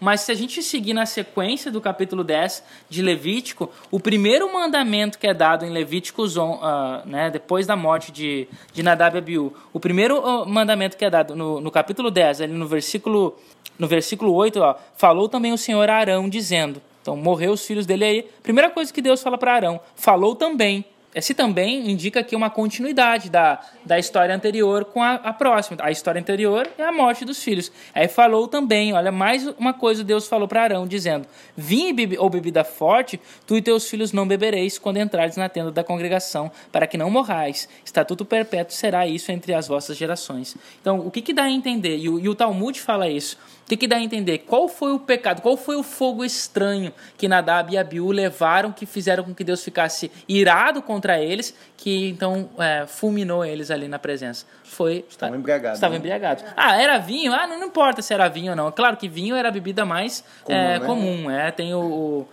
mas 0.00 0.22
se 0.22 0.32
a 0.32 0.34
gente 0.34 0.60
seguir 0.60 0.92
na 0.92 1.06
sequência 1.06 1.70
do 1.70 1.80
capítulo 1.80 2.24
10 2.24 2.64
de 2.90 3.00
Levítico, 3.00 3.70
o 3.92 4.00
primeiro 4.00 4.52
mandamento 4.52 5.16
que 5.16 5.26
é 5.28 5.32
dado 5.32 5.64
em 5.64 5.70
Levítico, 5.70 6.24
ah, 6.60 7.02
né, 7.06 7.30
depois 7.30 7.64
da 7.64 7.76
morte 7.76 8.10
de, 8.10 8.48
de 8.72 8.82
Nadab 8.82 9.14
e 9.14 9.18
Abiú, 9.18 9.54
o 9.72 9.78
primeiro 9.78 10.16
ah, 10.26 10.44
mandamento 10.44 10.96
que 10.96 11.04
é 11.04 11.10
dado 11.10 11.36
no, 11.36 11.60
no 11.60 11.70
capítulo 11.70 12.10
10, 12.10 12.40
ali 12.40 12.52
no 12.52 12.66
versículo, 12.66 13.36
no 13.78 13.86
versículo 13.86 14.34
8, 14.34 14.60
ó, 14.60 14.74
falou 14.96 15.28
também 15.28 15.52
o 15.52 15.58
Senhor 15.58 15.88
a 15.88 15.94
Arão, 15.94 16.28
dizendo, 16.28 16.82
então 17.00 17.16
morreu 17.16 17.52
os 17.52 17.64
filhos 17.64 17.86
dele 17.86 18.04
aí, 18.04 18.22
primeira 18.42 18.68
coisa 18.68 18.92
que 18.92 19.00
Deus 19.00 19.22
fala 19.22 19.38
para 19.38 19.54
Arão, 19.54 19.80
falou 19.94 20.34
também, 20.34 20.84
esse 21.14 21.32
também 21.34 21.90
indica 21.90 22.20
aqui 22.20 22.34
uma 22.34 22.50
continuidade 22.50 23.30
da, 23.30 23.60
da 23.84 23.98
história 23.98 24.34
anterior 24.34 24.84
com 24.86 25.02
a, 25.02 25.14
a 25.14 25.32
próxima. 25.32 25.78
A 25.80 25.90
história 25.90 26.20
anterior 26.20 26.68
é 26.76 26.82
a 26.82 26.92
morte 26.92 27.24
dos 27.24 27.42
filhos. 27.42 27.70
Aí 27.94 28.08
falou 28.08 28.48
também, 28.48 28.92
olha, 28.92 29.12
mais 29.12 29.46
uma 29.58 29.72
coisa 29.72 30.02
Deus 30.02 30.26
falou 30.26 30.48
para 30.48 30.62
Arão, 30.62 30.86
dizendo: 30.86 31.26
bebi- 31.56 32.18
ou 32.18 32.28
bebida 32.28 32.64
forte, 32.64 33.20
tu 33.46 33.56
e 33.56 33.62
teus 33.62 33.88
filhos 33.88 34.12
não 34.12 34.26
bebereis 34.26 34.78
quando 34.78 34.98
entrares 34.98 35.36
na 35.36 35.48
tenda 35.48 35.70
da 35.70 35.84
congregação, 35.84 36.50
para 36.72 36.86
que 36.86 36.96
não 36.96 37.10
morrais. 37.10 37.68
Estatuto 37.84 38.24
perpétuo 38.24 38.74
será 38.74 39.06
isso 39.06 39.30
entre 39.30 39.54
as 39.54 39.68
vossas 39.68 39.96
gerações. 39.96 40.56
Então, 40.80 40.98
o 40.98 41.10
que, 41.10 41.22
que 41.22 41.32
dá 41.32 41.44
a 41.44 41.50
entender? 41.50 41.96
E 41.96 42.08
o, 42.08 42.18
e 42.18 42.28
o 42.28 42.34
Talmud 42.34 42.80
fala 42.80 43.08
isso. 43.08 43.38
O 43.64 43.76
que, 43.76 43.86
dá 43.86 43.96
a 43.96 44.00
entender? 44.00 44.38
Qual 44.38 44.68
foi 44.68 44.92
o 44.92 44.98
pecado? 44.98 45.40
Qual 45.40 45.56
foi 45.56 45.74
o 45.76 45.82
fogo 45.82 46.22
estranho 46.22 46.92
que 47.16 47.26
Nadab 47.26 47.72
e 47.72 47.78
Abiú 47.78 48.10
levaram, 48.10 48.70
que 48.70 48.84
fizeram 48.84 49.24
com 49.24 49.34
que 49.34 49.42
Deus 49.42 49.64
ficasse 49.64 50.12
irado 50.28 50.82
contra 50.82 51.18
eles, 51.18 51.56
que 51.76 52.10
então 52.10 52.50
é, 52.58 52.84
fulminou 52.86 53.42
eles 53.42 53.70
ali 53.70 53.88
na 53.88 53.98
presença? 53.98 54.44
Foi. 54.64 55.04
Estavam 55.08 55.36
embriagados, 55.38 55.78
Estavam 55.78 55.94
né? 55.94 55.98
embriagados. 55.98 56.44
Ah, 56.54 56.80
era 56.80 56.98
vinho? 56.98 57.32
Ah, 57.32 57.46
não, 57.46 57.58
não 57.58 57.66
importa 57.68 58.02
se 58.02 58.12
era 58.12 58.28
vinho 58.28 58.50
ou 58.50 58.56
não. 58.56 58.70
Claro 58.70 58.98
que 58.98 59.08
vinho 59.08 59.34
era 59.34 59.48
a 59.48 59.52
bebida 59.52 59.84
mais 59.86 60.22
Comum, 60.42 60.58
é, 60.58 60.78
né? 60.78 60.86
comum. 60.86 61.30
É, 61.30 61.50
tem 61.50 61.74
o, 61.74 61.80
o 61.80 62.28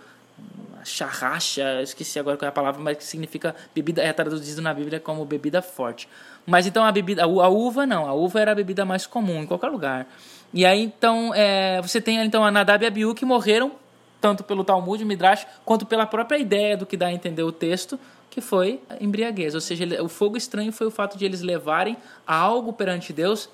charracha, 0.84 1.80
esqueci 1.82 2.18
agora 2.18 2.36
qual 2.36 2.46
é 2.46 2.48
a 2.48 2.52
palavra, 2.52 2.82
mas 2.82 2.96
que 2.96 3.04
significa 3.04 3.54
bebida, 3.74 4.02
é 4.02 4.12
traduzido 4.12 4.60
na 4.60 4.74
Bíblia 4.74 5.00
como 5.00 5.24
bebida 5.24 5.62
forte. 5.62 6.08
Mas 6.46 6.66
então 6.66 6.84
a 6.84 6.90
bebida, 6.90 7.24
a 7.24 7.48
uva 7.48 7.86
não, 7.86 8.06
a 8.06 8.12
uva 8.12 8.40
era 8.40 8.52
a 8.52 8.54
bebida 8.54 8.84
mais 8.84 9.06
comum 9.06 9.42
em 9.42 9.46
qualquer 9.46 9.68
lugar. 9.68 10.06
E 10.52 10.66
aí 10.66 10.82
então 10.82 11.32
é, 11.34 11.80
você 11.80 12.00
tem 12.00 12.18
então 12.24 12.44
a 12.44 12.50
Nadab 12.50 12.84
e 12.84 12.86
Abiú 12.86 13.14
que 13.14 13.24
morreram 13.24 13.72
tanto 14.20 14.44
pelo 14.44 14.62
Talmud, 14.62 15.04
Midrash, 15.04 15.46
quanto 15.64 15.84
pela 15.84 16.06
própria 16.06 16.38
ideia 16.38 16.76
do 16.76 16.86
que 16.86 16.96
dá 16.96 17.06
a 17.06 17.12
entender 17.12 17.42
o 17.42 17.50
texto, 17.50 17.98
que 18.30 18.40
foi 18.40 18.80
embriaguez. 19.00 19.52
Ou 19.54 19.60
seja, 19.60 19.84
o 20.00 20.08
fogo 20.08 20.36
estranho 20.36 20.72
foi 20.72 20.86
o 20.86 20.90
fato 20.92 21.18
de 21.18 21.24
eles 21.24 21.42
levarem 21.42 21.96
algo 22.24 22.72
perante 22.72 23.12
Deus 23.12 23.50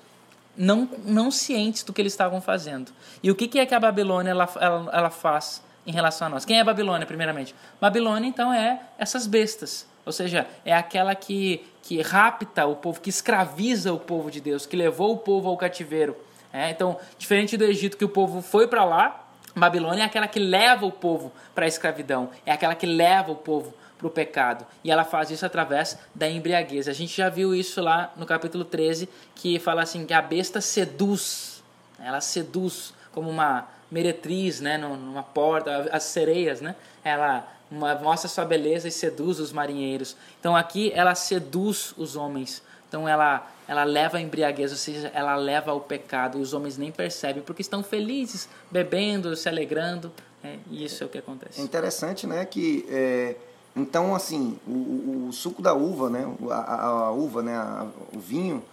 não, 0.55 0.87
não 1.05 1.31
cientes 1.31 1.83
do 1.83 1.91
que 1.91 2.01
eles 2.01 2.13
estavam 2.13 2.39
fazendo. 2.39 2.91
E 3.23 3.31
o 3.31 3.35
que, 3.35 3.47
que 3.47 3.59
é 3.59 3.65
que 3.65 3.73
a 3.73 3.79
Babilônia 3.79 4.31
ela, 4.31 4.47
ela, 4.59 4.89
ela 4.93 5.09
faz 5.09 5.63
em 5.85 5.91
relação 5.91 6.27
a 6.27 6.29
nós? 6.29 6.45
Quem 6.45 6.59
é 6.59 6.63
Babilônia, 6.63 7.05
primeiramente? 7.05 7.55
Babilônia, 7.79 8.27
então, 8.27 8.53
é 8.53 8.81
essas 8.97 9.25
bestas. 9.27 9.87
Ou 10.05 10.11
seja, 10.11 10.47
é 10.65 10.73
aquela 10.73 11.13
que, 11.13 11.65
que 11.83 12.01
rapta 12.01 12.65
o 12.65 12.75
povo, 12.75 12.99
que 12.99 13.09
escraviza 13.09 13.93
o 13.93 13.99
povo 13.99 14.31
de 14.31 14.41
Deus, 14.41 14.65
que 14.65 14.75
levou 14.75 15.13
o 15.13 15.17
povo 15.17 15.49
ao 15.49 15.57
cativeiro. 15.57 16.15
É, 16.51 16.69
então, 16.71 16.97
diferente 17.17 17.55
do 17.55 17.63
Egito, 17.63 17.97
que 17.97 18.05
o 18.05 18.09
povo 18.09 18.41
foi 18.41 18.67
para 18.67 18.83
lá, 18.83 19.27
Babilônia 19.55 20.03
é 20.03 20.05
aquela 20.05 20.27
que 20.27 20.39
leva 20.39 20.85
o 20.85 20.91
povo 20.91 21.31
para 21.53 21.65
a 21.65 21.67
escravidão, 21.67 22.29
é 22.45 22.51
aquela 22.51 22.73
que 22.75 22.85
leva 22.85 23.31
o 23.31 23.35
povo 23.35 23.73
para 23.99 24.07
o 24.07 24.09
pecado. 24.09 24.65
E 24.83 24.89
ela 24.89 25.03
faz 25.03 25.29
isso 25.29 25.45
através 25.45 25.99
da 26.15 26.27
embriaguez. 26.27 26.87
A 26.87 26.93
gente 26.93 27.15
já 27.15 27.29
viu 27.29 27.53
isso 27.53 27.81
lá 27.81 28.13
no 28.15 28.25
capítulo 28.25 28.63
13, 28.63 29.09
que 29.35 29.59
fala 29.59 29.83
assim 29.83 30.05
que 30.05 30.13
a 30.13 30.21
besta 30.21 30.61
seduz. 30.61 31.61
Ela 31.99 32.21
seduz 32.21 32.93
como 33.11 33.29
uma 33.29 33.67
meretriz, 33.91 34.59
né, 34.61 34.77
num- 34.77 34.95
numa 34.95 35.23
porta, 35.23 35.89
as 35.91 36.03
sereias, 36.03 36.61
né? 36.61 36.75
Ela 37.03 37.47
mostra 37.71 38.27
sua 38.27 38.45
beleza 38.45 38.87
e 38.87 38.91
seduz 38.91 39.39
os 39.39 39.51
marinheiros. 39.51 40.15
Então 40.39 40.55
aqui 40.55 40.91
ela 40.95 41.13
seduz 41.15 41.93
os 41.97 42.15
homens. 42.15 42.61
Então 42.87 43.07
ela 43.07 43.47
ela 43.67 43.83
leva 43.83 44.17
a 44.17 44.21
embriaguez, 44.21 44.71
ou 44.71 44.77
seja, 44.77 45.11
ela 45.13 45.35
leva 45.35 45.69
ao 45.69 45.79
pecado 45.79 46.39
e 46.39 46.41
os 46.41 46.53
homens 46.55 46.75
nem 46.75 46.91
percebem 46.91 47.43
porque 47.43 47.61
estão 47.61 47.83
felizes, 47.83 48.49
bebendo, 48.71 49.35
se 49.35 49.47
alegrando. 49.47 50.11
né? 50.43 50.57
E 50.71 50.83
isso 50.85 51.03
é 51.03 51.05
o 51.05 51.09
que 51.09 51.19
É 51.19 51.21
acontece. 51.21 51.61
interessante, 51.61 52.25
né, 52.25 52.45
que 52.45 52.83
é, 52.89 53.35
então 53.75 54.15
assim 54.15 54.57
o, 54.65 55.27
o- 55.27 55.29
suco 55.31 55.61
da 55.61 55.73
uva, 55.75 56.09
né, 56.09 56.25
a, 56.49 56.85
a- 56.85 57.11
uva, 57.11 57.43
né, 57.43 57.55
a- 57.55 57.85
o 58.11 58.19
vinho, 58.19 58.63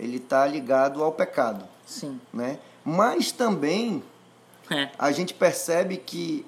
ele 0.00 0.18
tá 0.20 0.46
ligado 0.46 1.02
ao 1.04 1.12
pecado, 1.12 1.62
Sim. 1.84 2.18
né? 2.32 2.58
Mas 2.82 3.30
também 3.32 4.02
É. 4.70 4.88
a 4.98 5.12
gente 5.12 5.32
percebe 5.34 5.96
que 5.96 6.44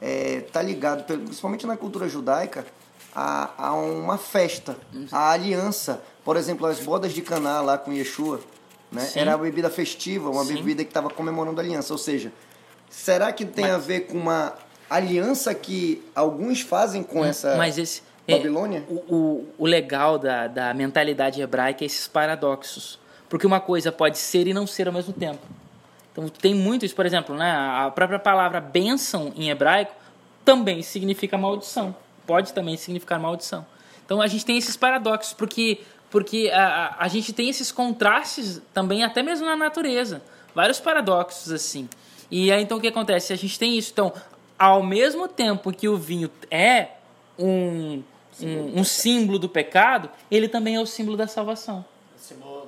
é, 0.00 0.40
tá 0.52 0.60
ligado, 0.60 1.04
principalmente 1.04 1.66
na 1.66 1.76
cultura 1.76 2.08
judaica, 2.08 2.66
a, 3.14 3.50
a 3.68 3.74
uma 3.74 4.18
festa, 4.18 4.76
a 5.10 5.30
aliança. 5.30 6.02
Por 6.24 6.36
exemplo, 6.36 6.66
as 6.66 6.80
bodas 6.80 7.12
de 7.12 7.22
Caná 7.22 7.60
lá 7.60 7.78
com 7.78 7.92
Yeshua, 7.92 8.40
né? 8.90 9.02
Sim. 9.02 9.20
Era 9.20 9.36
uma 9.36 9.44
bebida 9.44 9.70
festiva, 9.70 10.30
uma 10.30 10.44
Sim. 10.44 10.54
bebida 10.54 10.84
que 10.84 10.90
estava 10.90 11.08
comemorando 11.10 11.60
a 11.60 11.64
aliança. 11.64 11.92
Ou 11.92 11.98
seja, 11.98 12.32
será 12.90 13.32
que 13.32 13.44
tem 13.44 13.66
a 13.66 13.78
ver 13.78 14.00
com 14.02 14.18
uma 14.18 14.54
aliança 14.90 15.54
que 15.54 16.02
alguns 16.14 16.60
fazem 16.60 17.02
com 17.02 17.24
essa 17.24 17.56
Mas 17.56 17.78
esse. 17.78 18.02
é, 18.26 18.36
Babilônia? 18.36 18.84
o, 18.88 18.94
o, 19.14 19.48
o 19.58 19.66
legal 19.66 20.18
da, 20.18 20.46
da 20.46 20.74
mentalidade 20.74 21.40
hebraica 21.40 21.84
é 21.84 21.86
esses 21.86 22.06
paradoxos. 22.06 22.98
Porque 23.28 23.46
uma 23.46 23.60
coisa 23.60 23.90
pode 23.90 24.18
ser 24.18 24.46
e 24.46 24.52
não 24.52 24.66
ser 24.66 24.86
ao 24.88 24.92
mesmo 24.92 25.12
tempo. 25.12 25.40
Então 26.12 26.28
tem 26.28 26.54
muito 26.54 26.84
isso, 26.84 26.94
por 26.94 27.06
exemplo, 27.06 27.34
né, 27.34 27.50
a 27.50 27.90
própria 27.90 28.18
palavra 28.18 28.60
bênção 28.60 29.32
em 29.34 29.48
hebraico 29.48 29.94
também 30.44 30.82
significa 30.82 31.38
maldição. 31.38 31.96
Pode 32.26 32.52
também 32.52 32.76
significar 32.76 33.18
maldição. 33.18 33.64
Então 34.04 34.20
a 34.20 34.26
gente 34.26 34.44
tem 34.44 34.58
esses 34.58 34.76
paradoxos, 34.76 35.32
porque, 35.32 35.80
porque 36.10 36.50
a, 36.52 36.64
a, 36.64 37.04
a 37.04 37.08
gente 37.08 37.32
tem 37.32 37.48
esses 37.48 37.72
contrastes 37.72 38.60
também, 38.74 39.02
até 39.02 39.22
mesmo 39.22 39.46
na 39.46 39.56
natureza. 39.56 40.22
Vários 40.54 40.78
paradoxos 40.78 41.50
assim. 41.50 41.88
E 42.30 42.52
aí 42.52 42.62
então 42.62 42.78
o 42.78 42.80
que 42.80 42.88
acontece? 42.88 43.32
A 43.32 43.36
gente 43.36 43.58
tem 43.58 43.78
isso. 43.78 43.90
Então, 43.92 44.12
ao 44.58 44.82
mesmo 44.82 45.26
tempo 45.26 45.72
que 45.72 45.88
o 45.88 45.96
vinho 45.96 46.30
é 46.50 46.88
um, 47.38 48.02
um, 48.40 48.80
um 48.80 48.84
símbolo 48.84 49.38
do 49.38 49.48
pecado, 49.48 50.10
ele 50.30 50.46
também 50.46 50.76
é 50.76 50.80
o 50.80 50.86
símbolo 50.86 51.16
da 51.16 51.26
salvação. 51.26 51.84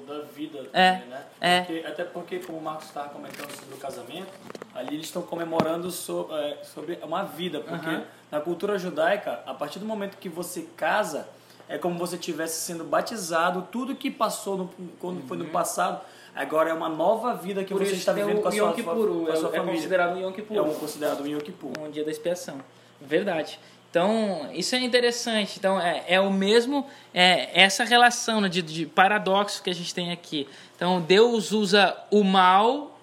Da 0.05 0.21
vida 0.21 0.67
É, 0.73 0.93
também, 0.93 1.09
né? 1.09 1.23
é. 1.41 1.61
Porque- 1.63 1.87
até 1.87 2.05
porque, 2.05 2.39
como 2.39 2.59
o 2.59 2.63
Marcos 2.63 2.87
estava 2.87 3.09
comentando 3.09 3.51
sobre 3.51 3.75
o 3.75 3.79
casamento, 3.79 4.29
ali 4.75 4.95
eles 4.95 5.07
estão 5.07 5.23
comemorando 5.23 5.91
so- 5.91 6.29
é, 6.33 6.59
sobre 6.63 6.99
uma 7.03 7.23
vida. 7.25 7.61
Porque 7.61 7.87
Aham. 7.89 8.05
na 8.31 8.41
cultura 8.41 8.79
judaica, 8.79 9.41
a 9.47 9.55
partir 9.55 9.79
do 9.79 9.87
momento 9.87 10.17
que 10.19 10.29
você 10.29 10.63
casa, 10.77 11.29
é 11.69 11.79
como 11.79 11.99
você 11.99 12.17
estivesse 12.17 12.61
sendo 12.63 12.85
batizado, 12.85 13.67
tudo 13.73 13.95
que 13.95 14.11
passou 14.11 14.57
no, 14.59 14.71
quando 15.01 15.27
foi 15.27 15.37
no 15.39 15.47
passado, 15.47 16.01
agora 16.35 16.71
é 16.71 16.75
uma 16.75 16.89
nova 16.89 17.35
vida 17.35 17.65
que 17.65 17.73
você 17.73 17.93
está 17.95 18.13
vivendo 18.13 18.43
com 18.43 18.49
a 18.49 18.53
sua, 18.53 18.73
com 18.73 19.31
a 19.31 19.37
sua 19.37 19.51
família. 19.51 19.75
considerado 19.75 20.19
Yom 20.19 20.33
Kippur. 20.33 20.57
É 20.57 20.61
um 20.63 20.75
considerado 20.75 21.23
um 21.23 21.27
Yom 21.27 21.39
Kippur. 21.41 21.71
um 21.81 21.91
dia 21.91 22.05
da 22.05 22.11
expiação. 22.11 22.59
Verdade. 23.01 23.59
Então, 23.95 24.51
isso 24.53 24.75
é 24.75 24.81
interessante. 24.81 25.55
Então, 25.57 25.81
é, 25.81 26.03
é 26.09 26.21
o 26.21 26.29
mesmo, 26.29 26.85
é, 27.15 27.63
essa 27.63 27.85
relação 27.85 28.41
né, 28.41 28.49
de, 28.49 28.61
de 28.61 28.87
paradoxo 28.87 29.63
que 29.63 29.71
a 29.71 29.73
gente 29.73 29.95
tem 29.95 30.11
aqui. 30.11 30.49
Então, 30.75 31.01
Deus 31.01 31.53
usa 31.53 31.97
o 32.11 32.25
mal 32.25 32.99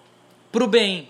para 0.52 0.62
o 0.62 0.66
bem, 0.66 1.08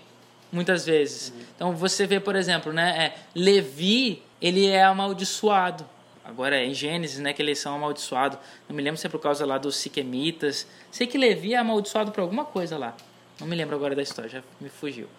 muitas 0.49 0.85
vezes. 0.85 1.33
Então, 1.53 1.75
você 1.75 2.07
vê, 2.07 2.17
por 2.17 2.33
exemplo, 2.33 2.71
né, 2.71 2.97
é, 2.97 3.19
Levi, 3.35 4.23
ele 4.41 4.67
é 4.67 4.85
amaldiçoado. 4.85 5.85
Agora, 6.23 6.55
é 6.55 6.65
em 6.65 6.73
Gênesis, 6.73 7.19
né, 7.19 7.33
que 7.33 7.41
eles 7.41 7.59
são 7.59 7.75
amaldiçoados. 7.75 8.39
Não 8.69 8.75
me 8.77 8.81
lembro 8.81 8.97
se 8.97 9.05
é 9.05 9.09
por 9.09 9.19
causa 9.19 9.45
lá 9.45 9.57
dos 9.57 9.75
siquemitas. 9.75 10.65
Sei 10.91 11.05
que 11.05 11.17
Levi 11.17 11.55
é 11.55 11.57
amaldiçoado 11.57 12.09
por 12.13 12.21
alguma 12.21 12.45
coisa 12.45 12.77
lá. 12.77 12.95
Não 13.37 13.45
me 13.45 13.53
lembro 13.53 13.75
agora 13.75 13.93
da 13.93 14.01
história, 14.01 14.29
já 14.29 14.43
me 14.61 14.69
fugiu. 14.69 15.09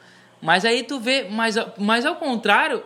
Mas 0.41 0.65
aí 0.65 0.82
tu 0.82 0.99
vê, 0.99 1.27
mas, 1.28 1.57
mas 1.77 2.07
ao 2.07 2.16
contrário, 2.16 2.82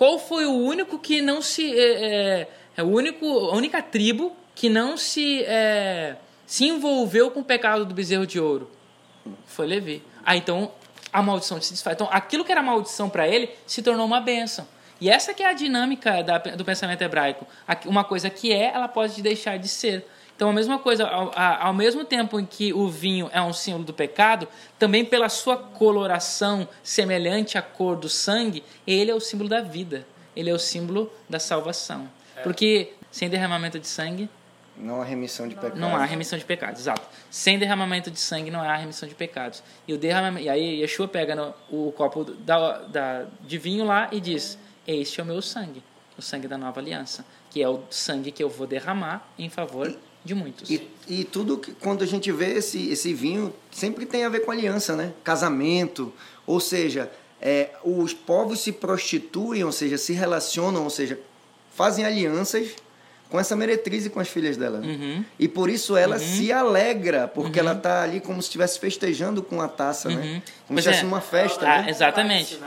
qual 0.00 0.18
foi 0.18 0.46
o 0.46 0.52
único 0.54 0.98
que 0.98 1.20
não 1.20 1.42
se. 1.42 1.78
É, 1.78 2.04
é, 2.40 2.48
é 2.78 2.82
o 2.82 2.86
único, 2.86 3.26
a 3.26 3.54
única 3.54 3.82
tribo 3.82 4.34
que 4.54 4.70
não 4.70 4.96
se, 4.96 5.44
é, 5.44 6.16
se 6.46 6.64
envolveu 6.64 7.30
com 7.30 7.40
o 7.40 7.44
pecado 7.44 7.84
do 7.84 7.92
bezerro 7.92 8.26
de 8.26 8.40
ouro? 8.40 8.70
Foi 9.44 9.66
Levi. 9.66 10.02
Ah, 10.24 10.34
então 10.34 10.72
a 11.12 11.20
maldição 11.20 11.60
se 11.60 11.74
desfaz. 11.74 11.94
Então 11.96 12.08
aquilo 12.10 12.46
que 12.46 12.50
era 12.50 12.62
maldição 12.62 13.10
para 13.10 13.28
ele 13.28 13.50
se 13.66 13.82
tornou 13.82 14.06
uma 14.06 14.22
bênção. 14.22 14.66
E 14.98 15.10
essa 15.10 15.34
que 15.34 15.42
é 15.42 15.46
a 15.50 15.52
dinâmica 15.52 16.22
da- 16.22 16.38
do 16.38 16.64
pensamento 16.64 17.02
hebraico. 17.02 17.46
Uma 17.84 18.02
coisa 18.02 18.30
que 18.30 18.50
é, 18.54 18.72
ela 18.72 18.88
pode 18.88 19.20
deixar 19.20 19.58
de 19.58 19.68
ser. 19.68 20.06
Então, 20.40 20.48
a 20.48 20.54
mesma 20.54 20.78
coisa, 20.78 21.06
ao, 21.06 21.30
ao 21.38 21.74
mesmo 21.74 22.02
tempo 22.02 22.40
em 22.40 22.46
que 22.46 22.72
o 22.72 22.88
vinho 22.88 23.28
é 23.30 23.42
um 23.42 23.52
símbolo 23.52 23.84
do 23.84 23.92
pecado, 23.92 24.48
também 24.78 25.04
pela 25.04 25.28
sua 25.28 25.54
coloração 25.54 26.66
semelhante 26.82 27.58
à 27.58 27.62
cor 27.62 27.94
do 27.94 28.08
sangue, 28.08 28.64
ele 28.86 29.10
é 29.10 29.14
o 29.14 29.20
símbolo 29.20 29.50
da 29.50 29.60
vida. 29.60 30.06
Ele 30.34 30.48
é 30.48 30.54
o 30.54 30.58
símbolo 30.58 31.12
da 31.28 31.38
salvação. 31.38 32.08
Porque 32.42 32.94
sem 33.10 33.28
derramamento 33.28 33.78
de 33.78 33.86
sangue, 33.86 34.30
Não 34.78 35.02
há 35.02 35.04
remissão 35.04 35.46
de 35.46 35.54
pecados. 35.56 35.78
não 35.78 35.94
há 35.94 36.06
remissão 36.06 36.38
de 36.38 36.44
pecados, 36.46 36.80
exato. 36.80 37.02
Sem 37.30 37.58
derramamento 37.58 38.10
de 38.10 38.18
sangue 38.18 38.50
não 38.50 38.62
há 38.62 38.74
remissão 38.76 39.06
de 39.06 39.14
pecados. 39.14 39.62
E, 39.86 39.92
o 39.92 39.98
derramamento, 39.98 40.46
e 40.46 40.48
aí 40.48 40.80
Yeshua 40.80 41.06
pega 41.06 41.34
no- 41.36 41.52
o 41.70 41.92
copo 41.92 42.24
da, 42.24 42.78
da- 42.78 43.26
de 43.42 43.58
vinho 43.58 43.84
lá 43.84 44.08
e 44.10 44.18
diz: 44.18 44.56
Este 44.86 45.20
é 45.20 45.22
o 45.22 45.26
meu 45.26 45.42
sangue, 45.42 45.82
o 46.16 46.22
sangue 46.22 46.48
da 46.48 46.56
nova 46.56 46.80
aliança, 46.80 47.26
que 47.50 47.62
é 47.62 47.68
o 47.68 47.82
sangue 47.90 48.32
que 48.32 48.42
eu 48.42 48.48
vou 48.48 48.66
derramar 48.66 49.28
em 49.38 49.50
favor 49.50 49.94
de 50.24 50.34
muitos. 50.34 50.68
E, 50.70 50.88
e 51.08 51.24
tudo 51.24 51.56
que 51.58 51.72
quando 51.72 52.02
a 52.04 52.06
gente 52.06 52.30
vê 52.30 52.54
esse, 52.58 52.90
esse 52.90 53.12
vinho, 53.14 53.52
sempre 53.70 54.04
tem 54.06 54.24
a 54.24 54.28
ver 54.28 54.40
com 54.40 54.50
aliança, 54.50 54.94
né? 54.94 55.12
Casamento, 55.24 56.12
ou 56.46 56.60
seja, 56.60 57.10
é, 57.40 57.70
os 57.84 58.12
povos 58.12 58.60
se 58.60 58.72
prostituem, 58.72 59.64
ou 59.64 59.72
seja, 59.72 59.96
se 59.96 60.12
relacionam, 60.12 60.84
ou 60.84 60.90
seja, 60.90 61.18
fazem 61.74 62.04
alianças 62.04 62.68
com 63.30 63.38
essa 63.38 63.54
meretriz 63.54 64.04
e 64.04 64.10
com 64.10 64.18
as 64.18 64.28
filhas 64.28 64.56
dela. 64.56 64.80
Uhum. 64.80 65.24
E 65.38 65.46
por 65.46 65.70
isso 65.70 65.96
ela 65.96 66.18
se 66.18 66.52
alegra, 66.52 67.28
porque 67.28 67.60
ela 67.60 67.72
está 67.74 68.02
ali 68.02 68.20
como 68.20 68.42
se 68.42 68.48
estivesse 68.48 68.78
festejando 68.78 69.40
com 69.40 69.60
a 69.62 69.68
taça, 69.68 70.08
né? 70.08 70.42
Como 70.66 70.76
Pois 70.76 70.84
se 70.84 70.90
estivesse 70.90 71.00
é. 71.00 71.04
numa 71.04 71.20
festa, 71.20 71.64
Ah, 71.64 71.82
né? 71.82 71.90
exatamente. 71.90 72.58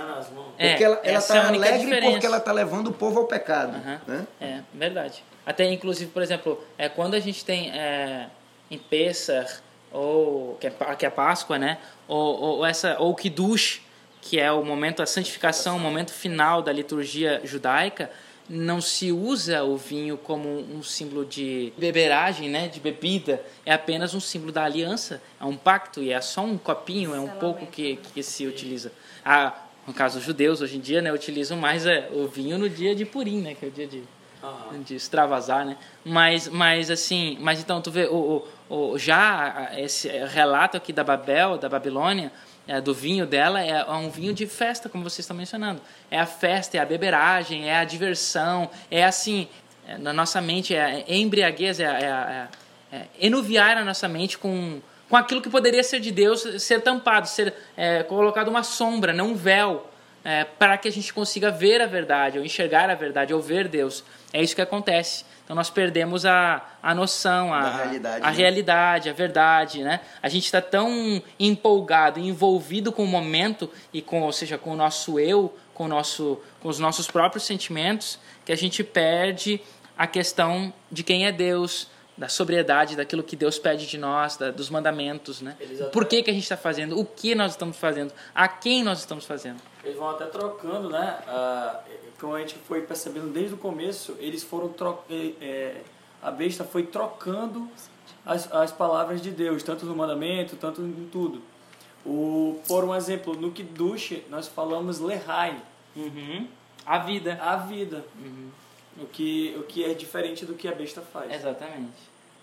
É, 0.58 0.70
Porque 0.70 0.84
ela 0.86 1.00
é 1.04 1.16
a 1.16 1.20
está 1.20 1.34
única 1.50 1.66
alegre 1.68 1.80
diferença. 1.86 2.12
porque 2.12 2.26
ela 2.26 2.38
está 2.38 2.52
levando 2.54 2.88
o 2.88 2.94
povo 2.94 3.20
ao 3.20 3.26
pecado, 3.28 3.74
né? 4.08 4.26
É, 4.40 4.60
verdade. 4.74 5.22
Até 5.46 5.72
inclusive, 5.72 6.10
por 6.12 6.22
exemplo, 6.22 6.64
é, 6.78 6.88
quando 6.88 7.16
a 7.16 7.20
gente 7.20 7.44
tem 7.44 7.72
é, 7.72 8.28
em 8.72 8.78
Pessah, 8.78 9.62
ou 9.92 10.56
que 10.60 10.68
é, 10.68 10.72
que 10.98 11.06
é 11.06 11.10
Páscoa, 11.10 11.60
né? 11.60 11.78
Ou, 12.08 12.40
ou 12.42 12.66
essa 12.66 12.98
ou 13.00 13.14
Kiddush, 13.14 13.82
que 14.22 14.40
é 14.40 14.52
o 14.52 14.64
momento 14.64 14.98
da 14.98 15.06
santificação, 15.06 15.78
o 15.78 15.80
momento 15.80 16.12
final 16.12 16.62
da 16.62 16.72
liturgia 16.72 17.42
judaica, 17.44 18.10
não 18.50 18.82
se 18.82 19.12
usa 19.12 19.64
o 19.64 19.78
vinho 19.78 20.18
como 20.18 20.50
um 20.50 20.84
símbolo 20.84 21.26
de 21.26 21.72
beberagem, 21.78 22.50
né? 22.50 22.68
De 22.68 22.80
bebida. 22.80 23.44
É 23.66 23.74
apenas 23.74 24.14
um 24.14 24.20
símbolo 24.20 24.52
da 24.52 24.64
aliança, 24.64 25.22
é 25.40 25.46
um 25.46 25.56
pacto 25.56 26.02
e 26.02 26.12
é 26.12 26.20
só 26.22 26.42
um 26.42 26.58
copinho, 26.58 27.14
é 27.14 27.20
um 27.20 27.30
pouco 27.30 27.66
que, 27.68 27.98
que 28.14 28.24
se 28.24 28.46
utiliza. 28.48 28.92
Ah, 29.24 29.54
no 29.86 29.94
caso 29.94 30.20
os 30.20 30.26
judeus 30.26 30.62
hoje 30.62 30.78
em 30.78 30.80
dia, 30.80 31.02
né, 31.02 31.12
utilizam 31.12 31.58
mais 31.58 31.86
é, 31.86 32.10
o 32.12 32.28
vinho 32.28 32.58
no 32.58 32.70
dia 32.70 32.96
de 32.96 33.06
Purim, 33.06 33.42
né, 33.42 33.54
que 33.54 33.66
é 33.66 33.68
o 33.68 33.72
dia 33.72 33.88
de 33.88 34.04
Aham. 34.44 34.82
de 34.82 34.96
extravasar, 34.96 35.66
né? 35.66 35.78
Mas, 36.04 36.50
mas 36.50 36.92
assim, 36.92 37.38
mas 37.40 37.60
então 37.62 37.82
tu 37.82 37.90
vê 37.90 38.06
o, 38.08 38.46
o, 38.70 38.92
o- 38.94 38.98
já 39.00 39.72
esse 39.78 40.10
relato 40.10 40.76
aqui 40.76 40.92
da 40.92 41.04
Babel, 41.04 41.58
da 41.58 41.70
Babilônia, 41.70 42.30
é, 42.68 42.82
do 42.82 42.94
vinho 42.94 43.26
dela 43.26 43.62
é, 43.62 43.70
é 43.70 43.92
um 43.92 44.10
vinho 44.10 44.34
de 44.34 44.46
festa, 44.46 44.90
como 44.90 45.04
vocês 45.04 45.20
estão 45.20 45.36
mencionando. 45.36 45.82
É 46.12 46.20
a 46.20 46.26
festa, 46.26 46.78
é 46.78 46.80
a 46.82 46.86
beberagem, 46.86 47.70
é 47.70 47.78
a 47.78 47.84
diversão, 47.86 48.70
é 48.92 49.06
assim, 49.06 49.48
é, 49.88 49.98
na 49.98 50.12
nossa 50.12 50.42
mente 50.42 50.76
é, 50.76 51.06
é 51.08 51.16
embriaguez, 51.18 51.80
é, 51.80 51.86
é, 51.86 52.48
é, 52.96 53.02
enuviar 53.22 53.78
a 53.78 53.84
nossa 53.86 54.08
mente 54.08 54.38
com 54.38 54.82
com 55.10 55.18
aquilo 55.18 55.42
que 55.44 55.50
poderia 55.50 55.84
ser 55.84 56.00
de 56.00 56.10
Deus 56.10 56.42
ser 56.64 56.82
tampado, 56.82 57.28
ser 57.28 57.54
colocado 58.08 58.48
uma 58.48 58.64
sombra, 58.64 59.14
não 59.14 59.28
um 59.28 59.36
véu 59.36 59.86
é, 60.24 60.44
para 60.44 60.76
que 60.78 60.88
a 60.88 60.92
gente 60.92 61.14
consiga 61.14 61.52
ver 61.52 61.82
a 61.82 61.86
verdade, 61.86 62.40
ou 62.40 62.46
enxergar 62.46 62.90
a 62.90 62.96
verdade, 62.96 63.34
ou 63.34 63.42
ver 63.42 63.68
Deus. 63.68 64.04
É 64.34 64.42
isso 64.42 64.56
que 64.56 64.62
acontece. 64.62 65.24
Então 65.44 65.56
nós 65.56 65.70
perdemos 65.70 66.26
a, 66.26 66.66
a 66.82 66.96
noção, 66.96 67.54
a, 67.54 67.62
Da 67.62 67.76
realidade, 67.76 68.26
a 68.26 68.32
né? 68.32 68.36
realidade, 68.36 69.10
a 69.10 69.14
verdade, 69.14 69.84
né? 69.84 70.00
A 70.22 70.30
gente 70.30 70.46
está 70.46 70.62
tão 70.62 71.22
empolgado, 71.40 72.20
envolvido 72.20 72.92
com 72.92 73.04
o 73.04 73.08
momento 73.08 73.70
e 73.94 74.02
com, 74.02 74.22
ou 74.22 74.32
seja, 74.32 74.58
com 74.58 74.72
o 74.72 74.76
nosso 74.76 75.20
eu, 75.20 75.56
com 75.74 75.86
o 75.86 75.88
nosso, 75.88 76.42
com 76.62 76.70
os 76.70 76.80
nossos 76.80 77.08
próprios 77.08 77.44
sentimentos, 77.44 78.18
que 78.46 78.52
a 78.52 78.58
gente 78.58 78.84
perde 78.84 79.62
a 79.98 80.08
questão 80.08 80.74
de 80.92 81.04
quem 81.04 81.28
é 81.28 81.32
Deus, 81.32 81.88
da 82.18 82.30
sobriedade, 82.30 82.96
daquilo 82.96 83.24
que 83.24 83.36
Deus 83.36 83.58
pede 83.58 83.88
de 83.88 83.98
nós, 83.98 84.38
da- 84.38 84.52
dos 84.52 84.70
mandamentos, 84.70 85.42
né? 85.42 85.58
Até- 85.60 85.86
Por 85.86 86.06
que, 86.06 86.22
que 86.22 86.30
a 86.30 86.34
gente 86.34 86.44
está 86.44 86.56
fazendo? 86.58 87.00
O 87.00 87.04
que 87.06 87.34
nós 87.34 87.52
estamos 87.54 87.76
fazendo? 87.78 88.14
A 88.36 88.48
quem 88.48 88.84
nós 88.84 89.00
estamos 89.00 89.26
fazendo? 89.26 89.60
Eles 89.84 89.98
vão 89.98 90.10
até 90.12 90.26
trocando, 90.26 90.90
né? 90.90 91.18
Ah, 91.28 91.80
como 92.20 92.36
a 92.36 92.40
gente 92.40 92.56
foi 92.68 92.82
percebendo 92.82 93.28
desde 93.34 93.56
o 93.56 93.58
começo, 93.58 94.16
eles 94.20 94.44
foram 94.44 94.70
tro 94.70 95.00
eh, 95.10 95.34
eh, 95.42 95.82
a 96.22 96.30
besta 96.32 96.64
foi 96.64 96.84
trocando 96.84 97.68
as, 98.26 98.50
as 98.54 98.72
palavras 98.72 99.22
de 99.22 99.32
Deus, 99.32 99.62
tanto 99.64 99.86
no 99.86 99.96
mandamento, 99.96 100.56
tanto 100.56 100.82
em 100.82 101.10
tudo. 101.12 101.42
O, 102.06 102.62
por 102.68 102.84
um 102.84 102.94
exemplo, 102.96 103.34
no 103.36 103.52
Kiddush 103.52 104.22
nós 104.30 104.48
falamos 104.48 105.00
Lehai, 105.00 105.58
Uhum. 105.96 106.48
A 106.86 106.98
vida. 107.00 107.40
a 107.42 107.56
vida. 107.58 108.04
O, 108.98 109.06
que, 109.08 109.56
o 109.58 109.64
que 109.64 109.84
é 109.84 109.94
diferente 109.94 110.46
do 110.46 110.54
que 110.54 110.68
a 110.68 110.74
besta 110.74 111.02
faz. 111.02 111.32
Exatamente. 111.32 111.94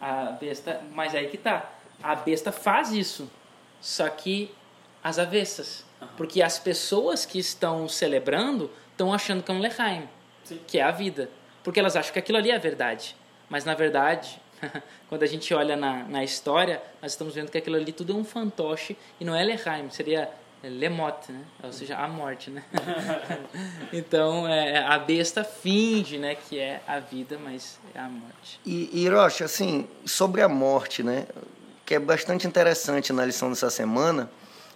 A 0.01 0.33
besta, 0.33 0.83
mas 0.93 1.15
aí 1.15 1.29
que 1.29 1.39
tá. 1.39 1.71
A 2.03 2.15
besta 2.15 2.51
faz 2.51 2.93
isso, 2.93 3.31
só 3.81 4.09
que 4.09 4.51
às 5.03 5.19
avessas. 5.19 5.85
Porque 6.17 6.43
as 6.43 6.59
pessoas 6.59 7.27
que 7.27 7.39
estão 7.39 7.87
celebrando 7.89 8.71
estão 8.93 9.13
achando 9.13 9.43
que 9.43 9.51
é 9.51 9.55
um 9.55 9.61
lechaim, 9.61 10.09
Sim. 10.45 10.61
que 10.67 10.79
é 10.79 10.83
a 10.83 10.91
vida. 10.91 11.29
porque 11.63 11.79
elas 11.79 11.95
acham 11.95 12.13
que 12.13 12.19
aquilo 12.19 12.39
ali 12.39 12.51
é 12.51 12.57
a 12.57 12.59
verdade. 12.59 13.15
Mas 13.49 13.65
na 13.65 13.75
verdade, 13.75 14.41
quando 15.09 15.23
a 15.23 15.27
gente 15.27 15.53
olha 15.53 15.77
na, 15.77 16.05
na 16.05 16.25
história, 16.25 16.83
nós 17.03 17.13
estamos 17.13 17.35
vendo 17.35 17.51
que 17.51 17.59
aquilo 17.59 17.77
ali 17.77 17.93
tudo 17.93 18.13
é 18.13 18.17
um 18.17 18.25
fantoche 18.25 18.97
e 19.19 19.25
não 19.25 19.35
é 19.35 19.45
Leheim, 19.45 19.91
seria 19.91 20.31
Lemote, 20.69 21.33
né? 21.33 21.43
Ou 21.63 21.73
seja, 21.73 21.97
a 21.97 22.07
morte, 22.07 22.51
né? 22.51 22.63
então, 23.93 24.47
é, 24.47 24.85
a 24.85 24.99
besta 24.99 25.43
finge, 25.43 26.19
né, 26.19 26.35
que 26.35 26.59
é 26.59 26.83
a 26.87 26.99
vida, 26.99 27.39
mas 27.43 27.79
é 27.95 27.99
a 27.99 28.09
morte. 28.09 28.61
E, 28.67 28.91
e 28.93 29.05
Hiroshi, 29.05 29.43
assim, 29.43 29.89
sobre 30.05 30.43
a 30.43 30.49
morte, 30.49 31.03
né, 31.03 31.27
que 31.87 31.95
é 31.95 31.99
bastante 31.99 32.47
interessante 32.47 33.13
na 33.13 33.25
lição 33.25 33.49
dessa 33.49 33.71
semana, 33.71 34.31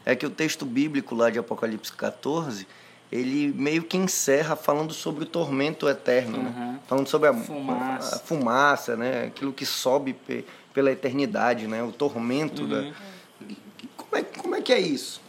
é 0.06 0.16
que 0.16 0.24
o 0.24 0.30
texto 0.30 0.64
bíblico 0.64 1.14
lá 1.14 1.28
de 1.28 1.38
Apocalipse 1.38 1.92
14, 1.92 2.66
ele 3.12 3.52
meio 3.54 3.84
que 3.84 3.96
encerra 3.96 4.56
falando 4.56 4.92
sobre 4.92 5.24
o 5.24 5.26
tormento 5.26 5.88
eterno, 5.88 6.38
uhum. 6.38 6.44
né? 6.44 6.80
Falando 6.86 7.06
sobre 7.06 7.28
a 7.28 7.34
fumaça. 7.34 8.16
a 8.16 8.18
fumaça, 8.18 8.96
né? 8.96 9.26
Aquilo 9.26 9.52
que 9.52 9.64
sobe 9.64 10.16
pela 10.72 10.90
eternidade, 10.90 11.66
né? 11.66 11.82
O 11.82 11.92
tormento 11.92 12.62
uhum. 12.62 12.68
da... 12.68 12.92
Como 13.96 14.16
é, 14.16 14.22
como 14.22 14.54
é 14.56 14.60
que 14.60 14.72
é 14.72 14.80
isso? 14.80 15.23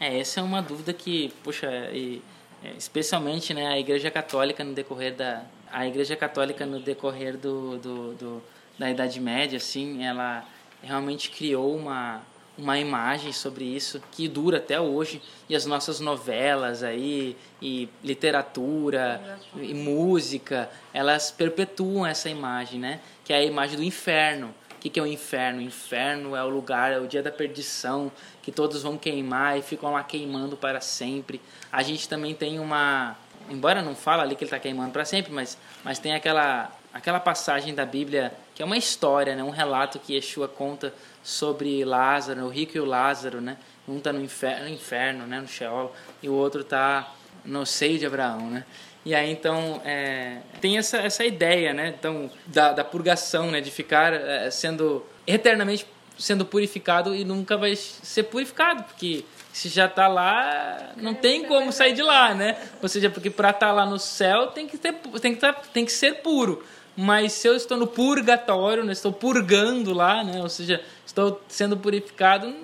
É, 0.00 0.18
essa 0.18 0.40
é 0.40 0.42
uma 0.42 0.62
dúvida 0.62 0.94
que, 0.94 1.30
puxa, 1.44 1.68
e, 1.92 2.22
é, 2.64 2.70
especialmente 2.78 3.52
né, 3.52 3.66
a 3.66 3.78
Igreja 3.78 4.10
Católica 4.10 4.64
no 4.64 4.72
decorrer 4.72 5.14
da 5.14 5.44
a 5.70 5.86
Igreja 5.86 6.16
Católica 6.16 6.66
no 6.66 6.80
decorrer 6.80 7.36
do, 7.36 7.78
do, 7.78 8.14
do, 8.14 8.42
da 8.76 8.90
Idade 8.90 9.20
Média, 9.20 9.56
assim, 9.58 10.04
ela 10.04 10.44
realmente 10.82 11.30
criou 11.30 11.76
uma 11.76 12.22
uma 12.58 12.78
imagem 12.78 13.32
sobre 13.32 13.64
isso 13.64 14.02
que 14.12 14.28
dura 14.28 14.58
até 14.58 14.78
hoje. 14.78 15.22
E 15.48 15.56
as 15.56 15.64
nossas 15.64 15.98
novelas 15.98 16.82
aí 16.82 17.36
e 17.62 17.88
literatura. 18.04 19.38
e 19.56 19.72
música 19.72 20.68
elas 20.92 21.30
perpetuam 21.30 22.06
essa 22.06 22.28
imagem 22.28 22.78
né? 22.78 23.00
Que 23.24 23.32
é 23.32 23.36
a 23.36 23.44
imagem 23.44 23.76
do 23.76 23.82
inferno 23.82 24.54
que, 24.80 24.88
que 24.88 24.98
é 24.98 25.02
o 25.02 25.06
inferno? 25.06 25.58
O 25.58 25.62
inferno 25.62 26.34
é 26.34 26.42
o 26.42 26.48
lugar, 26.48 26.92
é 26.92 26.98
o 26.98 27.06
dia 27.06 27.22
da 27.22 27.30
perdição, 27.30 28.10
que 28.42 28.50
todos 28.50 28.82
vão 28.82 28.96
queimar 28.96 29.58
e 29.58 29.62
ficam 29.62 29.92
lá 29.92 30.02
queimando 30.02 30.56
para 30.56 30.80
sempre. 30.80 31.40
A 31.70 31.82
gente 31.82 32.08
também 32.08 32.34
tem 32.34 32.58
uma. 32.58 33.16
Embora 33.48 33.82
não 33.82 33.94
fala 33.94 34.22
ali 34.22 34.34
que 34.34 34.44
ele 34.44 34.48
está 34.48 34.58
queimando 34.58 34.92
para 34.92 35.04
sempre, 35.04 35.32
mas, 35.32 35.58
mas 35.84 35.98
tem 35.98 36.14
aquela, 36.14 36.70
aquela 36.92 37.20
passagem 37.20 37.74
da 37.74 37.84
Bíblia 37.84 38.32
que 38.54 38.62
é 38.62 38.66
uma 38.66 38.76
história, 38.76 39.34
né? 39.34 39.42
um 39.42 39.50
relato 39.50 39.98
que 39.98 40.14
Yeshua 40.14 40.46
conta 40.46 40.92
sobre 41.22 41.84
Lázaro, 41.84 42.44
o 42.44 42.48
rico 42.48 42.76
e 42.76 42.80
o 42.80 42.84
Lázaro. 42.84 43.40
Né? 43.40 43.56
Um 43.88 43.98
está 43.98 44.12
no 44.12 44.22
inferno, 44.22 44.64
no 44.64 44.70
inferno 44.70 45.26
né? 45.26 45.40
no 45.40 45.48
Sheol, 45.48 45.94
e 46.22 46.28
o 46.28 46.34
outro 46.34 46.60
está 46.60 47.12
no 47.44 47.64
seio 47.64 47.98
de 47.98 48.06
Abraão. 48.06 48.50
Né? 48.50 48.64
E 49.04 49.14
aí 49.14 49.30
então 49.30 49.80
é, 49.84 50.38
tem 50.60 50.78
essa, 50.78 50.98
essa 50.98 51.24
ideia, 51.24 51.72
né? 51.72 51.94
Então 51.98 52.30
da, 52.46 52.72
da 52.72 52.84
purgação, 52.84 53.50
né? 53.50 53.60
De 53.60 53.70
ficar 53.70 54.12
é, 54.12 54.50
sendo 54.50 55.04
eternamente 55.26 55.86
sendo 56.18 56.44
purificado 56.44 57.14
e 57.14 57.24
nunca 57.24 57.56
vai 57.56 57.74
ser 57.74 58.24
purificado, 58.24 58.84
porque 58.84 59.24
se 59.52 59.68
já 59.68 59.86
está 59.86 60.06
lá, 60.06 60.92
não 60.96 61.14
tem 61.14 61.44
como 61.44 61.72
sair 61.72 61.94
de 61.94 62.02
lá, 62.02 62.34
né? 62.34 62.56
Ou 62.82 62.88
seja, 62.88 63.10
porque 63.10 63.30
para 63.30 63.50
estar 63.50 63.68
tá 63.68 63.72
lá 63.72 63.86
no 63.86 63.98
céu 63.98 64.48
tem 64.48 64.66
que 64.66 64.76
ter, 64.76 64.92
tem 65.20 65.34
que 65.34 65.40
tá, 65.40 65.52
tem 65.52 65.84
que 65.84 65.92
ser 65.92 66.16
puro. 66.22 66.62
Mas 66.96 67.32
se 67.32 67.48
eu 67.48 67.56
estou 67.56 67.78
no 67.78 67.86
purgatório, 67.86 68.84
né? 68.84 68.92
estou 68.92 69.12
purgando 69.12 69.94
lá, 69.94 70.22
né? 70.22 70.42
Ou 70.42 70.48
seja, 70.48 70.82
estou 71.06 71.40
sendo 71.48 71.76
purificado, 71.76 72.54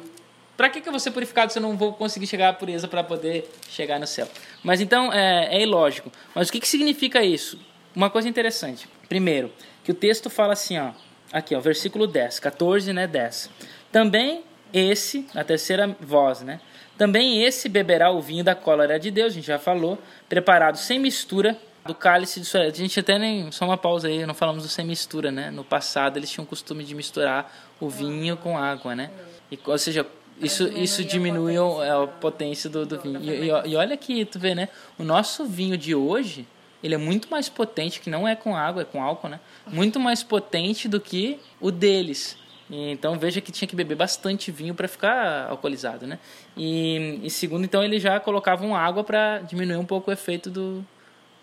para 0.57 0.70
que, 0.70 0.81
que 0.81 0.89
eu 0.89 0.93
vou 0.93 1.01
ser 1.01 1.11
purificado 1.11 1.53
se 1.53 1.59
eu 1.59 1.62
não 1.62 1.77
vou 1.77 1.93
conseguir 1.93 2.27
chegar 2.27 2.49
à 2.49 2.53
pureza 2.53 2.89
para 2.89 3.05
poder 3.05 3.51
chegar 3.69 4.01
no 4.01 4.07
céu? 4.07 4.28
Mas 4.62 4.81
então 4.81 5.12
é, 5.12 5.57
é 5.57 5.62
ilógico. 5.62 6.11
Mas 6.35 6.49
o 6.49 6.53
que, 6.53 6.61
que 6.61 6.69
significa 6.69 7.23
isso? 7.23 7.59
Uma 7.95 8.11
coisa 8.11 8.28
interessante. 8.28 8.89
Primeiro, 9.09 9.53
que 9.85 9.91
o 9.91 9.95
texto 9.95 10.28
fala 10.31 10.53
assim, 10.53 10.78
ó, 10.78 10.93
aqui, 11.33 11.55
ó, 11.55 11.61
versículo 11.61 12.07
10, 12.07 12.41
14, 12.41 12.93
né, 12.93 13.07
10. 13.07 13.51
Também 13.93 14.45
esse, 14.73 15.27
a 15.35 15.45
terceira 15.45 15.97
voz, 16.01 16.43
né? 16.43 16.61
Também 16.99 17.43
esse 17.43 17.69
beberá 17.69 18.11
o 18.11 18.20
vinho 18.20 18.43
da 18.43 18.55
cólera 18.55 18.99
de 18.99 19.11
Deus, 19.11 19.33
a 19.33 19.35
gente 19.35 19.47
já 19.47 19.59
falou, 19.59 19.99
preparado 20.28 20.77
sem 20.77 20.99
mistura 20.99 21.57
do 21.87 21.95
cálice 21.95 22.41
de 22.41 22.47
sua. 22.47 22.62
A 22.62 22.70
gente 22.70 22.99
até 22.99 23.19
nem. 23.19 23.51
Só 23.53 23.65
uma 23.65 23.78
pausa 23.78 24.09
aí, 24.09 24.27
não 24.27 24.35
falamos 24.35 24.65
do 24.65 24.69
sem 24.69 24.85
mistura, 24.85 25.31
né? 25.31 25.51
No 25.51 25.65
passado 25.65 26.19
eles 26.19 26.31
tinham 26.31 26.45
o 26.45 26.49
costume 26.49 26.85
de 26.85 26.95
misturar 26.95 27.53
o 27.78 27.89
vinho 27.89 28.37
com 28.37 28.59
água, 28.59 28.95
né? 28.95 29.11
E, 29.51 29.59
ou 29.65 29.78
seja, 29.78 30.07
isso, 30.41 30.69
isso 30.69 31.05
diminui 31.05 31.57
a, 31.57 32.03
a 32.03 32.07
potência 32.07 32.69
do, 32.69 32.85
do 32.85 33.01
vinho. 33.01 33.21
E, 33.23 33.49
e, 33.49 33.71
e, 33.73 33.77
olha 33.77 33.97
que 33.97 34.25
tu 34.25 34.39
vê, 34.39 34.55
né? 34.55 34.69
O 34.99 35.05
nosso 35.05 35.47
vinho 35.47 35.77
de 35.77 35.95
hoje, 35.95 36.47
ele 36.83 36.95
é 36.95 36.99
muito 36.99 37.29
mais 37.31 37.49
potente, 37.49 38.01
que 38.01 38.11
não 38.11 38.29
é 38.29 38.37
com 38.37 38.55
água, 38.55 38.83
é 38.83 38.85
com 38.85 39.03
álcool, 39.03 39.29
né? 39.29 39.41
Muito 39.67 39.99
mais 39.99 40.23
potente 40.23 40.89
do 40.89 41.01
que 41.01 41.39
o 41.61 41.71
deles. 41.71 42.37
Então 42.69 43.17
veja 43.19 43.41
que 43.41 43.53
tinha 43.53 43.69
que 43.69 43.77
beber 43.77 43.95
bastante 43.95 44.51
vinho 44.51 44.75
para 44.75 44.89
ficar 44.89 45.49
alcoolizado, 45.49 46.07
né? 46.07 46.19
E, 46.57 47.21
e, 47.23 47.31
segundo, 47.31 47.65
então 47.65 47.83
eles 47.83 48.03
já 48.03 48.19
colocavam 48.19 48.75
água 48.75 49.05
para 49.05 49.39
diminuir 49.39 49.77
um 49.77 49.85
pouco 49.85 50.11
o 50.11 50.13
efeito 50.13 50.51
do, 50.51 50.85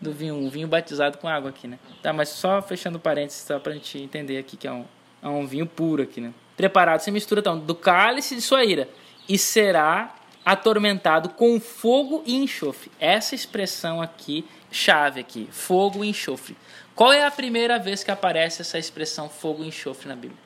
do 0.02 0.11
vinho, 0.11 0.36
um 0.36 0.49
vinho 0.49 0.68
batizado 0.68 1.18
com 1.18 1.28
água 1.28 1.49
aqui, 1.49 1.65
né? 1.65 1.80
Tá, 2.02 2.11
mas 2.11 2.30
só 2.30 2.61
fechando 2.61 2.99
parênteses 2.99 3.41
só 3.41 3.57
pra 3.57 3.74
gente 3.74 3.98
entender 3.98 4.38
aqui 4.38 4.57
que 4.57 4.68
é 4.68 4.72
um, 4.72 4.86
é 5.22 5.28
um 5.30 5.48
vinho 5.48 5.65
puro 5.65 6.03
aqui, 6.03 6.20
né? 6.20 6.34
Preparado 6.55 7.01
sem 7.01 7.13
mistura 7.13 7.39
então, 7.39 7.57
do 7.57 7.75
cálice 7.75 8.35
de 8.35 8.41
sua 8.41 8.63
ira 8.63 8.89
e 9.27 9.38
será 9.38 10.15
atormentado 10.45 11.30
com 11.30 11.59
fogo 11.59 12.23
e 12.25 12.35
enxofre. 12.35 12.91
Essa 12.99 13.34
expressão 13.34 14.01
aqui, 14.01 14.45
chave 14.71 15.21
aqui, 15.21 15.47
fogo 15.51 16.03
e 16.03 16.09
enxofre. 16.09 16.55
Qual 16.95 17.11
é 17.11 17.25
a 17.25 17.31
primeira 17.31 17.80
vez 17.80 18.03
que 18.03 18.11
aparece 18.11 18.61
essa 18.61 18.77
expressão 18.77 19.30
fogo 19.30 19.63
e 19.63 19.67
enxofre 19.67 20.07
na 20.07 20.15
Bíblia? 20.15 20.38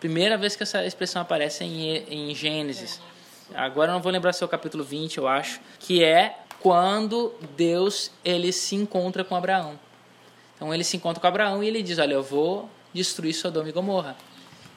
Primeira 0.00 0.36
vez 0.36 0.54
que 0.54 0.62
essa 0.62 0.84
expressão 0.84 1.22
aparece 1.22 1.64
em, 1.64 2.30
em 2.30 2.34
Gênesis. 2.34 3.00
Agora 3.54 3.90
eu 3.90 3.94
não 3.94 4.02
vou 4.02 4.12
lembrar 4.12 4.32
se 4.32 4.42
é 4.42 4.46
o 4.46 4.48
capítulo 4.48 4.84
20, 4.84 5.18
eu 5.18 5.28
acho, 5.28 5.60
que 5.78 6.02
é 6.02 6.38
quando 6.60 7.32
Deus 7.56 8.10
ele 8.24 8.52
se 8.52 8.74
encontra 8.74 9.24
com 9.24 9.34
Abraão. 9.36 9.78
Então 10.56 10.74
ele 10.74 10.84
se 10.84 10.96
encontra 10.96 11.20
com 11.20 11.26
Abraão 11.26 11.62
e 11.62 11.68
ele 11.68 11.82
diz: 11.82 11.98
"Olha, 11.98 12.14
eu 12.14 12.22
vou 12.22 12.68
destruir 12.92 13.32
Sodoma 13.32 13.68
e 13.68 13.72
Gomorra". 13.72 14.16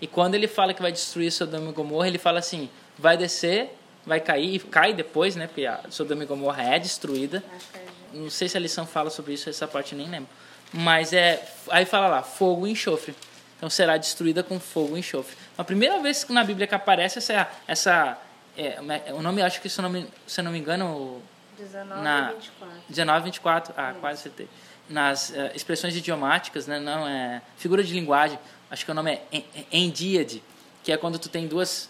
E 0.02 0.08
quando 0.08 0.36
ele 0.36 0.48
fala 0.48 0.74
que 0.74 0.82
vai 0.82 0.92
destruir 0.92 1.32
Sodoma 1.32 1.70
e 1.70 1.74
Gomorra, 1.74 2.08
ele 2.08 2.18
fala 2.18 2.40
assim: 2.40 2.70
vai 2.98 3.18
descer, 3.18 3.76
vai 4.06 4.20
cair, 4.20 4.56
e 4.56 4.60
cai 4.60 4.94
depois, 4.94 5.36
né? 5.36 5.48
Porque 5.48 5.66
a 5.66 5.82
Sodoma 5.90 6.24
e 6.24 6.26
Gomorra 6.26 6.64
é 6.64 6.80
destruída. 6.80 7.44
É 7.74 7.80
Não 8.14 8.30
sei 8.30 8.48
se 8.48 8.56
a 8.56 8.60
lição 8.60 8.86
fala 8.86 9.10
sobre 9.10 9.34
isso, 9.34 9.50
essa 9.50 9.68
parte 9.68 9.94
eu 9.94 10.00
nem 10.00 10.10
lembro. 10.10 10.30
Mas 10.72 11.14
é. 11.14 11.44
Aí 11.70 11.86
fala 11.86 12.08
lá: 12.08 12.22
fogo 12.22 12.68
e 12.68 12.72
enxofre. 12.72 13.16
Então 13.58 13.70
será 13.70 13.98
destruída 13.98 14.44
com 14.44 14.60
fogo 14.60 14.96
e 14.96 15.00
enxofre. 15.00 15.36
A 15.58 15.64
primeira 15.64 16.00
vez 16.00 16.24
que 16.24 16.32
na 16.32 16.44
Bíblia 16.44 16.68
que 16.68 16.76
aparece 16.76 17.18
essa. 17.18 17.50
essa 17.68 18.18
é, 18.56 18.80
o 19.14 19.22
nome, 19.22 19.42
acho 19.42 19.62
que 19.62 19.70
se 19.70 19.82
não 19.82 19.90
me, 19.90 20.08
se 20.26 20.42
não 20.42 20.52
me 20.52 20.60
engano. 20.60 21.22
19 21.58 22.04
na, 22.04 22.32
24. 22.34 22.76
19 22.88 23.24
24. 23.26 23.74
Ah, 23.76 23.92
Isso. 23.92 24.00
quase 24.00 24.20
acertei. 24.20 24.48
Nas 24.88 25.32
uh, 25.32 25.52
expressões 25.56 25.96
idiomáticas, 25.96 26.68
né? 26.68 26.80
Não, 26.80 27.08
é. 27.08 27.42
Figura 27.58 27.84
de 27.84 27.94
linguagem 27.94 28.38
acho 28.70 28.86
que 28.86 28.92
o 28.92 28.94
nome 28.94 29.20
é 29.32 29.44
endíade, 29.72 30.44
que 30.84 30.92
é 30.92 30.98
quando 30.98 31.20
tu 31.20 31.30
tem 31.30 31.48
duas 31.48 31.90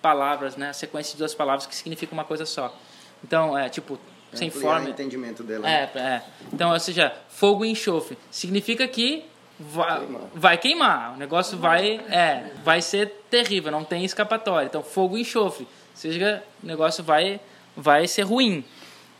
palavras, 0.00 0.56
né, 0.56 0.70
a 0.70 0.72
sequência 0.72 1.12
de 1.12 1.18
duas 1.18 1.34
palavras 1.34 1.66
que 1.66 1.74
significa 1.74 2.12
uma 2.12 2.24
coisa 2.24 2.46
só. 2.46 2.74
Então, 3.22 3.56
é 3.56 3.68
tipo, 3.68 3.98
é 4.32 4.36
sem 4.36 4.50
forma. 4.50 4.86
o 4.86 4.90
entendimento 4.90 5.42
dela. 5.42 5.68
É, 5.68 5.90
é. 5.94 6.22
Então, 6.52 6.72
ou 6.72 6.80
seja, 6.80 7.14
fogo 7.28 7.64
e 7.64 7.70
enxofre. 7.70 8.16
Significa 8.30 8.86
que 8.88 9.24
vai 9.58 9.98
queimar. 9.98 10.22
vai 10.34 10.58
queimar. 10.58 11.14
O 11.14 11.16
negócio 11.16 11.58
vai, 11.58 11.96
é, 12.08 12.52
vai 12.64 12.80
ser 12.80 13.08
terrível, 13.30 13.70
não 13.70 13.84
tem 13.84 14.04
escapatória. 14.04 14.66
Então, 14.66 14.82
fogo 14.82 15.18
e 15.18 15.20
enxofre. 15.20 15.64
Ou 15.64 15.96
seja, 15.96 16.42
o 16.62 16.66
negócio 16.66 17.04
vai, 17.04 17.40
vai 17.76 18.06
ser 18.08 18.22
ruim. 18.22 18.64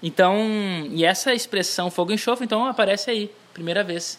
Então, 0.03 0.35
e 0.91 1.05
essa 1.05 1.35
expressão 1.35 1.91
fogo 1.91 2.11
e 2.11 2.15
enxofre, 2.15 2.47
então, 2.47 2.65
aparece 2.65 3.11
aí, 3.11 3.31
primeira 3.53 3.85
vez 3.85 4.19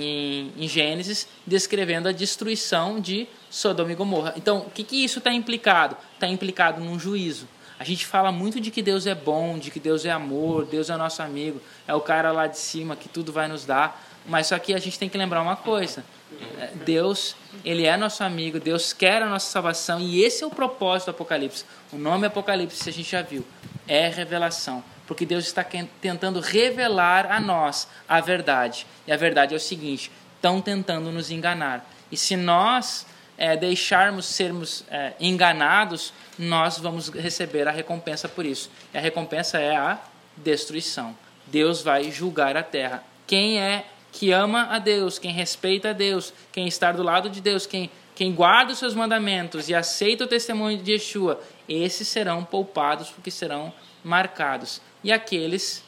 em, 0.00 0.52
em 0.56 0.68
Gênesis, 0.68 1.28
descrevendo 1.46 2.08
a 2.08 2.12
destruição 2.12 3.00
de 3.00 3.26
Sodoma 3.50 3.92
e 3.92 3.94
Gomorra. 3.94 4.32
Então, 4.36 4.58
o 4.58 4.70
que, 4.70 4.84
que 4.84 5.04
isso 5.04 5.18
está 5.18 5.32
implicado? 5.32 5.96
Está 6.14 6.26
implicado 6.26 6.82
num 6.82 6.98
juízo. 6.98 7.48
A 7.78 7.84
gente 7.84 8.06
fala 8.06 8.30
muito 8.30 8.60
de 8.60 8.70
que 8.70 8.80
Deus 8.80 9.06
é 9.06 9.14
bom, 9.14 9.58
de 9.58 9.70
que 9.70 9.80
Deus 9.80 10.04
é 10.04 10.10
amor, 10.10 10.64
Deus 10.64 10.88
é 10.88 10.96
nosso 10.96 11.20
amigo, 11.20 11.60
é 11.86 11.92
o 11.92 12.00
cara 12.00 12.30
lá 12.30 12.46
de 12.46 12.56
cima 12.56 12.94
que 12.94 13.08
tudo 13.08 13.32
vai 13.32 13.48
nos 13.48 13.64
dar. 13.64 14.00
Mas 14.24 14.46
só 14.46 14.58
que 14.58 14.72
a 14.72 14.78
gente 14.78 14.96
tem 14.98 15.08
que 15.08 15.18
lembrar 15.18 15.42
uma 15.42 15.56
coisa: 15.56 16.04
é, 16.60 16.66
Deus, 16.84 17.34
ele 17.64 17.84
é 17.84 17.96
nosso 17.96 18.22
amigo, 18.22 18.60
Deus 18.60 18.92
quer 18.92 19.22
a 19.22 19.28
nossa 19.28 19.50
salvação 19.50 20.00
e 20.00 20.22
esse 20.22 20.44
é 20.44 20.46
o 20.46 20.50
propósito 20.50 21.06
do 21.06 21.10
Apocalipse. 21.10 21.64
O 21.92 21.96
nome 21.96 22.26
Apocalipse, 22.26 22.88
a 22.88 22.92
gente 22.92 23.10
já 23.10 23.22
viu, 23.22 23.44
é 23.86 24.08
revelação 24.08 24.82
porque 25.12 25.26
Deus 25.26 25.44
está 25.44 25.64
tentando 26.00 26.40
revelar 26.40 27.30
a 27.30 27.38
nós 27.38 27.86
a 28.08 28.20
verdade. 28.20 28.86
E 29.06 29.12
a 29.12 29.16
verdade 29.16 29.52
é 29.52 29.56
o 29.56 29.60
seguinte: 29.60 30.10
estão 30.36 30.60
tentando 30.60 31.10
nos 31.12 31.30
enganar. 31.30 31.86
E 32.10 32.16
se 32.16 32.36
nós 32.36 33.06
é, 33.36 33.56
deixarmos 33.56 34.26
sermos 34.26 34.84
é, 34.90 35.12
enganados, 35.20 36.12
nós 36.38 36.78
vamos 36.78 37.08
receber 37.08 37.68
a 37.68 37.70
recompensa 37.70 38.28
por 38.28 38.46
isso. 38.46 38.70
E 38.94 38.98
a 38.98 39.00
recompensa 39.00 39.58
é 39.58 39.76
a 39.76 39.98
destruição. 40.36 41.14
Deus 41.46 41.82
vai 41.82 42.10
julgar 42.10 42.56
a 42.56 42.62
terra. 42.62 43.02
Quem 43.26 43.60
é 43.60 43.84
que 44.12 44.30
ama 44.30 44.68
a 44.70 44.78
Deus, 44.78 45.18
quem 45.18 45.32
respeita 45.32 45.90
a 45.90 45.92
Deus, 45.92 46.32
quem 46.52 46.66
está 46.66 46.92
do 46.92 47.02
lado 47.02 47.28
de 47.28 47.40
Deus, 47.40 47.66
quem, 47.66 47.90
quem 48.14 48.34
guarda 48.34 48.72
os 48.72 48.78
seus 48.78 48.94
mandamentos 48.94 49.68
e 49.68 49.74
aceita 49.74 50.24
o 50.24 50.26
testemunho 50.26 50.78
de 50.78 50.92
Yeshua, 50.92 51.40
esses 51.68 52.06
serão 52.08 52.44
poupados 52.44 53.10
porque 53.10 53.30
serão 53.30 53.72
marcados. 54.04 54.80
E 55.02 55.10
aqueles 55.10 55.82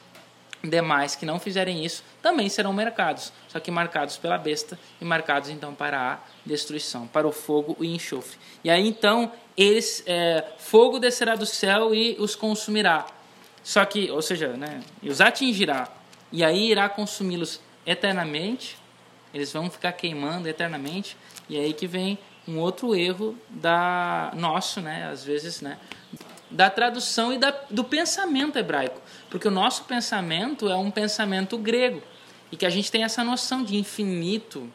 demais 0.63 1.15
que 1.15 1.27
não 1.27 1.39
fizerem 1.39 1.85
isso 1.85 2.03
também 2.23 2.49
serão 2.49 2.73
marcados, 2.73 3.33
só 3.49 3.61
que 3.61 3.71
marcados 3.71 4.17
pela 4.17 4.39
besta 4.39 4.79
e 5.01 5.05
marcados 5.05 5.51
então 5.51 5.75
para 5.75 6.15
a 6.15 6.19
destruição, 6.45 7.07
para 7.07 7.29
o 7.29 7.33
fogo 7.33 7.77
e 7.81 7.95
enxofre. 7.95 8.39
E 8.63 8.71
aí 8.71 8.87
então 8.87 9.31
eles 9.57 10.03
é, 10.07 10.45
fogo 10.59 10.99
descerá 10.99 11.35
do 11.35 11.47
céu 11.47 11.95
e 11.95 12.17
os 12.19 12.35
consumirá. 12.35 13.07
Só 13.63 13.85
que, 13.85 14.11
ou 14.11 14.21
seja, 14.21 14.49
né, 14.49 14.83
os 15.03 15.21
atingirá 15.21 15.89
e 16.33 16.45
aí 16.45 16.71
irá 16.71 16.89
consumi-los 16.89 17.61
eternamente. 17.87 18.77
Eles 19.33 19.53
vão 19.53 19.71
ficar 19.71 19.93
queimando 19.93 20.49
eternamente. 20.49 21.17
E 21.49 21.59
aí 21.59 21.73
que 21.73 21.87
vem 21.87 22.19
um 22.47 22.59
outro 22.59 22.95
erro 22.95 23.37
da 23.49 24.33
nosso, 24.35 24.81
né, 24.81 25.09
às 25.11 25.25
vezes, 25.25 25.61
né, 25.61 25.79
da 26.51 26.71
tradução 26.71 27.33
e 27.33 27.39
da, 27.39 27.51
do 27.71 27.83
pensamento 27.83 28.59
hebraico, 28.59 29.01
porque 29.29 29.49
o 29.49 29.51
nosso 29.51 29.85
pensamento 29.85 30.69
é 30.69 30.77
um 30.77 30.91
pensamento 30.91 31.59
grego. 31.59 32.03
E 32.53 32.57
que 32.57 32.65
a 32.65 32.71
gente 32.71 32.91
tem 32.91 33.03
essa 33.03 33.25
noção 33.25 33.65
de 33.65 33.77
infinito, 33.77 34.71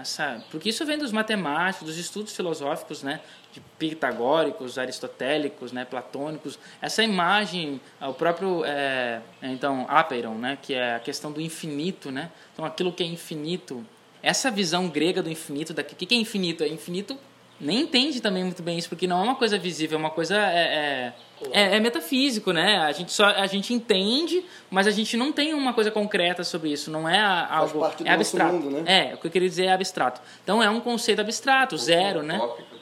essa, 0.00 0.42
porque 0.50 0.70
isso 0.70 0.84
vem 0.84 0.98
dos 0.98 1.12
matemáticos, 1.12 1.86
dos 1.86 1.96
estudos 1.98 2.34
filosóficos, 2.34 3.02
né, 3.02 3.20
de 3.52 3.60
pitagóricos, 3.78 4.78
aristotélicos, 4.78 5.72
né, 5.72 5.84
platônicos, 5.84 6.58
essa 6.80 7.02
imagem, 7.02 7.80
o 8.00 8.12
próprio, 8.12 8.64
é, 8.64 9.20
então, 9.42 9.86
Apeiron, 9.88 10.34
né, 10.34 10.58
que 10.60 10.74
é 10.74 10.96
a 10.96 11.00
questão 11.00 11.30
do 11.30 11.40
infinito, 11.40 12.10
né, 12.10 12.30
então 12.52 12.64
aquilo 12.64 12.92
que 12.92 13.02
é 13.02 13.06
infinito, 13.06 13.86
essa 14.22 14.50
visão 14.50 14.88
grega 14.88 15.22
do 15.22 15.30
infinito, 15.30 15.72
daqui, 15.72 15.94
o 15.94 15.96
que 15.96 16.14
é 16.14 16.18
infinito? 16.18 16.62
É 16.62 16.68
infinito 16.68 17.18
nem 17.60 17.82
entende 17.82 18.22
também 18.22 18.42
muito 18.42 18.62
bem 18.62 18.78
isso, 18.78 18.88
porque 18.88 19.06
não 19.06 19.20
é 19.20 19.22
uma 19.22 19.34
coisa 19.34 19.58
visível, 19.58 19.98
é 19.98 20.00
uma 20.00 20.10
coisa. 20.10 20.34
É, 20.34 20.58
é, 20.58 21.12
é, 21.52 21.76
é, 21.76 21.80
metafísico, 21.80 22.52
né? 22.52 22.78
A 22.78 22.92
gente, 22.92 23.12
só, 23.12 23.26
a 23.26 23.46
gente 23.46 23.74
entende, 23.74 24.42
mas 24.70 24.86
a 24.86 24.90
gente 24.90 25.16
não 25.16 25.30
tem 25.30 25.52
uma 25.52 25.74
coisa 25.74 25.90
concreta 25.90 26.42
sobre 26.42 26.70
isso, 26.70 26.90
não 26.90 27.06
é 27.06 27.20
algo. 27.20 27.80
Faz 27.80 27.90
parte 27.90 28.02
do 28.02 28.08
é 28.08 28.12
abstrato. 28.12 28.54
Mundo, 28.54 28.70
né? 28.70 29.10
É, 29.10 29.14
o 29.14 29.18
que 29.18 29.26
eu 29.26 29.30
queria 29.30 29.48
dizer 29.48 29.66
é 29.66 29.72
abstrato. 29.72 30.22
Então 30.42 30.62
é 30.62 30.70
um 30.70 30.80
conceito 30.80 31.20
abstrato, 31.20 31.76
zero, 31.76 32.22
né? 32.22 32.40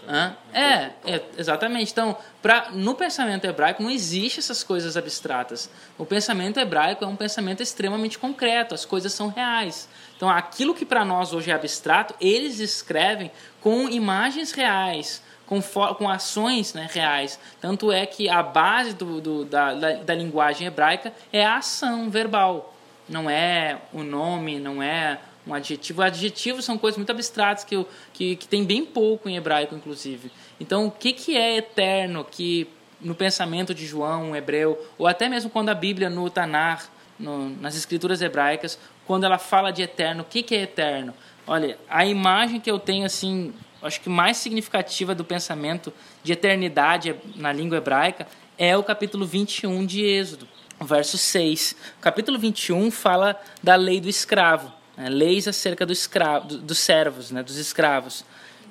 Hã? 0.08 0.36
É, 0.54 0.90
é, 1.04 1.22
exatamente. 1.36 1.92
Então, 1.92 2.16
pra, 2.40 2.70
no 2.72 2.94
pensamento 2.94 3.44
hebraico 3.44 3.82
não 3.82 3.90
existe 3.90 4.38
essas 4.38 4.62
coisas 4.62 4.96
abstratas. 4.96 5.68
O 5.98 6.06
pensamento 6.06 6.58
hebraico 6.58 7.04
é 7.04 7.06
um 7.06 7.16
pensamento 7.16 7.62
extremamente 7.62 8.18
concreto, 8.18 8.74
as 8.74 8.84
coisas 8.84 9.12
são 9.12 9.28
reais. 9.28 9.88
Então, 10.18 10.28
aquilo 10.28 10.74
que 10.74 10.84
para 10.84 11.04
nós 11.04 11.32
hoje 11.32 11.48
é 11.52 11.54
abstrato, 11.54 12.12
eles 12.20 12.58
escrevem 12.58 13.30
com 13.60 13.88
imagens 13.88 14.50
reais, 14.50 15.22
com, 15.46 15.62
com 15.62 16.08
ações 16.08 16.74
né, 16.74 16.88
reais. 16.92 17.38
Tanto 17.60 17.92
é 17.92 18.04
que 18.04 18.28
a 18.28 18.42
base 18.42 18.94
do, 18.94 19.20
do, 19.20 19.44
da, 19.44 19.74
da, 19.74 19.92
da 19.92 20.14
linguagem 20.16 20.66
hebraica 20.66 21.12
é 21.32 21.46
a 21.46 21.58
ação 21.58 22.10
verbal. 22.10 22.74
Não 23.08 23.30
é 23.30 23.78
o 23.92 24.02
nome, 24.02 24.58
não 24.58 24.82
é 24.82 25.20
um 25.46 25.54
adjetivo. 25.54 26.02
Adjetivos 26.02 26.64
são 26.64 26.76
coisas 26.76 26.98
muito 26.98 27.12
abstratas 27.12 27.62
que, 27.62 27.86
que, 28.12 28.34
que 28.34 28.48
tem 28.48 28.64
bem 28.64 28.84
pouco 28.84 29.28
em 29.28 29.36
hebraico, 29.36 29.76
inclusive. 29.76 30.32
Então, 30.58 30.88
o 30.88 30.90
que, 30.90 31.12
que 31.12 31.36
é 31.36 31.58
eterno 31.58 32.26
que 32.28 32.68
no 33.00 33.14
pensamento 33.14 33.72
de 33.72 33.86
João, 33.86 34.30
um 34.30 34.36
hebreu, 34.36 34.84
ou 34.98 35.06
até 35.06 35.28
mesmo 35.28 35.48
quando 35.48 35.68
a 35.68 35.74
Bíblia 35.76 36.10
no 36.10 36.28
Tanar, 36.28 36.88
no, 37.18 37.48
nas 37.48 37.76
escrituras 37.76 38.20
hebraicas, 38.20 38.78
quando 39.08 39.24
ela 39.24 39.38
fala 39.38 39.72
de 39.72 39.82
eterno, 39.82 40.22
o 40.22 40.24
que, 40.24 40.44
que 40.44 40.54
é 40.54 40.62
eterno? 40.62 41.12
Olha, 41.46 41.76
a 41.88 42.06
imagem 42.06 42.60
que 42.60 42.70
eu 42.70 42.78
tenho, 42.78 43.04
assim, 43.04 43.52
acho 43.82 44.00
que 44.00 44.08
mais 44.08 44.36
significativa 44.36 45.14
do 45.14 45.24
pensamento 45.24 45.92
de 46.22 46.32
eternidade 46.32 47.16
na 47.34 47.52
língua 47.52 47.78
hebraica 47.78 48.28
é 48.56 48.76
o 48.76 48.84
capítulo 48.84 49.26
21 49.26 49.84
de 49.84 50.04
Êxodo, 50.04 50.46
verso 50.80 51.18
6. 51.18 51.74
O 51.98 52.00
capítulo 52.00 52.38
21 52.38 52.90
fala 52.92 53.40
da 53.60 53.74
lei 53.74 54.00
do 54.00 54.08
escravo 54.08 54.78
né, 54.98 55.08
leis 55.08 55.46
acerca 55.46 55.86
do 55.86 55.92
escravo, 55.92 56.48
do, 56.48 56.58
dos 56.58 56.78
servos, 56.78 57.30
né, 57.30 57.42
dos 57.42 57.56
escravos. 57.56 58.24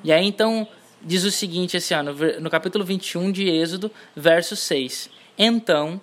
E 0.04 0.12
aí 0.12 0.28
então 0.28 0.68
diz 1.02 1.24
o 1.24 1.32
seguinte, 1.32 1.78
assim, 1.78 1.94
ó, 1.94 2.04
no, 2.04 2.14
no 2.42 2.50
capítulo 2.50 2.84
21 2.84 3.32
de 3.32 3.50
Êxodo, 3.50 3.90
verso 4.16 4.56
6. 4.56 5.10
Então 5.38 6.02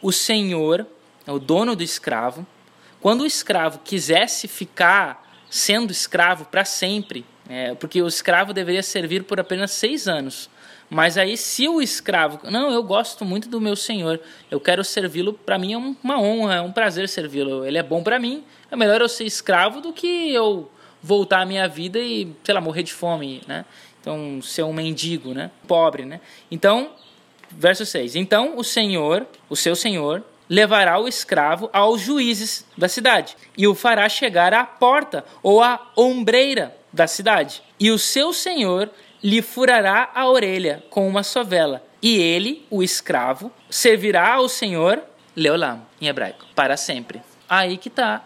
o 0.00 0.12
Senhor, 0.12 0.86
o 1.26 1.38
dono 1.38 1.74
do 1.74 1.82
escravo, 1.82 2.46
quando 3.04 3.20
o 3.20 3.26
escravo 3.26 3.80
quisesse 3.84 4.48
ficar 4.48 5.30
sendo 5.50 5.92
escravo 5.92 6.46
para 6.46 6.64
sempre, 6.64 7.22
é, 7.46 7.74
porque 7.74 8.00
o 8.00 8.08
escravo 8.08 8.54
deveria 8.54 8.82
servir 8.82 9.24
por 9.24 9.38
apenas 9.38 9.72
seis 9.72 10.08
anos. 10.08 10.48
Mas 10.88 11.18
aí, 11.18 11.36
se 11.36 11.68
o 11.68 11.82
escravo, 11.82 12.40
não, 12.50 12.72
eu 12.72 12.82
gosto 12.82 13.22
muito 13.22 13.46
do 13.46 13.60
meu 13.60 13.76
senhor, 13.76 14.18
eu 14.50 14.58
quero 14.58 14.82
servi-lo, 14.82 15.34
para 15.34 15.58
mim 15.58 15.74
é 15.74 15.76
uma 15.76 16.18
honra, 16.18 16.54
é 16.54 16.60
um 16.62 16.72
prazer 16.72 17.06
servi-lo, 17.10 17.66
ele 17.66 17.76
é 17.76 17.82
bom 17.82 18.02
para 18.02 18.18
mim, 18.18 18.42
é 18.70 18.74
melhor 18.74 19.02
eu 19.02 19.08
ser 19.10 19.24
escravo 19.24 19.82
do 19.82 19.92
que 19.92 20.32
eu 20.32 20.70
voltar 21.02 21.42
à 21.42 21.44
minha 21.44 21.68
vida 21.68 21.98
e, 21.98 22.34
sei 22.42 22.54
lá, 22.54 22.60
morrer 22.62 22.84
de 22.84 22.94
fome, 22.94 23.42
né? 23.46 23.66
Então, 24.00 24.40
ser 24.40 24.62
um 24.62 24.72
mendigo, 24.72 25.34
né? 25.34 25.50
Pobre, 25.68 26.06
né? 26.06 26.22
Então, 26.50 26.92
verso 27.50 27.84
6. 27.84 28.16
Então, 28.16 28.56
o 28.56 28.64
Senhor, 28.64 29.26
o 29.50 29.54
seu 29.54 29.76
Senhor, 29.76 30.24
levará 30.48 30.98
o 30.98 31.08
escravo 31.08 31.70
aos 31.72 32.00
juízes 32.00 32.64
da 32.76 32.88
cidade 32.88 33.36
e 33.56 33.66
o 33.66 33.74
fará 33.74 34.08
chegar 34.08 34.52
à 34.52 34.64
porta 34.64 35.24
ou 35.42 35.62
à 35.62 35.90
ombreira 35.96 36.76
da 36.92 37.06
cidade. 37.06 37.62
E 37.78 37.90
o 37.90 37.98
seu 37.98 38.32
senhor 38.32 38.90
lhe 39.22 39.40
furará 39.40 40.10
a 40.14 40.28
orelha 40.28 40.84
com 40.90 41.08
uma 41.08 41.22
sovela, 41.22 41.82
e 42.02 42.18
ele, 42.18 42.66
o 42.70 42.82
escravo, 42.82 43.50
servirá 43.70 44.34
ao 44.34 44.48
senhor, 44.48 45.02
Leolam, 45.34 45.86
em 45.98 46.06
hebraico, 46.06 46.44
para 46.54 46.76
sempre. 46.76 47.22
Aí 47.48 47.78
que 47.78 47.88
está 47.88 48.22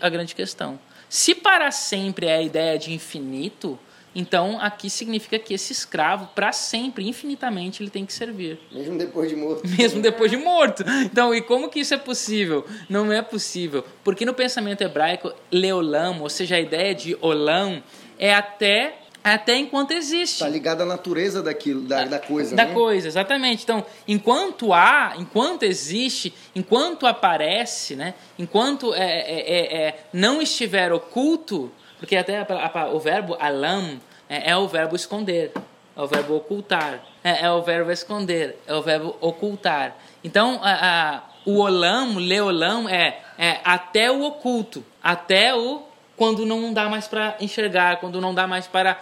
a 0.00 0.08
grande 0.10 0.34
questão. 0.34 0.78
Se 1.08 1.34
para 1.34 1.70
sempre 1.70 2.26
é 2.26 2.36
a 2.36 2.42
ideia 2.42 2.78
de 2.78 2.92
infinito, 2.92 3.78
então 4.14 4.60
aqui 4.60 4.88
significa 4.88 5.38
que 5.38 5.52
esse 5.52 5.72
escravo, 5.72 6.28
para 6.34 6.52
sempre, 6.52 7.08
infinitamente, 7.08 7.82
ele 7.82 7.90
tem 7.90 8.06
que 8.06 8.12
servir. 8.12 8.58
Mesmo 8.70 8.96
depois 8.96 9.28
de 9.28 9.36
morto. 9.36 9.68
Mesmo 9.68 10.00
depois 10.00 10.30
de 10.30 10.36
morto. 10.36 10.84
Então, 11.04 11.34
e 11.34 11.42
como 11.42 11.68
que 11.68 11.80
isso 11.80 11.94
é 11.94 11.98
possível? 11.98 12.64
Não 12.88 13.12
é 13.12 13.22
possível. 13.22 13.84
Porque 14.04 14.24
no 14.24 14.34
pensamento 14.34 14.82
hebraico, 14.82 15.32
leolam, 15.50 16.20
ou 16.20 16.28
seja, 16.28 16.56
a 16.56 16.60
ideia 16.60 16.94
de 16.94 17.16
olam, 17.20 17.82
é 18.18 18.34
até 18.34 18.98
até 19.24 19.56
enquanto 19.56 19.92
existe. 19.92 20.34
Está 20.34 20.48
ligado 20.50 20.82
à 20.82 20.84
natureza 20.84 21.42
daquilo, 21.42 21.80
da, 21.80 22.04
da 22.04 22.18
coisa. 22.18 22.54
Da 22.54 22.66
né? 22.66 22.74
coisa, 22.74 23.08
exatamente. 23.08 23.62
Então, 23.62 23.82
enquanto 24.06 24.74
há, 24.74 25.14
enquanto 25.18 25.62
existe, 25.62 26.34
enquanto 26.54 27.06
aparece, 27.06 27.96
né? 27.96 28.12
enquanto 28.38 28.92
é, 28.92 29.00
é, 29.00 29.40
é, 29.40 29.76
é 29.86 30.04
não 30.12 30.42
estiver 30.42 30.92
oculto, 30.92 31.72
porque 32.04 32.16
até 32.16 32.36
a, 32.36 32.70
a, 32.74 32.88
o 32.90 33.00
verbo 33.00 33.34
alam 33.40 33.98
é, 34.28 34.50
é, 34.50 34.56
o 34.58 34.68
verbo 34.68 34.94
esconder, 34.94 35.52
é 35.96 36.02
o 36.02 36.06
verbo 36.06 36.36
ocultar, 36.36 37.02
é, 37.24 37.46
é, 37.46 37.50
o 37.50 37.62
verbo 37.62 37.90
esconder, 37.90 38.58
é 38.66 38.74
o 38.74 38.82
verbo 38.82 39.16
ocultar. 39.22 39.96
Então, 40.22 40.60
a, 40.62 41.22
o 41.46 41.60
olam, 41.60 42.16
leolam, 42.16 42.86
é, 42.90 43.22
é 43.38 43.58
até 43.64 44.10
o 44.10 44.22
oculto, 44.22 44.84
até 45.02 45.54
o 45.54 45.82
quando 46.14 46.44
não 46.44 46.74
dá 46.74 46.90
mais 46.90 47.08
para 47.08 47.36
enxergar, 47.40 47.96
quando 48.00 48.20
não 48.20 48.34
dá 48.34 48.46
mais 48.46 48.66
para 48.66 49.00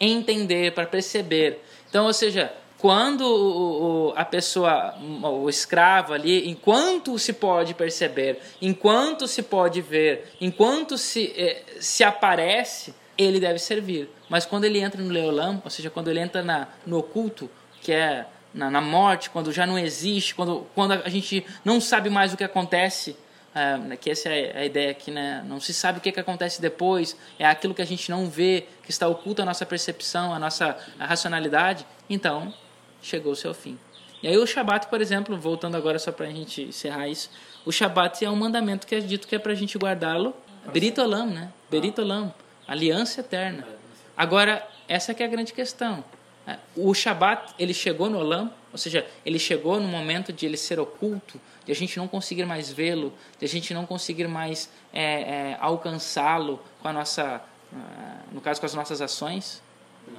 entender, 0.00 0.74
para 0.74 0.86
perceber. 0.86 1.60
Então, 1.90 2.06
ou 2.06 2.12
seja, 2.12 2.52
quando 2.84 4.12
a 4.14 4.26
pessoa, 4.26 4.94
o 5.22 5.48
escravo 5.48 6.12
ali, 6.12 6.50
enquanto 6.50 7.18
se 7.18 7.32
pode 7.32 7.72
perceber, 7.72 8.38
enquanto 8.60 9.26
se 9.26 9.42
pode 9.42 9.80
ver, 9.80 10.34
enquanto 10.38 10.98
se, 10.98 11.32
eh, 11.34 11.62
se 11.80 12.04
aparece, 12.04 12.94
ele 13.16 13.40
deve 13.40 13.58
servir. 13.58 14.10
Mas 14.28 14.44
quando 14.44 14.64
ele 14.64 14.80
entra 14.80 15.00
no 15.00 15.08
leolam, 15.08 15.62
ou 15.64 15.70
seja, 15.70 15.88
quando 15.88 16.10
ele 16.10 16.20
entra 16.20 16.42
na, 16.42 16.68
no 16.84 16.98
oculto, 16.98 17.50
que 17.80 17.90
é 17.90 18.26
na, 18.52 18.70
na 18.70 18.82
morte, 18.82 19.30
quando 19.30 19.50
já 19.50 19.66
não 19.66 19.78
existe, 19.78 20.34
quando, 20.34 20.66
quando 20.74 20.92
a 20.92 21.08
gente 21.08 21.42
não 21.64 21.80
sabe 21.80 22.10
mais 22.10 22.34
o 22.34 22.36
que 22.36 22.44
acontece, 22.44 23.16
é, 23.54 23.96
que 23.96 24.10
essa 24.10 24.28
é 24.28 24.58
a 24.58 24.64
ideia 24.66 24.90
aqui, 24.90 25.10
né? 25.10 25.42
Não 25.46 25.58
se 25.58 25.72
sabe 25.72 26.00
o 26.00 26.00
que, 26.02 26.12
que 26.12 26.20
acontece 26.20 26.60
depois, 26.60 27.16
é 27.38 27.46
aquilo 27.46 27.72
que 27.72 27.80
a 27.80 27.86
gente 27.86 28.10
não 28.10 28.28
vê, 28.28 28.66
que 28.82 28.90
está 28.90 29.08
oculto 29.08 29.40
à 29.40 29.44
nossa 29.46 29.64
percepção, 29.64 30.34
à 30.34 30.38
nossa 30.38 30.76
racionalidade. 30.98 31.86
Então, 32.10 32.52
chegou 33.04 33.32
o 33.32 33.36
seu 33.36 33.54
fim. 33.54 33.78
E 34.22 34.28
aí 34.28 34.38
o 34.38 34.46
Shabat, 34.46 34.86
por 34.88 35.00
exemplo, 35.00 35.36
voltando 35.36 35.76
agora 35.76 35.98
só 35.98 36.10
para 36.10 36.26
a 36.26 36.30
gente 36.30 36.62
encerrar 36.62 37.08
isso, 37.08 37.30
o 37.64 37.70
Shabat 37.70 38.24
é 38.24 38.30
um 38.30 38.36
mandamento 38.36 38.86
que 38.86 38.94
é 38.94 39.00
dito 39.00 39.28
que 39.28 39.36
é 39.36 39.38
para 39.38 39.52
a 39.52 39.54
gente 39.54 39.76
guardá-lo, 39.76 40.34
Beritolam, 40.72 41.26
né? 41.26 41.52
Beritolam, 41.70 42.32
aliança 42.66 43.20
eterna. 43.20 43.66
Agora, 44.16 44.66
essa 44.88 45.12
que 45.12 45.22
é 45.22 45.26
a 45.26 45.28
grande 45.28 45.52
questão. 45.52 46.02
O 46.76 46.92
Shabat, 46.94 47.54
ele 47.58 47.74
chegou 47.74 48.08
no 48.10 48.18
Olam, 48.18 48.50
Ou 48.70 48.78
seja, 48.78 49.06
ele 49.24 49.38
chegou 49.38 49.78
no 49.78 49.86
momento 49.86 50.32
de 50.32 50.46
ele 50.46 50.56
ser 50.56 50.80
oculto, 50.80 51.40
de 51.64 51.70
a 51.70 51.74
gente 51.74 51.96
não 51.96 52.08
conseguir 52.08 52.44
mais 52.44 52.72
vê-lo, 52.72 53.12
de 53.38 53.44
a 53.44 53.48
gente 53.48 53.72
não 53.72 53.86
conseguir 53.86 54.26
mais 54.26 54.68
é, 54.92 55.02
é, 55.02 55.58
alcançá-lo 55.60 56.60
com 56.82 56.88
a 56.88 56.92
nossa, 56.92 57.40
uh, 57.72 58.34
no 58.34 58.40
caso 58.40 58.58
com 58.58 58.66
as 58.66 58.74
nossas 58.74 59.00
ações. 59.00 59.62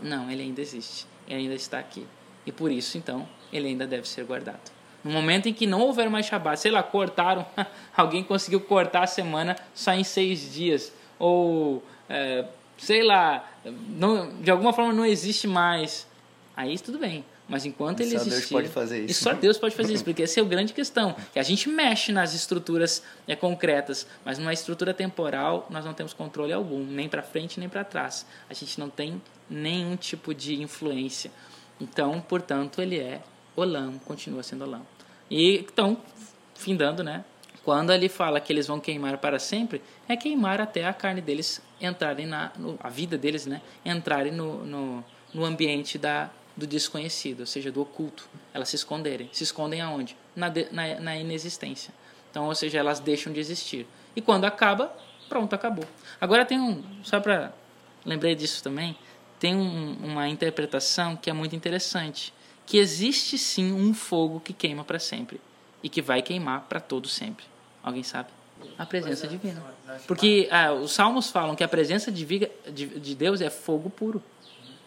Não, 0.01 0.31
ele 0.31 0.43
ainda 0.43 0.61
existe, 0.61 1.05
ele 1.27 1.41
ainda 1.41 1.55
está 1.55 1.79
aqui. 1.79 2.07
E 2.45 2.51
por 2.51 2.71
isso, 2.71 2.97
então, 2.97 3.27
ele 3.51 3.67
ainda 3.67 3.87
deve 3.87 4.07
ser 4.07 4.23
guardado. 4.25 4.59
No 5.03 5.11
momento 5.11 5.47
em 5.47 5.53
que 5.53 5.67
não 5.67 5.81
houver 5.81 6.09
mais 6.09 6.25
Shabat, 6.25 6.59
sei 6.59 6.71
lá, 6.71 6.81
cortaram, 6.81 7.45
alguém 7.95 8.23
conseguiu 8.23 8.59
cortar 8.61 9.03
a 9.03 9.07
semana 9.07 9.55
só 9.73 9.93
em 9.93 10.03
seis 10.03 10.53
dias, 10.53 10.91
ou 11.19 11.83
é, 12.09 12.45
sei 12.77 13.03
lá, 13.03 13.47
não, 13.89 14.35
de 14.41 14.49
alguma 14.49 14.73
forma 14.73 14.93
não 14.93 15.05
existe 15.05 15.47
mais, 15.47 16.07
aí 16.55 16.77
tudo 16.79 16.97
bem. 16.97 17.23
Mas 17.47 17.63
enquanto 17.63 17.99
ele 17.99 18.15
existir... 18.15 18.31
Só 18.31 18.39
Deus 18.39 18.49
pode 18.49 18.69
fazer 18.69 18.99
isso. 19.05 19.11
E 19.11 19.13
só 19.13 19.33
Deus 19.33 19.57
pode 19.57 19.75
fazer 19.75 19.93
isso, 19.93 20.03
porque 20.03 20.23
essa 20.23 20.39
é 20.39 20.43
a 20.43 20.45
grande 20.45 20.73
questão. 20.73 21.15
Que 21.31 21.37
a 21.37 21.43
gente 21.43 21.69
mexe 21.69 22.11
nas 22.11 22.33
estruturas 22.33 23.03
é, 23.27 23.35
concretas, 23.35 24.07
mas 24.23 24.39
numa 24.39 24.51
estrutura 24.51 24.93
temporal 24.93 25.67
nós 25.69 25.85
não 25.85 25.93
temos 25.93 26.11
controle 26.11 26.51
algum, 26.51 26.83
nem 26.83 27.07
para 27.07 27.21
frente 27.21 27.59
nem 27.59 27.69
para 27.69 27.83
trás. 27.83 28.25
A 28.49 28.53
gente 28.53 28.79
não 28.79 28.89
tem 28.89 29.21
nenhum 29.47 29.95
tipo 29.95 30.33
de 30.33 30.59
influência. 30.59 31.31
Então, 31.79 32.21
portanto, 32.21 32.81
ele 32.81 32.99
é 32.99 33.21
Olam, 33.55 33.99
continua 33.99 34.43
sendo 34.43 34.63
Olam. 34.63 34.85
E 35.29 35.57
então, 35.57 35.97
findando, 36.53 37.03
né? 37.03 37.23
Quando 37.63 37.91
ele 37.91 38.07
fala 38.07 38.39
que 38.39 38.53
eles 38.53 38.67
vão 38.67 38.79
queimar 38.79 39.17
para 39.17 39.39
sempre, 39.39 39.81
é 40.07 40.15
queimar 40.15 40.61
até 40.61 40.85
a 40.85 40.93
carne 40.93 41.19
deles 41.19 41.61
entrarem 41.81 42.25
na. 42.25 42.51
No, 42.57 42.77
a 42.79 42.89
vida 42.89 43.17
deles, 43.17 43.45
né? 43.45 43.61
Entrarem 43.83 44.31
no, 44.31 44.63
no, 44.63 45.03
no 45.33 45.43
ambiente 45.43 45.97
da, 45.97 46.29
do 46.55 46.67
desconhecido, 46.67 47.41
ou 47.41 47.45
seja, 47.45 47.71
do 47.71 47.81
oculto. 47.81 48.29
Elas 48.53 48.69
se 48.69 48.75
esconderem. 48.75 49.29
Se 49.33 49.43
escondem 49.43 49.81
aonde? 49.81 50.15
Na, 50.35 50.47
de, 50.47 50.67
na, 50.71 50.99
na 50.99 51.17
inexistência. 51.17 51.93
Então, 52.29 52.45
ou 52.45 52.55
seja, 52.55 52.77
elas 52.77 52.99
deixam 52.99 53.33
de 53.33 53.39
existir. 53.39 53.87
E 54.15 54.21
quando 54.21 54.45
acaba, 54.45 54.95
pronto, 55.27 55.53
acabou. 55.53 55.85
Agora 56.21 56.45
tem 56.45 56.59
um. 56.59 56.83
Só 57.03 57.19
para. 57.19 57.51
Lembrei 58.05 58.35
disso 58.35 58.61
também. 58.63 58.95
Tem 59.45 59.55
um, 59.55 59.95
uma 60.01 60.27
interpretação 60.27 61.15
que 61.15 61.29
é 61.29 61.33
muito 61.33 61.55
interessante 61.55 62.33
que 62.65 62.79
existe 62.79 63.37
sim 63.37 63.71
um 63.73 63.93
fogo 63.93 64.39
que 64.39 64.53
queima 64.53 64.83
para 64.83 64.97
sempre 64.97 65.39
e 65.83 65.87
que 65.87 66.01
vai 66.01 66.23
queimar 66.23 66.61
para 66.61 66.79
todo 66.79 67.07
sempre. 67.07 67.45
Alguém 67.83 68.01
sabe? 68.01 68.29
A 68.75 68.87
presença 68.87 69.27
divina. 69.27 69.63
Porque 70.07 70.47
ah, 70.49 70.73
os 70.73 70.93
salmos 70.93 71.29
falam 71.29 71.55
que 71.55 71.63
a 71.63 71.67
presença 71.67 72.11
de, 72.11 72.25
de 72.25 73.13
Deus 73.13 73.39
é 73.39 73.51
fogo 73.51 73.87
puro. 73.87 74.19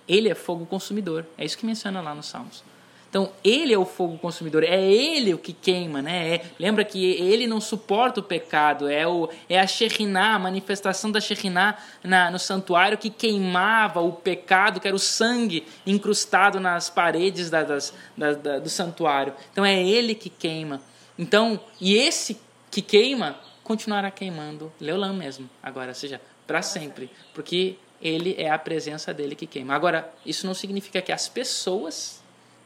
Ele 0.09 0.29
é 0.29 0.35
fogo 0.35 0.67
consumidor. 0.67 1.25
É 1.39 1.45
isso 1.45 1.57
que 1.57 1.65
menciona 1.65 2.01
lá 2.01 2.13
nos 2.13 2.27
salmos. 2.27 2.65
Então, 3.09 3.33
ele 3.43 3.73
é 3.73 3.79
o 3.79 3.87
fogo 3.87 4.19
consumidor, 4.19 4.63
é 4.63 4.79
ele 4.79 5.33
o 5.33 5.39
que 5.39 5.55
queima, 5.55 6.03
né? 6.03 6.35
É, 6.35 6.45
lembra 6.59 6.85
que 6.85 7.03
ele 7.03 7.47
não 7.47 7.59
suporta 7.59 8.21
o 8.21 8.23
pecado, 8.23 8.87
é, 8.87 9.07
o, 9.07 9.31
é 9.49 9.59
a 9.59 9.67
Shekhinah, 9.67 10.35
a 10.35 10.39
manifestação 10.39 11.11
da 11.11 11.19
Shekhinah 11.19 11.79
na, 12.05 12.31
no 12.31 12.39
santuário 12.39 12.99
que 12.99 13.09
queimava 13.09 14.01
o 14.01 14.13
pecado, 14.13 14.79
que 14.79 14.87
era 14.87 14.95
o 14.95 15.01
sangue 15.01 15.67
incrustado 15.87 16.61
nas 16.61 16.91
paredes 16.91 17.49
da, 17.49 17.63
das, 17.63 17.95
da, 18.15 18.35
da, 18.35 18.59
do 18.59 18.69
santuário. 18.69 19.33
Então, 19.53 19.65
é 19.65 19.83
ele 19.83 20.15
que 20.15 20.29
queima. 20.29 20.83
Então, 21.19 21.59
e 21.81 21.97
esse 21.97 22.39
que 22.71 22.83
queima 22.83 23.39
continuará 23.65 24.11
queimando 24.11 24.71
Leolam 24.79 25.15
mesmo, 25.15 25.49
agora, 25.63 25.89
ou 25.89 25.95
seja, 25.95 26.21
para 26.47 26.61
sempre, 26.61 27.11
porque 27.33 27.77
ele 28.03 28.35
é 28.39 28.51
a 28.51 28.59
presença 28.59 29.15
dele 29.15 29.35
que 29.35 29.47
queima. 29.47 29.75
Agora, 29.75 30.13
isso 30.25 30.47
não 30.47 30.55
significa 30.55 31.01
que 31.03 31.11
as 31.11 31.27
pessoas 31.27 32.18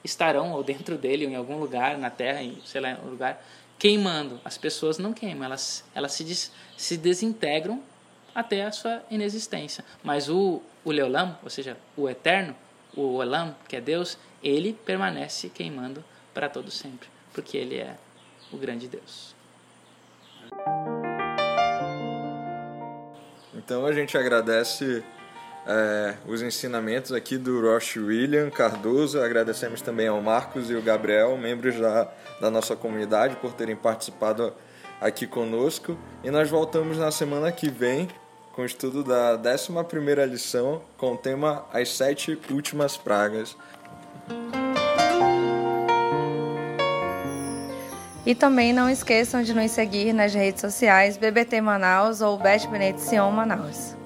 estarão 0.05 0.53
ou 0.53 0.62
dentro 0.62 0.97
dele, 0.97 1.27
ou 1.27 1.33
em 1.33 1.37
algum 1.37 1.59
lugar 1.59 1.97
na 1.99 2.11
terra, 2.11 2.43
em, 2.43 2.61
sei 2.65 2.81
lá, 2.81 2.91
em 2.91 2.95
algum 2.95 3.11
lugar, 3.11 3.45
queimando. 3.79 4.41
As 4.45 4.59
pessoas 4.59 4.99
não 4.99 5.12
queimam, 5.12 5.45
elas, 5.45 5.85
elas 5.95 6.12
se, 6.12 6.24
des, 6.24 6.53
se 6.77 6.97
desintegram 6.97 7.83
até 8.35 8.65
a 8.65 8.73
sua 8.73 9.03
inexistência. 9.11 9.85
Mas 10.03 10.29
o, 10.29 10.62
o 10.85 10.91
Leolam, 10.91 11.39
ou 11.43 11.51
seja, 11.51 11.77
o 11.97 12.09
Eterno, 12.09 12.55
o 12.97 13.16
Olam, 13.16 13.55
que 13.69 13.77
é 13.77 13.81
Deus, 13.81 14.19
ele 14.43 14.73
permanece 14.73 15.49
queimando 15.49 16.05
para 16.35 16.49
todo 16.49 16.70
sempre, 16.70 17.09
porque 17.33 17.57
ele 17.57 17.77
é 17.77 17.97
o 18.53 18.57
grande 18.57 18.89
Deus. 18.89 19.35
Então 23.55 23.87
a 23.87 23.93
gente 23.93 24.16
agradece 24.16 25.05
é, 25.66 26.14
os 26.26 26.43
ensinamentos 26.43 27.12
aqui 27.12 27.36
do 27.39 27.60
Roche 27.60 27.98
William 27.98 28.51
Cardoso. 28.51 29.20
Agradecemos 29.20 29.80
também 29.80 30.09
ao 30.09 30.20
Marcos 30.20 30.70
e 30.70 30.74
ao 30.74 30.82
Gabriel, 30.82 31.36
membros 31.36 31.78
da, 31.78 32.09
da 32.40 32.51
nossa 32.51 32.74
comunidade, 32.74 33.36
por 33.36 33.52
terem 33.52 33.76
participado 33.76 34.52
aqui 35.01 35.26
conosco. 35.26 35.97
E 36.22 36.30
nós 36.30 36.51
voltamos 36.51 36.98
na 36.98 37.10
semana 37.10 37.51
que 37.52 37.70
vem 37.70 38.09
com 38.52 38.62
o 38.62 38.66
estudo 38.66 39.02
da 39.02 39.36
11 39.36 40.26
lição 40.30 40.82
com 40.98 41.12
o 41.12 41.16
tema 41.16 41.64
As 41.72 41.90
Sete 41.90 42.39
Últimas 42.51 42.97
Pragas. 42.97 43.56
E 48.24 48.34
também 48.36 48.72
não 48.72 48.89
esqueçam 48.89 49.43
de 49.43 49.52
nos 49.52 49.70
seguir 49.72 50.12
nas 50.12 50.32
redes 50.32 50.60
sociais 50.60 51.16
BBT 51.16 51.60
Manaus 51.60 52.20
ou 52.20 52.39
Beth 52.39 52.68
Benedicion 52.70 53.30
Manaus. 53.32 54.02